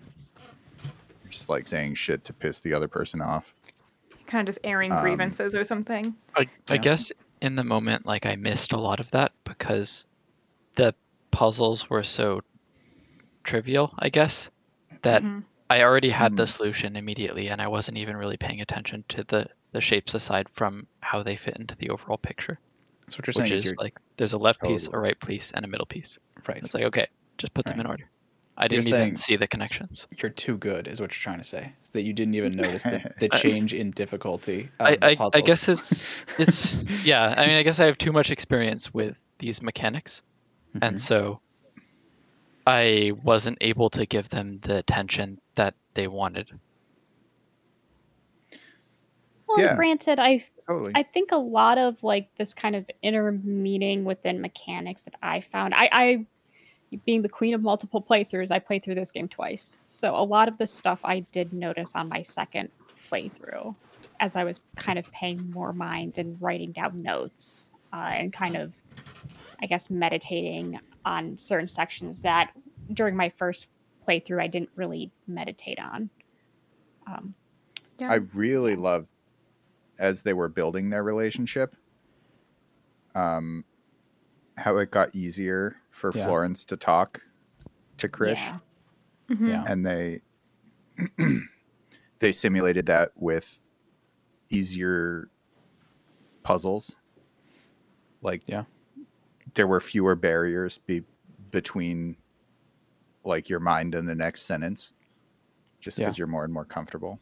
you're 1.24 1.32
just 1.32 1.50
like 1.50 1.68
saying 1.68 1.96
shit 1.96 2.24
to 2.24 2.34
piss 2.34 2.60
the 2.60 2.74
other 2.74 2.88
person 2.88 3.22
off 3.22 3.54
Kind 4.28 4.48
of 4.48 4.54
just 4.54 4.60
airing 4.64 4.92
Um, 4.92 5.02
grievances 5.02 5.56
or 5.56 5.64
something. 5.64 6.14
I, 6.36 6.48
I 6.70 6.76
Yeah. 6.76 6.82
guess 6.82 7.12
in 7.42 7.56
the 7.56 7.64
moment, 7.64 8.06
like 8.06 8.28
I 8.28 8.36
missed 8.36 8.74
a 8.74 8.78
lot 8.78 9.00
of 9.00 9.10
that 9.10 9.32
because 9.44 10.06
the 10.76 10.94
puzzles 11.32 11.90
were 11.90 12.04
so 12.04 12.42
trivial, 13.44 13.92
I 13.98 14.10
guess, 14.10 14.52
that 15.02 15.24
Mhm. 15.24 15.44
I 15.70 15.84
already 15.84 16.10
had 16.10 16.36
the 16.36 16.44
Mm. 16.44 16.50
solution 16.58 16.96
immediately 16.96 17.50
and 17.50 17.62
I 17.62 17.68
wasn't 17.68 17.98
even 17.98 18.18
really 18.18 18.38
paying 18.38 18.62
attention 18.62 19.04
to 19.10 19.24
the, 19.26 19.48
the 19.72 19.82
shapes 19.82 20.14
aside 20.16 20.50
from 20.50 20.88
how 21.02 21.22
they 21.24 21.36
fit 21.36 21.58
into 21.58 21.76
the 21.76 21.90
overall 21.90 22.18
picture. 22.18 22.60
So 23.10 23.18
what 23.18 23.28
you're 23.28 23.34
which 23.34 23.50
saying 23.50 23.52
is 23.54 23.60
is 23.60 23.66
you're 23.66 23.76
like 23.80 23.94
there's 24.18 24.34
a 24.34 24.38
left 24.38 24.62
piece, 24.64 24.88
a 24.88 24.98
right 24.98 25.20
piece, 25.20 25.52
and 25.52 25.66
a 25.66 25.68
middle 25.68 25.86
piece. 25.86 26.20
right. 26.48 26.58
It's 26.58 26.74
like, 26.74 26.84
okay, 26.86 27.08
just 27.38 27.54
put 27.54 27.66
them 27.66 27.76
Right. 27.78 27.86
in 27.86 27.92
order. 27.92 28.10
I 28.58 28.64
You're 28.64 28.82
didn't 28.82 28.88
even 28.94 29.18
see 29.18 29.36
the 29.38 29.48
connections. 29.48 30.08
You're 30.22 30.30
too 30.32 30.58
good, 30.58 30.88
is 30.88 31.00
what 31.00 31.12
you're 31.12 31.22
trying 31.22 31.38
to 31.38 31.44
say. 31.44 31.72
Is 31.82 31.90
that 31.92 32.02
you 32.02 32.14
didn't 32.14 32.36
even 32.36 32.56
notice 32.56 32.84
the, 32.84 33.02
the 33.20 33.30
change 33.30 33.74
in 33.74 33.92
difficulty. 33.92 34.70
I, 34.80 34.96
the 34.96 35.06
I, 35.06 35.30
I 35.34 35.42
guess 35.42 35.70
it's 35.70 36.22
it's 36.38 36.76
yeah. 37.06 37.34
I 37.38 37.48
mean, 37.48 37.56
I 37.56 37.64
guess 37.64 37.80
I 37.80 37.86
have 37.86 37.98
too 37.98 38.12
much 38.12 38.32
experience 38.32 38.94
with 38.94 39.16
these 39.40 39.62
mechanics, 39.62 40.22
and 40.82 40.96
Mhm. 40.96 41.00
so 41.00 41.40
I 42.66 43.14
wasn't 43.24 43.58
able 43.62 43.90
to 43.92 44.06
give 44.06 44.30
them 44.30 44.60
the 44.60 44.78
attention 44.78 45.40
that 45.60 45.76
they 45.94 46.08
wanted. 46.08 46.48
Well, 49.46 49.60
Yeah. 49.60 49.76
granted, 49.76 50.18
I 50.18 50.46
totally 50.66 50.94
I 50.96 51.04
think 51.04 51.34
a 51.34 51.38
lot 51.38 51.78
of 51.78 52.02
like 52.02 52.30
this 52.38 52.54
kind 52.54 52.78
of 52.78 52.90
inner 53.02 53.34
meaning 53.34 54.06
within 54.06 54.40
mechanics 54.40 55.04
that 55.04 55.16
I 55.22 55.42
found. 55.42 55.74
I, 55.74 55.90
I 55.92 56.26
being 57.06 57.22
the 57.22 57.30
queen 57.30 57.54
of 57.54 57.62
multiple 57.62 58.02
playthroughs, 58.02 58.52
I 58.52 58.60
played 58.60 58.86
through 58.86 58.96
this 58.96 59.12
game 59.12 59.28
twice. 59.28 59.82
So 59.84 60.16
a 60.16 60.24
lot 60.24 60.48
of 60.48 60.58
the 60.58 60.66
stuff 60.66 61.02
I 61.04 61.20
did 61.34 61.52
notice 61.52 61.92
on 61.94 62.08
my 62.08 62.22
second 62.22 62.70
playthrough 63.12 63.76
as 64.22 64.38
I 64.38 64.46
was 64.46 64.62
kind 64.78 64.98
of 64.98 65.12
paying 65.12 65.52
more 65.52 65.74
mind 65.74 66.20
and 66.20 66.42
writing 66.42 66.72
down 66.72 67.02
notes 67.02 67.70
uh, 67.92 68.14
and 68.16 68.32
kind 68.32 68.56
of, 68.56 68.74
I 69.62 69.66
guess, 69.66 69.90
meditating 69.90 70.80
on 71.04 71.36
certain 71.36 71.68
sections 71.68 72.22
that 72.22 72.52
during 72.94 73.16
my 73.18 73.28
first 73.28 73.68
playthrough 74.10 74.42
I 74.42 74.48
didn't 74.48 74.70
really 74.76 75.12
meditate 75.28 75.80
on. 75.80 76.10
Um, 77.08 77.36
Yeah. 78.00 78.12
I 78.12 78.16
really 78.34 78.76
loved 78.76 79.12
as 80.00 80.22
they 80.22 80.34
were 80.34 80.50
building 80.50 80.90
their 80.90 81.04
relationship. 81.04 81.76
Um, 83.16 83.66
how 84.58 84.78
it 84.78 84.92
got 84.92 85.14
easier 85.16 85.76
for 85.90 86.12
Yeah. 86.14 86.26
Florence 86.26 86.66
to 86.66 86.78
talk 86.78 87.22
to 87.98 88.08
Krish, 88.08 88.36
yeah. 88.38 88.60
Mhm. 89.30 89.50
Yeah. 89.50 89.64
and 89.68 89.86
they 89.86 90.22
they 92.20 92.32
simulated 92.32 92.86
that 92.88 93.12
with 93.16 93.60
easier 94.50 95.30
puzzles. 96.44 96.96
Like, 98.22 98.44
Yeah. 98.48 98.66
there 99.54 99.68
were 99.68 99.80
fewer 99.80 100.16
barriers 100.16 100.78
be 100.78 101.04
between 101.52 102.18
like 103.30 103.48
your 103.50 103.62
mind 103.62 103.96
in 103.96 104.06
the 104.06 104.16
next 104.16 104.42
sentence, 104.44 104.92
just 105.80 105.98
Yeah. 105.98 106.06
because 106.06 106.18
you're 106.18 106.28
more 106.28 106.44
and 106.44 106.54
more 106.54 106.66
comfortable. 106.66 107.20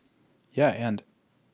Yeah, 0.54 0.70
and 0.70 1.04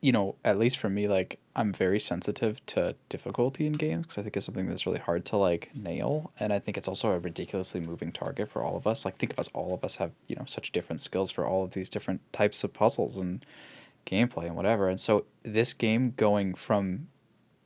you 0.00 0.12
know, 0.12 0.36
at 0.44 0.58
least 0.58 0.76
for 0.78 0.90
me, 0.90 1.08
like 1.08 1.38
I'm 1.56 1.72
very 1.72 1.98
sensitive 1.98 2.64
to 2.66 2.94
difficulty 3.08 3.66
in 3.66 3.72
games 3.72 4.02
because 4.04 4.18
I 4.18 4.22
think 4.22 4.36
it's 4.36 4.44
something 4.44 4.66
that's 4.66 4.84
really 4.86 4.98
hard 4.98 5.24
to 5.26 5.36
like 5.38 5.70
nail, 5.74 6.30
and 6.38 6.52
I 6.52 6.58
think 6.58 6.76
it's 6.76 6.88
also 6.88 7.10
a 7.10 7.18
ridiculously 7.18 7.80
moving 7.80 8.12
target 8.12 8.48
for 8.48 8.62
all 8.62 8.76
of 8.76 8.86
us. 8.86 9.04
Like 9.04 9.16
think 9.16 9.32
of 9.32 9.38
us, 9.38 9.48
all 9.54 9.72
of 9.74 9.82
us 9.84 9.96
have 9.96 10.12
you 10.26 10.36
know 10.36 10.44
such 10.46 10.72
different 10.72 11.00
skills 11.00 11.30
for 11.30 11.46
all 11.46 11.64
of 11.64 11.72
these 11.72 11.88
different 11.88 12.20
types 12.32 12.64
of 12.64 12.72
puzzles 12.74 13.16
and 13.16 13.44
gameplay 14.06 14.44
and 14.44 14.56
whatever. 14.56 14.88
And 14.90 15.00
so 15.00 15.24
this 15.42 15.72
game 15.72 16.12
going 16.16 16.54
from 16.54 17.08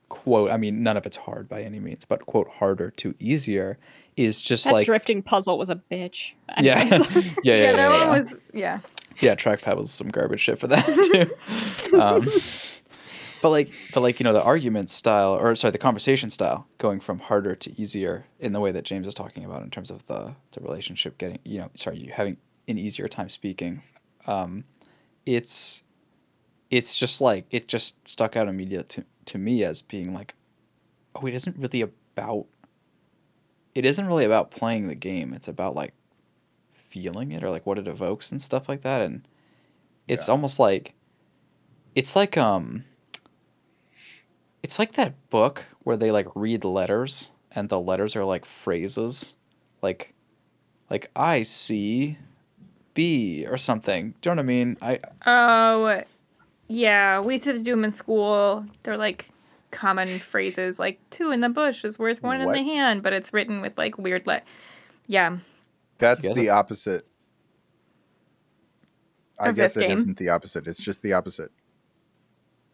quote, 0.09 0.51
I 0.51 0.57
mean, 0.57 0.83
none 0.83 0.97
of 0.97 1.05
it's 1.07 1.17
hard 1.19 1.49
by 1.49 1.63
any 1.63 1.81
means, 1.81 2.05
but 2.05 2.25
quote 2.25 2.49
harder 2.49 2.91
to 2.93 3.15
easier 3.19 3.79
is 4.19 4.43
just 4.43 4.65
That 4.65 4.73
like 4.73 4.87
drifting 4.87 5.23
puzzle 5.23 5.57
was 5.59 5.71
a 5.71 5.77
bitch. 5.77 6.33
yeah, 6.61 6.81
Anyways. 6.91 7.15
yeah, 7.45 7.55
yeah, 7.55 7.55
Yeah, 7.55 7.55
yeah, 7.55 7.73
that 7.73 7.91
yeah. 7.91 8.09
one 8.09 8.21
was 8.23 8.35
yeah. 8.53 8.81
yeah 9.21 9.35
trackpad 9.35 9.77
was 9.77 9.91
some 9.91 10.09
garbage 10.09 10.41
shit 10.41 10.59
for 10.59 10.67
that 10.69 10.85
too 11.91 11.99
um, 11.99 12.27
but 13.43 13.51
like 13.51 13.71
but 13.95 14.01
like 14.01 14.19
you 14.21 14.25
know 14.25 14.33
the 14.33 14.43
argument 14.43 14.91
style 14.91 15.35
or 15.35 15.55
sorry 15.57 15.71
the 15.73 15.79
conversation 15.79 16.31
style 16.31 16.67
going 16.79 17.01
from 17.01 17.19
harder 17.19 17.55
to 17.55 17.81
easier 17.81 18.27
in 18.41 18.53
the 18.53 18.61
way 18.61 18.73
that 18.73 18.85
james 18.85 19.07
is 19.07 19.15
talking 19.15 19.45
about 19.45 19.63
in 19.63 19.71
terms 19.71 19.91
of 19.91 20.05
the 20.07 20.35
the 20.53 20.61
relationship 20.61 21.17
getting 21.19 21.39
you 21.45 21.59
know 21.61 21.71
sorry 21.75 21.99
you 21.99 22.13
having 22.13 22.37
an 22.69 22.79
easier 22.79 23.09
time 23.09 23.29
speaking 23.29 23.83
um, 24.27 24.65
it's 25.25 25.83
it's 26.71 26.95
just 26.97 27.21
like 27.21 27.47
it 27.51 27.67
just 27.69 28.07
stuck 28.07 28.37
out 28.37 28.47
immediately 28.49 29.03
to, 29.03 29.05
to 29.25 29.39
me 29.39 29.65
as 29.65 29.81
being 29.81 30.13
like 30.13 30.35
oh 31.15 31.25
it 31.27 31.35
isn't 31.35 31.57
really 31.57 31.81
about 31.81 32.47
it 33.75 33.85
isn't 33.85 34.07
really 34.07 34.25
about 34.25 34.51
playing 34.51 34.89
the 34.89 34.95
game 34.95 35.33
it's 35.33 35.49
about 35.49 35.75
like 35.75 35.93
feeling 36.73 37.33
it 37.33 37.43
or 37.45 37.51
like 37.51 37.67
what 37.67 37.79
it 37.79 37.87
evokes 37.89 38.31
and 38.33 38.41
stuff 38.43 38.69
like 38.69 38.81
that 38.83 39.01
and 39.03 39.27
it's 40.07 40.29
Yeah. 40.29 40.33
almost 40.33 40.59
like 40.59 40.95
it's 41.95 42.17
like 42.17 42.37
um 42.37 42.85
it's 44.63 44.79
like 44.79 44.93
that 44.93 45.15
book 45.31 45.65
where 45.85 45.97
they 45.97 46.11
like 46.11 46.27
read 46.35 46.65
letters 46.65 47.31
and 47.53 47.69
the 47.69 47.81
letters 47.81 48.17
are 48.17 48.25
like 48.25 48.45
phrases 48.45 49.35
like 49.83 50.15
like 50.91 51.11
i 51.15 51.43
see 51.43 52.19
b 52.95 53.47
or 53.49 53.57
something 53.57 54.15
do 54.21 54.31
you 54.31 54.35
know 54.35 54.41
what 54.41 54.45
i 54.45 54.47
mean 54.47 54.77
i 54.83 54.99
Oh, 55.27 56.03
yeah. 56.69 57.21
We 57.21 57.35
used 57.35 57.45
to 57.45 57.57
do 57.59 57.71
them 57.73 57.85
in 57.85 57.93
school. 57.93 58.65
They're 58.83 58.97
like 58.97 59.28
common 59.71 60.19
phrases, 60.19 60.79
like 60.79 61.01
two 61.11 61.31
in 61.31 61.41
the 61.41 61.49
bush 61.49 61.85
is 61.85 61.99
worth 61.99 62.23
one 62.23 62.45
What? 62.45 62.57
in 62.57 62.65
the 62.65 62.71
hand, 62.73 63.03
but 63.03 63.13
it's 63.13 63.33
written 63.33 63.61
with 63.61 63.77
like 63.79 63.99
weird 63.99 64.27
le 64.27 64.41
Yeah. 65.07 65.39
That's 65.99 66.27
guys 66.27 66.35
the 66.37 66.51
opposite. 66.51 67.07
I 69.41 69.51
Of 69.51 69.57
guess 69.57 69.75
this 69.75 69.83
it 69.85 69.87
game? 69.89 69.99
isn't 69.99 70.17
the 70.19 70.29
opposite. 70.31 70.67
It's 70.67 70.83
just 70.83 71.03
the 71.03 71.13
opposite 71.13 71.51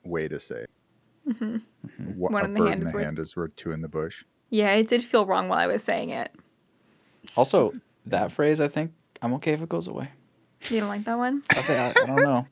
way 0.05 0.29
to 0.29 0.39
say. 0.41 0.65
it. 1.27 1.37
hmm 1.37 1.57
What, 2.15 2.33
One 2.33 2.45
in 2.47 2.55
the 2.55 2.61
hand 2.69 2.81
in 2.83 2.87
is 2.87 2.93
the 2.93 2.97
worth- 2.99 3.05
hand 3.05 3.19
is 3.19 3.37
worth 3.37 3.57
two 3.57 3.73
in 3.73 3.83
the 3.83 3.89
bush. 3.89 4.25
Yeah, 4.51 4.73
it 4.73 4.89
did 4.89 5.03
feel 5.03 5.27
wrong 5.27 5.49
while 5.49 5.59
I 5.59 5.67
was 5.67 5.83
saying 5.83 6.11
it. 6.11 6.31
also 7.37 7.73
that 8.07 8.31
phrase 8.31 8.61
i 8.61 8.69
think 8.69 8.93
i'm 9.23 9.33
okay 9.33 9.53
if 9.55 9.63
it 9.63 9.69
goes 9.71 9.89
away 9.89 10.07
You 10.69 10.81
don't 10.81 10.91
like 10.91 11.05
that 11.05 11.17
one? 11.17 11.41
I, 11.51 11.61
I, 11.73 11.89
I 12.03 12.07
don't 12.07 12.23
know 12.23 12.47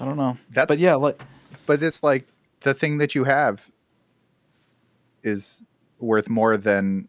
i 0.00 0.04
don't 0.06 0.16
know 0.16 0.38
That's 0.50 0.68
but 0.68 0.78
yeah 0.78 0.94
like 0.94 1.20
but 1.66 1.82
it's 1.82 2.02
like 2.02 2.26
the 2.66 2.74
thing 2.74 2.98
that 2.98 3.14
you 3.14 3.24
have 3.24 3.70
is 5.22 5.62
worth 5.98 6.28
more 6.28 6.56
than 6.56 7.08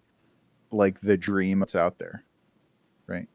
like 0.71 1.01
the 1.01 1.17
dream 1.17 1.59
that's 1.59 1.75
out 1.75 1.97
there, 1.99 2.23
right? 3.07 3.27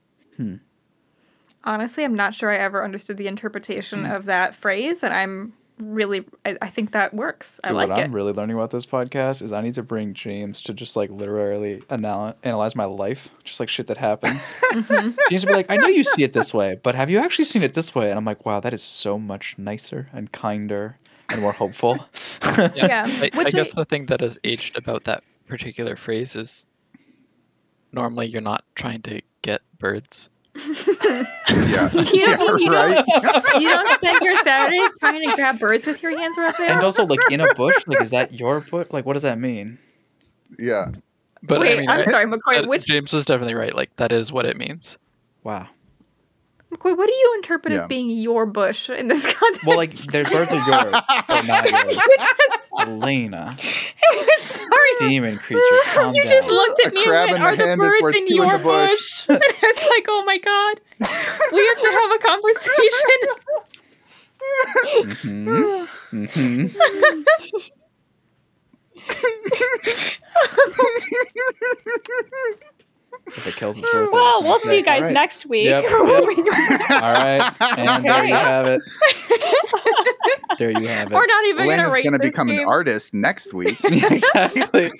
Honestly, 1.65 2.05
I'm 2.05 2.15
not 2.15 2.35
sure 2.35 2.51
I 2.51 2.59
ever 2.59 2.85
understood 2.85 3.17
the 3.17 3.27
interpretation 3.29 4.05
Hmm. 4.07 4.13
of 4.13 4.25
that 4.27 4.55
phrase, 4.55 5.03
and 5.05 5.13
I'm 5.15 5.53
really, 5.79 6.25
I, 6.45 6.57
I 6.61 6.69
think 6.69 6.93
that 6.93 7.15
works. 7.15 7.59
I 7.65 7.69
Dude, 7.69 7.77
like 7.77 7.89
what 7.89 7.99
it. 7.99 8.03
I'm 8.03 8.13
really 8.15 8.33
learning 8.33 8.57
about 8.57 8.71
this 8.71 8.85
podcast 8.87 9.43
is 9.43 9.53
I 9.53 9.61
need 9.63 9.75
to 9.75 9.83
bring 9.83 10.15
James 10.15 10.61
to 10.63 10.75
just 10.75 10.97
like 10.97 11.11
literally 11.11 11.83
anal- 11.91 12.35
analyze 12.43 12.75
my 12.77 12.85
life, 12.85 13.29
just 13.45 13.61
like 13.61 13.69
shit 13.69 13.87
that 13.89 13.97
happens. 13.99 14.57
Mhm. 14.73 15.17
James 15.31 15.45
would 15.45 15.51
be 15.51 15.55
like, 15.57 15.71
"I 15.71 15.77
know 15.77 15.87
you 15.89 16.03
see 16.05 16.23
it 16.25 16.33
this 16.33 16.53
way, 16.55 16.79
but 16.83 16.95
have 16.95 17.11
you 17.11 17.19
actually 17.19 17.45
seen 17.47 17.63
it 17.63 17.75
this 17.75 17.95
way?" 17.95 18.11
And 18.11 18.19
I'm 18.19 18.25
like, 18.25 18.45
"Wow, 18.45 18.59
that 18.61 18.73
is 18.75 18.83
so 18.83 19.19
much 19.19 19.57
nicer 19.59 20.09
and 20.13 20.31
kinder 20.33 20.99
and 21.33 21.41
more 21.41 21.53
hopeful." 21.53 21.99
Yeah, 22.75 23.05
I, 23.07 23.31
I 23.33 23.39
which 23.39 23.55
guess 23.55 23.73
I- 23.77 23.81
the 23.81 23.85
thing 23.85 24.07
that 24.07 24.21
has 24.21 24.39
aged 24.45 24.77
about 24.77 25.05
that 25.05 25.23
particular 25.47 25.97
phrase 25.97 26.35
is 26.37 26.67
normally 27.93 28.27
you're 28.27 28.43
not 28.43 28.65
trying 28.75 29.01
to 29.03 29.23
get 29.43 29.61
birds. 29.79 30.29
Yeah. 31.49 31.91
You 31.93 32.27
don't, 32.27 32.61
you, 32.61 32.73
right? 32.73 33.05
don't, 33.23 33.63
you 33.63 33.69
don't 33.71 33.89
spend 33.95 34.19
your 34.23 34.35
Saturdays 34.37 34.91
trying 35.01 35.23
to 35.29 35.35
grab 35.37 35.59
birds 35.59 35.87
with 35.87 36.03
your 36.03 36.17
hands, 36.19 36.37
Raphael? 36.37 36.71
and 36.71 36.85
also, 36.85 37.05
like 37.07 37.19
in 37.31 37.41
a 37.41 37.55
bush, 37.55 37.75
like 37.87 38.01
is 38.03 38.11
that 38.11 38.33
your 38.35 38.61
bush? 38.61 38.89
Like, 38.91 39.07
what 39.07 39.15
does 39.15 39.23
that 39.23 39.39
mean? 39.39 39.79
yeah. 40.59 40.91
But 41.45 41.61
Wait, 41.61 41.77
I 41.77 41.81
mean, 41.81 41.89
I'm 41.91 42.01
I- 42.01 42.05
sorry, 42.05 42.27
McCoy. 42.27 42.69
Which 42.69 42.85
James 42.87 43.13
was 43.13 43.25
definitely 43.25 43.55
right. 43.55 43.75
Like 43.75 43.95
that 43.97 44.13
is 44.13 44.31
what 44.33 44.45
it 44.47 44.57
means. 44.57 44.97
Wow. 45.45 45.69
McCoy, 46.73 46.97
what 46.97 47.07
do 47.07 47.13
you 47.13 47.33
interpret 47.37 47.73
Yeah. 47.73 47.83
as 47.83 47.89
being 47.89 48.11
your 48.11 48.47
bush 48.47 48.89
in 48.91 49.09
this 49.09 49.25
context? 49.35 49.65
Well, 49.65 49.77
like 49.77 49.95
their 49.95 50.25
birds 50.25 50.53
are 50.53 50.59
yours, 50.59 50.95
but 51.29 51.45
not 51.45 51.71
yours. 51.71 51.97
you 51.97 52.03
just, 52.19 52.59
Elena, 52.79 53.57
sorry, 54.41 54.93
demon 54.99 55.39
creature, 55.39 55.79
calm 55.93 56.15
you 56.15 56.23
down. 56.25 56.33
just 56.33 56.49
looked 56.51 56.81
A 56.85 56.87
at 56.89 56.95
me 56.95 57.05
crab 57.05 57.29
and 57.29 57.37
in 57.37 57.43
went, 57.43 57.45
the 57.45 57.49
"Are 57.51 57.57
the 57.57 57.67
hand 57.69 57.81
birds 57.81 57.99
in 58.17 58.27
two 58.27 58.43
in 58.43 58.49
your 58.49 58.59
bush." 58.59 58.91
bush?" 58.91 59.27
And 59.29 59.41
I 59.43 59.73
was 59.77 59.87
like, 59.91 60.07
"Oh 60.09 60.25
my 60.25 60.39
god, 60.39 60.81
we 61.53 61.67
have 61.67 61.81
to 61.83 61.93
have 62.01 62.11
a 62.13 62.19
conversation." 62.19 63.19
hmm 65.23 65.85
hmm 66.27 66.67
if 73.27 73.47
it 73.47 73.57
kills, 73.57 73.79
it's 73.79 73.93
worth 73.95 74.09
it. 74.09 74.13
Well, 74.13 74.43
we'll 74.43 74.59
see 74.59 74.77
you 74.77 74.83
guys 74.85 75.01
Alright. 75.01 75.15
next 75.15 75.47
week. 75.47 75.67
Yep, 75.67 75.83
yep. 75.91 75.93
All 76.91 77.13
right, 77.13 77.55
and 77.79 78.05
there 78.05 78.25
you 78.25 78.35
have 78.35 78.67
it. 78.67 78.83
There 80.59 80.71
you 80.71 80.87
have 80.87 81.11
it. 81.11 81.15
We're 81.15 81.25
not 81.27 81.45
even 81.47 81.61
gonna 81.63 81.73
Elena's 81.73 81.93
rate 81.95 82.05
going 82.05 82.13
to 82.13 82.19
this 82.19 82.29
become 82.29 82.51
an 82.51 82.59
artist 82.61 83.15
next 83.15 83.55
week. 83.55 83.83
exactly. 83.83 84.93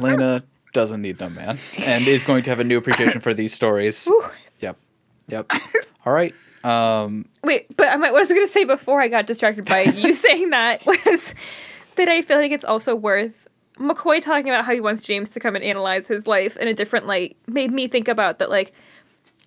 Lena 0.00 0.42
doesn't 0.72 1.02
need 1.02 1.20
no 1.20 1.28
man, 1.30 1.58
and 1.78 2.08
is 2.08 2.24
going 2.24 2.42
to 2.44 2.50
have 2.50 2.58
a 2.58 2.64
new 2.64 2.78
appreciation 2.78 3.20
for 3.20 3.34
these 3.34 3.52
stories. 3.52 4.06
Whew. 4.06 4.24
Yep, 4.60 4.76
yep. 5.28 5.52
All 6.06 6.12
right. 6.12 6.32
Um, 6.64 7.26
Wait, 7.42 7.74
but 7.76 7.88
I 7.88 7.96
might- 7.96 8.12
what 8.12 8.20
I 8.20 8.22
was 8.22 8.28
going 8.30 8.46
to 8.46 8.52
say 8.52 8.64
before 8.64 9.00
I 9.02 9.08
got 9.08 9.26
distracted 9.26 9.66
by 9.66 9.82
you 9.82 10.12
saying 10.14 10.50
that 10.50 10.84
was 10.86 11.34
that 11.96 12.08
I 12.08 12.22
feel 12.22 12.38
like 12.38 12.50
it's 12.50 12.64
also 12.64 12.94
worth 12.94 13.43
McCoy 13.78 14.22
talking 14.22 14.48
about 14.48 14.64
how 14.64 14.72
he 14.72 14.80
wants 14.80 15.02
James 15.02 15.30
to 15.30 15.40
come 15.40 15.56
and 15.56 15.64
analyze 15.64 16.06
his 16.06 16.26
life 16.26 16.56
in 16.56 16.68
a 16.68 16.74
different 16.74 17.06
light 17.06 17.36
made 17.46 17.72
me 17.72 17.88
think 17.88 18.08
about 18.08 18.38
that 18.38 18.50
like 18.50 18.72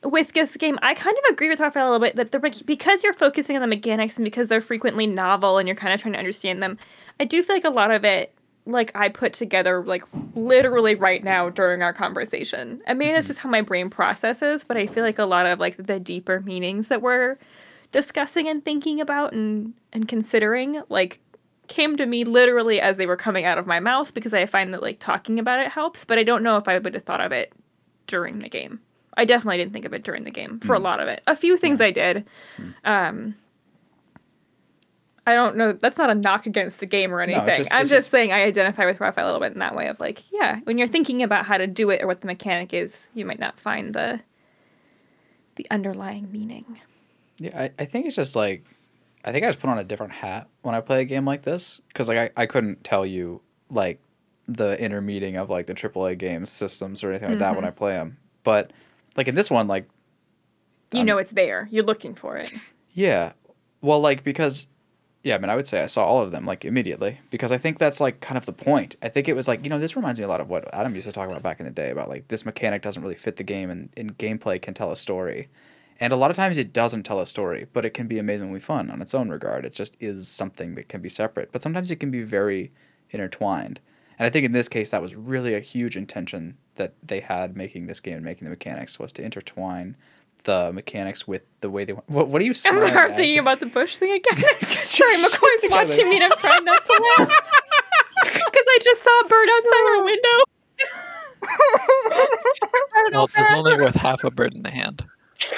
with 0.03 0.33
this 0.33 0.55
game, 0.57 0.77
I 0.81 0.93
kind 0.93 1.15
of 1.17 1.33
agree 1.33 1.49
with 1.49 1.59
Raphael 1.59 1.89
a 1.89 1.91
little 1.91 2.05
bit 2.05 2.15
that 2.17 2.31
the 2.31 2.63
because 2.65 3.03
you're 3.03 3.13
focusing 3.13 3.55
on 3.55 3.61
the 3.61 3.67
mechanics 3.67 4.17
and 4.17 4.23
because 4.23 4.47
they're 4.47 4.61
frequently 4.61 5.07
novel 5.07 5.57
and 5.57 5.67
you're 5.67 5.75
kind 5.75 5.93
of 5.93 6.01
trying 6.01 6.13
to 6.13 6.19
understand 6.19 6.61
them, 6.61 6.77
I 7.19 7.25
do 7.25 7.41
feel 7.41 7.55
like 7.55 7.65
a 7.65 7.69
lot 7.69 7.91
of 7.91 8.05
it, 8.05 8.33
like 8.65 8.91
I 8.95 9.09
put 9.09 9.33
together 9.33 9.83
like 9.83 10.03
literally 10.35 10.95
right 10.95 11.23
now 11.23 11.49
during 11.49 11.81
our 11.81 11.93
conversation. 11.93 12.81
And 12.85 12.99
maybe 12.99 13.13
that's 13.13 13.27
just 13.27 13.39
how 13.39 13.49
my 13.49 13.61
brain 13.61 13.89
processes, 13.89 14.63
but 14.63 14.77
I 14.77 14.87
feel 14.87 15.03
like 15.03 15.19
a 15.19 15.25
lot 15.25 15.45
of 15.45 15.59
like 15.59 15.77
the 15.77 15.99
deeper 15.99 16.41
meanings 16.41 16.89
that 16.89 17.01
we're 17.01 17.37
discussing 17.91 18.47
and 18.47 18.63
thinking 18.63 19.01
about 19.01 19.33
and 19.33 19.73
and 19.93 20.07
considering 20.07 20.83
like 20.89 21.19
came 21.67 21.95
to 21.97 22.05
me 22.05 22.23
literally 22.23 22.79
as 22.81 22.97
they 22.97 23.05
were 23.05 23.15
coming 23.17 23.45
out 23.45 23.57
of 23.57 23.67
my 23.67 23.79
mouth 23.79 24.13
because 24.13 24.33
I 24.33 24.45
find 24.45 24.73
that 24.73 24.81
like 24.81 24.99
talking 24.99 25.39
about 25.39 25.59
it 25.59 25.69
helps, 25.71 26.05
but 26.05 26.17
I 26.17 26.23
don't 26.23 26.43
know 26.43 26.57
if 26.57 26.67
I 26.67 26.77
would 26.79 26.93
have 26.93 27.03
thought 27.03 27.21
of 27.21 27.31
it 27.31 27.53
during 28.07 28.39
the 28.39 28.49
game. 28.49 28.79
I 29.15 29.25
definitely 29.25 29.57
didn't 29.57 29.73
think 29.73 29.85
of 29.85 29.93
it 29.93 30.03
during 30.03 30.23
the 30.23 30.31
game 30.31 30.59
for 30.59 30.73
a 30.75 30.79
lot 30.79 30.99
of 30.99 31.07
it. 31.07 31.21
A 31.27 31.35
few 31.35 31.57
things 31.57 31.81
I 31.81 31.91
did. 31.91 32.25
Um 32.85 33.35
I 35.25 35.33
don't 35.33 35.57
know. 35.57 35.73
That's 35.73 35.97
not 35.97 36.09
a 36.09 36.15
knock 36.15 36.45
against 36.45 36.79
the 36.79 36.85
game 36.85 37.13
or 37.13 37.21
it's 37.21 37.33
anything. 37.33 37.57
just- 37.63 37.73
I'm 37.73 37.81
just, 37.81 37.91
just- 37.91 38.11
saying 38.11 38.31
I 38.31 38.43
identify 38.43 38.85
with 38.85 39.01
Raphael 39.01 39.25
a 39.25 39.27
little 39.27 39.41
bit 39.41 39.51
in 39.51 39.59
that 39.59 39.75
way 39.75 39.87
of 39.87 39.99
like, 39.99 40.23
yeah, 40.31 40.61
when 40.63 40.77
you're 40.77 40.87
thinking 40.87 41.21
about 41.21 41.45
how 41.45 41.57
to 41.57 41.67
do 41.67 41.89
it 41.89 42.01
or 42.01 42.07
what 42.07 42.21
the 42.21 42.27
mechanic 42.27 42.73
is, 42.73 43.09
you 43.13 43.25
might 43.25 43.39
not 43.39 43.59
find 43.59 43.93
the 43.93 44.21
the 45.55 45.65
underlying 45.71 46.31
meaning. 46.31 46.63
yeah, 47.39 47.59
I, 47.63 47.71
I 47.79 47.85
think 47.85 48.05
it's 48.05 48.15
just 48.15 48.35
like, 48.35 48.63
I 49.27 49.33
think 49.33 49.43
I 49.43 49.49
just 49.49 49.59
put 49.59 49.69
on 49.69 49.77
a 49.77 49.83
different 49.83 50.13
hat 50.13 50.47
when 50.61 50.73
I 50.73 50.79
play 50.79 51.01
a 51.01 51.05
game 51.05 51.25
like 51.25 51.41
this 51.41 51.81
because 51.89 52.07
like 52.07 52.17
I, 52.17 52.43
I 52.43 52.45
couldn't 52.45 52.85
tell 52.85 53.05
you 53.05 53.41
like 53.69 53.99
the 54.47 54.81
inner 54.81 54.99
of 55.37 55.49
like 55.49 55.67
the 55.67 55.73
AAA 55.73 56.17
games 56.17 56.49
systems 56.49 57.03
or 57.03 57.09
anything 57.09 57.31
like 57.31 57.39
that 57.39 57.53
when 57.53 57.65
I 57.65 57.71
play 57.71 57.91
them. 57.91 58.17
But 58.45 58.71
like 59.17 59.27
in 59.27 59.35
this 59.35 59.51
one, 59.51 59.67
like 59.67 59.89
You 60.93 61.01
Um, 61.01 61.07
know 61.07 61.17
it's 61.17 61.31
there. 61.31 61.67
You're 61.69 61.83
looking 61.83 62.15
for 62.15 62.37
it. 62.37 62.53
Yeah. 62.93 63.33
Well, 63.81 63.99
like 63.99 64.23
because 64.23 64.67
yeah, 65.23 65.35
I 65.35 65.39
mean, 65.39 65.49
I 65.49 65.57
would 65.57 65.67
say 65.67 65.83
I 65.83 65.87
saw 65.87 66.05
all 66.05 66.21
of 66.21 66.31
them 66.31 66.45
like 66.45 66.63
immediately 66.63 67.19
because 67.29 67.51
I 67.51 67.57
think 67.57 67.79
that's 67.79 67.99
like 67.99 68.21
kind 68.21 68.37
of 68.37 68.45
the 68.45 68.53
point. 68.53 68.95
I 69.01 69.09
think 69.09 69.27
it 69.27 69.35
was 69.35 69.49
like, 69.49 69.61
you 69.65 69.69
know, 69.69 69.77
this 69.77 69.97
reminds 69.97 70.19
me 70.19 70.23
a 70.25 70.29
lot 70.29 70.39
of 70.39 70.47
what 70.47 70.73
Adam 70.73 70.95
used 70.95 71.05
to 71.05 71.11
talk 71.11 71.27
about 71.27 71.43
back 71.43 71.59
in 71.59 71.65
the 71.65 71.71
day 71.71 71.89
about 71.89 72.07
like 72.07 72.29
this 72.29 72.45
mechanic 72.45 72.81
doesn't 72.81 73.03
really 73.03 73.15
fit 73.15 73.35
the 73.35 73.43
game 73.43 73.69
and, 73.69 73.89
and 73.97 74.17
gameplay 74.17 74.61
can 74.61 74.73
tell 74.73 74.89
a 74.89 74.95
story. 74.95 75.49
And 75.99 76.13
a 76.13 76.15
lot 76.15 76.29
of 76.29 76.37
times 76.37 76.57
it 76.57 76.73
doesn't 76.73 77.03
tell 77.03 77.19
a 77.19 77.25
story, 77.25 77.65
but 77.73 77.85
it 77.85 77.93
can 77.93 78.07
be 78.07 78.19
amazingly 78.19 78.59
fun 78.59 78.91
on 78.91 79.01
its 79.01 79.15
own 79.15 79.29
regard. 79.29 79.65
It 79.65 79.73
just 79.73 79.97
is 79.99 80.27
something 80.27 80.75
that 80.75 80.89
can 80.89 81.01
be 81.01 81.09
separate, 81.09 81.51
but 81.51 81.61
sometimes 81.61 81.89
it 81.89 81.95
can 81.97 82.11
be 82.11 82.21
very 82.21 82.71
intertwined. 83.09 83.79
And 84.19 84.25
I 84.25 84.29
think 84.29 84.45
in 84.45 84.51
this 84.51 84.67
case 84.69 84.91
that 84.91 85.01
was 85.01 85.15
really 85.15 85.53
a 85.55 85.59
huge 85.59 85.95
intention 85.97 86.57
that 86.75 86.93
they 87.03 87.19
had 87.19 87.55
making 87.55 87.87
this 87.87 87.99
game 87.99 88.15
and 88.15 88.25
making 88.25 88.45
the 88.45 88.49
mechanics 88.51 88.99
was 88.99 89.11
to 89.13 89.23
intertwine 89.23 89.95
the 90.43 90.71
mechanics 90.71 91.27
with 91.27 91.41
the 91.61 91.69
way 91.69 91.83
they 91.83 91.93
want. 91.93 92.07
What, 92.09 92.27
what 92.29 92.41
are 92.41 92.45
you 92.45 92.51
I'm 92.51 92.55
smiling 92.55 92.87
sorry, 92.93 93.05
I'm 93.05 93.11
at? 93.11 93.17
thinking 93.17 93.39
about 93.39 93.59
the 93.59 93.65
bush 93.65 93.97
thing 93.97 94.11
again. 94.11 94.35
sorry, 94.85 95.15
McCoy's 95.17 95.61
together. 95.61 95.85
watching 95.91 96.09
me 96.09 96.15
and 96.21 96.25
I'm 96.31 96.39
trying 96.39 96.63
not 96.63 96.85
to 96.85 97.15
laugh. 97.17 97.41
Because 98.23 98.65
I 98.67 98.79
just 98.83 99.03
saw 99.03 99.19
a 99.21 99.27
bird 99.27 99.47
outside 99.51 99.97
our 99.97 100.03
window. 100.03 100.37
I 101.43 103.01
don't 103.03 103.11
know 103.13 103.19
Well, 103.19 103.29
it's 103.35 103.51
only 103.51 103.75
worth 103.77 103.95
half 103.95 104.23
a 104.23 104.31
bird 104.31 104.53
in 104.53 104.61
the 104.63 104.71
hand. 104.71 105.05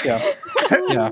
Yeah. 0.05 0.33
Yeah. 0.87 1.09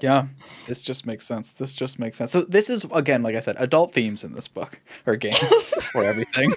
Yeah. 0.00 0.26
This 0.66 0.82
just 0.82 1.06
makes 1.06 1.26
sense. 1.26 1.54
This 1.54 1.72
just 1.72 1.98
makes 1.98 2.18
sense. 2.18 2.30
So 2.30 2.42
this 2.42 2.68
is 2.68 2.84
again 2.92 3.22
like 3.22 3.34
i 3.34 3.40
said 3.40 3.56
adult 3.58 3.92
themes 3.92 4.22
in 4.22 4.34
this 4.34 4.46
book 4.46 4.80
or 5.06 5.16
game 5.16 5.32
for 5.92 6.04
everything. 6.04 6.52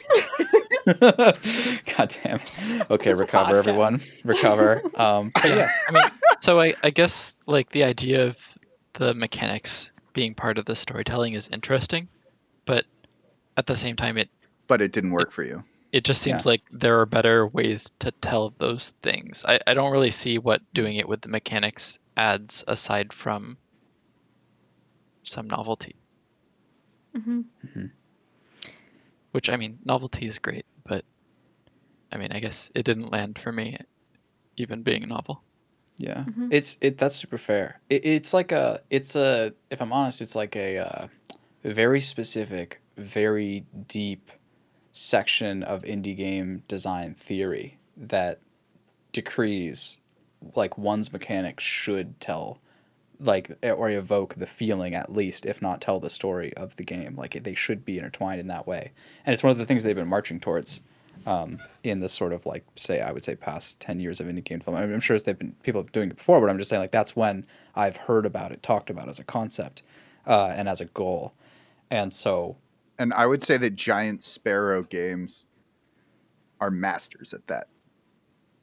God 0.99 2.17
damn 2.23 2.39
okay 2.89 3.11
It's 3.11 3.19
recover 3.19 3.55
everyone. 3.57 4.01
Recover. 4.25 4.81
Um 4.95 5.31
but 5.33 5.45
yeah. 5.45 5.69
I 5.87 5.91
mean, 5.93 6.03
so 6.41 6.59
I, 6.59 6.73
I 6.83 6.89
guess 6.89 7.37
like 7.47 7.71
the 7.71 7.83
idea 7.85 8.25
of 8.25 8.37
the 8.93 9.13
mechanics 9.13 9.91
being 10.13 10.33
part 10.35 10.57
of 10.57 10.65
the 10.65 10.75
storytelling 10.75 11.33
is 11.33 11.47
interesting, 11.49 12.09
but 12.65 12.85
at 13.57 13.65
the 13.65 13.77
same 13.77 13.95
time, 13.95 14.17
it 14.17 14.29
but 14.67 14.81
it 14.81 14.91
didn't 14.91 15.11
work 15.11 15.31
for 15.31 15.43
you. 15.43 15.63
It 15.91 16.03
just 16.03 16.21
seems 16.21 16.45
Yeah. 16.45 16.51
like 16.51 16.61
there 16.71 16.99
are 16.99 17.05
better 17.05 17.47
ways 17.47 17.91
to 17.99 18.11
tell 18.11 18.53
those 18.57 18.93
things. 19.03 19.43
I, 19.47 19.59
I 19.67 19.73
don't 19.73 19.91
really 19.91 20.11
see 20.11 20.37
what 20.37 20.61
doing 20.73 20.95
it 20.97 21.07
with 21.07 21.21
the 21.21 21.27
mechanics 21.29 21.99
adds 22.15 22.63
aside 22.67 23.11
from 23.13 23.57
some 25.23 25.47
novelty. 25.47 25.95
hmm 27.13 27.41
Which 29.31 29.49
I 29.49 29.55
mean, 29.57 29.79
novelty 29.85 30.27
is 30.27 30.39
great, 30.39 30.65
but 30.83 31.05
I 32.11 32.17
mean, 32.17 32.31
I 32.31 32.39
guess 32.39 32.71
it 32.75 32.83
didn't 32.83 33.11
land 33.11 33.39
for 33.39 33.51
me, 33.51 33.77
even 34.57 34.83
being 34.83 35.03
a 35.03 35.07
novel. 35.07 35.43
Yeah, 35.97 36.25
Mhm. 36.25 36.47
it's 36.51 36.77
it. 36.81 36.97
That's 36.97 37.15
super 37.15 37.37
fair. 37.37 37.79
It, 37.89 38.03
it's 38.05 38.33
like 38.33 38.51
a. 38.51 38.81
It's 38.89 39.15
a. 39.15 39.53
If 39.69 39.81
I'm 39.81 39.93
honest, 39.93 40.21
it's 40.21 40.35
like 40.35 40.55
a 40.55 40.79
uh, 40.79 41.07
very 41.63 42.01
specific, 42.01 42.81
very 42.97 43.65
deep 43.87 44.31
section 44.93 45.63
of 45.63 45.83
indie 45.83 46.15
game 46.15 46.63
design 46.67 47.13
theory 47.13 47.77
that 47.95 48.39
decrees 49.11 49.97
like 50.55 50.77
one's 50.77 51.11
mechanics 51.13 51.63
should 51.63 52.19
tell 52.19 52.59
like 53.19 53.51
or 53.63 53.89
evoke 53.89 54.35
the 54.35 54.47
feeling 54.47 54.95
at 54.95 55.13
least 55.13 55.45
if 55.45 55.61
not 55.61 55.79
tell 55.79 55.99
the 55.99 56.09
story 56.09 56.53
of 56.55 56.75
the 56.75 56.83
game. 56.83 57.15
Like 57.15 57.43
they 57.43 57.53
should 57.53 57.85
be 57.85 57.97
intertwined 57.97 58.39
in 58.39 58.47
that 58.47 58.67
way. 58.67 58.91
And 59.25 59.33
it's 59.33 59.43
one 59.43 59.51
of 59.51 59.57
the 59.57 59.65
things 59.65 59.83
they've 59.83 59.95
been 59.95 60.07
marching 60.07 60.39
towards 60.39 60.81
um, 61.27 61.59
in 61.83 61.99
this 61.99 62.13
sort 62.13 62.33
of 62.33 62.45
like 62.45 62.65
say 62.75 62.99
I 63.01 63.11
would 63.11 63.23
say 63.23 63.35
past 63.35 63.79
ten 63.79 63.99
years 63.99 64.19
of 64.19 64.27
indie 64.27 64.43
game 64.43 64.59
development. 64.59 64.83
I 64.83 64.87
mean, 64.87 64.95
I'm 64.95 65.01
sure 65.01 65.17
they've 65.19 65.37
been 65.37 65.55
people 65.61 65.83
doing 65.83 66.09
it 66.09 66.17
before, 66.17 66.41
but 66.41 66.49
I'm 66.49 66.57
just 66.57 66.69
saying 66.69 66.81
like 66.81 66.91
that's 66.91 67.15
when 67.15 67.45
I've 67.75 67.97
heard 67.97 68.25
about 68.25 68.51
it, 68.51 68.63
talked 68.63 68.89
about 68.89 69.07
as 69.07 69.19
a 69.19 69.23
concept, 69.23 69.83
uh, 70.25 70.47
and 70.47 70.67
as 70.67 70.81
a 70.81 70.85
goal, 70.85 71.33
and 71.91 72.11
so 72.13 72.55
And 73.01 73.15
I 73.15 73.25
would 73.25 73.41
say 73.41 73.57
that 73.57 73.75
Giant 73.75 74.21
Sparrow 74.21 74.83
games 74.83 75.47
are 76.59 76.69
masters 76.69 77.33
at 77.33 77.47
that. 77.47 77.65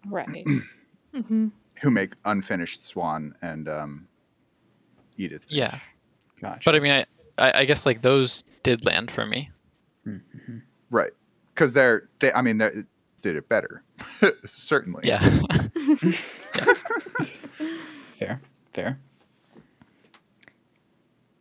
Right. 0.07 0.47
hmm 1.13 1.49
Who 1.83 1.91
make 1.91 2.15
Unfinished 2.25 2.87
Swan 2.87 3.35
and 3.43 3.69
um, 3.69 4.07
Edith. 5.17 5.47
Finch. 5.47 5.59
Yeah, 5.59 5.77
gosh, 6.41 6.65
but 6.65 6.77
I 6.77 6.79
mean, 6.79 6.93
I, 6.93 7.05
I, 7.37 7.61
I 7.63 7.65
guess 7.65 7.85
like 7.85 8.03
those 8.03 8.45
did 8.63 8.85
land 8.85 9.11
for 9.11 9.27
me. 9.27 9.51
right. 10.89 11.11
Because 11.53 11.73
they're 11.73 12.09
they. 12.21 12.33
I 12.33 12.41
mean, 12.41 12.59
they 12.59 12.71
did 13.23 13.35
it 13.35 13.49
better. 13.49 13.83
Certainly. 14.47 15.03
Yeah, 15.09 15.19
fair, 18.17 18.41
fair. 18.73 19.01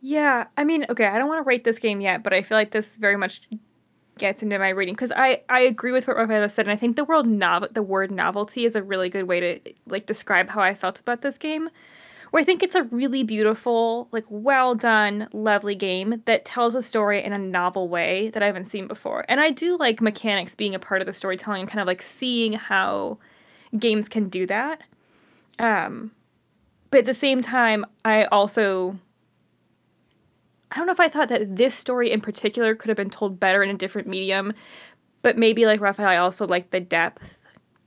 Yeah, 0.00 0.46
I 0.56 0.64
mean, 0.64 0.86
okay, 0.90 1.06
I 1.06 1.18
don't 1.18 1.28
want 1.28 1.38
to 1.44 1.48
rate 1.48 1.64
this 1.64 1.78
game 1.78 2.00
yet, 2.00 2.22
but 2.22 2.32
I 2.32 2.42
feel 2.42 2.56
like 2.56 2.70
this 2.70 2.88
very 2.96 3.16
much 3.16 3.42
gets 4.18 4.42
into 4.42 4.58
my 4.58 4.70
rating 4.70 4.94
because 4.94 5.12
I 5.14 5.42
I 5.48 5.60
agree 5.60 5.92
with 5.92 6.06
what 6.06 6.16
Rafael 6.16 6.48
said, 6.48 6.66
and 6.66 6.72
I 6.72 6.76
think 6.76 6.96
the 6.96 7.04
word 7.04 7.26
nov 7.26 7.66
the 7.72 7.82
word 7.82 8.10
novelty 8.10 8.64
is 8.64 8.76
a 8.76 8.82
really 8.82 9.08
good 9.08 9.24
way 9.24 9.40
to 9.40 9.60
like 9.86 10.06
describe 10.06 10.48
how 10.50 10.60
I 10.60 10.74
felt 10.74 11.00
about 11.00 11.22
this 11.22 11.38
game. 11.38 11.68
Where 12.30 12.42
I 12.42 12.44
think 12.44 12.62
it's 12.62 12.74
a 12.74 12.82
really 12.84 13.22
beautiful, 13.24 14.08
like 14.12 14.26
well 14.28 14.74
done, 14.74 15.28
lovely 15.32 15.74
game 15.74 16.22
that 16.26 16.44
tells 16.44 16.74
a 16.74 16.82
story 16.82 17.24
in 17.24 17.32
a 17.32 17.38
novel 17.38 17.88
way 17.88 18.30
that 18.30 18.42
I 18.42 18.46
haven't 18.46 18.68
seen 18.68 18.86
before. 18.86 19.24
And 19.28 19.40
I 19.40 19.50
do 19.50 19.78
like 19.78 20.02
mechanics 20.02 20.54
being 20.54 20.74
a 20.74 20.78
part 20.78 21.00
of 21.00 21.06
the 21.06 21.12
storytelling 21.14 21.62
and 21.62 21.70
kind 21.70 21.80
of 21.80 21.86
like 21.86 22.02
seeing 22.02 22.52
how 22.52 23.18
games 23.78 24.08
can 24.08 24.28
do 24.28 24.46
that. 24.46 24.82
Um, 25.58 26.12
but 26.90 27.00
at 27.00 27.04
the 27.06 27.14
same 27.14 27.42
time, 27.42 27.84
I 28.04 28.24
also 28.26 28.98
I 30.70 30.76
don't 30.76 30.86
know 30.86 30.92
if 30.92 31.00
I 31.00 31.08
thought 31.08 31.28
that 31.30 31.56
this 31.56 31.74
story 31.74 32.10
in 32.10 32.20
particular 32.20 32.74
could 32.74 32.88
have 32.88 32.96
been 32.96 33.10
told 33.10 33.40
better 33.40 33.62
in 33.62 33.70
a 33.70 33.74
different 33.74 34.08
medium, 34.08 34.52
but 35.22 35.38
maybe 35.38 35.66
like 35.66 35.80
Raphael, 35.80 36.08
I 36.08 36.16
also 36.16 36.46
like 36.46 36.70
the 36.70 36.80
depth 36.80 37.38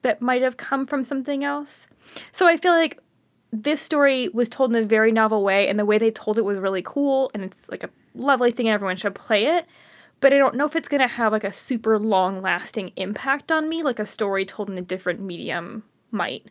that 0.01 0.21
might 0.21 0.41
have 0.41 0.57
come 0.57 0.87
from 0.87 1.03
something 1.03 1.43
else. 1.43 1.87
So 2.31 2.47
I 2.47 2.57
feel 2.57 2.71
like 2.73 2.99
this 3.51 3.81
story 3.81 4.29
was 4.29 4.49
told 4.49 4.75
in 4.75 4.83
a 4.83 4.85
very 4.85 5.11
novel 5.11 5.43
way, 5.43 5.67
and 5.67 5.77
the 5.77 5.85
way 5.85 5.97
they 5.97 6.11
told 6.11 6.37
it 6.37 6.45
was 6.45 6.57
really 6.57 6.81
cool, 6.81 7.29
and 7.33 7.43
it's 7.43 7.69
like 7.69 7.83
a 7.83 7.89
lovely 8.15 8.51
thing, 8.51 8.67
and 8.67 8.73
everyone 8.73 8.97
should 8.97 9.13
play 9.15 9.45
it. 9.45 9.65
But 10.21 10.33
I 10.33 10.37
don't 10.37 10.55
know 10.55 10.65
if 10.65 10.75
it's 10.75 10.87
gonna 10.87 11.07
have 11.07 11.31
like 11.31 11.43
a 11.43 11.51
super 11.51 11.99
long 11.99 12.41
lasting 12.41 12.93
impact 12.95 13.51
on 13.51 13.69
me, 13.69 13.83
like 13.83 13.99
a 13.99 14.05
story 14.05 14.45
told 14.45 14.69
in 14.69 14.77
a 14.77 14.81
different 14.81 15.19
medium 15.19 15.83
might 16.11 16.47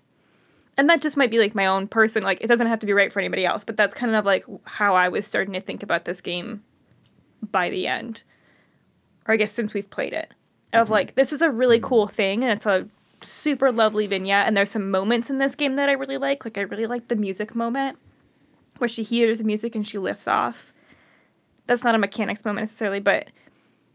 and 0.81 0.89
that 0.89 1.03
just 1.03 1.17
might 1.17 1.31
be 1.31 1.39
like 1.39 1.55
my 1.55 1.67
own 1.67 1.87
person 1.87 2.23
like 2.23 2.41
it 2.41 2.47
doesn't 2.47 2.67
have 2.67 2.81
to 2.81 2.87
be 2.87 2.93
right 2.93 3.13
for 3.13 3.21
anybody 3.21 3.45
else 3.45 3.65
but 3.65 3.77
that's 3.77 3.95
kind 3.95 4.15
of 4.15 4.25
like 4.25 4.45
how 4.65 4.95
i 4.95 5.09
was 5.09 5.27
starting 5.27 5.53
to 5.53 5.61
think 5.61 5.83
about 5.83 6.07
this 6.07 6.21
game 6.21 6.63
by 7.51 7.69
the 7.69 7.87
end 7.87 8.23
or 9.27 9.35
i 9.35 9.37
guess 9.37 9.53
since 9.53 9.75
we've 9.75 9.91
played 9.91 10.13
it 10.13 10.33
of 10.73 10.85
mm-hmm. 10.85 10.93
like 10.93 11.15
this 11.15 11.33
is 11.33 11.43
a 11.43 11.51
really 11.51 11.77
mm-hmm. 11.79 11.87
cool 11.87 12.07
thing 12.09 12.43
and 12.43 12.53
it's 12.53 12.67
a 12.67 12.89
super 13.23 13.71
lovely 13.71 14.07
vignette 14.07 14.47
and 14.47 14.57
there's 14.57 14.71
some 14.71 14.91
moments 14.91 15.29
in 15.29 15.37
this 15.37 15.55
game 15.55 15.77
that 15.77 15.91
i 15.91 15.93
really 15.93 16.17
like 16.17 16.45
like 16.45 16.57
i 16.57 16.63
really 16.63 16.87
like 16.87 17.09
the 17.09 17.17
music 17.17 17.55
moment 17.55 17.99
where 18.81 18.89
she 18.89 19.03
hears 19.03 19.39
the 19.39 19.45
music 19.45 19.75
and 19.75 19.87
she 19.87 19.99
lifts 19.99 20.27
off. 20.27 20.73
That's 21.67 21.85
not 21.85 21.95
a 21.95 21.99
mechanics 21.99 22.45
moment 22.45 22.65
necessarily 22.65 23.01
but 23.01 23.29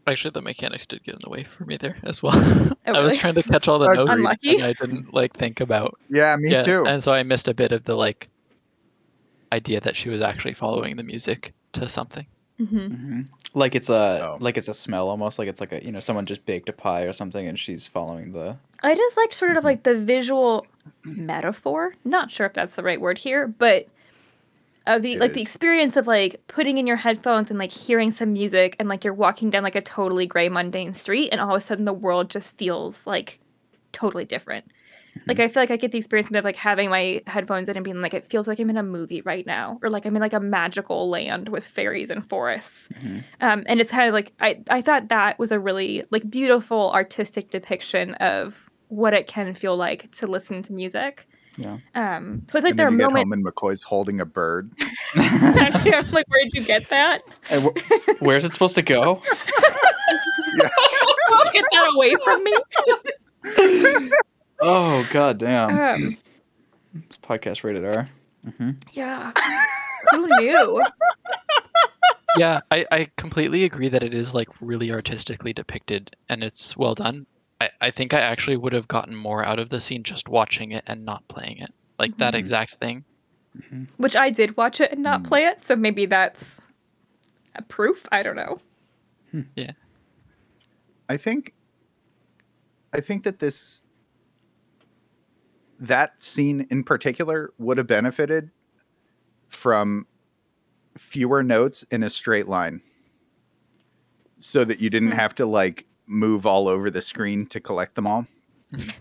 actually, 0.06 0.30
the 0.32 0.42
mechanics 0.42 0.86
did 0.86 1.02
get 1.04 1.14
in 1.14 1.20
the 1.22 1.30
way 1.30 1.44
for 1.44 1.64
me 1.64 1.76
there 1.76 1.96
as 2.02 2.22
well. 2.22 2.34
Oh, 2.88 2.92
I 2.92 3.00
was 3.00 3.16
trying 3.16 3.34
to 3.34 3.42
catch 3.42 3.66
all 3.66 3.78
the 3.80 3.92
notes, 3.94 4.10
Unlucky. 4.12 4.56
and 4.56 4.64
I 4.64 4.72
didn't 4.72 5.12
like 5.12 5.34
think 5.34 5.60
about 5.60 5.98
Yeah, 6.08 6.36
me 6.36 6.50
yeah, 6.52 6.60
too. 6.60 6.86
and 6.86 7.02
so 7.02 7.12
I 7.12 7.22
missed 7.24 7.48
a 7.48 7.54
bit 7.54 7.72
of 7.72 7.82
the 7.82 7.96
like 7.96 8.28
idea 9.52 9.80
that 9.80 9.96
she 9.96 10.08
was 10.08 10.20
actually 10.20 10.54
following 10.54 10.96
the 10.96 11.02
music 11.02 11.52
to 11.72 11.88
something. 11.88 12.26
Mhm. 12.60 12.88
hmm 12.88 13.20
Like 13.54 13.74
it's 13.74 13.90
a 13.90 14.20
Oh. 14.22 14.38
like 14.40 14.56
it's 14.56 14.68
a 14.68 14.74
smell 14.74 15.08
almost 15.08 15.38
like 15.38 15.48
it's 15.48 15.60
like 15.60 15.72
a 15.72 15.84
you 15.84 15.92
know 15.92 16.00
someone 16.00 16.24
just 16.26 16.46
baked 16.46 16.68
a 16.68 16.72
pie 16.72 17.02
or 17.02 17.12
something 17.12 17.46
and 17.46 17.58
she's 17.58 17.86
following 17.86 18.32
the 18.32 18.56
I 18.82 18.94
just 18.94 19.16
like 19.16 19.32
sort 19.34 19.56
of 19.56 19.64
like 19.64 19.82
the 19.82 19.94
visual 19.98 20.66
metaphor. 21.04 21.94
Not 22.04 22.30
sure 22.30 22.46
if 22.46 22.52
that's 22.54 22.74
the 22.74 22.82
right 22.82 23.00
word 23.00 23.18
here, 23.18 23.46
but 23.48 23.88
of 24.86 25.02
the 25.02 25.14
It 25.14 25.20
like 25.20 25.32
the 25.32 25.42
experience 25.42 25.96
of 25.96 26.06
like 26.06 26.42
putting 26.48 26.78
in 26.78 26.86
your 26.86 26.96
headphones 26.96 27.50
and 27.50 27.58
like 27.58 27.72
hearing 27.72 28.10
some 28.10 28.32
music 28.32 28.76
and 28.78 28.88
like 28.88 29.04
you're 29.04 29.14
walking 29.14 29.50
down 29.50 29.62
like 29.62 29.74
a 29.74 29.80
totally 29.80 30.26
gray 30.26 30.48
mundane 30.48 30.94
street 30.94 31.30
and 31.30 31.40
all 31.40 31.54
of 31.54 31.62
a 31.62 31.64
sudden 31.64 31.84
the 31.84 31.92
world 31.92 32.30
just 32.30 32.56
feels 32.56 33.06
like 33.06 33.40
totally 33.92 34.24
different. 34.24 34.64
Like 35.26 35.40
I 35.40 35.48
feel 35.48 35.62
like 35.62 35.70
I 35.70 35.76
get 35.76 35.92
the 35.92 35.98
experience 35.98 36.30
of 36.30 36.44
like 36.44 36.56
having 36.56 36.90
my 36.90 37.22
headphones 37.26 37.68
in 37.68 37.76
and 37.76 37.84
being 37.84 38.00
like 38.02 38.14
it 38.14 38.26
feels 38.26 38.46
like 38.46 38.58
I'm 38.58 38.68
in 38.68 38.76
a 38.76 38.82
movie 38.82 39.22
right 39.22 39.46
now 39.46 39.78
or 39.82 39.88
like 39.88 40.04
I'm 40.04 40.14
in 40.14 40.20
like 40.20 40.34
a 40.34 40.40
magical 40.40 41.08
land 41.08 41.48
with 41.48 41.64
fairies 41.64 42.10
and 42.10 42.28
forests. 42.28 42.88
Mhm. 43.00 43.24
Um, 43.40 43.64
and 43.66 43.80
it's 43.80 43.90
kind 43.90 44.08
of 44.08 44.14
like 44.14 44.32
I, 44.40 44.60
I 44.68 44.82
thought 44.82 45.08
that 45.08 45.38
was 45.38 45.52
a 45.52 45.58
really 45.58 46.04
like 46.10 46.28
beautiful 46.28 46.92
artistic 46.92 47.50
depiction 47.50 48.14
of 48.14 48.70
what 48.88 49.14
it 49.14 49.26
can 49.26 49.54
feel 49.54 49.76
like 49.76 50.10
to 50.12 50.26
listen 50.26 50.62
to 50.64 50.72
music. 50.72 51.26
Yeah. 51.58 51.78
Um, 51.94 52.42
so 52.48 52.58
I 52.58 52.62
feel 52.62 52.62
like 52.62 52.70
and 52.72 52.78
there 52.78 52.86
are 52.88 52.90
then 52.90 52.98
you 53.00 53.06
moments. 53.06 53.22
home 53.24 53.32
and 53.32 53.44
McCoy's 53.46 53.82
holding 53.82 54.20
a 54.20 54.26
bird. 54.26 54.70
I'm 55.14 56.10
like, 56.12 56.28
where 56.28 56.44
did 56.44 56.52
you 56.54 56.62
get 56.64 56.88
that? 56.90 57.22
And 57.50 57.64
wh- 57.64 58.22
where's 58.22 58.44
it 58.44 58.52
supposed 58.52 58.74
to 58.76 58.82
go? 58.82 59.22
Get 61.52 61.64
that 61.72 61.92
away 61.94 62.14
from 62.24 62.44
me. 62.44 64.10
Oh 64.60 65.06
god 65.12 65.36
damn! 65.38 65.78
Um, 65.78 66.16
It's 67.04 67.16
podcast 67.18 67.62
rated 67.62 67.84
R. 67.84 68.08
hmm 68.56 68.70
yeah. 68.92 69.32
Who 70.12 70.26
knew? 70.40 70.82
yeah, 72.38 72.60
I, 72.70 72.86
I 72.90 73.10
completely 73.18 73.64
agree 73.64 73.88
that 73.90 74.02
it 74.02 74.14
is 74.14 74.34
like 74.34 74.48
really 74.62 74.90
artistically 74.90 75.52
depicted 75.52 76.16
and 76.30 76.42
it's 76.42 76.74
well 76.76 76.94
done. 76.94 77.26
I, 77.60 77.70
I 77.80 77.90
think 77.90 78.12
I 78.12 78.20
actually 78.20 78.56
would 78.56 78.72
have 78.72 78.86
gotten 78.88 79.14
more 79.16 79.44
out 79.44 79.58
of 79.58 79.68
the 79.70 79.80
scene 79.80 80.02
just 80.02 80.28
watching 80.28 80.72
it 80.72 80.84
and 80.86 81.04
not 81.04 81.26
playing 81.28 81.58
it. 81.58 81.70
Like 81.98 82.16
that 82.18 82.34
Mhm. 82.34 82.38
exact 82.38 82.74
thing. 82.74 83.04
Which 83.96 84.14
I 84.14 84.28
did 84.30 84.56
watch 84.56 84.80
it 84.80 84.92
and 84.92 85.02
not 85.02 85.20
Hmm. 85.20 85.26
play 85.28 85.46
it, 85.46 85.64
so 85.64 85.74
maybe 85.76 86.04
that's 86.06 86.60
a 87.54 87.62
proof. 87.62 88.06
I 88.12 88.22
don't 88.22 88.36
know. 88.36 88.60
Yeah. 89.54 89.72
I 91.08 91.16
think 91.16 91.52
I 92.92 93.00
think 93.00 93.24
that 93.24 93.38
this 93.38 93.82
that 95.78 96.20
scene 96.20 96.66
in 96.70 96.82
particular 96.84 97.52
would 97.58 97.76
have 97.78 97.86
benefited 97.86 98.50
from 99.48 100.06
fewer 100.96 101.42
notes 101.42 101.82
in 101.90 102.02
a 102.02 102.08
straight 102.10 102.48
line 102.48 102.80
so 104.38 104.64
that 104.64 104.80
you 104.80 104.88
didn't 104.88 105.10
Hmm. 105.12 105.16
have 105.18 105.34
to 105.34 105.44
like 105.46 105.86
move 106.06 106.46
all 106.46 106.68
over 106.68 106.90
the 106.90 107.02
screen 107.02 107.46
to 107.46 107.60
collect 107.60 107.94
them 107.94 108.06
all. 108.06 108.26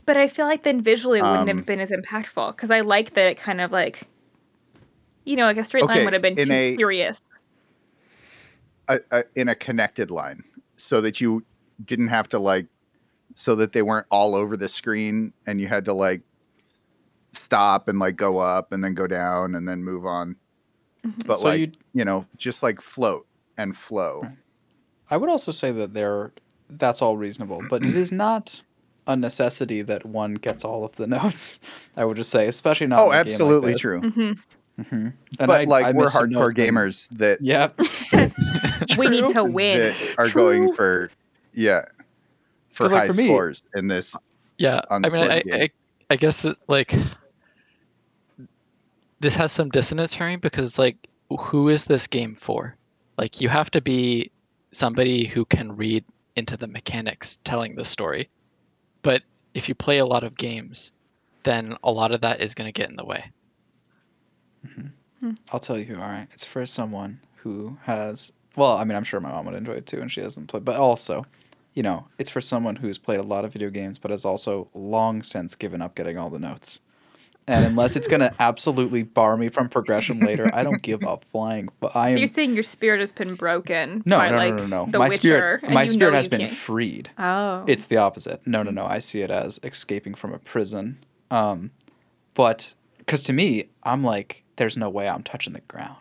But 0.05 0.15
I 0.17 0.27
feel 0.27 0.45
like 0.45 0.63
then 0.63 0.81
visually 0.81 1.19
it 1.19 1.23
wouldn't 1.23 1.49
Um, 1.49 1.57
have 1.57 1.65
been 1.65 1.79
as 1.79 1.91
impactful 1.91 2.55
because 2.55 2.71
I 2.71 2.81
like 2.81 3.13
that 3.15 3.27
it 3.27 3.37
kind 3.37 3.59
of 3.61 3.71
like, 3.71 4.03
you 5.25 5.35
know, 5.35 5.45
like 5.45 5.57
a 5.57 5.63
straight 5.63 5.85
line 5.85 6.03
would 6.05 6.13
have 6.13 6.21
been 6.21 6.35
too 6.35 6.51
a- 6.51 6.75
serious. 6.75 7.21
a, 8.87 8.99
a, 9.11 9.23
in 9.35 9.49
a 9.49 9.55
connected 9.55 10.11
line 10.11 10.43
so 10.75 11.01
that 11.01 11.19
you 11.19 11.43
didn't 11.83 12.07
have 12.09 12.29
to 12.29 12.39
like 12.39 12.67
so 13.33 13.55
that 13.55 13.73
they 13.73 13.81
weren't 13.81 14.05
all 14.11 14.35
over 14.35 14.55
the 14.55 14.69
screen 14.69 15.33
and 15.47 15.59
you 15.59 15.67
had 15.67 15.83
to 15.85 15.93
like 15.93 16.21
stop 17.33 17.87
and 17.89 17.99
like 17.99 18.15
go 18.15 18.37
up 18.37 18.71
and 18.71 18.83
then 18.83 18.93
go 18.93 19.07
down 19.07 19.55
and 19.55 19.67
then 19.67 19.83
move 19.83 20.05
on 20.05 20.35
but 21.25 21.39
so 21.39 21.49
like 21.49 21.59
you, 21.59 21.71
you 21.93 22.05
know 22.05 22.25
just 22.37 22.63
like 22.63 22.79
float 22.79 23.25
and 23.57 23.75
flow 23.75 24.25
I 25.09 25.17
would 25.17 25.29
also 25.29 25.51
say 25.51 25.71
that 25.71 25.93
there 25.93 26.31
that's 26.69 27.01
all 27.01 27.17
reasonable, 27.17 27.61
but 27.69 27.83
it 27.83 27.95
is 27.95 28.11
not 28.11 28.59
a 29.07 29.15
necessity 29.15 29.81
that 29.83 30.05
one 30.05 30.33
gets 30.35 30.63
all 30.65 30.83
of 30.83 30.95
the 30.95 31.07
notes. 31.17 31.59
I 31.95 32.05
would 32.05 32.17
just 32.17 32.31
say, 32.31 32.47
especially 32.47 32.87
not. 32.87 32.99
Oh, 32.99 33.11
in 33.11 33.11
a 33.11 33.11
game 33.11 33.17
like 33.17 33.27
absolutely 33.33 33.71
this. 33.73 33.81
true. 33.81 34.01
hmm 34.01 34.31
Mhm. 34.77 35.13
but 35.39 35.49
I- 35.49 35.63
like 35.63 35.85
I 35.85 35.91
we're 35.93 36.05
hardcore 36.07 36.29
notes 36.31 36.53
then. 36.53 36.73
gamers 36.73 37.07
that 37.11 37.39
Yep. 37.39 37.79
We 38.97 39.07
need 39.07 39.33
to 39.33 39.43
win. 39.45 39.77
that 39.77 40.15
are 40.17 40.27
going 40.29 40.73
for 40.73 41.09
yeah 41.53 41.85
for 42.71 42.83
'Cause, 42.83 42.91
like, 42.91 43.01
high 43.03 43.07
for 43.07 43.13
me- 43.13 43.27
scores 43.27 43.63
in 43.75 43.87
this. 43.87 44.15
Yeah, 44.57 44.81
on 44.89 45.05
I 45.05 45.09
mean, 45.09 45.31
I. 45.31 45.43
I, 45.51 45.69
I 46.09 46.15
guess 46.17 46.43
it, 46.43 46.57
like 46.67 46.93
this 49.19 49.35
has 49.35 49.51
some 49.51 49.69
dissonance 49.69 50.13
for 50.13 50.27
me 50.27 50.35
because 50.35 50.77
like, 50.77 50.97
who 51.39 51.69
is 51.69 51.85
this 51.85 52.05
game 52.07 52.35
for? 52.35 52.75
Like, 53.17 53.39
you 53.41 53.49
have 53.49 53.71
to 53.71 53.81
be 53.81 54.29
somebody 54.71 55.25
who 55.25 55.45
can 55.45 55.75
read 55.75 56.03
into 56.35 56.57
the 56.57 56.67
mechanics 56.67 57.39
telling 57.43 57.75
the 57.75 57.85
story. 57.85 58.29
But 59.01 59.23
if 59.53 59.69
you 59.69 59.75
play 59.75 59.99
a 59.99 60.05
lot 60.05 60.23
of 60.23 60.35
games, 60.37 60.93
then 61.43 61.77
a 61.83 61.91
lot 61.91 62.11
of 62.11 62.21
that 62.21 62.41
is 62.41 62.53
going 62.53 62.67
to 62.67 62.71
get 62.71 62.89
in 62.89 62.95
the 62.95 63.05
way. 63.05 63.31
Mm-hmm. 64.65 64.87
Hmm. 65.19 65.31
I'll 65.51 65.59
tell 65.59 65.77
you. 65.77 65.85
Who. 65.85 65.95
All 65.95 66.09
right, 66.09 66.27
it's 66.31 66.45
for 66.45 66.65
someone 66.65 67.19
who 67.35 67.77
has. 67.83 68.31
Well, 68.55 68.77
I 68.77 68.83
mean, 68.83 68.95
I'm 68.95 69.03
sure 69.03 69.19
my 69.19 69.31
mom 69.31 69.45
would 69.45 69.55
enjoy 69.55 69.73
it 69.73 69.85
too, 69.85 70.01
and 70.01 70.11
she 70.11 70.21
hasn't 70.21 70.47
played. 70.47 70.65
But 70.65 70.77
also, 70.77 71.25
you 71.73 71.83
know, 71.83 72.07
it's 72.17 72.29
for 72.29 72.41
someone 72.41 72.75
who's 72.75 72.97
played 72.97 73.19
a 73.19 73.23
lot 73.23 73.45
of 73.45 73.53
video 73.53 73.69
games, 73.69 73.97
but 73.97 74.11
has 74.11 74.25
also 74.25 74.69
long 74.73 75.21
since 75.23 75.55
given 75.55 75.81
up 75.81 75.95
getting 75.95 76.17
all 76.17 76.29
the 76.29 76.39
notes. 76.39 76.79
And 77.47 77.63
unless 77.63 77.95
it's 77.95 78.07
gonna 78.07 78.33
absolutely 78.39 79.03
bar 79.03 79.37
me 79.37 79.49
from 79.49 79.69
progression 79.69 80.19
later, 80.19 80.49
I 80.53 80.63
don't 80.63 80.81
give 80.81 81.03
a 81.03 81.17
flying. 81.31 81.69
But 81.79 81.95
I 81.95 82.09
So 82.09 82.11
am. 82.13 82.17
you're 82.17 82.27
saying 82.27 82.53
your 82.55 82.63
spirit 82.63 83.01
has 83.01 83.11
been 83.11 83.35
broken 83.35 84.01
no, 84.05 84.17
by 84.17 84.29
no, 84.31 84.37
like 84.37 84.55
no, 84.55 84.61
no, 84.65 84.85
no. 84.85 84.91
The 84.91 84.97
My 84.99 85.09
Witcher, 85.09 85.17
spirit, 85.19 85.69
my 85.69 85.85
spirit 85.85 86.15
has 86.15 86.27
been 86.27 86.39
can't- 86.39 86.51
freed. 86.51 87.09
Oh, 87.19 87.63
It's 87.67 87.85
the 87.85 87.97
opposite. 87.97 88.41
No, 88.47 88.63
no, 88.63 88.71
no. 88.71 88.85
I 88.85 88.97
see 88.99 89.21
it 89.21 89.29
as 89.29 89.59
escaping 89.63 90.15
from 90.15 90.33
a 90.33 90.39
prison. 90.39 90.97
Um, 91.29 91.69
but 92.33 92.73
because 92.97 93.21
to 93.23 93.33
me, 93.33 93.65
I'm 93.83 94.03
like, 94.03 94.43
there's 94.55 94.75
no 94.77 94.89
way 94.89 95.07
I'm 95.07 95.21
touching 95.23 95.53
the 95.53 95.61
ground. 95.61 95.97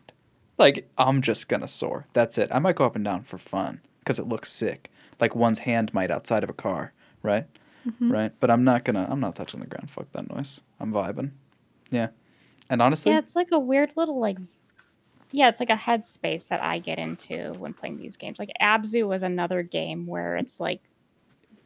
Like 0.56 0.88
I'm 0.96 1.20
just 1.20 1.48
gonna 1.48 1.68
soar. 1.68 2.06
That's 2.14 2.38
it. 2.38 2.48
I 2.52 2.58
might 2.58 2.76
go 2.76 2.86
up 2.86 2.96
and 2.96 3.04
down 3.04 3.22
for 3.24 3.36
fun 3.38 3.80
because 3.98 4.18
it 4.18 4.26
looks 4.28 4.50
sick. 4.50 4.90
Like 5.20 5.34
one's 5.36 5.58
hand 5.60 5.92
might 5.92 6.10
outside 6.10 6.42
of 6.42 6.48
a 6.50 6.54
car, 6.54 6.92
right? 7.22 7.46
Mm-hmm. 7.86 8.12
Right. 8.12 8.32
But 8.40 8.50
I'm 8.50 8.64
not 8.64 8.84
gonna. 8.84 9.06
I'm 9.08 9.20
not 9.20 9.36
touching 9.36 9.60
the 9.60 9.66
ground. 9.66 9.90
Fuck 9.90 10.10
that 10.12 10.28
noise. 10.34 10.60
I'm 10.80 10.92
vibing. 10.92 11.30
Yeah. 11.90 12.08
And 12.70 12.80
honestly, 12.80 13.12
Yeah, 13.12 13.18
it's 13.18 13.36
like 13.36 13.48
a 13.52 13.58
weird 13.58 13.92
little 13.96 14.18
like 14.18 14.38
yeah, 15.34 15.48
it's 15.48 15.58
like 15.58 15.70
a 15.70 15.74
headspace 15.74 16.46
that 16.48 16.62
I 16.62 16.78
get 16.78 17.00
into 17.00 17.52
when 17.58 17.74
playing 17.74 17.98
these 17.98 18.16
games. 18.16 18.38
Like 18.38 18.52
Abzu 18.62 19.06
was 19.06 19.24
another 19.24 19.64
game 19.64 20.06
where 20.06 20.36
it's 20.36 20.60
like 20.60 20.80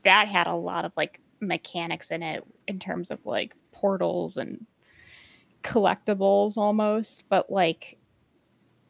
that 0.04 0.26
had 0.26 0.46
a 0.46 0.54
lot 0.54 0.86
of 0.86 0.92
like 0.96 1.20
mechanics 1.40 2.10
in 2.10 2.22
it 2.22 2.44
in 2.66 2.78
terms 2.78 3.10
of 3.10 3.24
like 3.26 3.54
portals 3.72 4.38
and 4.38 4.64
collectibles 5.62 6.56
almost, 6.56 7.28
but 7.28 7.50
like 7.50 7.98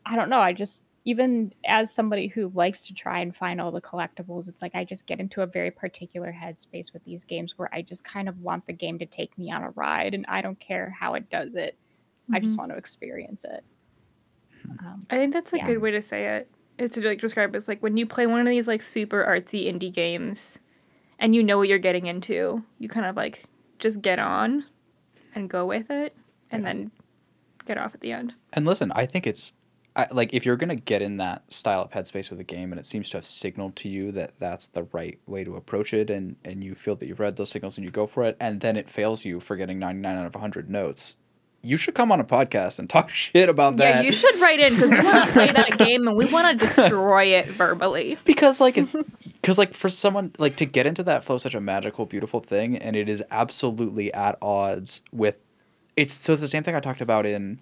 I 0.07 0.15
don't 0.15 0.31
know, 0.31 0.41
I 0.41 0.53
just 0.53 0.85
even 1.09 1.55
as 1.65 1.91
somebody 1.91 2.27
who 2.27 2.53
likes 2.55 2.85
to 2.85 2.93
try 2.93 3.21
and 3.21 3.35
find 3.35 3.63
all 3.63 3.73
the 3.73 3.81
collectibles, 3.81 4.47
it's 4.47 4.61
like 4.61 4.75
I 4.75 4.85
just 4.85 5.07
get 5.07 5.21
into 5.21 5.41
a 5.41 5.47
very 5.47 5.71
particular 5.71 6.31
headspace 6.31 6.93
with 6.93 7.03
these 7.05 7.25
games 7.25 7.55
where 7.57 7.71
I 7.73 7.81
just 7.81 8.05
kind 8.05 8.29
of 8.29 8.39
want 8.43 8.67
the 8.67 8.75
game 8.75 8.99
to 8.99 9.07
take 9.07 9.37
me 9.39 9.51
on 9.51 9.63
a 9.65 9.71
ride 9.71 10.13
and 10.13 10.27
I 10.29 10.43
don't 10.43 10.61
care 10.61 10.91
how 10.91 11.15
it 11.15 11.31
does 11.31 11.55
it. 11.55 11.79
I 12.31 12.41
just 12.41 12.57
Mhm. 12.57 12.59
want 12.59 12.73
to 12.73 12.77
experience 12.77 13.45
it. 13.45 13.65
Um, 14.81 15.01
I 15.09 15.17
think 15.17 15.33
that's 15.33 15.55
a 15.55 15.57
Yeah. 15.57 15.65
good 15.65 15.79
way 15.79 15.93
to 15.93 16.03
say 16.03 16.27
it. 16.37 16.51
it. 16.77 16.85
Is 16.85 16.91
to 16.91 17.01
like 17.01 17.23
describe 17.23 17.55
it 17.55 17.57
as 17.57 17.69
like 17.69 17.83
when 17.83 17.97
you 17.97 18.05
play 18.05 18.27
one 18.27 18.41
of 18.41 18.47
these 18.47 18.69
like 18.69 18.83
super 18.83 19.25
artsy 19.25 19.65
indie 19.67 19.91
games, 19.93 20.59
and 21.19 21.35
you 21.35 21.43
know 21.43 21.57
what 21.57 21.69
you're 21.69 21.79
getting 21.79 22.05
into, 22.05 22.63
you 22.81 22.89
kind 22.91 23.07
of 23.07 23.17
like 23.17 23.45
just 23.79 24.03
get 24.03 24.19
on, 24.19 24.63
and 25.35 25.49
go 25.49 25.65
with 25.65 25.91
it, 25.91 26.15
and 26.51 26.63
Yeah. 26.63 26.69
then 26.75 26.91
get 27.65 27.79
off 27.79 27.95
at 27.95 28.03
the 28.03 28.13
end. 28.13 28.35
And 28.53 28.67
listen, 28.67 28.93
I 28.95 29.07
think 29.07 29.27
it's 29.27 29.53
I, 29.99 30.07
like 30.13 30.33
if 30.33 30.47
you're 30.47 30.57
gonna 30.57 30.77
get 30.77 31.03
in 31.03 31.17
that 31.17 31.53
style 31.53 31.83
of 31.83 31.91
headspace 31.91 32.31
with 32.31 32.39
a 32.39 32.45
game, 32.45 32.73
and 32.73 32.79
it 32.79 32.87
seems 32.87 33.11
to 33.11 33.17
have 33.17 33.27
signaled 33.27 33.75
to 33.77 33.89
you 33.89 34.13
that 34.13 34.35
that's 34.39 34.69
the 34.69 34.85
right 34.93 35.19
way 35.27 35.43
to 35.43 35.57
approach 35.57 35.93
it, 35.93 36.09
and 36.09 36.37
and 36.45 36.63
you 36.63 36.77
feel 36.77 36.95
that 36.97 37.07
you've 37.07 37.19
read 37.19 37.35
those 37.37 37.51
signals 37.51 37.77
and 37.77 37.85
you 37.85 37.91
go 37.91 38.07
for 38.07 38.23
it, 38.23 38.37
and 38.39 38.61
then 38.61 38.77
it 38.77 38.89
fails 38.89 39.25
you 39.25 39.41
for 39.41 39.57
getting 39.57 39.81
99 39.81 40.17
out 40.17 40.25
of 40.25 40.35
100 40.35 40.71
notes. 40.71 41.17
You 41.63 41.77
should 41.77 41.97
come 41.97 42.13
on 42.13 42.21
a 42.21 42.25
podcast 42.25 42.79
and 42.79 42.89
talk 42.91 43.11
shit 43.11 43.49
about 43.49 43.77
that. 43.79 43.97
Yeah, 43.97 44.01
you 44.03 44.13
should 44.13 44.39
write 44.39 44.61
in 44.61 44.75
because 44.75 44.91
we 44.91 45.01
want 45.01 45.27
to 45.27 45.33
play 45.33 45.51
that 45.51 45.77
game 45.79 46.07
and 46.07 46.17
we 46.17 46.27
want 46.27 46.61
to 46.61 46.67
destroy 46.67 47.25
it 47.25 47.47
verbally. 47.47 48.17
because 48.25 48.61
like 48.61 48.79
because 49.25 49.59
like 49.59 49.75
for 49.75 49.89
someone 49.89 50.31
like 50.39 50.55
to 50.57 50.65
get 50.65 50.87
into 50.87 51.03
that 51.03 51.25
flow 51.25 51.35
is 51.35 51.43
such 51.43 51.57
a 51.57 51.61
magical 51.61 52.07
beautiful 52.07 52.39
thing 52.39 52.77
and 52.77 52.95
it 52.95 53.09
is 53.09 53.21
absolutely 53.33 54.15
at 54.15 54.39
odds 54.41 55.03
with 55.11 55.39
it's 55.97 56.15
so 56.15 56.35
it's 56.35 56.43
the 56.43 56.49
same 56.49 56.63
thing 56.63 56.77
i 56.77 56.81
talked 56.81 57.01
about 57.01 57.27
in 57.27 57.59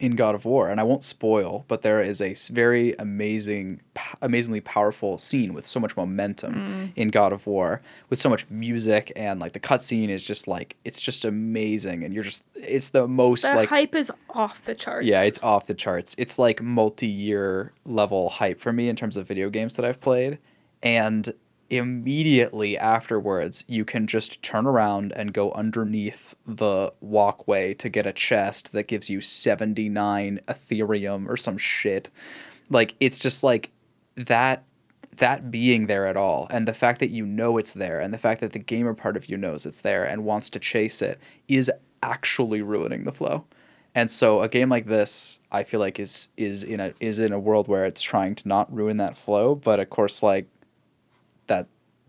in 0.00 0.14
god 0.16 0.34
of 0.34 0.44
war 0.44 0.68
and 0.68 0.80
i 0.80 0.82
won't 0.82 1.02
spoil 1.02 1.64
but 1.68 1.82
there 1.82 2.02
is 2.02 2.20
a 2.20 2.34
very 2.52 2.94
amazing 2.98 3.80
p- 3.94 4.02
amazingly 4.22 4.60
powerful 4.60 5.18
scene 5.18 5.54
with 5.54 5.66
so 5.66 5.80
much 5.80 5.96
momentum 5.96 6.54
mm. 6.54 6.92
in 6.96 7.08
god 7.08 7.32
of 7.32 7.46
war 7.46 7.80
with 8.10 8.18
so 8.18 8.28
much 8.28 8.48
music 8.50 9.12
and 9.16 9.40
like 9.40 9.52
the 9.52 9.60
cutscene 9.60 10.08
is 10.08 10.24
just 10.24 10.46
like 10.46 10.76
it's 10.84 11.00
just 11.00 11.24
amazing 11.24 12.04
and 12.04 12.12
you're 12.12 12.24
just 12.24 12.42
it's 12.54 12.90
the 12.90 13.06
most 13.06 13.42
The 13.42 13.54
like 13.54 13.68
hype 13.68 13.94
is 13.94 14.10
off 14.30 14.62
the 14.64 14.74
charts. 14.74 15.06
yeah, 15.06 15.22
it's 15.22 15.38
off 15.42 15.66
the 15.66 15.74
charts. 15.74 16.14
It's 16.18 16.38
like 16.38 16.62
multi-year 16.62 17.72
level 17.84 18.28
hype 18.28 18.60
for 18.60 18.72
me 18.72 18.88
in 18.88 18.96
terms 18.96 19.16
of 19.16 19.26
video 19.26 19.50
games 19.50 19.76
that 19.76 19.84
I've 19.84 20.00
played. 20.00 20.38
And 20.82 21.32
immediately 21.70 22.78
afterwards, 22.78 23.64
you 23.66 23.84
can 23.84 24.06
just 24.06 24.42
turn 24.42 24.66
around 24.66 25.12
and 25.12 25.32
go 25.32 25.52
underneath 25.52 26.34
the 26.46 26.92
walkway 27.00 27.74
to 27.74 27.88
get 27.88 28.06
a 28.06 28.12
chest 28.12 28.72
that 28.72 28.88
gives 28.88 29.10
you 29.10 29.20
79 29.20 30.40
Ethereum 30.48 31.28
or 31.28 31.36
some 31.36 31.58
shit. 31.58 32.08
Like 32.70 32.94
it's 33.00 33.18
just 33.18 33.42
like 33.42 33.70
that 34.16 34.64
that 35.16 35.50
being 35.50 35.86
there 35.86 36.06
at 36.06 36.16
all 36.16 36.46
and 36.50 36.68
the 36.68 36.74
fact 36.74 37.00
that 37.00 37.08
you 37.08 37.24
know 37.24 37.56
it's 37.56 37.72
there 37.72 38.00
and 38.00 38.12
the 38.12 38.18
fact 38.18 38.40
that 38.42 38.52
the 38.52 38.58
gamer 38.58 38.92
part 38.92 39.16
of 39.16 39.30
you 39.30 39.36
knows 39.38 39.64
it's 39.64 39.80
there 39.80 40.04
and 40.04 40.24
wants 40.24 40.50
to 40.50 40.58
chase 40.58 41.00
it 41.00 41.18
is 41.48 41.70
actually 42.02 42.60
ruining 42.60 43.04
the 43.04 43.12
flow. 43.12 43.42
And 43.94 44.10
so 44.10 44.42
a 44.42 44.48
game 44.48 44.68
like 44.68 44.84
this, 44.84 45.40
I 45.52 45.64
feel 45.64 45.80
like 45.80 45.98
is 45.98 46.28
is 46.36 46.64
in 46.64 46.80
a 46.80 46.92
is 47.00 47.18
in 47.18 47.32
a 47.32 47.40
world 47.40 47.66
where 47.66 47.86
it's 47.86 48.02
trying 48.02 48.34
to 48.36 48.48
not 48.48 48.72
ruin 48.72 48.98
that 48.98 49.16
flow, 49.16 49.54
but 49.54 49.80
of 49.80 49.88
course 49.88 50.22
like 50.22 50.46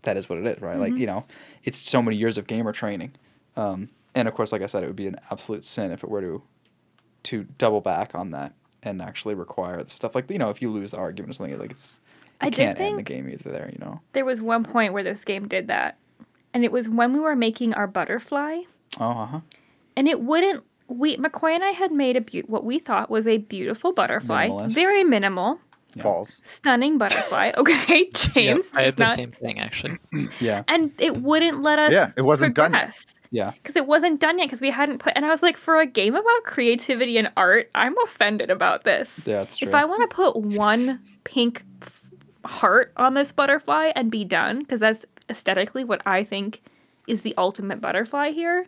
that 0.02 0.16
is 0.16 0.28
what 0.28 0.38
it 0.38 0.46
is, 0.46 0.60
right? 0.62 0.78
Like, 0.78 0.94
you 0.94 1.06
know, 1.06 1.24
it's 1.64 1.78
so 1.78 2.00
many 2.02 2.16
years 2.16 2.38
of 2.38 2.46
gamer 2.46 2.72
training. 2.72 3.12
Um, 3.56 3.88
and 4.14 4.28
of 4.28 4.34
course, 4.34 4.52
like 4.52 4.62
I 4.62 4.66
said, 4.66 4.82
it 4.84 4.86
would 4.86 4.96
be 4.96 5.06
an 5.06 5.16
absolute 5.30 5.64
sin 5.64 5.90
if 5.92 6.02
it 6.04 6.10
were 6.10 6.20
to 6.20 6.42
to 7.24 7.44
double 7.58 7.80
back 7.80 8.14
on 8.14 8.30
that 8.30 8.52
and 8.84 9.02
actually 9.02 9.34
require 9.34 9.82
the 9.82 9.90
stuff 9.90 10.14
like 10.14 10.30
you 10.30 10.38
know, 10.38 10.50
if 10.50 10.62
you 10.62 10.70
lose 10.70 10.92
the 10.92 10.96
argument 10.98 11.30
or 11.30 11.34
something, 11.34 11.58
like 11.58 11.70
it's 11.72 11.98
you 12.40 12.46
I 12.46 12.50
did 12.50 12.56
can't 12.56 12.80
end 12.80 12.98
the 12.98 13.02
game 13.02 13.28
either 13.28 13.50
there, 13.50 13.68
you 13.72 13.78
know. 13.84 14.00
There 14.12 14.24
was 14.24 14.40
one 14.40 14.62
point 14.64 14.92
where 14.92 15.02
this 15.02 15.24
game 15.24 15.48
did 15.48 15.66
that, 15.66 15.98
and 16.54 16.64
it 16.64 16.70
was 16.72 16.88
when 16.88 17.12
we 17.12 17.18
were 17.18 17.34
making 17.36 17.74
our 17.74 17.86
butterfly, 17.88 18.60
Oh, 19.00 19.10
uh-huh. 19.10 19.40
and 19.96 20.06
it 20.08 20.20
wouldn't. 20.22 20.62
We 20.86 21.16
McCoy 21.18 21.54
and 21.54 21.64
I 21.64 21.72
had 21.72 21.90
made 21.92 22.16
a 22.16 22.20
beau- 22.22 22.46
what 22.46 22.64
we 22.64 22.78
thought 22.78 23.10
was 23.10 23.26
a 23.26 23.38
beautiful 23.38 23.92
butterfly, 23.92 24.48
Minimalist. 24.48 24.74
very 24.74 25.02
minimal, 25.04 25.58
Yeah. 25.98 26.02
False. 26.04 26.40
stunning 26.44 26.96
butterfly. 26.98 27.52
Okay, 27.56 28.08
James. 28.14 28.70
I 28.74 28.82
had 28.82 28.96
the 28.96 29.04
not- 29.04 29.16
same 29.16 29.32
thing 29.32 29.58
actually. 29.58 29.98
Yeah. 30.40 30.62
and 30.68 30.92
it 30.98 31.18
wouldn't 31.18 31.62
let 31.62 31.78
us. 31.78 31.92
Yeah, 31.92 32.12
it 32.16 32.22
wasn't 32.22 32.54
done 32.54 32.72
yet. 32.72 32.94
Yeah. 33.30 33.50
because 33.62 33.76
it 33.76 33.86
wasn't 33.86 34.20
done 34.20 34.38
yet 34.38 34.46
because 34.46 34.62
we 34.62 34.70
hadn't 34.70 34.98
put 35.00 35.12
and 35.14 35.26
i 35.26 35.28
was 35.28 35.42
like 35.42 35.58
for 35.58 35.78
a 35.78 35.84
game 35.86 36.14
about 36.14 36.44
creativity 36.44 37.18
and 37.18 37.30
art 37.36 37.68
i'm 37.74 37.94
offended 38.04 38.48
about 38.50 38.84
this 38.84 39.20
Yeah, 39.26 39.42
it's 39.42 39.58
true. 39.58 39.68
if 39.68 39.74
i 39.74 39.84
want 39.84 40.08
to 40.08 40.16
put 40.16 40.34
one 40.34 40.98
pink 41.24 41.62
heart 42.46 42.92
on 42.96 43.12
this 43.12 43.30
butterfly 43.32 43.92
and 43.94 44.10
be 44.10 44.24
done 44.24 44.60
because 44.60 44.80
that's 44.80 45.04
aesthetically 45.28 45.84
what 45.84 46.00
i 46.06 46.24
think 46.24 46.62
is 47.06 47.20
the 47.20 47.34
ultimate 47.36 47.82
butterfly 47.82 48.30
here 48.30 48.64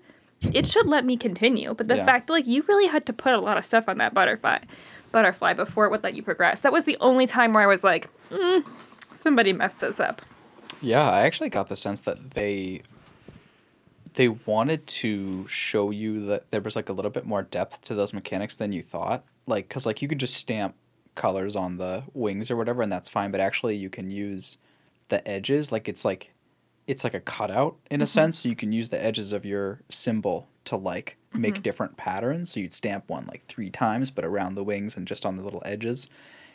it 0.53 0.67
should 0.67 0.87
let 0.87 1.07
me 1.07 1.17
continue 1.17 1.73
but 1.73 1.89
the 1.89 1.97
Yeah. 1.97 2.05
fact 2.05 2.27
that 2.27 2.35
like 2.35 2.47
you 2.47 2.63
really 2.69 2.87
had 2.87 3.07
to 3.07 3.15
put 3.15 3.33
a 3.33 3.41
lot 3.41 3.57
of 3.57 3.65
stuff 3.65 3.89
on 3.89 3.97
that 3.97 4.13
butterfly 4.13 4.59
butterfly 5.13 5.53
before 5.53 5.87
it 5.87 5.91
would 5.91 6.03
let 6.03 6.15
you 6.15 6.23
progress. 6.23 6.61
That 6.61 6.73
was 6.73 6.85
the 6.85 6.97
only 7.01 7.27
time 7.27 7.53
where 7.53 7.63
i 7.63 7.67
was 7.67 7.83
like 7.83 8.09
mm, 8.31 8.65
somebody 9.19 9.53
messed 9.53 9.81
this 9.81 10.01
up. 10.01 10.23
Yeah, 10.81 11.09
I 11.09 11.21
actually 11.21 11.51
got 11.51 11.69
the 11.69 11.77
sense 11.77 12.03
that 12.03 12.33
they 12.33 12.83
they 14.15 14.29
wanted 14.29 14.87
to 14.87 15.47
show 15.47 15.91
you 15.91 16.27
that 16.27 16.51
there 16.51 16.61
was 16.61 16.75
like 16.75 16.89
a 16.89 16.93
little 16.93 17.11
bit 17.11 17.27
more 17.27 17.43
depth 17.43 17.83
to 17.83 17.95
those 17.95 18.13
mechanics 18.13 18.57
than 18.57 18.73
you 18.73 18.83
thought. 18.83 19.25
Like 19.47 19.69
cuz 19.69 19.87
like 19.87 20.03
you 20.03 20.09
could 20.09 20.21
just 20.21 20.35
stamp 20.35 20.75
colors 21.15 21.57
on 21.57 21.77
the 21.77 22.03
wings 22.15 22.51
or 22.51 22.57
whatever 22.57 22.83
and 22.83 22.91
that's 22.91 23.09
fine, 23.09 23.31
but 23.31 23.41
actually 23.41 23.77
you 23.77 23.91
can 23.91 24.11
use 24.11 24.59
the 25.09 25.27
edges. 25.29 25.71
Like 25.71 25.89
it's 25.89 26.05
like 26.05 26.33
it's 26.91 27.05
like 27.05 27.15
a 27.15 27.21
cutout 27.21 27.77
in 27.91 28.01
a 28.01 28.05
mm-hmm. 28.05 28.09
sense. 28.09 28.41
So 28.41 28.49
you 28.49 28.57
can 28.57 28.73
use 28.73 28.89
the 28.89 29.03
edges 29.03 29.33
of 29.33 29.45
your 29.45 29.81
symbol 29.89 30.49
to 30.65 30.77
like 30.77 31.17
make 31.33 31.55
mm-hmm. 31.55 31.63
different 31.63 31.97
patterns. 31.97 32.51
So 32.51 32.59
you'd 32.59 32.73
stamp 32.73 33.09
one 33.09 33.27
like 33.27 33.47
3 33.47 33.71
times 33.71 34.11
but 34.11 34.25
around 34.25 34.57
the 34.57 34.65
wings 34.65 34.97
and 34.97 35.07
just 35.07 35.25
on 35.25 35.37
the 35.37 35.43
little 35.45 35.63
edges. 35.65 36.09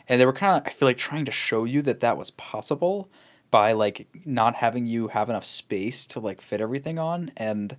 And 0.08 0.20
they 0.20 0.26
were 0.26 0.34
kind 0.34 0.60
of 0.60 0.66
I 0.66 0.70
feel 0.70 0.86
like 0.86 0.98
trying 0.98 1.24
to 1.24 1.32
show 1.32 1.64
you 1.64 1.80
that 1.82 2.00
that 2.00 2.18
was 2.18 2.30
possible 2.32 3.08
by 3.50 3.72
like 3.72 4.06
not 4.26 4.54
having 4.54 4.86
you 4.86 5.08
have 5.08 5.30
enough 5.30 5.44
space 5.44 6.04
to 6.06 6.20
like 6.20 6.40
fit 6.42 6.60
everything 6.60 6.98
on 6.98 7.30
and 7.36 7.76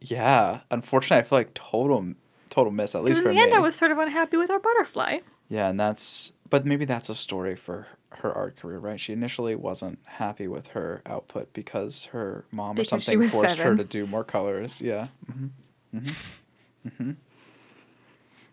yeah 0.00 0.60
unfortunately 0.70 1.18
i 1.18 1.22
feel 1.22 1.38
like 1.38 1.54
total 1.54 2.12
total 2.50 2.72
miss 2.72 2.94
at 2.94 3.04
least 3.04 3.20
in 3.20 3.24
for 3.24 3.28
the 3.28 3.36
me 3.36 3.42
end, 3.42 3.54
I 3.54 3.60
was 3.60 3.74
sort 3.76 3.92
of 3.92 3.98
unhappy 3.98 4.36
with 4.36 4.50
our 4.50 4.58
butterfly. 4.58 5.18
yeah 5.48 5.68
and 5.68 5.78
that's 5.78 6.32
but 6.50 6.66
maybe 6.66 6.84
that's 6.84 7.08
a 7.08 7.14
story 7.14 7.56
for 7.56 7.86
her 8.16 8.32
art 8.32 8.56
career 8.56 8.78
right? 8.78 8.98
She 8.98 9.12
initially 9.12 9.54
wasn't 9.54 9.98
happy 10.04 10.48
with 10.48 10.68
her 10.68 11.02
output 11.06 11.52
because 11.52 12.04
her 12.06 12.44
mom 12.50 12.76
Because 12.76 12.88
or 12.88 13.00
something 13.00 13.18
was 13.18 13.30
forced 13.30 13.58
her 13.58 13.76
to 13.76 13.84
do 13.84 14.06
more 14.06 14.24
colors. 14.24 14.80
Yeah. 14.80 15.08
Hmm 15.32 15.46
hmm 15.92 16.88
hmm 16.96 17.12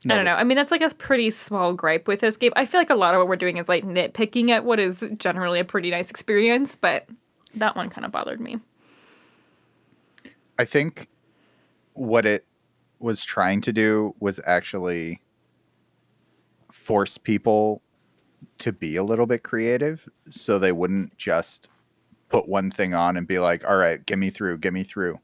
I 0.09 0.15
don't 0.15 0.25
know. 0.25 0.33
I 0.33 0.43
mean, 0.43 0.55
that's 0.55 0.71
like 0.71 0.81
a 0.81 0.89
pretty 0.95 1.29
small 1.29 1.73
gripe 1.73 2.07
with 2.07 2.21
this 2.21 2.35
game. 2.35 2.51
I 2.55 2.65
feel 2.65 2.81
like 2.81 2.89
a 2.89 2.95
lot 2.95 3.13
of 3.13 3.19
what 3.19 3.27
we're 3.27 3.35
doing 3.35 3.57
is 3.57 3.69
like 3.69 3.85
nitpicking 3.85 4.49
at 4.49 4.65
what 4.65 4.79
is 4.79 5.05
generally 5.17 5.59
a 5.59 5.65
pretty 5.65 5.91
nice 5.91 6.09
experience, 6.09 6.75
but 6.75 7.07
that 7.53 7.75
one 7.75 7.87
kind 7.89 8.03
of 8.03 8.11
bothered 8.11 8.39
me. 8.39 8.59
I 10.57 10.65
think 10.65 11.07
what 11.93 12.25
it 12.25 12.45
was 12.99 13.23
trying 13.23 13.61
to 13.61 13.71
do 13.71 14.15
was 14.19 14.39
actually 14.45 15.21
force 16.71 17.17
people 17.19 17.83
to 18.59 18.71
be 18.71 18.95
a 18.95 19.03
little 19.03 19.25
bit 19.25 19.43
creative 19.43 20.07
so 20.29 20.57
they 20.59 20.71
wouldn't 20.71 21.15
just 21.17 21.67
put 22.29 22.47
one 22.47 22.71
thing 22.71 22.93
on 22.93 23.17
and 23.17 23.27
be 23.27 23.39
like, 23.39 23.67
all 23.67 23.77
right, 23.77 24.05
get 24.05 24.17
me 24.17 24.29
through, 24.29 24.57
get 24.59 24.73
me 24.73 24.83
through, 24.83 25.19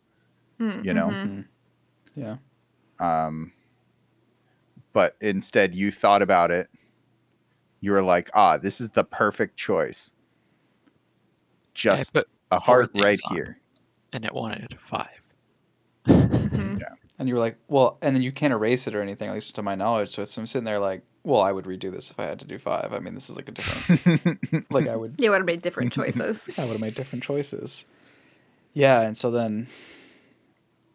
Mm, 0.59 0.83
you 0.85 0.93
know? 0.93 1.07
mhm. 1.09 1.45
yeah 2.15 2.37
Um, 2.99 3.51
but 4.93 5.15
instead, 5.21 5.75
you 5.75 5.91
thought 5.91 6.21
about 6.21 6.49
it. 6.51 6.67
You 7.81 7.91
were 7.91 8.01
like, 8.01 8.29
ah, 8.33 8.57
this 8.57 8.81
is 8.81 8.89
the 8.89 9.03
perfect 9.03 9.55
choice. 9.55 10.11
Just 11.75 12.17
a 12.51 12.59
heart 12.59 12.89
right 12.95 13.09
things 13.09 13.21
on. 13.29 13.35
here. 13.35 13.59
and 14.13 14.25
it 14.25 14.33
wanted 14.33 14.75
five. 14.89 15.21
And 17.19 17.27
you 17.27 17.33
were 17.35 17.39
like, 17.39 17.57
well, 17.67 17.97
and 18.01 18.15
then 18.15 18.21
you 18.21 18.31
can't 18.31 18.53
erase 18.53 18.85
it 18.87 18.93
or 18.93 19.01
anything, 19.01 19.27
at 19.29 19.33
least 19.33 19.55
to 19.55 19.63
my 19.63 19.73
knowledge. 19.75 20.09
So 20.09 20.21
it's, 20.21 20.37
I'm 20.37 20.45
sitting 20.45 20.65
there 20.65 20.77
like, 20.79 21.01
well, 21.23 21.41
I 21.41 21.51
would 21.51 21.65
redo 21.65 21.91
this 21.91 22.11
if 22.11 22.19
I 22.19 22.25
had 22.25 22.39
to 22.39 22.45
do 22.45 22.59
five. 22.59 22.93
I 22.93 22.99
mean, 22.99 23.15
this 23.15 23.29
is 23.29 23.35
like 23.35 23.49
a 23.49 23.51
different, 23.51 24.67
like 24.71 24.87
I 24.87 24.95
would, 24.95 25.15
You 25.19 25.31
would 25.31 25.37
have 25.39 25.45
made 25.45 25.61
different 25.63 25.91
choices. 25.93 26.47
I 26.57 26.61
would 26.65 26.73
have 26.73 26.79
made 26.79 26.93
different 26.95 27.23
choices. 27.23 27.85
Yeah, 28.73 29.01
and 29.01 29.17
so 29.17 29.31
then, 29.31 29.67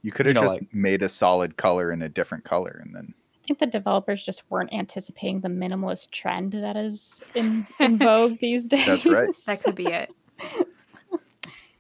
You 0.03 0.13
could 0.13 0.27
You 0.27 0.31
have 0.35 0.43
know, 0.43 0.49
just 0.49 0.61
like- 0.61 0.73
made 0.75 1.03
a 1.03 1.09
solid 1.09 1.57
color 1.57 1.91
in 1.91 2.03
a 2.03 2.09
different 2.09 2.45
color, 2.45 2.81
and 2.85 2.95
then 2.95 3.15
I 3.43 3.47
think 3.49 3.59
the 3.59 3.67
developers 3.67 4.25
just 4.25 4.45
weren't 4.49 4.73
anticipating 4.73 5.41
the 5.41 5.49
minimalist 5.49 6.13
trend 6.13 6.53
that 6.53 6.77
is 6.77 7.25
in, 7.35 7.67
in 7.81 7.99
vogue 7.99 8.39
these 8.41 8.69
days. 8.69 8.87
That's 8.87 9.05
right. 9.07 9.29
that 9.47 9.63
could 9.65 9.75
be 9.75 9.87
it. 9.87 10.11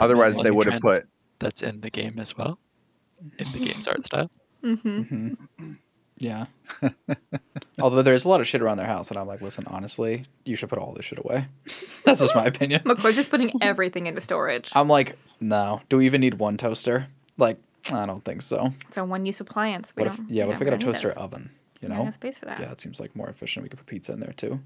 otherwise 0.00 0.36
they 0.38 0.50
would 0.50 0.68
have 0.70 0.82
put 0.82 1.06
That's 1.38 1.62
in 1.62 1.80
the 1.80 1.90
game 1.90 2.18
as 2.18 2.36
well. 2.36 2.58
In 3.38 3.52
the 3.52 3.58
game's 3.58 3.86
art 3.86 4.04
style. 4.04 4.30
hmm 4.62 4.74
mhm. 4.74 5.36
yeah. 6.18 6.46
Although 7.80 8.02
there's 8.02 8.24
a 8.24 8.28
lot 8.28 8.40
of 8.40 8.46
shit 8.46 8.60
around 8.62 8.76
their 8.76 8.86
house, 8.86 9.10
and 9.10 9.18
I'm 9.18 9.26
like, 9.26 9.40
listen, 9.40 9.64
honestly, 9.66 10.24
you 10.44 10.56
should 10.56 10.68
put 10.68 10.78
all 10.78 10.92
this 10.92 11.04
shit 11.04 11.18
away. 11.18 11.46
That's 12.04 12.20
just 12.20 12.34
my 12.34 12.44
opinion. 12.44 12.82
McCoy's 12.84 13.16
just 13.16 13.30
putting 13.30 13.50
everything 13.62 14.06
into 14.06 14.20
storage. 14.20 14.70
I'm 14.74 14.88
like, 14.88 15.18
no. 15.40 15.80
Do 15.88 15.96
we 15.98 16.06
even 16.06 16.20
need 16.20 16.34
one 16.34 16.56
toaster? 16.56 17.08
Like, 17.38 17.58
I 17.92 18.06
don't 18.06 18.24
think 18.24 18.42
so. 18.42 18.72
It's 18.88 18.96
a 18.96 19.04
one-use 19.04 19.40
appliance. 19.40 19.92
We 19.96 20.02
What 20.04 20.12
if, 20.12 20.16
don't- 20.18 20.30
yeah, 20.30 20.44
we're 20.44 20.48
what 20.48 20.54
if 20.54 20.60
we 20.60 20.64
got 20.66 20.74
a 20.74 20.78
toaster 20.78 21.08
this. 21.08 21.16
oven? 21.16 21.50
You 21.80 21.88
know? 21.88 22.04
have 22.04 22.14
space 22.14 22.38
for 22.38 22.44
that. 22.46 22.60
Yeah, 22.60 22.70
it 22.70 22.80
seems 22.80 23.00
like 23.00 23.16
more 23.16 23.28
efficient. 23.28 23.64
We 23.64 23.68
could 23.68 23.78
put 23.78 23.86
pizza 23.86 24.12
in 24.12 24.20
there 24.20 24.32
too. 24.32 24.60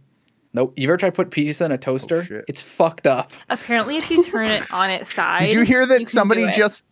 Nope. 0.53 0.75
You 0.77 0.89
ever 0.89 0.97
tried 0.99 1.11
to 1.11 1.17
put 1.17 1.31
pizza 1.31 1.65
in 1.65 1.73
a 1.73 1.79
toaster? 1.79 2.25
shit. 2.25 2.45
it's 2.49 2.61
fucked 2.61 3.07
up. 3.07 3.33
Apparently, 3.49 3.97
if 3.97 4.11
you 4.11 4.25
turn 4.25 4.47
it 4.47 4.71
on 4.73 4.91
its 4.91 5.15
side, 5.15 5.41
Did 5.41 5.53
you 5.53 5.63
hear 5.63 5.87
that 5.87 5.97
can 5.99 6.07
somebody 6.07 6.43
do 6.43 6.49
it. 6.49 6.55
just 6.55 6.85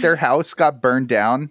their 0.00 0.16
house 0.16 0.54
got 0.54 0.80
burned 0.80 1.08
down 1.08 1.50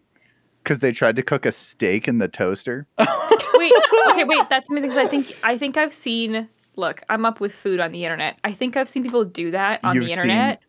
because 0.63 0.79
they 0.79 0.91
tried 0.91 1.15
to 1.17 1.21
cook 1.23 1.45
a 1.45 1.51
steak 1.51 2.07
in 2.07 2.17
the 2.17 2.27
toaster? 2.27 2.87
wait? 2.97 3.73
Okay, 4.09 4.23
wait. 4.23 4.49
That's 4.49 4.69
amazing. 4.69 4.89
'cause 4.91 4.97
I 4.99 5.07
think 5.07 5.35
I 5.43 5.57
think 5.57 5.77
I've 5.77 5.93
seen. 5.93 6.49
Look, 6.77 7.01
I'm 7.09 7.25
up 7.25 7.39
with 7.39 7.53
food 7.55 7.79
on 7.79 7.91
the 7.93 8.03
internet. 8.03 8.37
I 8.43 8.51
think 8.51 8.75
I've 8.75 8.89
seen 8.89 9.03
people 9.03 9.23
do 9.23 9.51
that 9.51 9.83
on 9.85 9.95
You've 9.95 10.03
the 10.05 10.09
seen- 10.09 10.19
internet. 10.19 10.59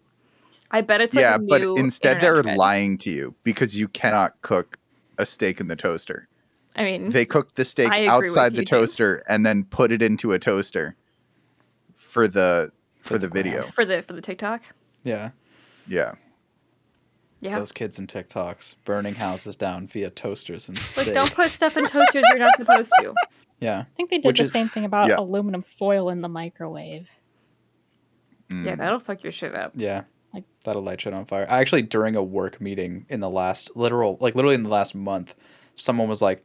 I 0.70 0.80
bet 0.80 1.00
it's 1.00 1.14
like 1.14 1.22
yeah, 1.22 1.36
a 1.36 1.38
but 1.38 1.62
instead 1.78 2.20
they're 2.20 2.42
trend. 2.42 2.58
lying 2.58 2.98
to 2.98 3.10
you 3.10 3.34
because 3.44 3.76
you 3.76 3.86
cannot 3.88 4.40
cook 4.42 4.76
a 5.18 5.24
steak 5.26 5.60
in 5.60 5.68
the 5.68 5.76
toaster. 5.76 6.28
I 6.74 6.82
mean, 6.84 7.10
They 7.10 7.24
cooked 7.24 7.54
the 7.56 7.64
steak 7.64 7.90
I 7.90 7.96
agree 7.98 8.08
outside 8.28 8.52
you, 8.52 8.58
the 8.58 8.64
James. 8.64 8.70
toaster 8.88 9.22
and 9.28 9.46
then 9.46 9.64
put 9.64 9.90
it 9.92 10.02
into 10.02 10.32
a 10.32 10.38
toaster 10.38 10.94
for 11.94 12.28
the 12.28 12.70
for, 13.00 13.14
For 13.14 13.18
the 13.18 13.28
the 13.28 13.32
video. 13.32 13.62
for 13.62 13.84
the 13.84 14.02
for 14.02 14.12
the 14.12 14.20
TikTok. 14.20 14.62
Yeah. 15.04 15.30
Yeah. 15.86 16.12
Yeah. 17.40 17.58
Those 17.58 17.72
kids 17.72 17.98
in 17.98 18.06
TikToks 18.06 18.76
burning 18.84 19.14
houses 19.14 19.56
down 19.56 19.86
via 19.88 20.10
toasters 20.10 20.68
and 20.68 20.78
stuff 20.78 21.06
Like, 21.06 21.14
don't 21.14 21.34
put 21.34 21.50
stuff 21.50 21.76
in 21.76 21.84
toasters 21.86 22.24
you're 22.30 22.38
not 22.38 22.56
supposed 22.56 22.90
to. 23.00 23.14
Yeah. 23.60 23.80
I 23.80 23.86
think 23.96 24.10
they 24.10 24.18
did 24.18 24.26
Which 24.28 24.38
the 24.38 24.44
is- 24.44 24.50
same 24.52 24.68
thing 24.68 24.84
about 24.84 25.08
Yeah. 25.08 25.16
aluminum 25.18 25.62
foil 25.62 26.10
in 26.10 26.20
the 26.20 26.28
microwave. 26.28 27.08
Yeah, 28.52 28.58
Mm. 28.74 28.78
that'll 28.78 29.00
fuck 29.00 29.22
your 29.22 29.32
shit 29.32 29.54
up. 29.54 29.72
Yeah. 29.74 30.02
Like- 30.34 30.44
That'll 30.64 30.82
light 30.82 31.00
shit 31.00 31.14
on 31.14 31.24
fire. 31.24 31.46
I 31.48 31.60
actually 31.60 31.82
during 31.82 32.16
a 32.16 32.22
work 32.22 32.60
meeting 32.60 33.06
in 33.08 33.20
the 33.20 33.30
last 33.30 33.70
literal 33.74 34.18
like 34.20 34.34
literally 34.34 34.54
in 34.56 34.62
the 34.62 34.68
last 34.68 34.94
month, 34.94 35.34
someone 35.74 36.06
was 36.08 36.20
like, 36.20 36.44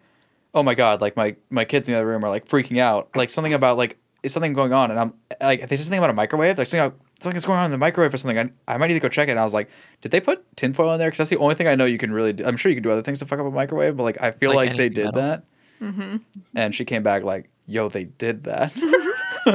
"Oh 0.53 0.63
my 0.63 0.73
god, 0.73 1.01
like 1.01 1.17
my 1.17 1.35
my 1.49 1.65
kids 1.65 1.87
in 1.89 1.93
the 1.93 1.97
other 1.99 2.07
room 2.07 2.23
are 2.23 2.29
like 2.29 2.47
freaking 2.47 2.77
out. 2.79 3.09
Like 3.15 3.29
something 3.29 3.53
about 3.53 3.75
like 3.77 3.97
is 4.23 4.31
something 4.31 4.53
going 4.53 4.71
on?" 4.71 4.89
And 4.91 4.99
I'm 4.99 5.13
like, 5.41 5.67
"They 5.67 5.75
said 5.75 5.83
something 5.83 5.97
about 5.99 6.09
a 6.11 6.13
microwave. 6.13 6.57
Like 6.57 6.67
something 6.67 6.93
something's 7.21 7.45
going 7.45 7.59
on 7.59 7.65
in 7.65 7.71
the 7.71 7.77
microwave 7.77 8.13
or 8.13 8.17
something. 8.17 8.37
I, 8.67 8.73
I 8.73 8.77
might 8.77 8.87
need 8.87 8.95
to 8.95 8.99
go 8.99 9.09
check 9.09 9.27
it." 9.29 9.31
And 9.31 9.39
I 9.39 9.43
was 9.43 9.53
like, 9.53 9.69
"Did 10.01 10.11
they 10.11 10.19
put 10.19 10.43
tinfoil 10.57 10.91
in 10.93 10.99
there? 10.99 11.07
Because 11.07 11.19
that's 11.19 11.29
the 11.29 11.37
only 11.37 11.55
thing 11.55 11.67
I 11.67 11.75
know 11.75 11.85
you 11.85 11.97
can 11.97 12.11
really. 12.11 12.33
Do. 12.33 12.45
I'm 12.45 12.57
sure 12.57 12.69
you 12.69 12.75
can 12.75 12.83
do 12.83 12.91
other 12.91 13.01
things 13.01 13.19
to 13.19 13.25
fuck 13.25 13.39
up 13.39 13.45
a 13.45 13.51
microwave, 13.51 13.95
but 13.97 14.03
like 14.03 14.21
I 14.21 14.31
feel 14.31 14.53
Like 14.53 14.69
like, 14.69 14.77
they 14.77 14.89
did 14.89 15.05
metal. 15.05 15.21
that." 15.21 15.43
Mm-hmm. 15.81 16.17
And 16.55 16.75
she 16.75 16.85
came 16.85 17.03
back 17.03 17.23
like, 17.23 17.49
"Yo, 17.65 17.89
they 17.89 18.03
did 18.03 18.43
that." 18.43 18.73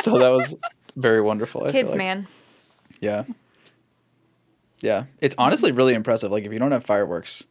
so 0.00 0.18
that 0.18 0.30
was 0.30 0.54
very 0.96 1.20
wonderful. 1.22 1.62
I 1.62 1.64
feel 1.66 1.72
Kids, 1.72 1.88
like. 1.90 1.98
man. 1.98 2.26
Yeah. 3.00 3.24
Yeah. 4.80 5.04
It's 5.20 5.34
honestly 5.38 5.72
really 5.72 5.94
impressive. 5.94 6.30
Like 6.30 6.44
if 6.44 6.52
you 6.52 6.58
don't 6.58 6.72
have 6.72 6.84
fireworks, 6.84 7.46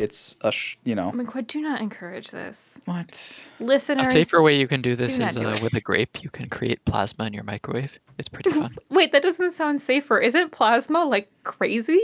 it's 0.00 0.36
a 0.40 0.50
sh- 0.50 0.76
you 0.84 0.94
know 0.94 1.12
McCoy, 1.12 1.46
do 1.46 1.60
not 1.60 1.80
encourage 1.80 2.30
this. 2.30 2.78
what? 2.86 3.50
Listeners. 3.60 4.08
A 4.08 4.10
safer 4.10 4.42
way 4.42 4.56
you 4.56 4.66
can 4.66 4.80
do 4.82 4.96
this 4.96 5.14
do 5.14 5.20
not 5.20 5.30
is 5.30 5.36
do 5.36 5.46
uh, 5.46 5.52
it. 5.52 5.62
with 5.62 5.74
a 5.74 5.80
grape. 5.80 6.22
You 6.22 6.30
can 6.30 6.48
create 6.48 6.84
plasma 6.84 7.26
in 7.26 7.34
your 7.34 7.44
microwave. 7.44 7.98
It's 8.18 8.28
pretty 8.28 8.50
fun. 8.50 8.76
Wait, 8.90 9.12
that 9.12 9.22
doesn't 9.22 9.54
sound 9.54 9.82
safer. 9.82 10.18
Isn't 10.18 10.50
plasma 10.52 11.04
like 11.04 11.30
crazy? 11.44 12.00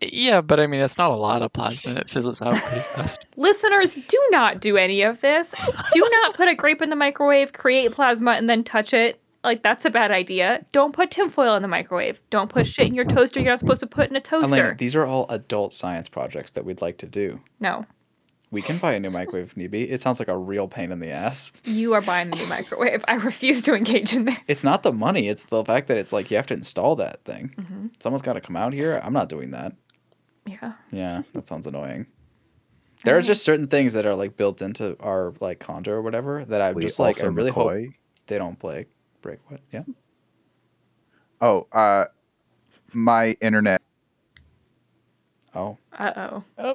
yeah, 0.00 0.42
but 0.42 0.60
I 0.60 0.66
mean, 0.66 0.80
it's 0.80 0.98
not 0.98 1.10
a 1.10 1.14
lot 1.14 1.40
of 1.42 1.52
plasma. 1.52 1.92
It 1.92 2.10
fizzles 2.10 2.40
out 2.42 2.54
pretty 2.56 2.82
fast. 2.94 3.26
Listeners, 3.36 3.94
do 3.94 4.22
not 4.30 4.60
do 4.60 4.76
any 4.76 5.02
of 5.02 5.20
this. 5.22 5.54
Do 5.92 6.08
not 6.22 6.34
put 6.34 6.48
a 6.48 6.54
grape 6.54 6.82
in 6.82 6.90
the 6.90 6.96
microwave, 6.96 7.52
create 7.52 7.92
plasma, 7.92 8.32
and 8.32 8.48
then 8.48 8.62
touch 8.62 8.92
it. 8.92 9.20
Like 9.46 9.62
that's 9.62 9.84
a 9.86 9.90
bad 9.90 10.10
idea. 10.10 10.66
Don't 10.72 10.92
put 10.92 11.10
tinfoil 11.10 11.54
in 11.54 11.62
the 11.62 11.68
microwave. 11.68 12.20
Don't 12.30 12.50
put 12.50 12.66
shit 12.66 12.88
in 12.88 12.94
your 12.94 13.04
toaster 13.06 13.40
you're 13.40 13.50
not 13.50 13.60
supposed 13.60 13.80
to 13.80 13.86
put 13.86 14.10
in 14.10 14.16
a 14.16 14.20
toaster. 14.20 14.54
Elena, 14.54 14.74
these 14.76 14.94
are 14.94 15.06
all 15.06 15.24
adult 15.30 15.72
science 15.72 16.08
projects 16.08 16.50
that 16.50 16.64
we'd 16.64 16.82
like 16.82 16.98
to 16.98 17.06
do. 17.06 17.40
no, 17.60 17.86
We 18.50 18.60
can 18.60 18.78
buy 18.78 18.92
a 18.94 19.00
new 19.00 19.10
microwave 19.10 19.46
if 19.46 19.56
need 19.56 19.70
be. 19.70 19.88
It 19.90 20.00
sounds 20.02 20.18
like 20.18 20.28
a 20.28 20.36
real 20.36 20.66
pain 20.68 20.90
in 20.92 20.98
the 21.00 21.10
ass. 21.10 21.52
you 21.64 21.94
are 21.94 22.00
buying 22.02 22.30
the 22.30 22.36
new 22.36 22.46
microwave. 22.48 23.04
I 23.08 23.14
refuse 23.14 23.62
to 23.62 23.74
engage 23.74 24.12
in 24.12 24.24
this. 24.26 24.36
It's 24.48 24.64
not 24.64 24.82
the 24.82 24.92
money, 24.92 25.28
it's 25.28 25.44
the 25.46 25.64
fact 25.64 25.86
that 25.88 25.96
it's 25.96 26.12
like 26.12 26.30
you 26.30 26.36
have 26.36 26.46
to 26.46 26.54
install 26.54 26.96
that 26.96 27.24
thing. 27.24 27.54
Mhm. 27.56 27.90
Someone's 28.02 28.22
got 28.22 28.32
to 28.34 28.40
come 28.40 28.56
out 28.56 28.72
here. 28.72 29.00
I'm 29.02 29.12
not 29.12 29.28
doing 29.28 29.52
that. 29.52 29.72
Yeah. 30.44 30.72
Yeah, 30.90 31.22
that 31.34 31.46
sounds 31.48 31.66
annoying. 31.66 32.06
There's 33.04 33.26
just 33.28 33.44
certain 33.44 33.68
things 33.68 33.92
that 33.92 34.06
are 34.06 34.14
like 34.16 34.36
built 34.36 34.60
into 34.62 34.96
our 35.00 35.34
like 35.40 35.60
condo 35.60 35.92
or 35.92 36.02
whatever 36.02 36.44
that 36.46 36.60
I'm 36.60 36.80
just 36.80 36.98
like 36.98 37.18
I 37.20 37.26
Also 37.26 37.32
really 37.32 37.50
hope 37.52 37.72
they 38.26 38.38
don't 38.38 38.58
play 38.58 38.86
break 39.26 39.40
what? 39.50 39.60
Yeah. 39.72 39.82
Oh, 41.40 41.66
uh 41.72 42.06
my 42.92 43.36
internet 43.40 43.82
Oh. 45.56 45.78
Uh 45.92 46.12
oh. 46.16 46.44
Oh. 46.58 46.74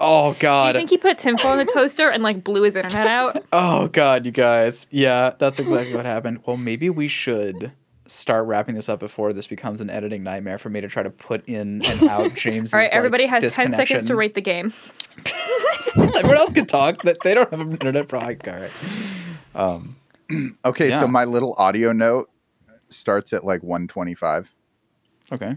Oh 0.00 0.32
Do 0.32 0.46
you 0.46 0.72
think 0.72 0.90
he 0.90 0.98
put 0.98 1.18
tinfoil 1.18 1.58
in 1.58 1.66
the 1.66 1.72
toaster 1.72 2.08
and 2.08 2.22
like 2.22 2.42
blew 2.42 2.62
his 2.62 2.76
internet 2.76 3.06
out? 3.06 3.44
Oh 3.52 3.88
god, 3.88 4.26
you 4.26 4.32
guys. 4.32 4.86
Yeah, 4.90 5.34
that's 5.38 5.58
exactly 5.58 5.94
what 5.94 6.04
happened. 6.04 6.40
Well, 6.46 6.56
maybe 6.56 6.90
we 6.90 7.08
should 7.08 7.72
start 8.06 8.46
wrapping 8.46 8.74
this 8.74 8.88
up 8.88 9.00
before 9.00 9.32
this 9.32 9.46
becomes 9.46 9.80
an 9.80 9.90
editing 9.90 10.22
nightmare 10.22 10.58
for 10.58 10.70
me 10.70 10.80
to 10.80 10.88
try 10.88 11.02
to 11.02 11.10
put 11.10 11.46
in 11.48 11.84
and 11.84 12.08
out 12.08 12.34
James. 12.34 12.72
All 12.72 12.80
right, 12.80 12.90
everybody 12.90 13.26
has 13.26 13.54
10 13.54 13.72
seconds 13.72 14.06
to 14.06 14.16
rate 14.16 14.34
the 14.34 14.40
game. 14.40 14.72
Everyone 15.96 16.38
else 16.38 16.52
can 16.52 16.66
talk. 16.66 17.02
That 17.02 17.18
they 17.22 17.34
don't 17.34 17.50
have 17.50 17.60
an 17.60 17.72
internet 17.72 18.08
problem. 18.08 18.38
All 18.46 18.54
right. 18.54 18.72
Um, 19.54 19.96
Okay, 20.64 20.88
Yeah. 20.90 21.00
so 21.00 21.08
my 21.08 21.24
little 21.24 21.54
audio 21.58 21.92
note 21.92 22.28
starts 22.90 23.32
at 23.32 23.44
like 23.44 23.62
125. 23.62 24.54
okay. 25.32 25.56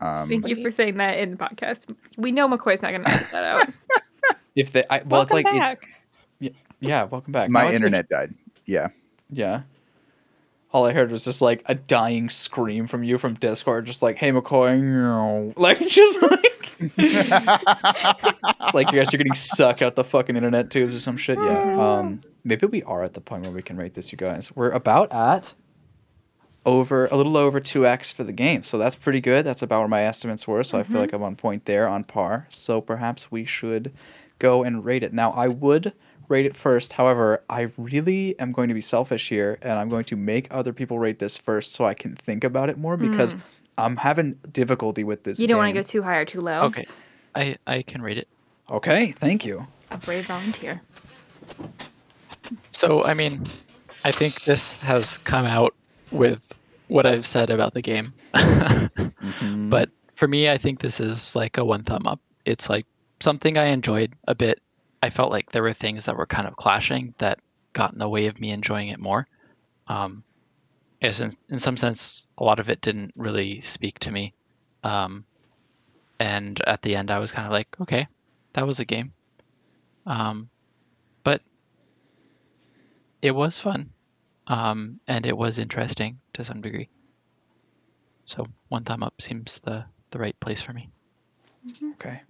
Um, 0.00 0.26
Thank 0.26 0.48
you 0.48 0.62
for 0.62 0.70
saying 0.72 0.96
that 0.96 1.18
in 1.18 1.30
the 1.32 1.36
podcast. 1.36 1.94
We 2.16 2.32
know 2.32 2.48
McCoy's 2.48 2.82
not 2.82 2.90
going 2.90 3.04
to 3.04 3.10
edit 3.10 3.26
that 3.32 3.44
out. 3.44 3.68
If 4.54 4.72
they, 4.72 4.84
I, 4.90 5.00
well, 5.06 5.22
it's 5.22 5.32
like 5.32 5.46
back. 5.46 5.86
it's 6.40 6.54
yeah. 6.80 7.04
Welcome 7.04 7.32
back. 7.32 7.48
my 7.48 7.60
No, 7.62 7.66
it's- 7.68 7.76
internet 7.80 8.08
died. 8.10 8.34
Yeah. 8.66 8.88
Yeah. 9.30 9.62
all 10.72 10.84
I 10.84 10.92
heard 10.92 11.10
was 11.10 11.24
just 11.24 11.40
like 11.40 11.62
a 11.66 11.74
dying 11.74 12.28
scream 12.28 12.86
from 12.86 13.02
you 13.02 13.16
from 13.16 13.32
Discord, 13.34 13.86
just 13.86 14.02
like, 14.02 14.16
"Hey 14.18 14.30
McCoy," 14.30 14.78
meow." 14.78 15.52
like 15.56 15.78
just 15.86 16.20
like 16.20 16.70
it's 16.98 18.74
like 18.74 18.92
you 18.92 18.98
guys 18.98 19.12
are 19.14 19.16
getting 19.16 19.34
sucked 19.34 19.80
out 19.82 19.96
the 19.96 20.04
fucking 20.04 20.36
internet 20.36 20.70
tubes 20.70 20.94
or 20.96 21.00
some 21.00 21.16
shit. 21.16 21.38
Yeah. 21.38 21.98
Um, 21.98 22.20
maybe 22.44 22.66
we 22.66 22.82
are 22.84 23.02
at 23.02 23.14
the 23.14 23.20
point 23.20 23.42
where 23.42 23.52
we 23.52 23.62
can 23.62 23.76
rate 23.76 23.94
this, 23.94 24.12
you 24.12 24.18
guys. 24.18 24.54
We're 24.54 24.70
about 24.70 25.12
at 25.12 25.54
over 26.64 27.06
a 27.06 27.16
little 27.16 27.36
over 27.36 27.58
two 27.60 27.86
x 27.86 28.12
for 28.12 28.24
the 28.24 28.32
game, 28.32 28.62
so 28.62 28.78
that's 28.78 28.96
pretty 28.96 29.20
good. 29.20 29.44
That's 29.44 29.62
about 29.62 29.80
where 29.80 29.88
my 29.88 30.02
estimates 30.02 30.46
were. 30.46 30.62
So 30.62 30.78
I 30.78 30.82
feel 30.82 30.92
mm-hmm. 30.92 31.00
like 31.00 31.12
I'm 31.12 31.22
on 31.22 31.36
point 31.36 31.64
there, 31.64 31.88
on 31.88 32.04
par. 32.04 32.46
So 32.50 32.80
perhaps 32.80 33.30
we 33.30 33.44
should 33.44 33.92
go 34.38 34.62
and 34.62 34.84
rate 34.84 35.02
it. 35.02 35.12
Now 35.12 35.32
I 35.32 35.48
would 35.48 35.92
rate 36.28 36.46
it 36.46 36.54
first. 36.56 36.92
However, 36.92 37.42
I 37.50 37.70
really 37.76 38.38
am 38.38 38.52
going 38.52 38.68
to 38.68 38.74
be 38.74 38.80
selfish 38.80 39.28
here, 39.28 39.58
and 39.62 39.72
I'm 39.72 39.88
going 39.88 40.04
to 40.04 40.16
make 40.16 40.48
other 40.50 40.72
people 40.72 40.98
rate 40.98 41.18
this 41.18 41.36
first, 41.36 41.72
so 41.72 41.84
I 41.84 41.94
can 41.94 42.14
think 42.16 42.44
about 42.44 42.70
it 42.70 42.78
more 42.78 42.96
because. 42.96 43.34
Mm. 43.34 43.40
I'm 43.78 43.96
having 43.96 44.32
difficulty 44.52 45.02
with 45.02 45.24
this. 45.24 45.40
You 45.40 45.46
don't 45.46 45.56
want 45.56 45.74
to 45.74 45.80
go 45.80 45.82
too 45.82 46.02
high 46.02 46.16
or 46.16 46.26
too 46.26 46.42
low. 46.42 46.60
Okay, 46.60 46.84
I 47.34 47.56
I 47.66 47.80
can 47.80 48.02
rate 48.02 48.18
it. 48.18 48.28
Okay, 48.70 49.12
thank 49.12 49.46
you. 49.46 49.66
A 49.90 49.96
brave 49.96 50.26
volunteer. 50.26 50.82
So 52.70 53.04
I 53.04 53.14
mean, 53.14 53.44
I 54.04 54.12
think 54.12 54.42
this 54.44 54.74
has 54.74 55.18
come 55.18 55.46
out 55.46 55.74
with 56.10 56.52
what 56.88 57.06
I've 57.06 57.26
said 57.26 57.50
about 57.50 57.74
the 57.74 57.82
game. 57.82 58.12
Mm-hmm. 58.34 59.68
But 59.70 59.88
for 60.14 60.28
me, 60.28 60.50
I 60.50 60.58
think 60.58 60.80
this 60.80 61.00
is 61.00 61.34
like 61.34 61.56
a 61.58 61.64
one 61.64 61.82
thumb 61.82 62.06
up. 62.06 62.20
It's 62.44 62.68
like 62.68 62.86
something 63.20 63.56
I 63.56 63.66
enjoyed 63.66 64.12
a 64.28 64.34
bit. 64.34 64.60
I 65.02 65.10
felt 65.10 65.30
like 65.30 65.50
there 65.50 65.62
were 65.62 65.72
things 65.72 66.04
that 66.04 66.16
were 66.16 66.26
kind 66.26 66.46
of 66.46 66.56
clashing 66.56 67.14
that 67.18 67.38
got 67.72 67.92
in 67.92 67.98
the 67.98 68.08
way 68.08 68.26
of 68.26 68.40
me 68.40 68.50
enjoying 68.50 68.88
it 68.88 69.00
more. 69.00 69.26
Um, 69.88 70.22
yes, 71.00 71.20
in, 71.20 71.32
in 71.48 71.58
some 71.58 71.76
sense, 71.76 72.28
a 72.38 72.44
lot 72.44 72.60
of 72.60 72.68
it 72.68 72.80
didn't 72.80 73.12
really 73.16 73.60
speak 73.62 73.98
to 74.00 74.10
me. 74.10 74.34
Um, 74.84 75.24
and 76.20 76.60
at 76.66 76.82
the 76.82 76.94
end, 76.94 77.10
I 77.10 77.18
was 77.18 77.32
kind 77.32 77.46
of 77.46 77.52
like, 77.52 77.68
okay, 77.80 78.06
that 78.52 78.66
was 78.66 78.80
a 78.80 78.84
game. 78.84 79.12
Um, 80.06 80.50
but 81.24 81.42
it 83.22 83.30
was 83.30 83.58
fun. 83.58 83.90
Um, 84.48 85.00
and 85.06 85.24
it 85.24 85.36
was 85.36 85.58
interesting 85.58 86.18
to 86.34 86.44
some 86.44 86.60
degree. 86.60 86.88
So 88.26 88.46
one 88.68 88.84
thumb 88.84 89.02
up 89.02 89.22
seems 89.22 89.60
the, 89.64 89.84
the 90.10 90.18
right 90.18 90.38
place 90.40 90.60
for 90.60 90.72
me. 90.72 90.88
Okay, 91.92 92.20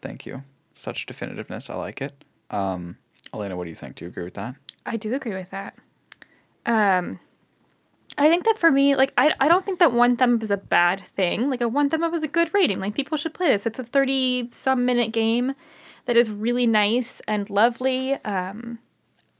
thank 0.00 0.24
you. 0.24 0.42
Such 0.74 1.06
definitiveness. 1.06 1.68
I 1.68 1.74
like 1.74 2.00
it. 2.00 2.12
Um, 2.50 2.96
Elena, 3.34 3.56
what 3.56 3.64
do 3.64 3.70
you 3.70 3.76
think? 3.76 3.96
Do 3.96 4.04
you 4.04 4.10
agree 4.10 4.24
with 4.24 4.34
that? 4.34 4.54
I 4.86 4.96
do 4.96 5.12
agree 5.14 5.34
with 5.34 5.50
that. 5.50 5.74
Um, 6.66 7.18
I 8.16 8.28
think 8.28 8.44
that 8.44 8.58
for 8.58 8.70
me, 8.70 8.96
like, 8.96 9.12
I, 9.18 9.34
I 9.40 9.48
don't 9.48 9.64
think 9.64 9.78
that 9.80 9.92
one 9.92 10.16
thumb 10.16 10.36
up 10.36 10.42
is 10.42 10.50
a 10.50 10.56
bad 10.56 11.00
thing. 11.00 11.50
Like, 11.50 11.60
a 11.60 11.68
one 11.68 11.90
thumb 11.90 12.04
up 12.04 12.14
is 12.14 12.22
a 12.22 12.28
good 12.28 12.52
rating. 12.54 12.80
Like, 12.80 12.94
people 12.94 13.18
should 13.18 13.34
play 13.34 13.48
this. 13.48 13.66
It's 13.66 13.78
a 13.78 13.84
30 13.84 14.50
some 14.52 14.84
minute 14.84 15.12
game 15.12 15.54
that 16.06 16.16
is 16.16 16.30
really 16.30 16.66
nice 16.66 17.20
and 17.26 17.48
lovely. 17.50 18.14
Um, 18.24 18.78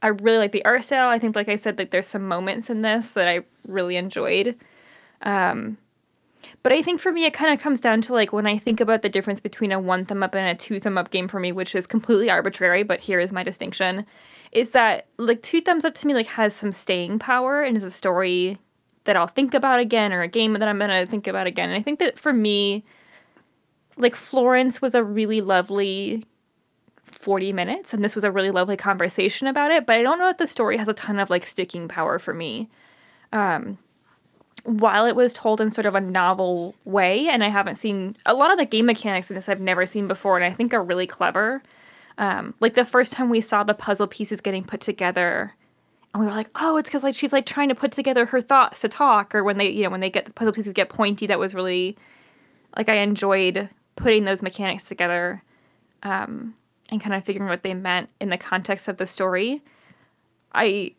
I 0.01 0.07
really 0.07 0.37
like 0.37 0.51
the 0.51 0.65
art 0.65 0.83
style. 0.83 1.09
I 1.09 1.19
think, 1.19 1.35
like 1.35 1.49
I 1.49 1.55
said, 1.55 1.77
like, 1.77 1.91
there's 1.91 2.07
some 2.07 2.27
moments 2.27 2.69
in 2.69 2.81
this 2.81 3.09
that 3.09 3.27
I 3.27 3.41
really 3.67 3.97
enjoyed. 3.97 4.57
Um, 5.21 5.77
but 6.63 6.71
I 6.71 6.81
think 6.81 6.99
for 6.99 7.11
me, 7.11 7.25
it 7.25 7.33
kind 7.33 7.53
of 7.53 7.59
comes 7.59 7.79
down 7.81 8.01
to 8.01 8.13
like 8.13 8.33
when 8.33 8.47
I 8.47 8.57
think 8.57 8.79
about 8.79 9.01
the 9.01 9.09
difference 9.09 9.39
between 9.39 9.71
a 9.71 9.79
one 9.79 10.05
thumb 10.05 10.23
up 10.23 10.35
and 10.35 10.47
a 10.47 10.55
two 10.55 10.79
thumb 10.79 10.97
up 10.97 11.11
game 11.11 11.27
for 11.27 11.39
me, 11.39 11.51
which 11.51 11.75
is 11.75 11.87
completely 11.87 12.29
arbitrary, 12.29 12.83
but 12.83 12.99
here 12.99 13.19
is 13.19 13.31
my 13.31 13.43
distinction, 13.43 14.05
is 14.51 14.71
that 14.71 15.07
like 15.17 15.41
two 15.41 15.61
thumbs 15.61 15.85
up 15.85 15.95
to 15.95 16.07
me 16.07 16.13
like 16.13 16.27
has 16.27 16.55
some 16.55 16.71
staying 16.71 17.19
power 17.19 17.61
and 17.61 17.77
is 17.77 17.83
a 17.83 17.91
story 17.91 18.57
that 19.05 19.15
I'll 19.15 19.27
think 19.27 19.53
about 19.53 19.79
again 19.79 20.13
or 20.13 20.21
a 20.21 20.27
game 20.27 20.53
that 20.53 20.67
I'm 20.67 20.79
gonna 20.79 21.05
think 21.05 21.27
about 21.27 21.47
again. 21.47 21.69
And 21.69 21.77
I 21.77 21.81
think 21.81 21.99
that 21.99 22.19
for 22.19 22.33
me, 22.33 22.83
like 23.97 24.15
Florence 24.15 24.81
was 24.81 24.95
a 24.95 25.03
really 25.03 25.41
lovely 25.41 26.25
40 27.21 27.53
minutes 27.53 27.93
and 27.93 28.03
this 28.03 28.15
was 28.15 28.23
a 28.23 28.31
really 28.31 28.51
lovely 28.51 28.77
conversation 28.77 29.47
about 29.47 29.71
it, 29.71 29.85
but 29.85 29.97
I 29.97 30.01
don't 30.03 30.19
know 30.19 30.29
if 30.29 30.37
the 30.37 30.47
story 30.47 30.77
has 30.77 30.87
a 30.87 30.93
ton 30.93 31.19
of 31.19 31.29
like 31.29 31.45
sticking 31.45 31.87
power 31.87 32.19
for 32.19 32.33
me. 32.33 32.69
Um 33.31 33.77
while 34.63 35.05
it 35.05 35.15
was 35.15 35.33
told 35.33 35.59
in 35.59 35.71
sort 35.71 35.85
of 35.85 35.95
a 35.95 36.01
novel 36.01 36.75
way, 36.85 37.27
and 37.27 37.43
I 37.43 37.49
haven't 37.49 37.77
seen 37.77 38.15
a 38.25 38.33
lot 38.33 38.51
of 38.51 38.57
the 38.57 38.65
game 38.65 38.85
mechanics 38.85 39.29
in 39.29 39.35
this 39.35 39.49
I've 39.49 39.59
never 39.59 39.85
seen 39.85 40.07
before, 40.07 40.37
and 40.37 40.45
I 40.45 40.53
think 40.53 40.73
are 40.73 40.83
really 40.83 41.07
clever. 41.07 41.63
Um, 42.17 42.53
like 42.59 42.73
the 42.73 42.85
first 42.85 43.13
time 43.13 43.29
we 43.29 43.41
saw 43.41 43.63
the 43.63 43.73
puzzle 43.73 44.07
pieces 44.07 44.41
getting 44.41 44.63
put 44.63 44.81
together, 44.81 45.53
and 46.13 46.21
we 46.21 46.27
were 46.27 46.35
like, 46.35 46.49
"Oh, 46.55 46.77
it's 46.77 46.89
because 46.89 47.03
like 47.03 47.15
she's 47.15 47.33
like 47.33 47.45
trying 47.45 47.69
to 47.69 47.75
put 47.75 47.91
together 47.91 48.25
her 48.27 48.41
thoughts 48.41 48.81
to 48.81 48.89
talk," 48.89 49.33
or 49.33 49.43
when 49.43 49.57
they, 49.57 49.69
you 49.69 49.83
know, 49.83 49.89
when 49.89 50.01
they 50.01 50.09
get 50.09 50.25
the 50.25 50.33
puzzle 50.33 50.53
pieces 50.53 50.73
get 50.73 50.89
pointy. 50.89 51.25
That 51.27 51.39
was 51.39 51.55
really 51.55 51.97
like 52.77 52.89
I 52.89 52.95
enjoyed 52.97 53.69
putting 53.95 54.25
those 54.25 54.41
mechanics 54.41 54.87
together, 54.87 55.41
um, 56.03 56.53
and 56.91 57.01
kind 57.01 57.15
of 57.15 57.23
figuring 57.23 57.49
what 57.49 57.63
they 57.63 57.73
meant 57.73 58.09
in 58.19 58.29
the 58.29 58.37
context 58.37 58.87
of 58.87 58.97
the 58.97 59.05
story. 59.05 59.63
I 60.53 60.93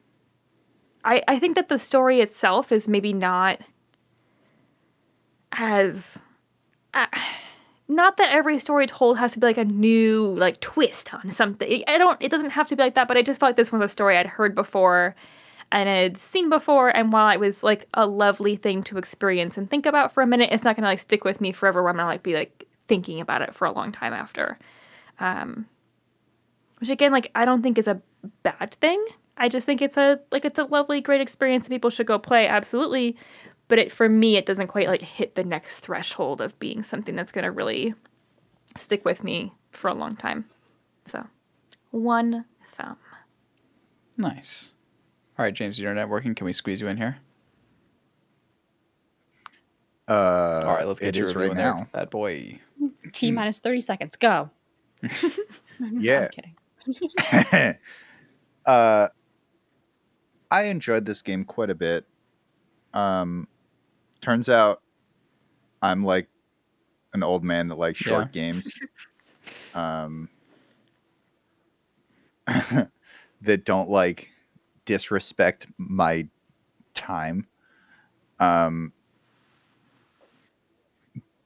I, 1.05 1.23
I 1.29 1.39
think 1.39 1.57
that 1.57 1.69
the 1.69 1.79
story 1.79 2.21
itself 2.21 2.73
is 2.73 2.89
maybe 2.89 3.13
not 3.13 3.61
as 5.53 6.19
uh, 6.95 7.07
not 7.89 8.17
that 8.17 8.33
every 8.33 8.59
story 8.59 8.87
told 8.87 9.19
has 9.19 9.33
to 9.33 9.41
be 9.41 9.47
like 9.47 9.59
a 9.59 9.65
new 9.65 10.35
like 10.37 10.61
twist 10.61 11.13
on 11.13 11.29
something 11.29 11.85
i 11.87 11.99
don't 11.99 12.17
it 12.23 12.31
doesn't 12.31 12.51
have 12.51 12.69
to 12.69 12.77
be 12.77 12.83
like 12.83 12.95
that 12.95 13.07
but 13.09 13.17
i 13.17 13.23
just 13.23 13.39
felt 13.41 13.51
like 13.51 13.57
this 13.57 13.71
was 13.71 13.83
a 13.83 13.89
story 13.89 14.17
i'd 14.17 14.27
heard 14.27 14.55
before 14.55 15.15
and 15.71 15.89
i'd 15.89 16.17
seen 16.17 16.49
before 16.49 16.89
and 16.97 17.13
while 17.13 17.29
it 17.29 17.41
was 17.41 17.63
like 17.63 17.87
a 17.95 18.07
lovely 18.07 18.57
thing 18.57 18.83
to 18.83 18.97
experience 18.97 19.59
and 19.59 19.69
think 19.69 19.85
about 19.85 20.13
for 20.13 20.23
a 20.23 20.27
minute 20.27 20.49
it's 20.53 20.65
not 20.65 20.75
gonna 20.75 20.89
like 20.89 21.01
stick 21.01 21.25
with 21.25 21.41
me 21.41 21.53
forever 21.53 21.83
where 21.83 21.91
i'm 21.91 21.97
gonna 21.97 22.09
like 22.09 22.23
be 22.23 22.35
like 22.35 22.67
thinking 22.89 23.21
about 23.21 23.43
it 23.43 23.55
for 23.55 23.67
a 23.67 23.73
long 23.73 23.93
time 23.93 24.13
after 24.13 24.59
um 25.21 25.67
which 26.83 26.91
again 26.91 27.13
like 27.13 27.31
i 27.35 27.47
don't 27.47 27.63
think 27.63 27.79
is 27.79 27.89
a 27.89 28.03
bad 28.43 28.77
thing 28.81 29.03
I 29.37 29.49
just 29.49 29.67
think 29.67 29.83
it's 29.83 29.97
a 29.97 30.21
like 30.31 30.45
it's 30.45 30.59
a 30.59 30.65
lovely, 30.65 31.01
great 31.01 31.21
experience 31.21 31.65
that 31.65 31.71
people 31.71 31.91
should 31.91 32.07
go 32.07 32.19
play, 32.19 32.47
absolutely. 32.47 33.17
But 33.69 33.79
it 33.79 33.91
for 33.91 34.09
me, 34.09 34.37
it 34.37 34.47
doesn't 34.47 34.67
quite 34.69 34.89
like 34.89 35.03
hit 35.03 35.35
the 35.35 35.45
next 35.45 35.81
threshold 35.81 36.41
of 36.41 36.59
being 36.59 36.83
something 36.83 37.17
that's 37.17 37.33
gonna 37.33 37.51
really 37.51 37.95
stick 38.77 39.05
with 39.05 39.25
me 39.25 39.53
for 39.71 39.89
a 39.89 39.95
long 39.95 40.17
time. 40.17 40.45
So, 41.07 41.27
one 41.91 42.45
thumb. 42.69 42.99
Nice. 44.17 44.73
All 45.39 45.45
right, 45.45 45.55
James, 45.55 45.81
you're 45.81 45.95
networking. 45.95 46.37
Can 46.37 46.45
we 46.45 46.53
squeeze 46.53 46.81
you 46.81 46.89
in 46.89 46.99
here? 46.99 47.17
Uh, 50.07 50.63
All 50.67 50.75
right, 50.75 50.87
let's 50.87 51.01
get 51.01 51.17
you 51.17 51.25
is 51.25 51.35
right 51.35 51.49
right 51.49 51.57
now. 51.57 51.75
now. 51.75 51.89
Bad 51.93 52.11
boy. 52.11 52.61
T 53.13 53.31
minus 53.31 53.61
30 53.61 53.81
seconds. 53.81 54.17
Go. 54.17 54.51
Yeah. 55.99 56.25
I'm 56.25 56.29
kidding. 56.29 56.55
uh, 58.67 59.09
I 60.51 60.63
enjoyed 60.65 61.05
this 61.05 61.23
game 61.23 61.45
quite 61.45 61.71
a 61.71 61.75
bit. 61.75 62.07
Um, 62.93 63.49
turns 64.21 64.49
out 64.49 64.83
I'm 65.81 66.05
like 66.05 66.29
an 67.15 67.23
old 67.23 67.45
man 67.45 67.69
that 67.69 67.79
likes 67.79 67.99
short 67.99 68.33
games. 68.33 68.73
Um, 69.75 70.29
that 72.47 73.65
don't 73.65 73.89
like 73.89 74.29
disrespect 74.85 75.67
my 75.79 76.29
time. 76.93 77.47
Um, 78.39 78.93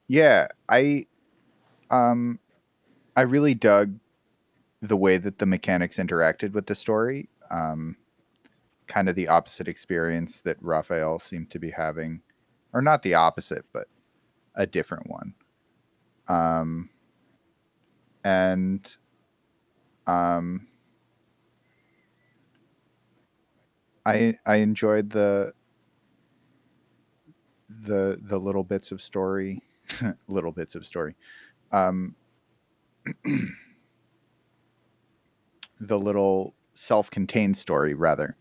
yeah, 0.07 0.47
I, 0.67 1.05
um, 1.89 2.37
I 3.15 3.21
really 3.21 3.53
dug 3.53 3.97
the 4.81 4.97
way 4.97 5.17
that 5.17 5.39
the 5.39 5.45
mechanics 5.45 5.97
interacted 5.97 6.53
with 6.53 6.65
the 6.65 6.75
story. 6.75 7.29
Um, 7.49 7.95
kind 8.87 9.09
of 9.09 9.15
the 9.15 9.27
opposite 9.27 9.67
experience 9.67 10.39
that 10.39 10.57
Raphael 10.61 11.19
seemed 11.19 11.49
to 11.51 11.59
be 11.59 11.69
having, 11.69 12.21
or 12.73 12.81
not 12.81 13.03
the 13.03 13.13
opposite, 13.15 13.65
but 13.73 13.87
a 14.55 14.65
different 14.65 15.09
one. 15.09 15.33
Um, 16.27 16.89
and 18.23 18.95
um, 20.07 20.67
I 24.05 24.35
I 24.45 24.55
enjoyed 24.57 25.09
the 25.09 25.53
the 27.69 28.19
the 28.21 28.39
little 28.39 28.63
bits 28.63 28.91
of 28.91 29.01
story, 29.01 29.61
little 30.27 30.51
bits 30.51 30.75
of 30.75 30.85
story. 30.85 31.15
Um, 31.71 32.15
the 35.79 35.99
little 35.99 36.55
self-contained 36.73 37.57
story 37.57 37.93
rather 37.93 38.35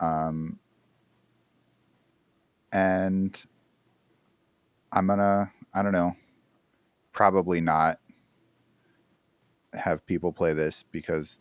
um 0.00 0.58
and 2.72 3.44
i'm 4.92 5.06
gonna 5.06 5.50
i 5.74 5.82
don't 5.82 5.92
know 5.92 6.14
probably 7.12 7.60
not 7.60 7.98
have 9.72 10.04
people 10.06 10.32
play 10.32 10.52
this 10.52 10.84
because 10.90 11.40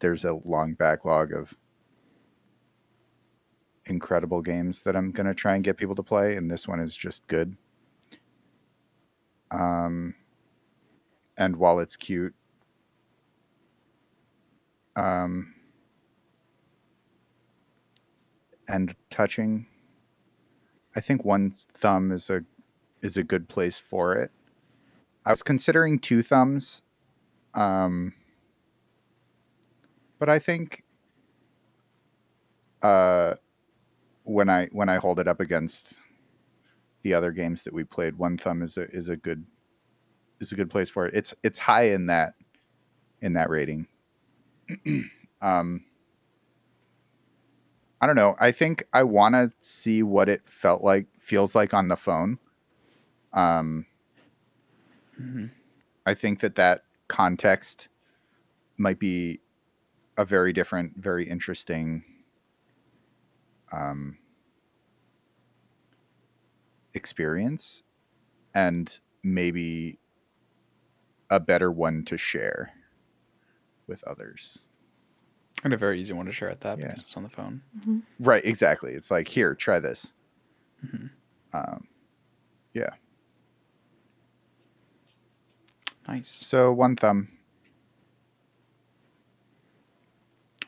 there's 0.00 0.24
a 0.24 0.34
long 0.44 0.74
backlog 0.74 1.32
of 1.32 1.56
incredible 3.86 4.40
games 4.40 4.82
that 4.82 4.96
I'm 4.96 5.10
going 5.10 5.26
to 5.26 5.34
try 5.34 5.54
and 5.54 5.64
get 5.64 5.76
people 5.76 5.94
to 5.96 6.02
play, 6.02 6.36
and 6.36 6.50
this 6.50 6.68
one 6.68 6.80
is 6.80 6.96
just 6.96 7.26
good. 7.26 7.56
Um, 9.50 10.14
and 11.36 11.56
while 11.56 11.78
it's 11.78 11.96
cute, 11.96 12.34
um, 14.96 15.54
and 18.68 18.94
touching, 19.10 19.66
I 20.96 21.00
think 21.00 21.24
one 21.24 21.52
thumb 21.74 22.12
is 22.12 22.30
a 22.30 22.44
is 23.02 23.16
a 23.16 23.24
good 23.24 23.48
place 23.48 23.80
for 23.80 24.14
it. 24.14 24.30
I 25.24 25.30
was 25.30 25.42
considering 25.42 25.98
two 25.98 26.22
thumbs, 26.22 26.82
um, 27.54 28.14
but 30.18 30.28
I 30.28 30.38
think 30.38 30.82
uh, 32.82 33.34
when 34.24 34.48
I 34.48 34.66
when 34.72 34.88
I 34.88 34.96
hold 34.96 35.20
it 35.20 35.28
up 35.28 35.40
against 35.40 35.94
the 37.02 37.14
other 37.14 37.32
games 37.32 37.64
that 37.64 37.74
we 37.74 37.84
played, 37.84 38.16
one 38.16 38.36
thumb 38.36 38.62
is 38.62 38.76
a 38.76 38.82
is 38.90 39.08
a 39.08 39.16
good 39.16 39.44
is 40.40 40.52
a 40.52 40.56
good 40.56 40.70
place 40.70 40.90
for 40.90 41.06
it. 41.06 41.14
It's 41.14 41.34
it's 41.42 41.58
high 41.58 41.84
in 41.84 42.06
that 42.06 42.34
in 43.20 43.32
that 43.34 43.50
rating. 43.50 43.86
um, 45.42 45.84
I 48.00 48.06
don't 48.06 48.16
know. 48.16 48.34
I 48.40 48.50
think 48.52 48.86
I 48.92 49.04
want 49.04 49.34
to 49.34 49.52
see 49.60 50.02
what 50.02 50.28
it 50.28 50.48
felt 50.48 50.82
like 50.82 51.06
feels 51.18 51.54
like 51.54 51.72
on 51.72 51.88
the 51.88 51.96
phone. 51.96 52.38
Um, 53.32 53.86
Mhm. 55.20 55.50
I 56.06 56.14
think 56.14 56.40
that 56.40 56.56
that 56.56 56.84
context 57.08 57.88
might 58.76 58.98
be 58.98 59.40
a 60.16 60.24
very 60.24 60.52
different, 60.52 60.96
very 60.96 61.24
interesting 61.28 62.04
um, 63.72 64.18
experience, 66.94 67.82
and 68.54 69.00
maybe 69.22 69.98
a 71.30 71.40
better 71.40 71.72
one 71.72 72.04
to 72.04 72.18
share 72.18 72.72
with 73.92 74.02
others. 74.04 74.58
And 75.64 75.72
a 75.74 75.76
very 75.76 76.00
easy 76.00 76.12
one 76.14 76.24
to 76.26 76.32
share 76.32 76.48
at 76.50 76.60
that 76.62 76.78
Yeah. 76.78 76.86
because 76.86 77.00
it's 77.02 77.16
on 77.16 77.22
the 77.22 77.28
phone. 77.28 77.62
Right, 78.18 78.44
exactly. 78.44 78.92
It's 78.94 79.10
like, 79.10 79.28
here, 79.28 79.54
try 79.54 79.78
this. 79.78 80.12
Mhm. 80.84 81.10
Um, 81.52 81.86
yeah. 82.72 82.88
Nice. 86.08 86.28
So 86.28 86.72
one 86.72 86.96
thumb, 86.96 87.28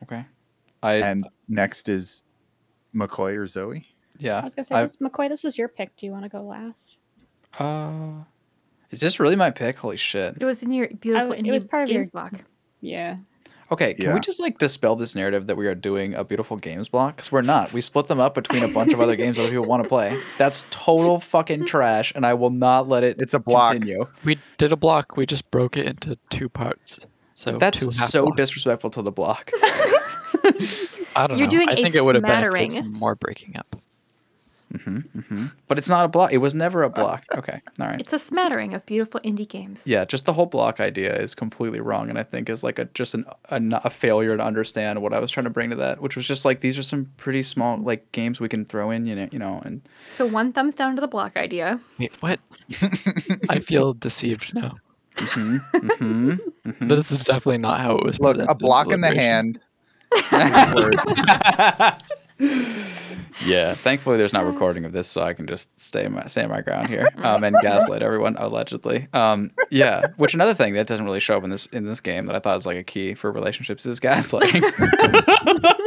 Okay. 0.02 0.24
I 0.82 0.96
and 0.96 1.26
next 1.48 1.88
is 1.88 2.24
McCoy 2.94 3.36
or 3.38 3.46
Zoe. 3.46 3.86
yeah. 4.18 4.38
I 4.38 4.44
was 4.44 4.54
gonna 4.54 4.64
say, 4.66 4.80
this, 4.82 4.96
McCoy, 4.98 5.28
this 5.30 5.42
was 5.42 5.56
your 5.56 5.68
pick. 5.68 5.96
Do 5.96 6.04
you 6.06 6.12
want 6.12 6.24
to 6.24 6.28
go 6.28 6.42
last? 6.42 6.98
Uh, 7.58 8.22
is 8.90 9.00
this 9.00 9.18
really 9.18 9.34
my 9.34 9.50
pick? 9.50 9.76
Holy 9.78 9.96
shit. 9.96 10.36
It 10.40 10.44
was 10.44 10.62
in 10.62 10.70
your 10.70 10.88
beautiful 10.88 11.32
it 11.32 11.42
indie 11.42 11.50
was 11.50 11.64
part 11.64 11.84
of 11.84 11.88
your- 11.90 12.06
block. 12.08 12.34
Yeah. 12.84 13.16
Okay, 13.72 13.94
can 13.94 14.04
Yeah. 14.04 14.14
we 14.14 14.20
just 14.20 14.40
like 14.40 14.58
dispel 14.58 14.94
this 14.94 15.14
narrative 15.14 15.46
that 15.46 15.56
we 15.56 15.66
are 15.66 15.74
doing 15.74 16.14
a 16.14 16.22
beautiful 16.22 16.58
games 16.58 16.86
block? 16.88 17.16
Because 17.16 17.32
we're 17.32 17.40
not. 17.42 17.72
We 17.72 17.80
split 17.80 18.08
them 18.08 18.20
up 18.20 18.34
between 18.34 18.62
a 18.62 18.68
bunch 18.68 18.92
of 18.92 19.00
other 19.00 19.16
games 19.16 19.38
other 19.38 19.48
people 19.48 19.64
want 19.64 19.82
to 19.82 19.88
play. 19.88 20.18
That's 20.36 20.64
total 20.70 21.18
fucking 21.18 21.64
trash, 21.66 22.12
and 22.14 22.26
I 22.26 22.34
will 22.34 22.50
not 22.50 22.88
let 22.88 23.02
it 23.04 23.16
It's 23.18 23.32
a 23.34 23.38
block. 23.38 23.72
continue. 23.72 24.04
We 24.22 24.38
did 24.58 24.70
a 24.72 24.76
block. 24.76 25.16
We 25.16 25.24
just 25.24 25.50
broke 25.50 25.76
it 25.78 25.86
into 25.86 26.18
two 26.30 26.48
parts. 26.50 26.98
So 27.32 27.52
That's 27.52 27.80
two 27.80 27.86
half 27.86 28.10
so 28.10 28.24
blocks. 28.26 28.36
disrespectful 28.36 28.90
to 28.90 29.02
the 29.02 29.10
block. 29.10 29.50
I 31.16 31.26
don't 31.26 31.38
You're 31.38 31.46
know. 31.46 31.50
doing 31.50 31.68
I 31.68 31.72
a 31.72 31.76
think 31.76 31.94
it 31.94 32.04
would 32.04 32.14
have 32.16 32.22
smattering. 32.22 32.92
more 32.92 33.14
breaking 33.14 33.56
up. 33.56 33.76
Hmm 34.74 34.98
hmm 35.28 35.46
But 35.68 35.78
it's 35.78 35.88
not 35.88 36.04
a 36.04 36.08
block. 36.08 36.32
It 36.32 36.38
was 36.38 36.54
never 36.54 36.82
a 36.82 36.90
block. 36.90 37.24
Okay, 37.36 37.60
all 37.80 37.86
right. 37.88 38.00
It's 38.00 38.12
a 38.12 38.18
smattering 38.18 38.74
of 38.74 38.84
beautiful 38.86 39.20
indie 39.20 39.48
games. 39.48 39.82
Yeah, 39.86 40.04
just 40.04 40.24
the 40.24 40.32
whole 40.32 40.46
block 40.46 40.80
idea 40.80 41.14
is 41.16 41.34
completely 41.34 41.80
wrong, 41.80 42.08
and 42.08 42.18
I 42.18 42.22
think 42.22 42.48
is 42.48 42.62
like 42.62 42.78
a 42.78 42.84
just 42.86 43.14
an, 43.14 43.24
a, 43.50 43.54
n- 43.54 43.72
a 43.84 43.90
failure 43.90 44.36
to 44.36 44.42
understand 44.42 45.00
what 45.02 45.12
I 45.12 45.18
was 45.20 45.30
trying 45.30 45.44
to 45.44 45.50
bring 45.50 45.70
to 45.70 45.76
that, 45.76 46.00
which 46.00 46.16
was 46.16 46.26
just 46.26 46.44
like 46.44 46.60
these 46.60 46.78
are 46.78 46.82
some 46.82 47.10
pretty 47.16 47.42
small 47.42 47.76
like 47.78 48.10
games 48.12 48.40
we 48.40 48.48
can 48.48 48.64
throw 48.64 48.90
in, 48.90 49.06
you 49.06 49.14
know, 49.16 49.28
you 49.32 49.38
know, 49.38 49.60
and 49.64 49.82
So 50.12 50.26
one 50.26 50.52
thumbs 50.52 50.74
down 50.74 50.94
to 50.96 51.00
the 51.00 51.08
block 51.08 51.36
idea. 51.36 51.80
Wait, 51.98 52.12
what? 52.22 52.40
I 53.48 53.58
feel 53.60 53.94
deceived 53.94 54.54
now. 54.54 54.76
mhm, 55.16 55.60
mhm, 55.74 56.38
mhm. 56.66 56.88
This 56.88 57.10
is 57.10 57.24
definitely 57.24 57.58
not 57.58 57.80
how 57.80 57.96
it 57.96 58.04
was. 58.04 58.18
Look, 58.20 58.36
presented 58.36 58.52
a 58.52 58.54
block 58.56 58.92
in 58.92 59.00
the 59.00 59.08
deliberation. 59.08 59.54
hand. 59.54 59.64
word. 63.40 63.46
yeah, 63.48 63.74
thankfully 63.74 64.16
there's 64.16 64.32
not 64.32 64.44
recording 64.46 64.84
of 64.84 64.92
this, 64.92 65.08
so 65.08 65.22
I 65.22 65.32
can 65.32 65.46
just 65.46 65.78
stay 65.80 66.08
my 66.08 66.26
stay 66.26 66.46
my 66.46 66.60
ground 66.60 66.88
here 66.88 67.08
um, 67.18 67.44
and 67.44 67.56
gaslight 67.62 68.02
everyone 68.02 68.36
allegedly. 68.38 69.08
Um, 69.12 69.50
yeah, 69.70 70.02
which 70.16 70.34
another 70.34 70.54
thing 70.54 70.74
that 70.74 70.86
doesn't 70.86 71.04
really 71.04 71.20
show 71.20 71.36
up 71.36 71.44
in 71.44 71.50
this 71.50 71.66
in 71.66 71.84
this 71.86 72.00
game 72.00 72.26
that 72.26 72.36
I 72.36 72.38
thought 72.38 72.54
was 72.54 72.66
like 72.66 72.76
a 72.78 72.82
key 72.84 73.14
for 73.14 73.30
relationships 73.32 73.86
is 73.86 74.00
gaslighting. 74.00 74.62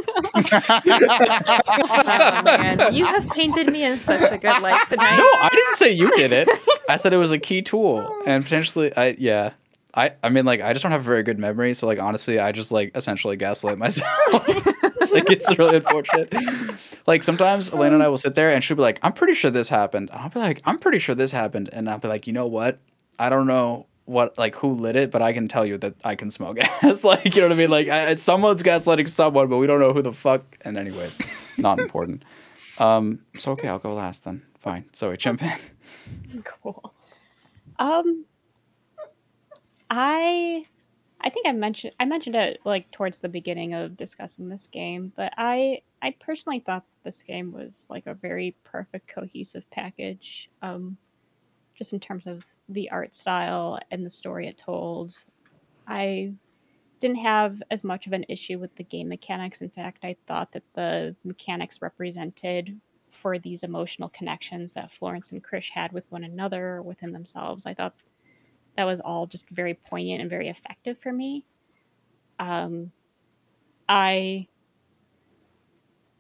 Oh 0.50 2.42
man, 2.44 2.94
you 2.94 3.06
have 3.06 3.28
painted 3.30 3.72
me 3.72 3.84
in 3.84 4.00
such 4.00 4.32
a 4.32 4.38
good 4.38 4.62
light 4.62 4.88
tonight. 4.90 5.18
no, 5.18 5.24
I 5.24 5.50
didn't 5.52 5.76
say 5.76 5.92
you 5.92 6.10
did 6.16 6.32
it. 6.32 6.48
I 6.90 6.96
said 6.96 7.14
it 7.14 7.18
was 7.18 7.32
a 7.32 7.40
key 7.40 7.62
tool 7.62 8.08
and 8.26 8.44
potentially 8.44 8.96
I 8.96 9.16
yeah. 9.20 9.52
I, 9.94 10.12
I 10.22 10.30
mean 10.30 10.46
like 10.46 10.62
I 10.62 10.74
just 10.74 10.84
don't 10.84 10.92
have 10.92 11.02
a 11.02 11.06
very 11.06 11.24
good 11.24 11.40
memory, 11.40 11.74
so 11.74 11.88
like 11.88 12.00
honestly 12.00 12.40
I 12.40 12.52
just 12.52 12.72
like 12.72 12.92
essentially 12.96 13.36
gaslight 13.36 13.78
myself. 13.78 14.32
like 15.12 15.30
it's 15.30 15.58
really 15.58 15.78
unfortunate. 15.78 16.34
Like 17.08 17.24
sometimes 17.24 17.70
Elena 17.74 17.96
and 17.96 18.04
I 18.04 18.10
will 18.10 18.18
sit 18.18 18.36
there 18.36 18.52
and 18.52 18.64
she'll 18.64 18.78
be 18.78 18.84
like, 18.84 19.00
I'm 19.02 19.14
pretty 19.14 19.34
sure 19.34 19.50
this 19.50 19.70
happened. 19.70 20.10
And 20.12 20.20
I'll 20.20 20.30
be 20.30 20.40
like, 20.40 20.62
I'm 20.66 20.78
pretty 20.78 21.00
sure 21.00 21.16
this 21.16 21.32
happened. 21.32 21.70
And 21.72 21.90
I'll 21.90 21.98
be 21.98 22.08
like, 22.08 22.28
you 22.28 22.34
know 22.34 22.48
what? 22.48 22.80
I 23.18 23.30
don't 23.30 23.48
know 23.48 23.88
what 24.06 24.38
like 24.38 24.56
who 24.56 24.70
lit 24.70 24.96
it, 24.96 25.12
but 25.12 25.22
I 25.22 25.34
can 25.34 25.48
tell 25.48 25.66
you 25.66 25.78
that 25.80 25.96
I 26.06 26.16
can 26.16 26.30
smell 26.32 26.54
gas. 26.82 27.04
like 27.04 27.36
you 27.36 27.42
know 27.42 27.48
what 27.48 27.56
I 27.56 27.60
mean? 27.60 27.70
Like 27.70 27.88
I, 27.88 28.16
someone's 28.16 28.62
gaslighting 28.64 29.08
someone, 29.10 29.48
but 29.48 29.58
we 29.58 29.68
don't 29.68 29.80
know 29.80 29.94
who 29.94 30.02
the 30.02 30.14
fuck. 30.14 30.58
And 30.62 30.78
anyways, 30.78 31.20
not 31.58 31.80
important. 31.80 32.24
Um, 32.80 33.22
so 33.40 33.54
okay, 33.54 33.68
I'll 33.68 33.80
go 33.80 33.92
last 33.96 34.24
then. 34.24 34.44
Fine. 34.60 34.86
So 34.92 35.10
we 35.10 35.18
jump 35.18 35.42
in. 35.42 36.44
Cool. 36.44 36.94
Um, 37.80 38.24
I, 39.90 40.64
I 41.20 41.30
think 41.30 41.48
I 41.48 41.52
mentioned 41.52 41.94
I 42.00 42.06
mentioned 42.06 42.36
it 42.36 42.60
like 42.64 42.92
towards 42.92 43.20
the 43.20 43.30
beginning 43.30 43.74
of 43.74 43.98
discussing 43.98 44.50
this 44.50 44.68
game, 44.68 45.12
but 45.16 45.34
I 45.38 45.82
I 46.02 46.16
personally 46.20 46.60
thought 46.60 46.86
this 47.04 47.24
game 47.24 47.52
was 47.52 47.88
like 47.90 48.06
a 48.08 48.14
very 48.14 48.56
perfect 48.64 49.08
cohesive 49.08 49.70
package. 49.72 50.50
Um, 50.62 50.98
just 51.78 51.94
in 51.94 52.00
terms 52.00 52.26
of 52.26 52.44
the 52.70 52.90
art 52.90 53.14
style 53.14 53.80
and 53.92 54.06
the 54.06 54.10
story 54.10 54.48
it 54.48 54.58
told. 54.58 55.16
I 55.88 56.34
didn't 57.00 57.18
have 57.18 57.62
as 57.70 57.84
much 57.84 58.08
of 58.08 58.14
an 58.14 58.26
issue 58.28 58.58
with 58.58 58.76
the 58.76 58.84
game 58.84 59.08
mechanics. 59.08 59.62
In 59.62 59.70
fact, 59.70 60.04
I 60.04 60.16
thought 60.26 60.52
that 60.54 60.64
the 60.74 61.16
mechanics 61.24 61.82
represented 61.82 62.80
for 63.12 63.38
these 63.38 63.64
emotional 63.64 64.10
connections 64.10 64.74
that 64.74 64.92
Florence 64.92 65.32
and 65.32 65.44
Krish 65.44 65.70
had 65.70 65.92
with 65.92 66.12
one 66.12 66.24
another, 66.24 66.82
within 66.82 67.14
themselves. 67.14 67.66
I 67.66 67.74
thought 67.74 67.94
that 68.78 68.86
was 68.86 69.02
all 69.02 69.26
just 69.26 69.50
very 69.50 69.74
poignant 69.74 70.22
and 70.22 70.30
very 70.30 70.48
effective 70.48 70.98
for 71.00 71.12
me. 71.12 71.44
Um, 72.40 72.92
I 73.90 74.48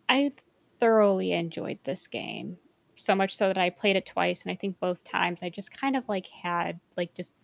I 0.09 0.34
thoroughly 0.79 1.34
enjoyed 1.34 1.79
this 1.84 2.07
game 2.07 2.57
so 2.95 3.13
much 3.13 3.35
so 3.35 3.47
that 3.47 3.59
I 3.59 3.69
played 3.69 3.95
it 3.95 4.07
twice, 4.07 4.41
and 4.41 4.51
I 4.51 4.55
think 4.55 4.79
both 4.79 5.03
times 5.03 5.43
I 5.43 5.49
just 5.49 5.71
kind 5.71 5.95
of 5.95 6.09
like 6.09 6.27
had 6.27 6.79
like 6.97 7.13
just 7.13 7.35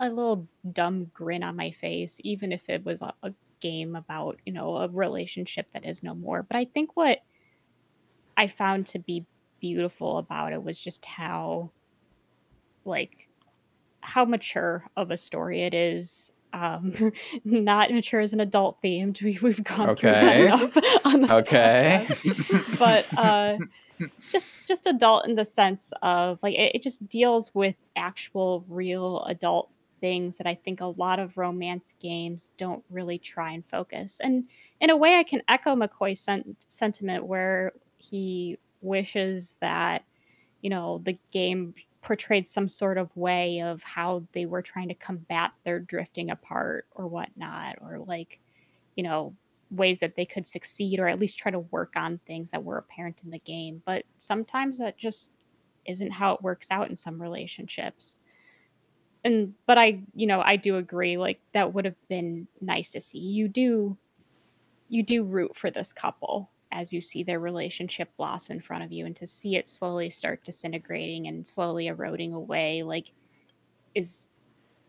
a 0.00 0.08
little 0.08 0.48
dumb 0.72 1.10
grin 1.12 1.42
on 1.42 1.56
my 1.56 1.70
face, 1.70 2.18
even 2.24 2.50
if 2.50 2.68
it 2.68 2.84
was 2.84 3.02
a, 3.02 3.12
a 3.22 3.32
game 3.60 3.94
about 3.94 4.38
you 4.46 4.52
know 4.52 4.76
a 4.76 4.88
relationship 4.88 5.66
that 5.74 5.84
is 5.84 6.02
no 6.02 6.14
more. 6.14 6.42
But 6.42 6.56
I 6.56 6.64
think 6.64 6.96
what 6.96 7.18
I 8.38 8.48
found 8.48 8.86
to 8.88 8.98
be 8.98 9.26
beautiful 9.60 10.16
about 10.16 10.54
it 10.54 10.62
was 10.62 10.78
just 10.78 11.04
how 11.04 11.72
like 12.86 13.25
how 14.06 14.24
mature 14.24 14.86
of 14.96 15.10
a 15.10 15.16
story 15.16 15.62
it 15.62 15.74
is. 15.74 16.30
Um, 16.52 17.12
not 17.44 17.90
mature 17.90 18.20
as 18.20 18.32
an 18.32 18.40
adult 18.40 18.80
themed. 18.82 19.20
We, 19.20 19.38
we've 19.42 19.62
gone 19.62 19.96
through 19.96 20.12
that 20.12 20.36
Okay. 20.36 20.46
enough 20.46 20.76
on 21.04 21.20
this 21.22 21.30
Okay. 21.30 22.06
podcast. 22.08 22.76
but 22.78 23.06
uh, 23.18 23.58
just 24.30 24.58
just 24.66 24.86
adult 24.86 25.26
in 25.26 25.34
the 25.34 25.44
sense 25.44 25.92
of 26.02 26.38
like 26.42 26.54
it, 26.54 26.76
it 26.76 26.82
just 26.82 27.08
deals 27.08 27.50
with 27.52 27.74
actual 27.96 28.64
real 28.68 29.24
adult 29.24 29.70
things 30.00 30.36
that 30.38 30.46
I 30.46 30.54
think 30.54 30.80
a 30.80 30.86
lot 30.86 31.18
of 31.18 31.36
romance 31.36 31.94
games 32.00 32.50
don't 32.58 32.84
really 32.90 33.18
try 33.18 33.52
and 33.52 33.64
focus. 33.66 34.20
And 34.22 34.44
in 34.80 34.90
a 34.90 34.96
way, 34.96 35.16
I 35.16 35.24
can 35.24 35.42
echo 35.48 35.74
McCoy's 35.74 36.20
sen- 36.20 36.56
sentiment 36.68 37.26
where 37.26 37.72
he 37.96 38.58
wishes 38.82 39.56
that 39.60 40.04
you 40.62 40.70
know 40.70 41.00
the 41.04 41.18
game 41.32 41.74
portrayed 42.06 42.46
some 42.46 42.68
sort 42.68 42.98
of 42.98 43.14
way 43.16 43.60
of 43.60 43.82
how 43.82 44.22
they 44.32 44.46
were 44.46 44.62
trying 44.62 44.86
to 44.86 44.94
combat 44.94 45.50
their 45.64 45.80
drifting 45.80 46.30
apart 46.30 46.86
or 46.94 47.08
whatnot 47.08 47.74
or 47.80 47.98
like 48.06 48.38
you 48.94 49.02
know 49.02 49.34
ways 49.72 49.98
that 49.98 50.14
they 50.14 50.24
could 50.24 50.46
succeed 50.46 51.00
or 51.00 51.08
at 51.08 51.18
least 51.18 51.36
try 51.36 51.50
to 51.50 51.58
work 51.58 51.94
on 51.96 52.20
things 52.24 52.52
that 52.52 52.62
were 52.62 52.78
apparent 52.78 53.20
in 53.24 53.30
the 53.32 53.40
game. 53.40 53.82
But 53.84 54.04
sometimes 54.18 54.78
that 54.78 54.96
just 54.96 55.32
isn't 55.84 56.12
how 56.12 56.34
it 56.34 56.42
works 56.42 56.68
out 56.70 56.88
in 56.88 56.94
some 56.94 57.20
relationships. 57.20 58.20
And 59.24 59.54
but 59.66 59.76
I, 59.76 59.98
you 60.14 60.28
know, 60.28 60.40
I 60.40 60.54
do 60.54 60.76
agree 60.76 61.16
like 61.16 61.40
that 61.54 61.74
would 61.74 61.86
have 61.86 62.08
been 62.08 62.46
nice 62.60 62.92
to 62.92 63.00
see. 63.00 63.18
You 63.18 63.48
do 63.48 63.98
you 64.88 65.02
do 65.02 65.24
root 65.24 65.56
for 65.56 65.72
this 65.72 65.92
couple 65.92 66.52
as 66.76 66.92
you 66.92 67.00
see 67.00 67.22
their 67.22 67.40
relationship 67.40 68.10
blossom 68.18 68.56
in 68.56 68.60
front 68.60 68.84
of 68.84 68.92
you 68.92 69.06
and 69.06 69.16
to 69.16 69.26
see 69.26 69.56
it 69.56 69.66
slowly 69.66 70.10
start 70.10 70.44
disintegrating 70.44 71.26
and 71.26 71.46
slowly 71.46 71.86
eroding 71.86 72.34
away 72.34 72.82
like 72.82 73.12
is 73.94 74.28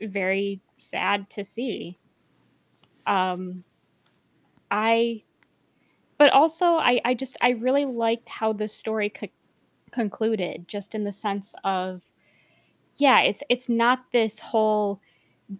very 0.02 0.60
sad 0.76 1.30
to 1.30 1.44
see. 1.44 1.98
Um 3.06 3.64
i 4.70 5.24
but 6.18 6.32
also 6.34 6.66
i 6.76 7.00
i 7.06 7.14
just 7.14 7.38
i 7.42 7.52
really 7.52 7.86
liked 7.86 8.28
how 8.28 8.52
the 8.52 8.68
story 8.68 9.10
co- 9.10 9.28
concluded 9.92 10.68
just 10.68 10.94
in 10.94 11.06
the 11.06 11.14
sense 11.14 11.56
of 11.64 12.04
yeah 12.98 13.22
it's 13.22 13.44
it's 13.50 13.70
not 13.70 14.00
this 14.12 14.40
whole 14.40 15.00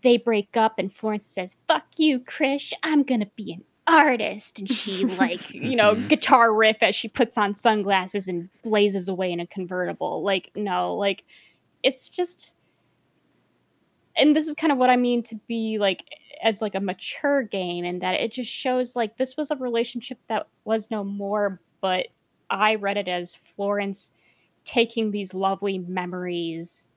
they 0.02 0.18
break 0.18 0.58
up 0.58 0.78
and 0.78 0.94
florence 0.94 1.30
says 1.30 1.56
fuck 1.70 1.86
you 1.98 2.20
krish 2.20 2.74
i'm 2.84 3.04
gonna 3.04 3.30
be 3.38 3.54
an 3.54 3.64
artist 3.88 4.60
and 4.60 4.70
she 4.70 5.06
like 5.06 5.50
you 5.54 5.76
know 5.76 5.94
mm-hmm. 5.94 6.08
guitar 6.08 6.54
riff 6.54 6.78
as 6.82 6.96
she 6.96 7.08
puts 7.08 7.38
on 7.38 7.56
sunglasses 7.56 8.28
and 8.28 8.50
blazes 8.62 9.08
away 9.08 9.32
in 9.32 9.40
a 9.40 9.48
convertible. 9.48 10.22
Like 10.22 10.52
no 10.56 10.96
like 10.96 11.24
it's 11.84 12.10
just 12.10 12.54
and 14.18 14.36
this 14.36 14.48
is 14.48 14.56
kind 14.56 14.72
of 14.72 14.78
what 14.78 14.90
i 14.90 14.96
mean 14.96 15.24
to 15.24 15.36
be 15.48 15.78
like 15.78 16.04
as 16.44 16.62
like 16.62 16.76
a 16.76 16.80
mature 16.80 17.44
game 17.44 17.86
and 17.86 18.02
that 18.02 18.20
it 18.20 18.32
just 18.32 18.52
shows 18.52 18.96
like 18.96 19.18
this 19.18 19.38
was 19.38 19.52
a 19.52 19.56
relationship 19.56 20.20
that 20.28 20.48
was 20.66 20.92
no 20.92 21.04
more 21.04 21.60
but 21.82 22.08
i 22.50 22.76
read 22.76 22.98
it 22.98 23.08
as 23.08 23.36
florence 23.36 24.12
taking 24.66 25.12
these 25.12 25.34
lovely 25.34 25.78
memories 25.78 26.88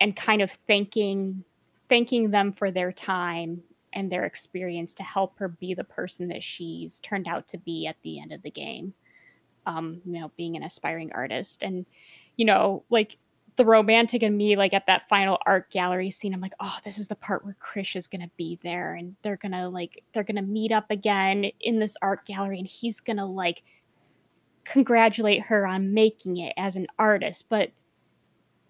and 0.00 0.16
kind 0.16 0.42
of 0.42 0.50
thanking 0.50 1.44
thanking 1.88 2.30
them 2.30 2.52
for 2.52 2.70
their 2.70 2.90
time 2.90 3.62
and 3.94 4.10
their 4.10 4.24
experience 4.24 4.92
to 4.94 5.02
help 5.02 5.38
her 5.38 5.48
be 5.48 5.74
the 5.74 5.84
person 5.84 6.28
that 6.28 6.42
she's 6.42 7.00
turned 7.00 7.26
out 7.26 7.48
to 7.48 7.58
be 7.58 7.86
at 7.86 7.96
the 8.02 8.20
end 8.20 8.32
of 8.32 8.42
the 8.42 8.50
game. 8.50 8.92
Um, 9.66 10.02
you 10.04 10.20
know, 10.20 10.30
being 10.36 10.56
an 10.56 10.62
aspiring 10.62 11.10
artist. 11.14 11.62
And, 11.62 11.86
you 12.36 12.44
know, 12.44 12.84
like 12.90 13.16
the 13.56 13.64
romantic 13.64 14.22
in 14.22 14.36
me, 14.36 14.56
like 14.56 14.74
at 14.74 14.86
that 14.86 15.08
final 15.08 15.38
art 15.46 15.70
gallery 15.70 16.10
scene, 16.10 16.34
I'm 16.34 16.40
like, 16.40 16.54
oh, 16.60 16.76
this 16.84 16.98
is 16.98 17.08
the 17.08 17.14
part 17.14 17.44
where 17.44 17.56
Krish 17.60 17.96
is 17.96 18.06
gonna 18.06 18.30
be 18.36 18.58
there 18.62 18.94
and 18.94 19.16
they're 19.22 19.36
gonna 19.36 19.68
like 19.68 20.02
they're 20.12 20.24
gonna 20.24 20.42
meet 20.42 20.72
up 20.72 20.90
again 20.90 21.50
in 21.60 21.78
this 21.78 21.96
art 22.02 22.26
gallery 22.26 22.58
and 22.58 22.66
he's 22.66 23.00
gonna 23.00 23.26
like 23.26 23.62
congratulate 24.64 25.42
her 25.42 25.66
on 25.66 25.94
making 25.94 26.38
it 26.38 26.52
as 26.56 26.76
an 26.76 26.86
artist. 26.98 27.46
But 27.48 27.70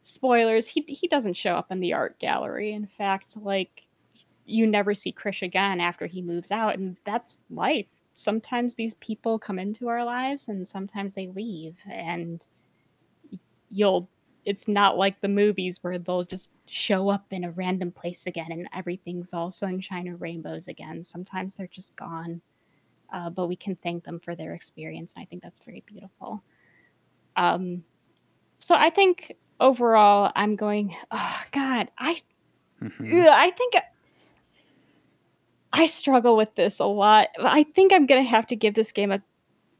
spoilers, 0.03 0.69
he 0.69 0.85
he 0.87 1.09
doesn't 1.09 1.35
show 1.35 1.55
up 1.55 1.73
in 1.73 1.81
the 1.81 1.95
art 1.95 2.19
gallery. 2.19 2.73
In 2.73 2.87
fact, 2.87 3.37
like 3.37 3.84
you 4.47 4.67
never 4.67 4.95
see 4.95 5.13
Krish 5.13 5.43
again 5.43 5.81
after 5.81 6.07
he 6.07 6.23
moves 6.23 6.51
out, 6.51 6.77
and 6.77 6.97
that's 7.05 7.39
life. 7.51 7.89
Sometimes 8.15 8.75
these 8.75 8.95
people 8.95 9.39
come 9.39 9.59
into 9.59 9.89
our 9.89 10.05
lives, 10.05 10.49
and 10.49 10.67
sometimes 10.67 11.15
they 11.15 11.29
leave, 11.29 11.81
and 11.91 12.47
you'll. 13.71 14.09
It's 14.45 14.69
not 14.69 14.99
like 14.99 15.21
the 15.23 15.29
movies 15.29 15.83
where 15.83 15.99
they'll 15.99 16.23
just 16.25 16.51
show 16.67 17.09
up 17.09 17.25
in 17.31 17.45
a 17.45 17.51
random 17.53 17.91
place 17.91 18.27
again 18.27 18.53
and 18.53 18.69
everything's 18.75 19.33
all 19.33 19.51
sunshine 19.51 20.07
and 20.07 20.21
rainbows 20.21 20.69
again. 20.69 21.03
Sometimes 21.03 21.55
they're 21.55 21.67
just 21.69 21.97
gone, 21.97 22.43
uh, 23.11 23.31
but 23.31 23.47
we 23.47 23.57
can 23.57 23.75
thank 23.77 24.05
them 24.05 24.21
for 24.21 24.35
their 24.35 24.53
experience, 24.53 25.15
and 25.17 25.23
I 25.23 25.25
think 25.25 25.43
that's 25.43 25.61
very 25.65 25.83
beautiful. 25.87 26.43
Um, 27.37 27.85
so 28.57 28.75
I 28.75 28.91
think 28.91 29.35
overall, 29.61 30.31
I'm 30.37 30.57
going. 30.57 30.95
Oh 31.11 31.43
God, 31.53 31.91
I 31.99 32.21
Mhm. 32.83 33.23
Ugh, 33.23 33.29
I 33.31 33.51
think 33.51 33.75
I 35.77 35.87
struggle 35.87 36.37
with 36.37 36.55
this 36.55 36.79
a 36.79 36.85
lot. 36.85 37.29
I 37.39 37.65
think 37.65 37.93
I'm 37.93 38.07
gonna 38.07 38.23
have 38.23 38.47
to 38.47 38.57
give 38.57 38.75
this 38.75 38.93
game 38.93 39.11
a. 39.11 39.21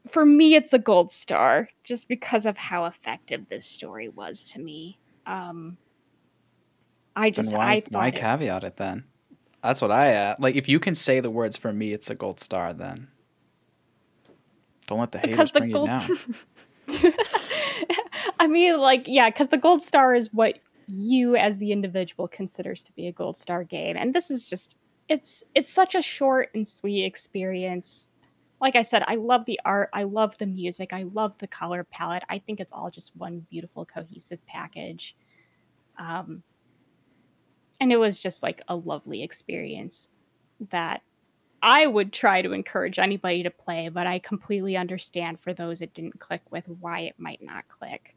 For 0.07 0.25
me, 0.25 0.53
it's 0.53 0.73
a 0.73 0.77
gold 0.77 1.09
star, 1.09 1.69
just 1.83 2.09
because 2.09 2.45
of 2.45 2.57
how 2.57 2.85
effective 2.85 3.47
this 3.49 3.65
story 3.65 4.09
was 4.09 4.43
to 4.43 4.59
me. 4.59 4.99
Um, 5.25 5.77
I 7.15 7.29
just 7.29 7.51
Then 7.51 7.57
why, 7.59 7.65
I 7.65 7.83
why 7.89 8.07
it- 8.09 8.15
caveat 8.15 8.65
it 8.65 8.75
then? 8.75 9.05
That's 9.63 9.81
what 9.81 9.89
I 9.89 10.13
uh, 10.13 10.35
like. 10.37 10.55
If 10.55 10.67
you 10.67 10.79
can 10.79 10.93
say 10.95 11.21
the 11.21 11.31
words 11.31 11.55
for 11.57 11.71
me, 11.71 11.93
it's 11.93 12.09
a 12.09 12.15
gold 12.15 12.39
star. 12.41 12.73
Then 12.73 13.07
don't 14.85 14.99
let 14.99 15.13
the 15.13 15.19
haters 15.19 15.51
the 15.51 15.59
bring 15.61 15.71
gold. 15.71 15.89
you 15.89 16.17
down. 16.89 17.13
I 18.39 18.47
mean, 18.47 18.77
like, 18.79 19.07
yeah, 19.07 19.29
because 19.29 19.47
the 19.47 19.57
gold 19.57 19.81
star 19.81 20.13
is 20.13 20.31
what 20.33 20.59
you 20.87 21.35
as 21.37 21.57
the 21.57 21.71
individual 21.71 22.27
considers 22.27 22.83
to 22.83 22.91
be 22.91 23.07
a 23.07 23.11
gold 23.13 23.37
star 23.37 23.63
game, 23.63 23.95
and 23.97 24.13
this 24.13 24.29
is 24.29 24.43
just 24.43 24.75
it's 25.07 25.43
it's 25.53 25.71
such 25.71 25.95
a 25.95 26.01
short 26.01 26.49
and 26.53 26.67
sweet 26.67 27.05
experience. 27.05 28.07
Like 28.61 28.75
I 28.75 28.81
said, 28.81 29.03
I 29.07 29.15
love 29.15 29.45
the 29.45 29.59
art, 29.65 29.89
I 29.93 30.03
love 30.03 30.37
the 30.37 30.45
music, 30.45 30.93
I 30.93 31.03
love 31.03 31.37
the 31.39 31.47
color 31.47 31.83
palette. 31.83 32.23
I 32.29 32.39
think 32.39 32.59
it's 32.59 32.73
all 32.73 32.89
just 32.89 33.15
one 33.15 33.45
beautiful, 33.49 33.85
cohesive 33.85 34.43
package. 34.47 35.15
Um, 35.99 36.41
and 37.79 37.91
it 37.91 37.97
was 37.97 38.17
just 38.17 38.41
like 38.41 38.61
a 38.67 38.75
lovely 38.75 39.23
experience 39.23 40.09
that 40.71 41.01
I 41.61 41.85
would 41.85 42.13
try 42.13 42.41
to 42.41 42.53
encourage 42.53 42.99
anybody 42.99 43.43
to 43.43 43.49
play, 43.49 43.89
but 43.89 44.07
I 44.07 44.19
completely 44.19 44.77
understand 44.77 45.39
for 45.39 45.53
those 45.53 45.81
it 45.81 45.93
didn't 45.93 46.19
click 46.19 46.41
with 46.51 46.67
why 46.67 47.01
it 47.01 47.15
might 47.17 47.41
not 47.41 47.67
click. 47.67 48.15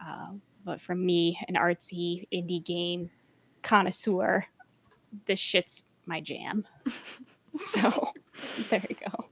Uh, 0.00 0.32
but 0.64 0.80
for 0.80 0.94
me, 0.94 1.38
an 1.48 1.54
artsy 1.56 2.26
indie 2.32 2.64
game 2.64 3.10
connoisseur, 3.62 4.46
this 5.26 5.38
shit's 5.38 5.82
my 6.08 6.20
jam. 6.20 6.66
so 7.54 8.12
there 8.70 8.82
you 8.88 8.96
go. 8.96 9.26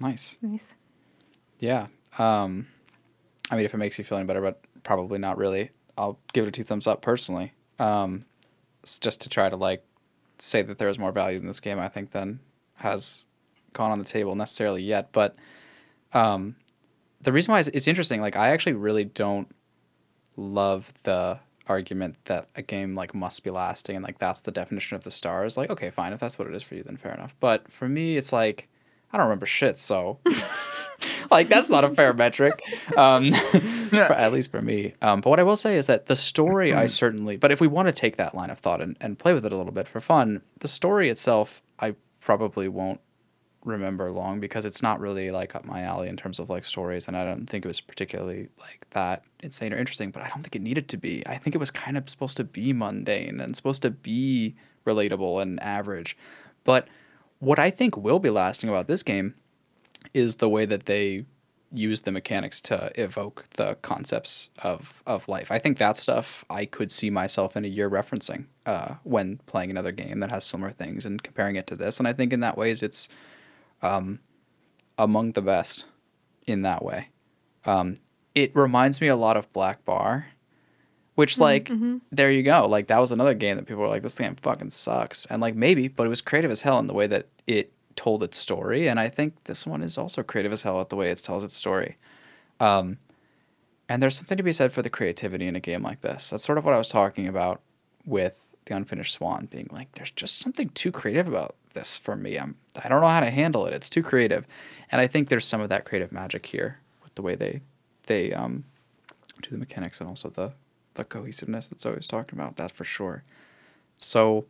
Nice. 0.00 0.38
Nice. 0.42 0.64
Yeah. 1.58 1.86
Um, 2.18 2.66
I 3.50 3.56
mean, 3.56 3.64
if 3.64 3.74
it 3.74 3.78
makes 3.78 3.98
you 3.98 4.04
feel 4.04 4.18
any 4.18 4.26
better, 4.26 4.40
but 4.40 4.60
probably 4.82 5.18
not 5.18 5.36
really. 5.36 5.70
I'll 5.96 6.18
give 6.32 6.44
it 6.44 6.48
a 6.48 6.50
two 6.50 6.62
thumbs 6.62 6.86
up 6.86 7.02
personally. 7.02 7.52
Um, 7.78 8.24
just 9.00 9.20
to 9.22 9.28
try 9.28 9.48
to 9.48 9.56
like 9.56 9.84
say 10.38 10.62
that 10.62 10.78
there 10.78 10.88
is 10.88 10.98
more 10.98 11.12
value 11.12 11.38
in 11.38 11.46
this 11.46 11.60
game. 11.60 11.78
I 11.78 11.88
think 11.88 12.10
than 12.10 12.40
has 12.74 13.24
gone 13.72 13.90
on 13.90 13.98
the 13.98 14.04
table 14.04 14.34
necessarily 14.34 14.82
yet. 14.82 15.10
But 15.12 15.36
um, 16.12 16.56
the 17.22 17.32
reason 17.32 17.52
why 17.52 17.60
it's, 17.60 17.68
it's 17.68 17.88
interesting, 17.88 18.20
like 18.20 18.36
I 18.36 18.50
actually 18.50 18.74
really 18.74 19.04
don't 19.04 19.48
love 20.36 20.92
the 21.04 21.38
argument 21.66 22.16
that 22.24 22.48
a 22.56 22.62
game 22.62 22.94
like 22.94 23.14
must 23.14 23.42
be 23.44 23.50
lasting 23.50 23.96
and 23.96 24.04
like 24.04 24.18
that's 24.18 24.40
the 24.40 24.50
definition 24.50 24.96
of 24.96 25.04
the 25.04 25.10
stars. 25.10 25.56
Like, 25.56 25.70
okay, 25.70 25.90
fine, 25.90 26.12
if 26.12 26.20
that's 26.20 26.38
what 26.38 26.48
it 26.48 26.54
is 26.54 26.62
for 26.62 26.74
you, 26.74 26.82
then 26.82 26.96
fair 26.96 27.14
enough. 27.14 27.34
But 27.40 27.70
for 27.70 27.88
me, 27.88 28.16
it's 28.16 28.32
like 28.32 28.68
I 29.12 29.16
don't 29.16 29.26
remember 29.26 29.46
shit, 29.46 29.78
so 29.78 30.18
like 31.30 31.48
that's 31.48 31.70
not 31.70 31.84
a 31.84 31.90
fair 31.90 32.12
metric. 32.12 32.62
Um, 32.96 33.32
for, 33.90 34.12
at 34.12 34.32
least 34.32 34.50
for 34.50 34.60
me. 34.60 34.94
Um, 35.02 35.20
but 35.20 35.30
what 35.30 35.38
I 35.38 35.44
will 35.44 35.56
say 35.56 35.76
is 35.76 35.86
that 35.86 36.06
the 36.06 36.16
story, 36.16 36.74
I 36.74 36.86
certainly. 36.88 37.36
But 37.36 37.52
if 37.52 37.60
we 37.60 37.68
want 37.68 37.88
to 37.88 37.92
take 37.92 38.16
that 38.16 38.34
line 38.34 38.50
of 38.50 38.58
thought 38.58 38.80
and, 38.80 38.96
and 39.00 39.18
play 39.18 39.32
with 39.32 39.46
it 39.46 39.52
a 39.52 39.56
little 39.56 39.72
bit 39.72 39.86
for 39.86 40.00
fun, 40.00 40.42
the 40.58 40.68
story 40.68 41.08
itself, 41.08 41.62
I 41.78 41.94
probably 42.20 42.68
won't 42.68 43.00
remember 43.64 44.10
long 44.10 44.40
because 44.40 44.66
it's 44.66 44.82
not 44.82 45.00
really 45.00 45.30
like 45.30 45.54
up 45.54 45.64
my 45.64 45.82
alley 45.82 46.08
in 46.08 46.16
terms 46.16 46.38
of 46.38 46.50
like 46.50 46.64
stories 46.64 47.08
and 47.08 47.16
I 47.16 47.24
don't 47.24 47.46
think 47.46 47.64
it 47.64 47.68
was 47.68 47.80
particularly 47.80 48.48
like 48.60 48.86
that 48.90 49.24
insane 49.42 49.72
or 49.72 49.76
interesting 49.76 50.10
but 50.10 50.22
I 50.22 50.28
don't 50.28 50.42
think 50.42 50.54
it 50.54 50.62
needed 50.62 50.88
to 50.90 50.96
be. 50.96 51.26
I 51.26 51.38
think 51.38 51.54
it 51.54 51.58
was 51.58 51.70
kind 51.70 51.96
of 51.96 52.08
supposed 52.08 52.36
to 52.36 52.44
be 52.44 52.72
mundane 52.72 53.40
and 53.40 53.56
supposed 53.56 53.82
to 53.82 53.90
be 53.90 54.54
relatable 54.86 55.40
and 55.40 55.60
average. 55.62 56.16
But 56.64 56.88
what 57.38 57.58
I 57.58 57.70
think 57.70 57.96
will 57.96 58.18
be 58.18 58.30
lasting 58.30 58.68
about 58.68 58.86
this 58.86 59.02
game 59.02 59.34
is 60.12 60.36
the 60.36 60.48
way 60.48 60.66
that 60.66 60.86
they 60.86 61.24
use 61.72 62.02
the 62.02 62.12
mechanics 62.12 62.60
to 62.60 62.92
evoke 63.00 63.44
the 63.54 63.76
concepts 63.82 64.48
of 64.62 65.02
of 65.06 65.26
life. 65.28 65.50
I 65.50 65.58
think 65.58 65.78
that 65.78 65.96
stuff 65.96 66.44
I 66.48 66.66
could 66.66 66.92
see 66.92 67.10
myself 67.10 67.56
in 67.56 67.64
a 67.64 67.68
year 67.68 67.90
referencing 67.90 68.46
uh, 68.66 68.94
when 69.02 69.38
playing 69.46 69.70
another 69.70 69.92
game 69.92 70.20
that 70.20 70.30
has 70.30 70.44
similar 70.44 70.70
things 70.70 71.04
and 71.04 71.22
comparing 71.22 71.56
it 71.56 71.66
to 71.68 71.76
this. 71.76 71.98
And 71.98 72.06
I 72.06 72.12
think 72.12 72.32
in 72.32 72.40
that 72.40 72.56
ways 72.56 72.82
it's 72.82 73.08
um, 73.84 74.18
among 74.98 75.32
the 75.32 75.42
best 75.42 75.84
in 76.46 76.62
that 76.62 76.84
way. 76.84 77.08
Um, 77.64 77.96
it 78.34 78.54
reminds 78.56 79.00
me 79.00 79.08
a 79.08 79.16
lot 79.16 79.36
of 79.36 79.52
Blackbar, 79.52 80.24
which 81.14 81.38
like 81.38 81.66
Mhm. 81.66 82.00
there 82.10 82.30
you 82.32 82.42
go. 82.42 82.66
Like 82.66 82.88
that 82.88 82.98
was 82.98 83.12
another 83.12 83.34
game 83.34 83.56
that 83.56 83.66
people 83.66 83.82
were 83.82 83.88
like, 83.88 84.02
this 84.02 84.18
game 84.18 84.36
fucking 84.36 84.70
sucks. 84.70 85.26
And 85.26 85.40
like 85.40 85.54
maybe, 85.54 85.88
but 85.88 86.06
it 86.06 86.10
was 86.10 86.20
creative 86.20 86.50
as 86.50 86.62
hell 86.62 86.78
in 86.78 86.86
the 86.86 86.94
way 86.94 87.06
that 87.06 87.26
it 87.46 87.72
told 87.96 88.22
its 88.22 88.36
story. 88.38 88.88
And 88.88 88.98
I 88.98 89.08
think 89.08 89.44
this 89.44 89.66
one 89.66 89.82
is 89.82 89.96
also 89.98 90.22
creative 90.22 90.52
as 90.52 90.62
hell 90.62 90.80
at 90.80 90.88
the 90.88 90.96
way 90.96 91.10
it 91.10 91.18
tells 91.18 91.44
its 91.44 91.54
story. 91.54 91.96
Um, 92.60 92.98
and 93.88 94.02
there's 94.02 94.16
something 94.16 94.36
to 94.36 94.42
be 94.42 94.52
said 94.52 94.72
for 94.72 94.82
the 94.82 94.90
creativity 94.90 95.46
in 95.46 95.54
a 95.56 95.60
game 95.60 95.82
like 95.82 96.00
this. 96.00 96.30
That's 96.30 96.44
sort 96.44 96.58
of 96.58 96.64
what 96.64 96.74
I 96.74 96.78
was 96.78 96.88
talking 96.88 97.28
about 97.28 97.60
with 98.06 98.34
the 98.64 98.74
unfinished 98.74 99.12
swan 99.12 99.46
being 99.46 99.68
like, 99.70 99.92
there's 99.92 100.10
just 100.10 100.38
something 100.38 100.70
too 100.70 100.90
creative 100.90 101.28
about 101.28 101.54
this 101.74 101.98
for 101.98 102.16
me. 102.16 102.38
I'm 102.38 102.56
I 102.82 102.88
don't 102.88 103.00
know 103.00 103.08
how 103.08 103.20
to 103.20 103.30
handle 103.30 103.66
it. 103.66 103.74
It's 103.74 103.90
too 103.90 104.02
creative, 104.02 104.46
and 104.90 105.00
I 105.00 105.06
think 105.06 105.28
there's 105.28 105.46
some 105.46 105.60
of 105.60 105.68
that 105.68 105.84
creative 105.84 106.12
magic 106.12 106.46
here 106.46 106.78
with 107.02 107.14
the 107.14 107.22
way 107.22 107.34
they 107.34 107.60
they 108.06 108.32
um 108.32 108.64
do 109.42 109.50
the 109.50 109.58
mechanics 109.58 110.00
and 110.00 110.08
also 110.08 110.30
the 110.30 110.52
the 110.94 111.04
cohesiveness 111.04 111.66
that's 111.66 111.84
always 111.86 112.06
talked 112.06 112.32
about. 112.32 112.56
That 112.56 112.72
for 112.72 112.84
sure. 112.84 113.22
So, 113.98 114.44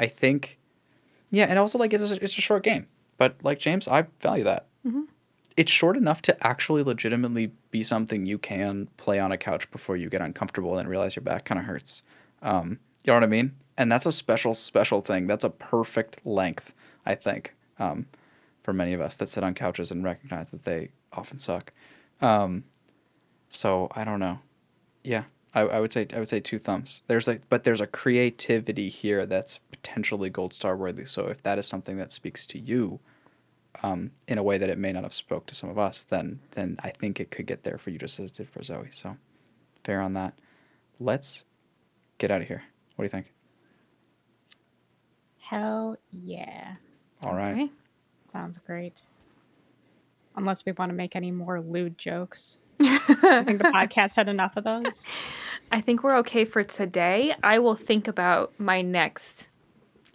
I 0.00 0.06
think, 0.06 0.58
yeah, 1.30 1.46
and 1.46 1.58
also 1.58 1.78
like 1.78 1.92
it's 1.92 2.12
a, 2.12 2.22
it's 2.22 2.38
a 2.38 2.40
short 2.40 2.62
game, 2.62 2.86
but 3.16 3.36
like 3.42 3.58
James, 3.58 3.88
I 3.88 4.06
value 4.20 4.44
that. 4.44 4.66
It's 5.56 5.72
short 5.72 5.96
enough 5.96 6.22
to 6.22 6.46
actually 6.46 6.84
legitimately 6.84 7.50
be 7.72 7.82
something 7.82 8.24
you 8.26 8.38
can 8.38 8.88
play 8.96 9.18
on 9.18 9.32
a 9.32 9.36
couch 9.36 9.68
before 9.72 9.96
you 9.96 10.08
get 10.08 10.20
uncomfortable 10.20 10.78
and 10.78 10.88
realize 10.88 11.16
your 11.16 11.24
back 11.24 11.44
kind 11.44 11.58
of 11.58 11.64
hurts. 11.64 12.02
Um, 12.42 12.78
you 13.04 13.10
know 13.12 13.14
what 13.14 13.24
I 13.24 13.26
mean? 13.26 13.52
And 13.78 13.90
that's 13.90 14.06
a 14.06 14.12
special, 14.12 14.54
special 14.54 15.00
thing. 15.00 15.28
That's 15.28 15.44
a 15.44 15.50
perfect 15.50 16.26
length, 16.26 16.74
I 17.06 17.14
think, 17.14 17.54
um, 17.78 18.06
for 18.64 18.72
many 18.72 18.92
of 18.92 19.00
us 19.00 19.16
that 19.16 19.28
sit 19.28 19.44
on 19.44 19.54
couches 19.54 19.92
and 19.92 20.02
recognize 20.04 20.50
that 20.50 20.64
they 20.64 20.90
often 21.12 21.38
suck. 21.38 21.72
Um, 22.20 22.64
so 23.48 23.88
I 23.92 24.04
don't 24.04 24.18
know. 24.18 24.40
Yeah, 25.04 25.22
I, 25.54 25.60
I 25.60 25.80
would 25.80 25.92
say 25.92 26.08
I 26.12 26.18
would 26.18 26.28
say 26.28 26.40
two 26.40 26.58
thumbs. 26.58 27.02
There's 27.06 27.28
like, 27.28 27.42
but 27.48 27.62
there's 27.62 27.80
a 27.80 27.86
creativity 27.86 28.88
here 28.88 29.24
that's 29.26 29.58
potentially 29.70 30.28
gold 30.28 30.52
star 30.52 30.76
worthy. 30.76 31.06
So 31.06 31.28
if 31.28 31.42
that 31.44 31.56
is 31.56 31.66
something 31.66 31.96
that 31.98 32.10
speaks 32.10 32.46
to 32.46 32.58
you, 32.58 32.98
um, 33.84 34.10
in 34.26 34.38
a 34.38 34.42
way 34.42 34.58
that 34.58 34.68
it 34.68 34.78
may 34.78 34.92
not 34.92 35.04
have 35.04 35.14
spoke 35.14 35.46
to 35.46 35.54
some 35.54 35.70
of 35.70 35.78
us, 35.78 36.02
then 36.02 36.40
then 36.50 36.78
I 36.82 36.90
think 36.90 37.20
it 37.20 37.30
could 37.30 37.46
get 37.46 37.62
there 37.62 37.78
for 37.78 37.90
you 37.90 37.98
just 37.98 38.18
as 38.18 38.32
it 38.32 38.36
did 38.38 38.50
for 38.50 38.62
Zoe. 38.64 38.88
So 38.90 39.16
fair 39.84 40.00
on 40.00 40.14
that. 40.14 40.34
Let's 40.98 41.44
get 42.18 42.32
out 42.32 42.42
of 42.42 42.48
here. 42.48 42.64
What 42.96 43.04
do 43.04 43.06
you 43.06 43.10
think? 43.10 43.32
Hell 45.48 45.96
yeah. 46.12 46.74
All 47.24 47.34
right. 47.34 47.52
Okay. 47.52 47.70
Sounds 48.20 48.58
great. 48.58 49.00
Unless 50.36 50.66
we 50.66 50.72
want 50.72 50.90
to 50.90 50.94
make 50.96 51.16
any 51.16 51.30
more 51.30 51.60
lewd 51.60 51.96
jokes. 51.96 52.58
I 52.80 53.42
think 53.46 53.58
the 53.62 53.70
podcast 53.74 54.14
had 54.16 54.28
enough 54.28 54.56
of 54.56 54.64
those. 54.64 55.04
I 55.72 55.80
think 55.80 56.02
we're 56.02 56.16
okay 56.18 56.44
for 56.44 56.62
today. 56.62 57.34
I 57.42 57.58
will 57.58 57.74
think 57.74 58.08
about 58.08 58.52
my 58.58 58.82
next. 58.82 59.48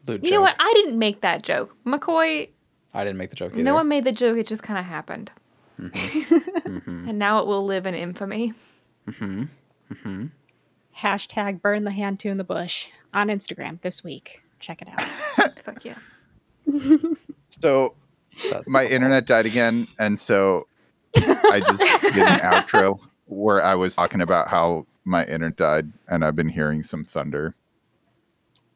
Lewd 0.07 0.22
You 0.23 0.30
joke. 0.30 0.35
know 0.35 0.41
what? 0.41 0.55
I 0.60 0.72
didn't 0.73 0.99
make 0.99 1.22
that 1.22 1.41
joke. 1.41 1.76
McCoy, 1.85 2.49
I 2.93 3.03
didn't 3.03 3.18
make 3.18 3.31
the 3.31 3.35
joke 3.35 3.53
either. 3.53 3.64
no 3.64 3.73
one 3.73 3.88
made 3.88 4.03
the 4.03 4.11
joke. 4.11 4.38
It 4.38 4.45
just 4.47 4.64
kind 4.64 4.80
of 4.80 4.85
happened. 4.85 5.31
Mm-hmm. 5.80 7.10
And 7.10 7.19
now 7.19 7.39
it 7.39 7.45
will 7.47 7.65
live 7.65 7.85
in 7.85 7.93
infamy. 7.93 8.53
Mm-hmm. 9.07 9.43
Mm-hmm. 9.91 10.26
Hashtag 10.97 11.61
burn 11.61 11.84
the 11.84 11.91
hand 11.91 12.19
to 12.22 12.30
in 12.30 12.38
the 12.38 12.43
bush 12.43 12.88
on 13.14 13.27
Instagram 13.27 13.81
this 13.81 14.03
week. 14.03 14.43
Check 14.64 14.81
it 14.81 14.88
out. 14.88 15.02
Fuck 15.65 15.84
yeah. 15.84 15.95
So 17.49 17.95
That's 18.49 18.64
my 18.69 18.85
internet 18.85 19.26
died 19.26 19.45
again, 19.45 19.90
and 19.99 20.18
so 20.18 20.68
I 21.18 21.61
just 21.65 21.81
did 22.02 22.23
an 22.23 22.40
outro 22.40 22.98
where 23.26 23.61
I 23.61 23.76
was 23.76 23.94
talking 23.94 24.22
about 24.22 24.48
how 24.48 24.88
my 25.03 25.26
internet 25.26 25.57
died, 25.57 25.91
and 26.07 26.23
I've 26.23 26.38
been 26.38 26.48
hearing 26.48 26.81
some 26.81 27.03
thunder. 27.03 27.56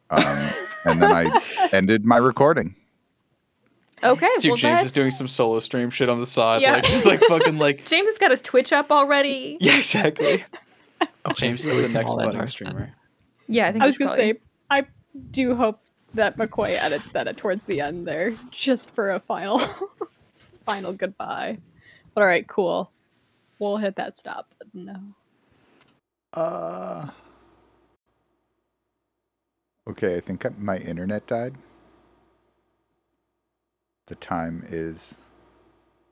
Um, 0.09 0.49
and 0.84 1.01
then 1.01 1.09
I 1.09 1.69
ended 1.72 2.03
my 2.03 2.18
recording. 2.18 2.76
Okay. 4.03 4.27
Dude, 4.39 4.49
well, 4.51 4.57
James 4.57 4.80
that's... 4.80 4.85
is 4.88 4.91
doing 4.91 5.11
some 5.11 5.30
solo 5.30 5.61
stream 5.61 5.89
shit 5.89 6.09
on 6.09 6.19
the 6.19 6.27
side. 6.27 6.61
Yeah. 6.61 6.73
Like 6.73 6.84
just 6.84 7.05
like 7.05 7.22
fucking 7.22 7.59
like 7.59 7.85
James 7.85 8.09
has 8.09 8.18
got 8.18 8.31
his 8.31 8.41
Twitch 8.41 8.73
up 8.73 8.91
already. 8.91 9.57
Yeah, 9.61 9.77
exactly. 9.77 10.43
Okay, 11.01 11.47
James 11.47 11.64
so 11.64 11.72
is 11.72 11.81
the 11.81 11.89
next 11.89 12.11
all 12.11 12.19
end 12.19 12.34
budding 12.34 12.47
streamer. 12.47 12.93
Yeah, 13.47 13.68
I 13.68 13.72
think 13.72 13.84
I 13.84 13.88
was 13.88 13.97
gonna 13.97 14.09
probably- 14.09 14.34
say, 14.34 14.39
I 14.39 14.47
do 15.31 15.56
hope 15.56 15.81
that 16.14 16.38
McCoy 16.38 16.77
edits 16.77 17.10
that 17.11 17.35
towards 17.38 17.65
the 17.65 17.81
end 17.81 18.07
there, 18.07 18.35
just 18.52 18.91
for 18.91 19.11
a 19.11 19.19
final, 19.19 19.60
final 20.65 20.94
goodbye. 20.94 21.60
But 22.14 22.22
all 22.22 22.27
right, 22.27 22.48
cool. 22.48 22.91
We'll 23.60 23.77
hit 23.77 23.95
that 23.95 24.18
stop 24.18 24.53
button 24.60 24.85
now. 24.85 26.41
Uh. 26.41 27.10
Okay, 29.88 30.18
I 30.18 30.19
think 30.19 30.60
my 30.60 30.77
internet 30.77 31.27
died. 31.27 31.56
The 34.07 34.15
time 34.15 34.64
is 34.68 35.15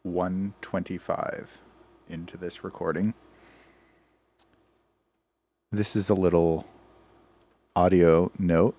1:25 0.06 1.48
into 2.08 2.38
this 2.38 2.64
recording. 2.64 3.14
This 5.72 5.96
is 5.96 6.10
a 6.10 6.14
little 6.14 6.66
audio 7.76 8.32
note 8.40 8.76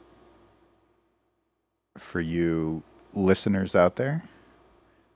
for 2.01 2.20
you 2.20 2.82
listeners 3.12 3.74
out 3.74 3.97
there 3.97 4.24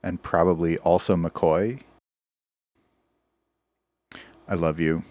and 0.02 0.22
probably 0.22 0.78
also 0.78 1.16
McCoy. 1.16 1.80
I 4.48 4.54
love 4.54 4.80
you 4.80 5.04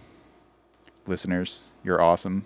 listeners. 1.06 1.66
You're 1.84 2.02
awesome. 2.02 2.46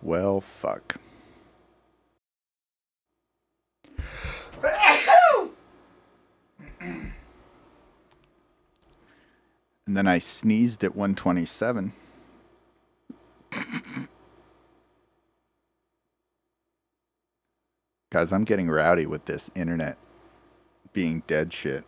Well, 0.00 0.40
fuck. 0.40 0.96
and 9.86 9.96
then 9.96 10.06
I 10.06 10.18
sneezed 10.18 10.84
at 10.84 10.96
127. 10.96 11.92
Guys, 18.12 18.30
I'm 18.30 18.44
getting 18.44 18.68
rowdy 18.68 19.06
with 19.06 19.24
this 19.24 19.50
internet 19.54 19.96
being 20.92 21.22
dead 21.26 21.50
shit. 21.50 21.86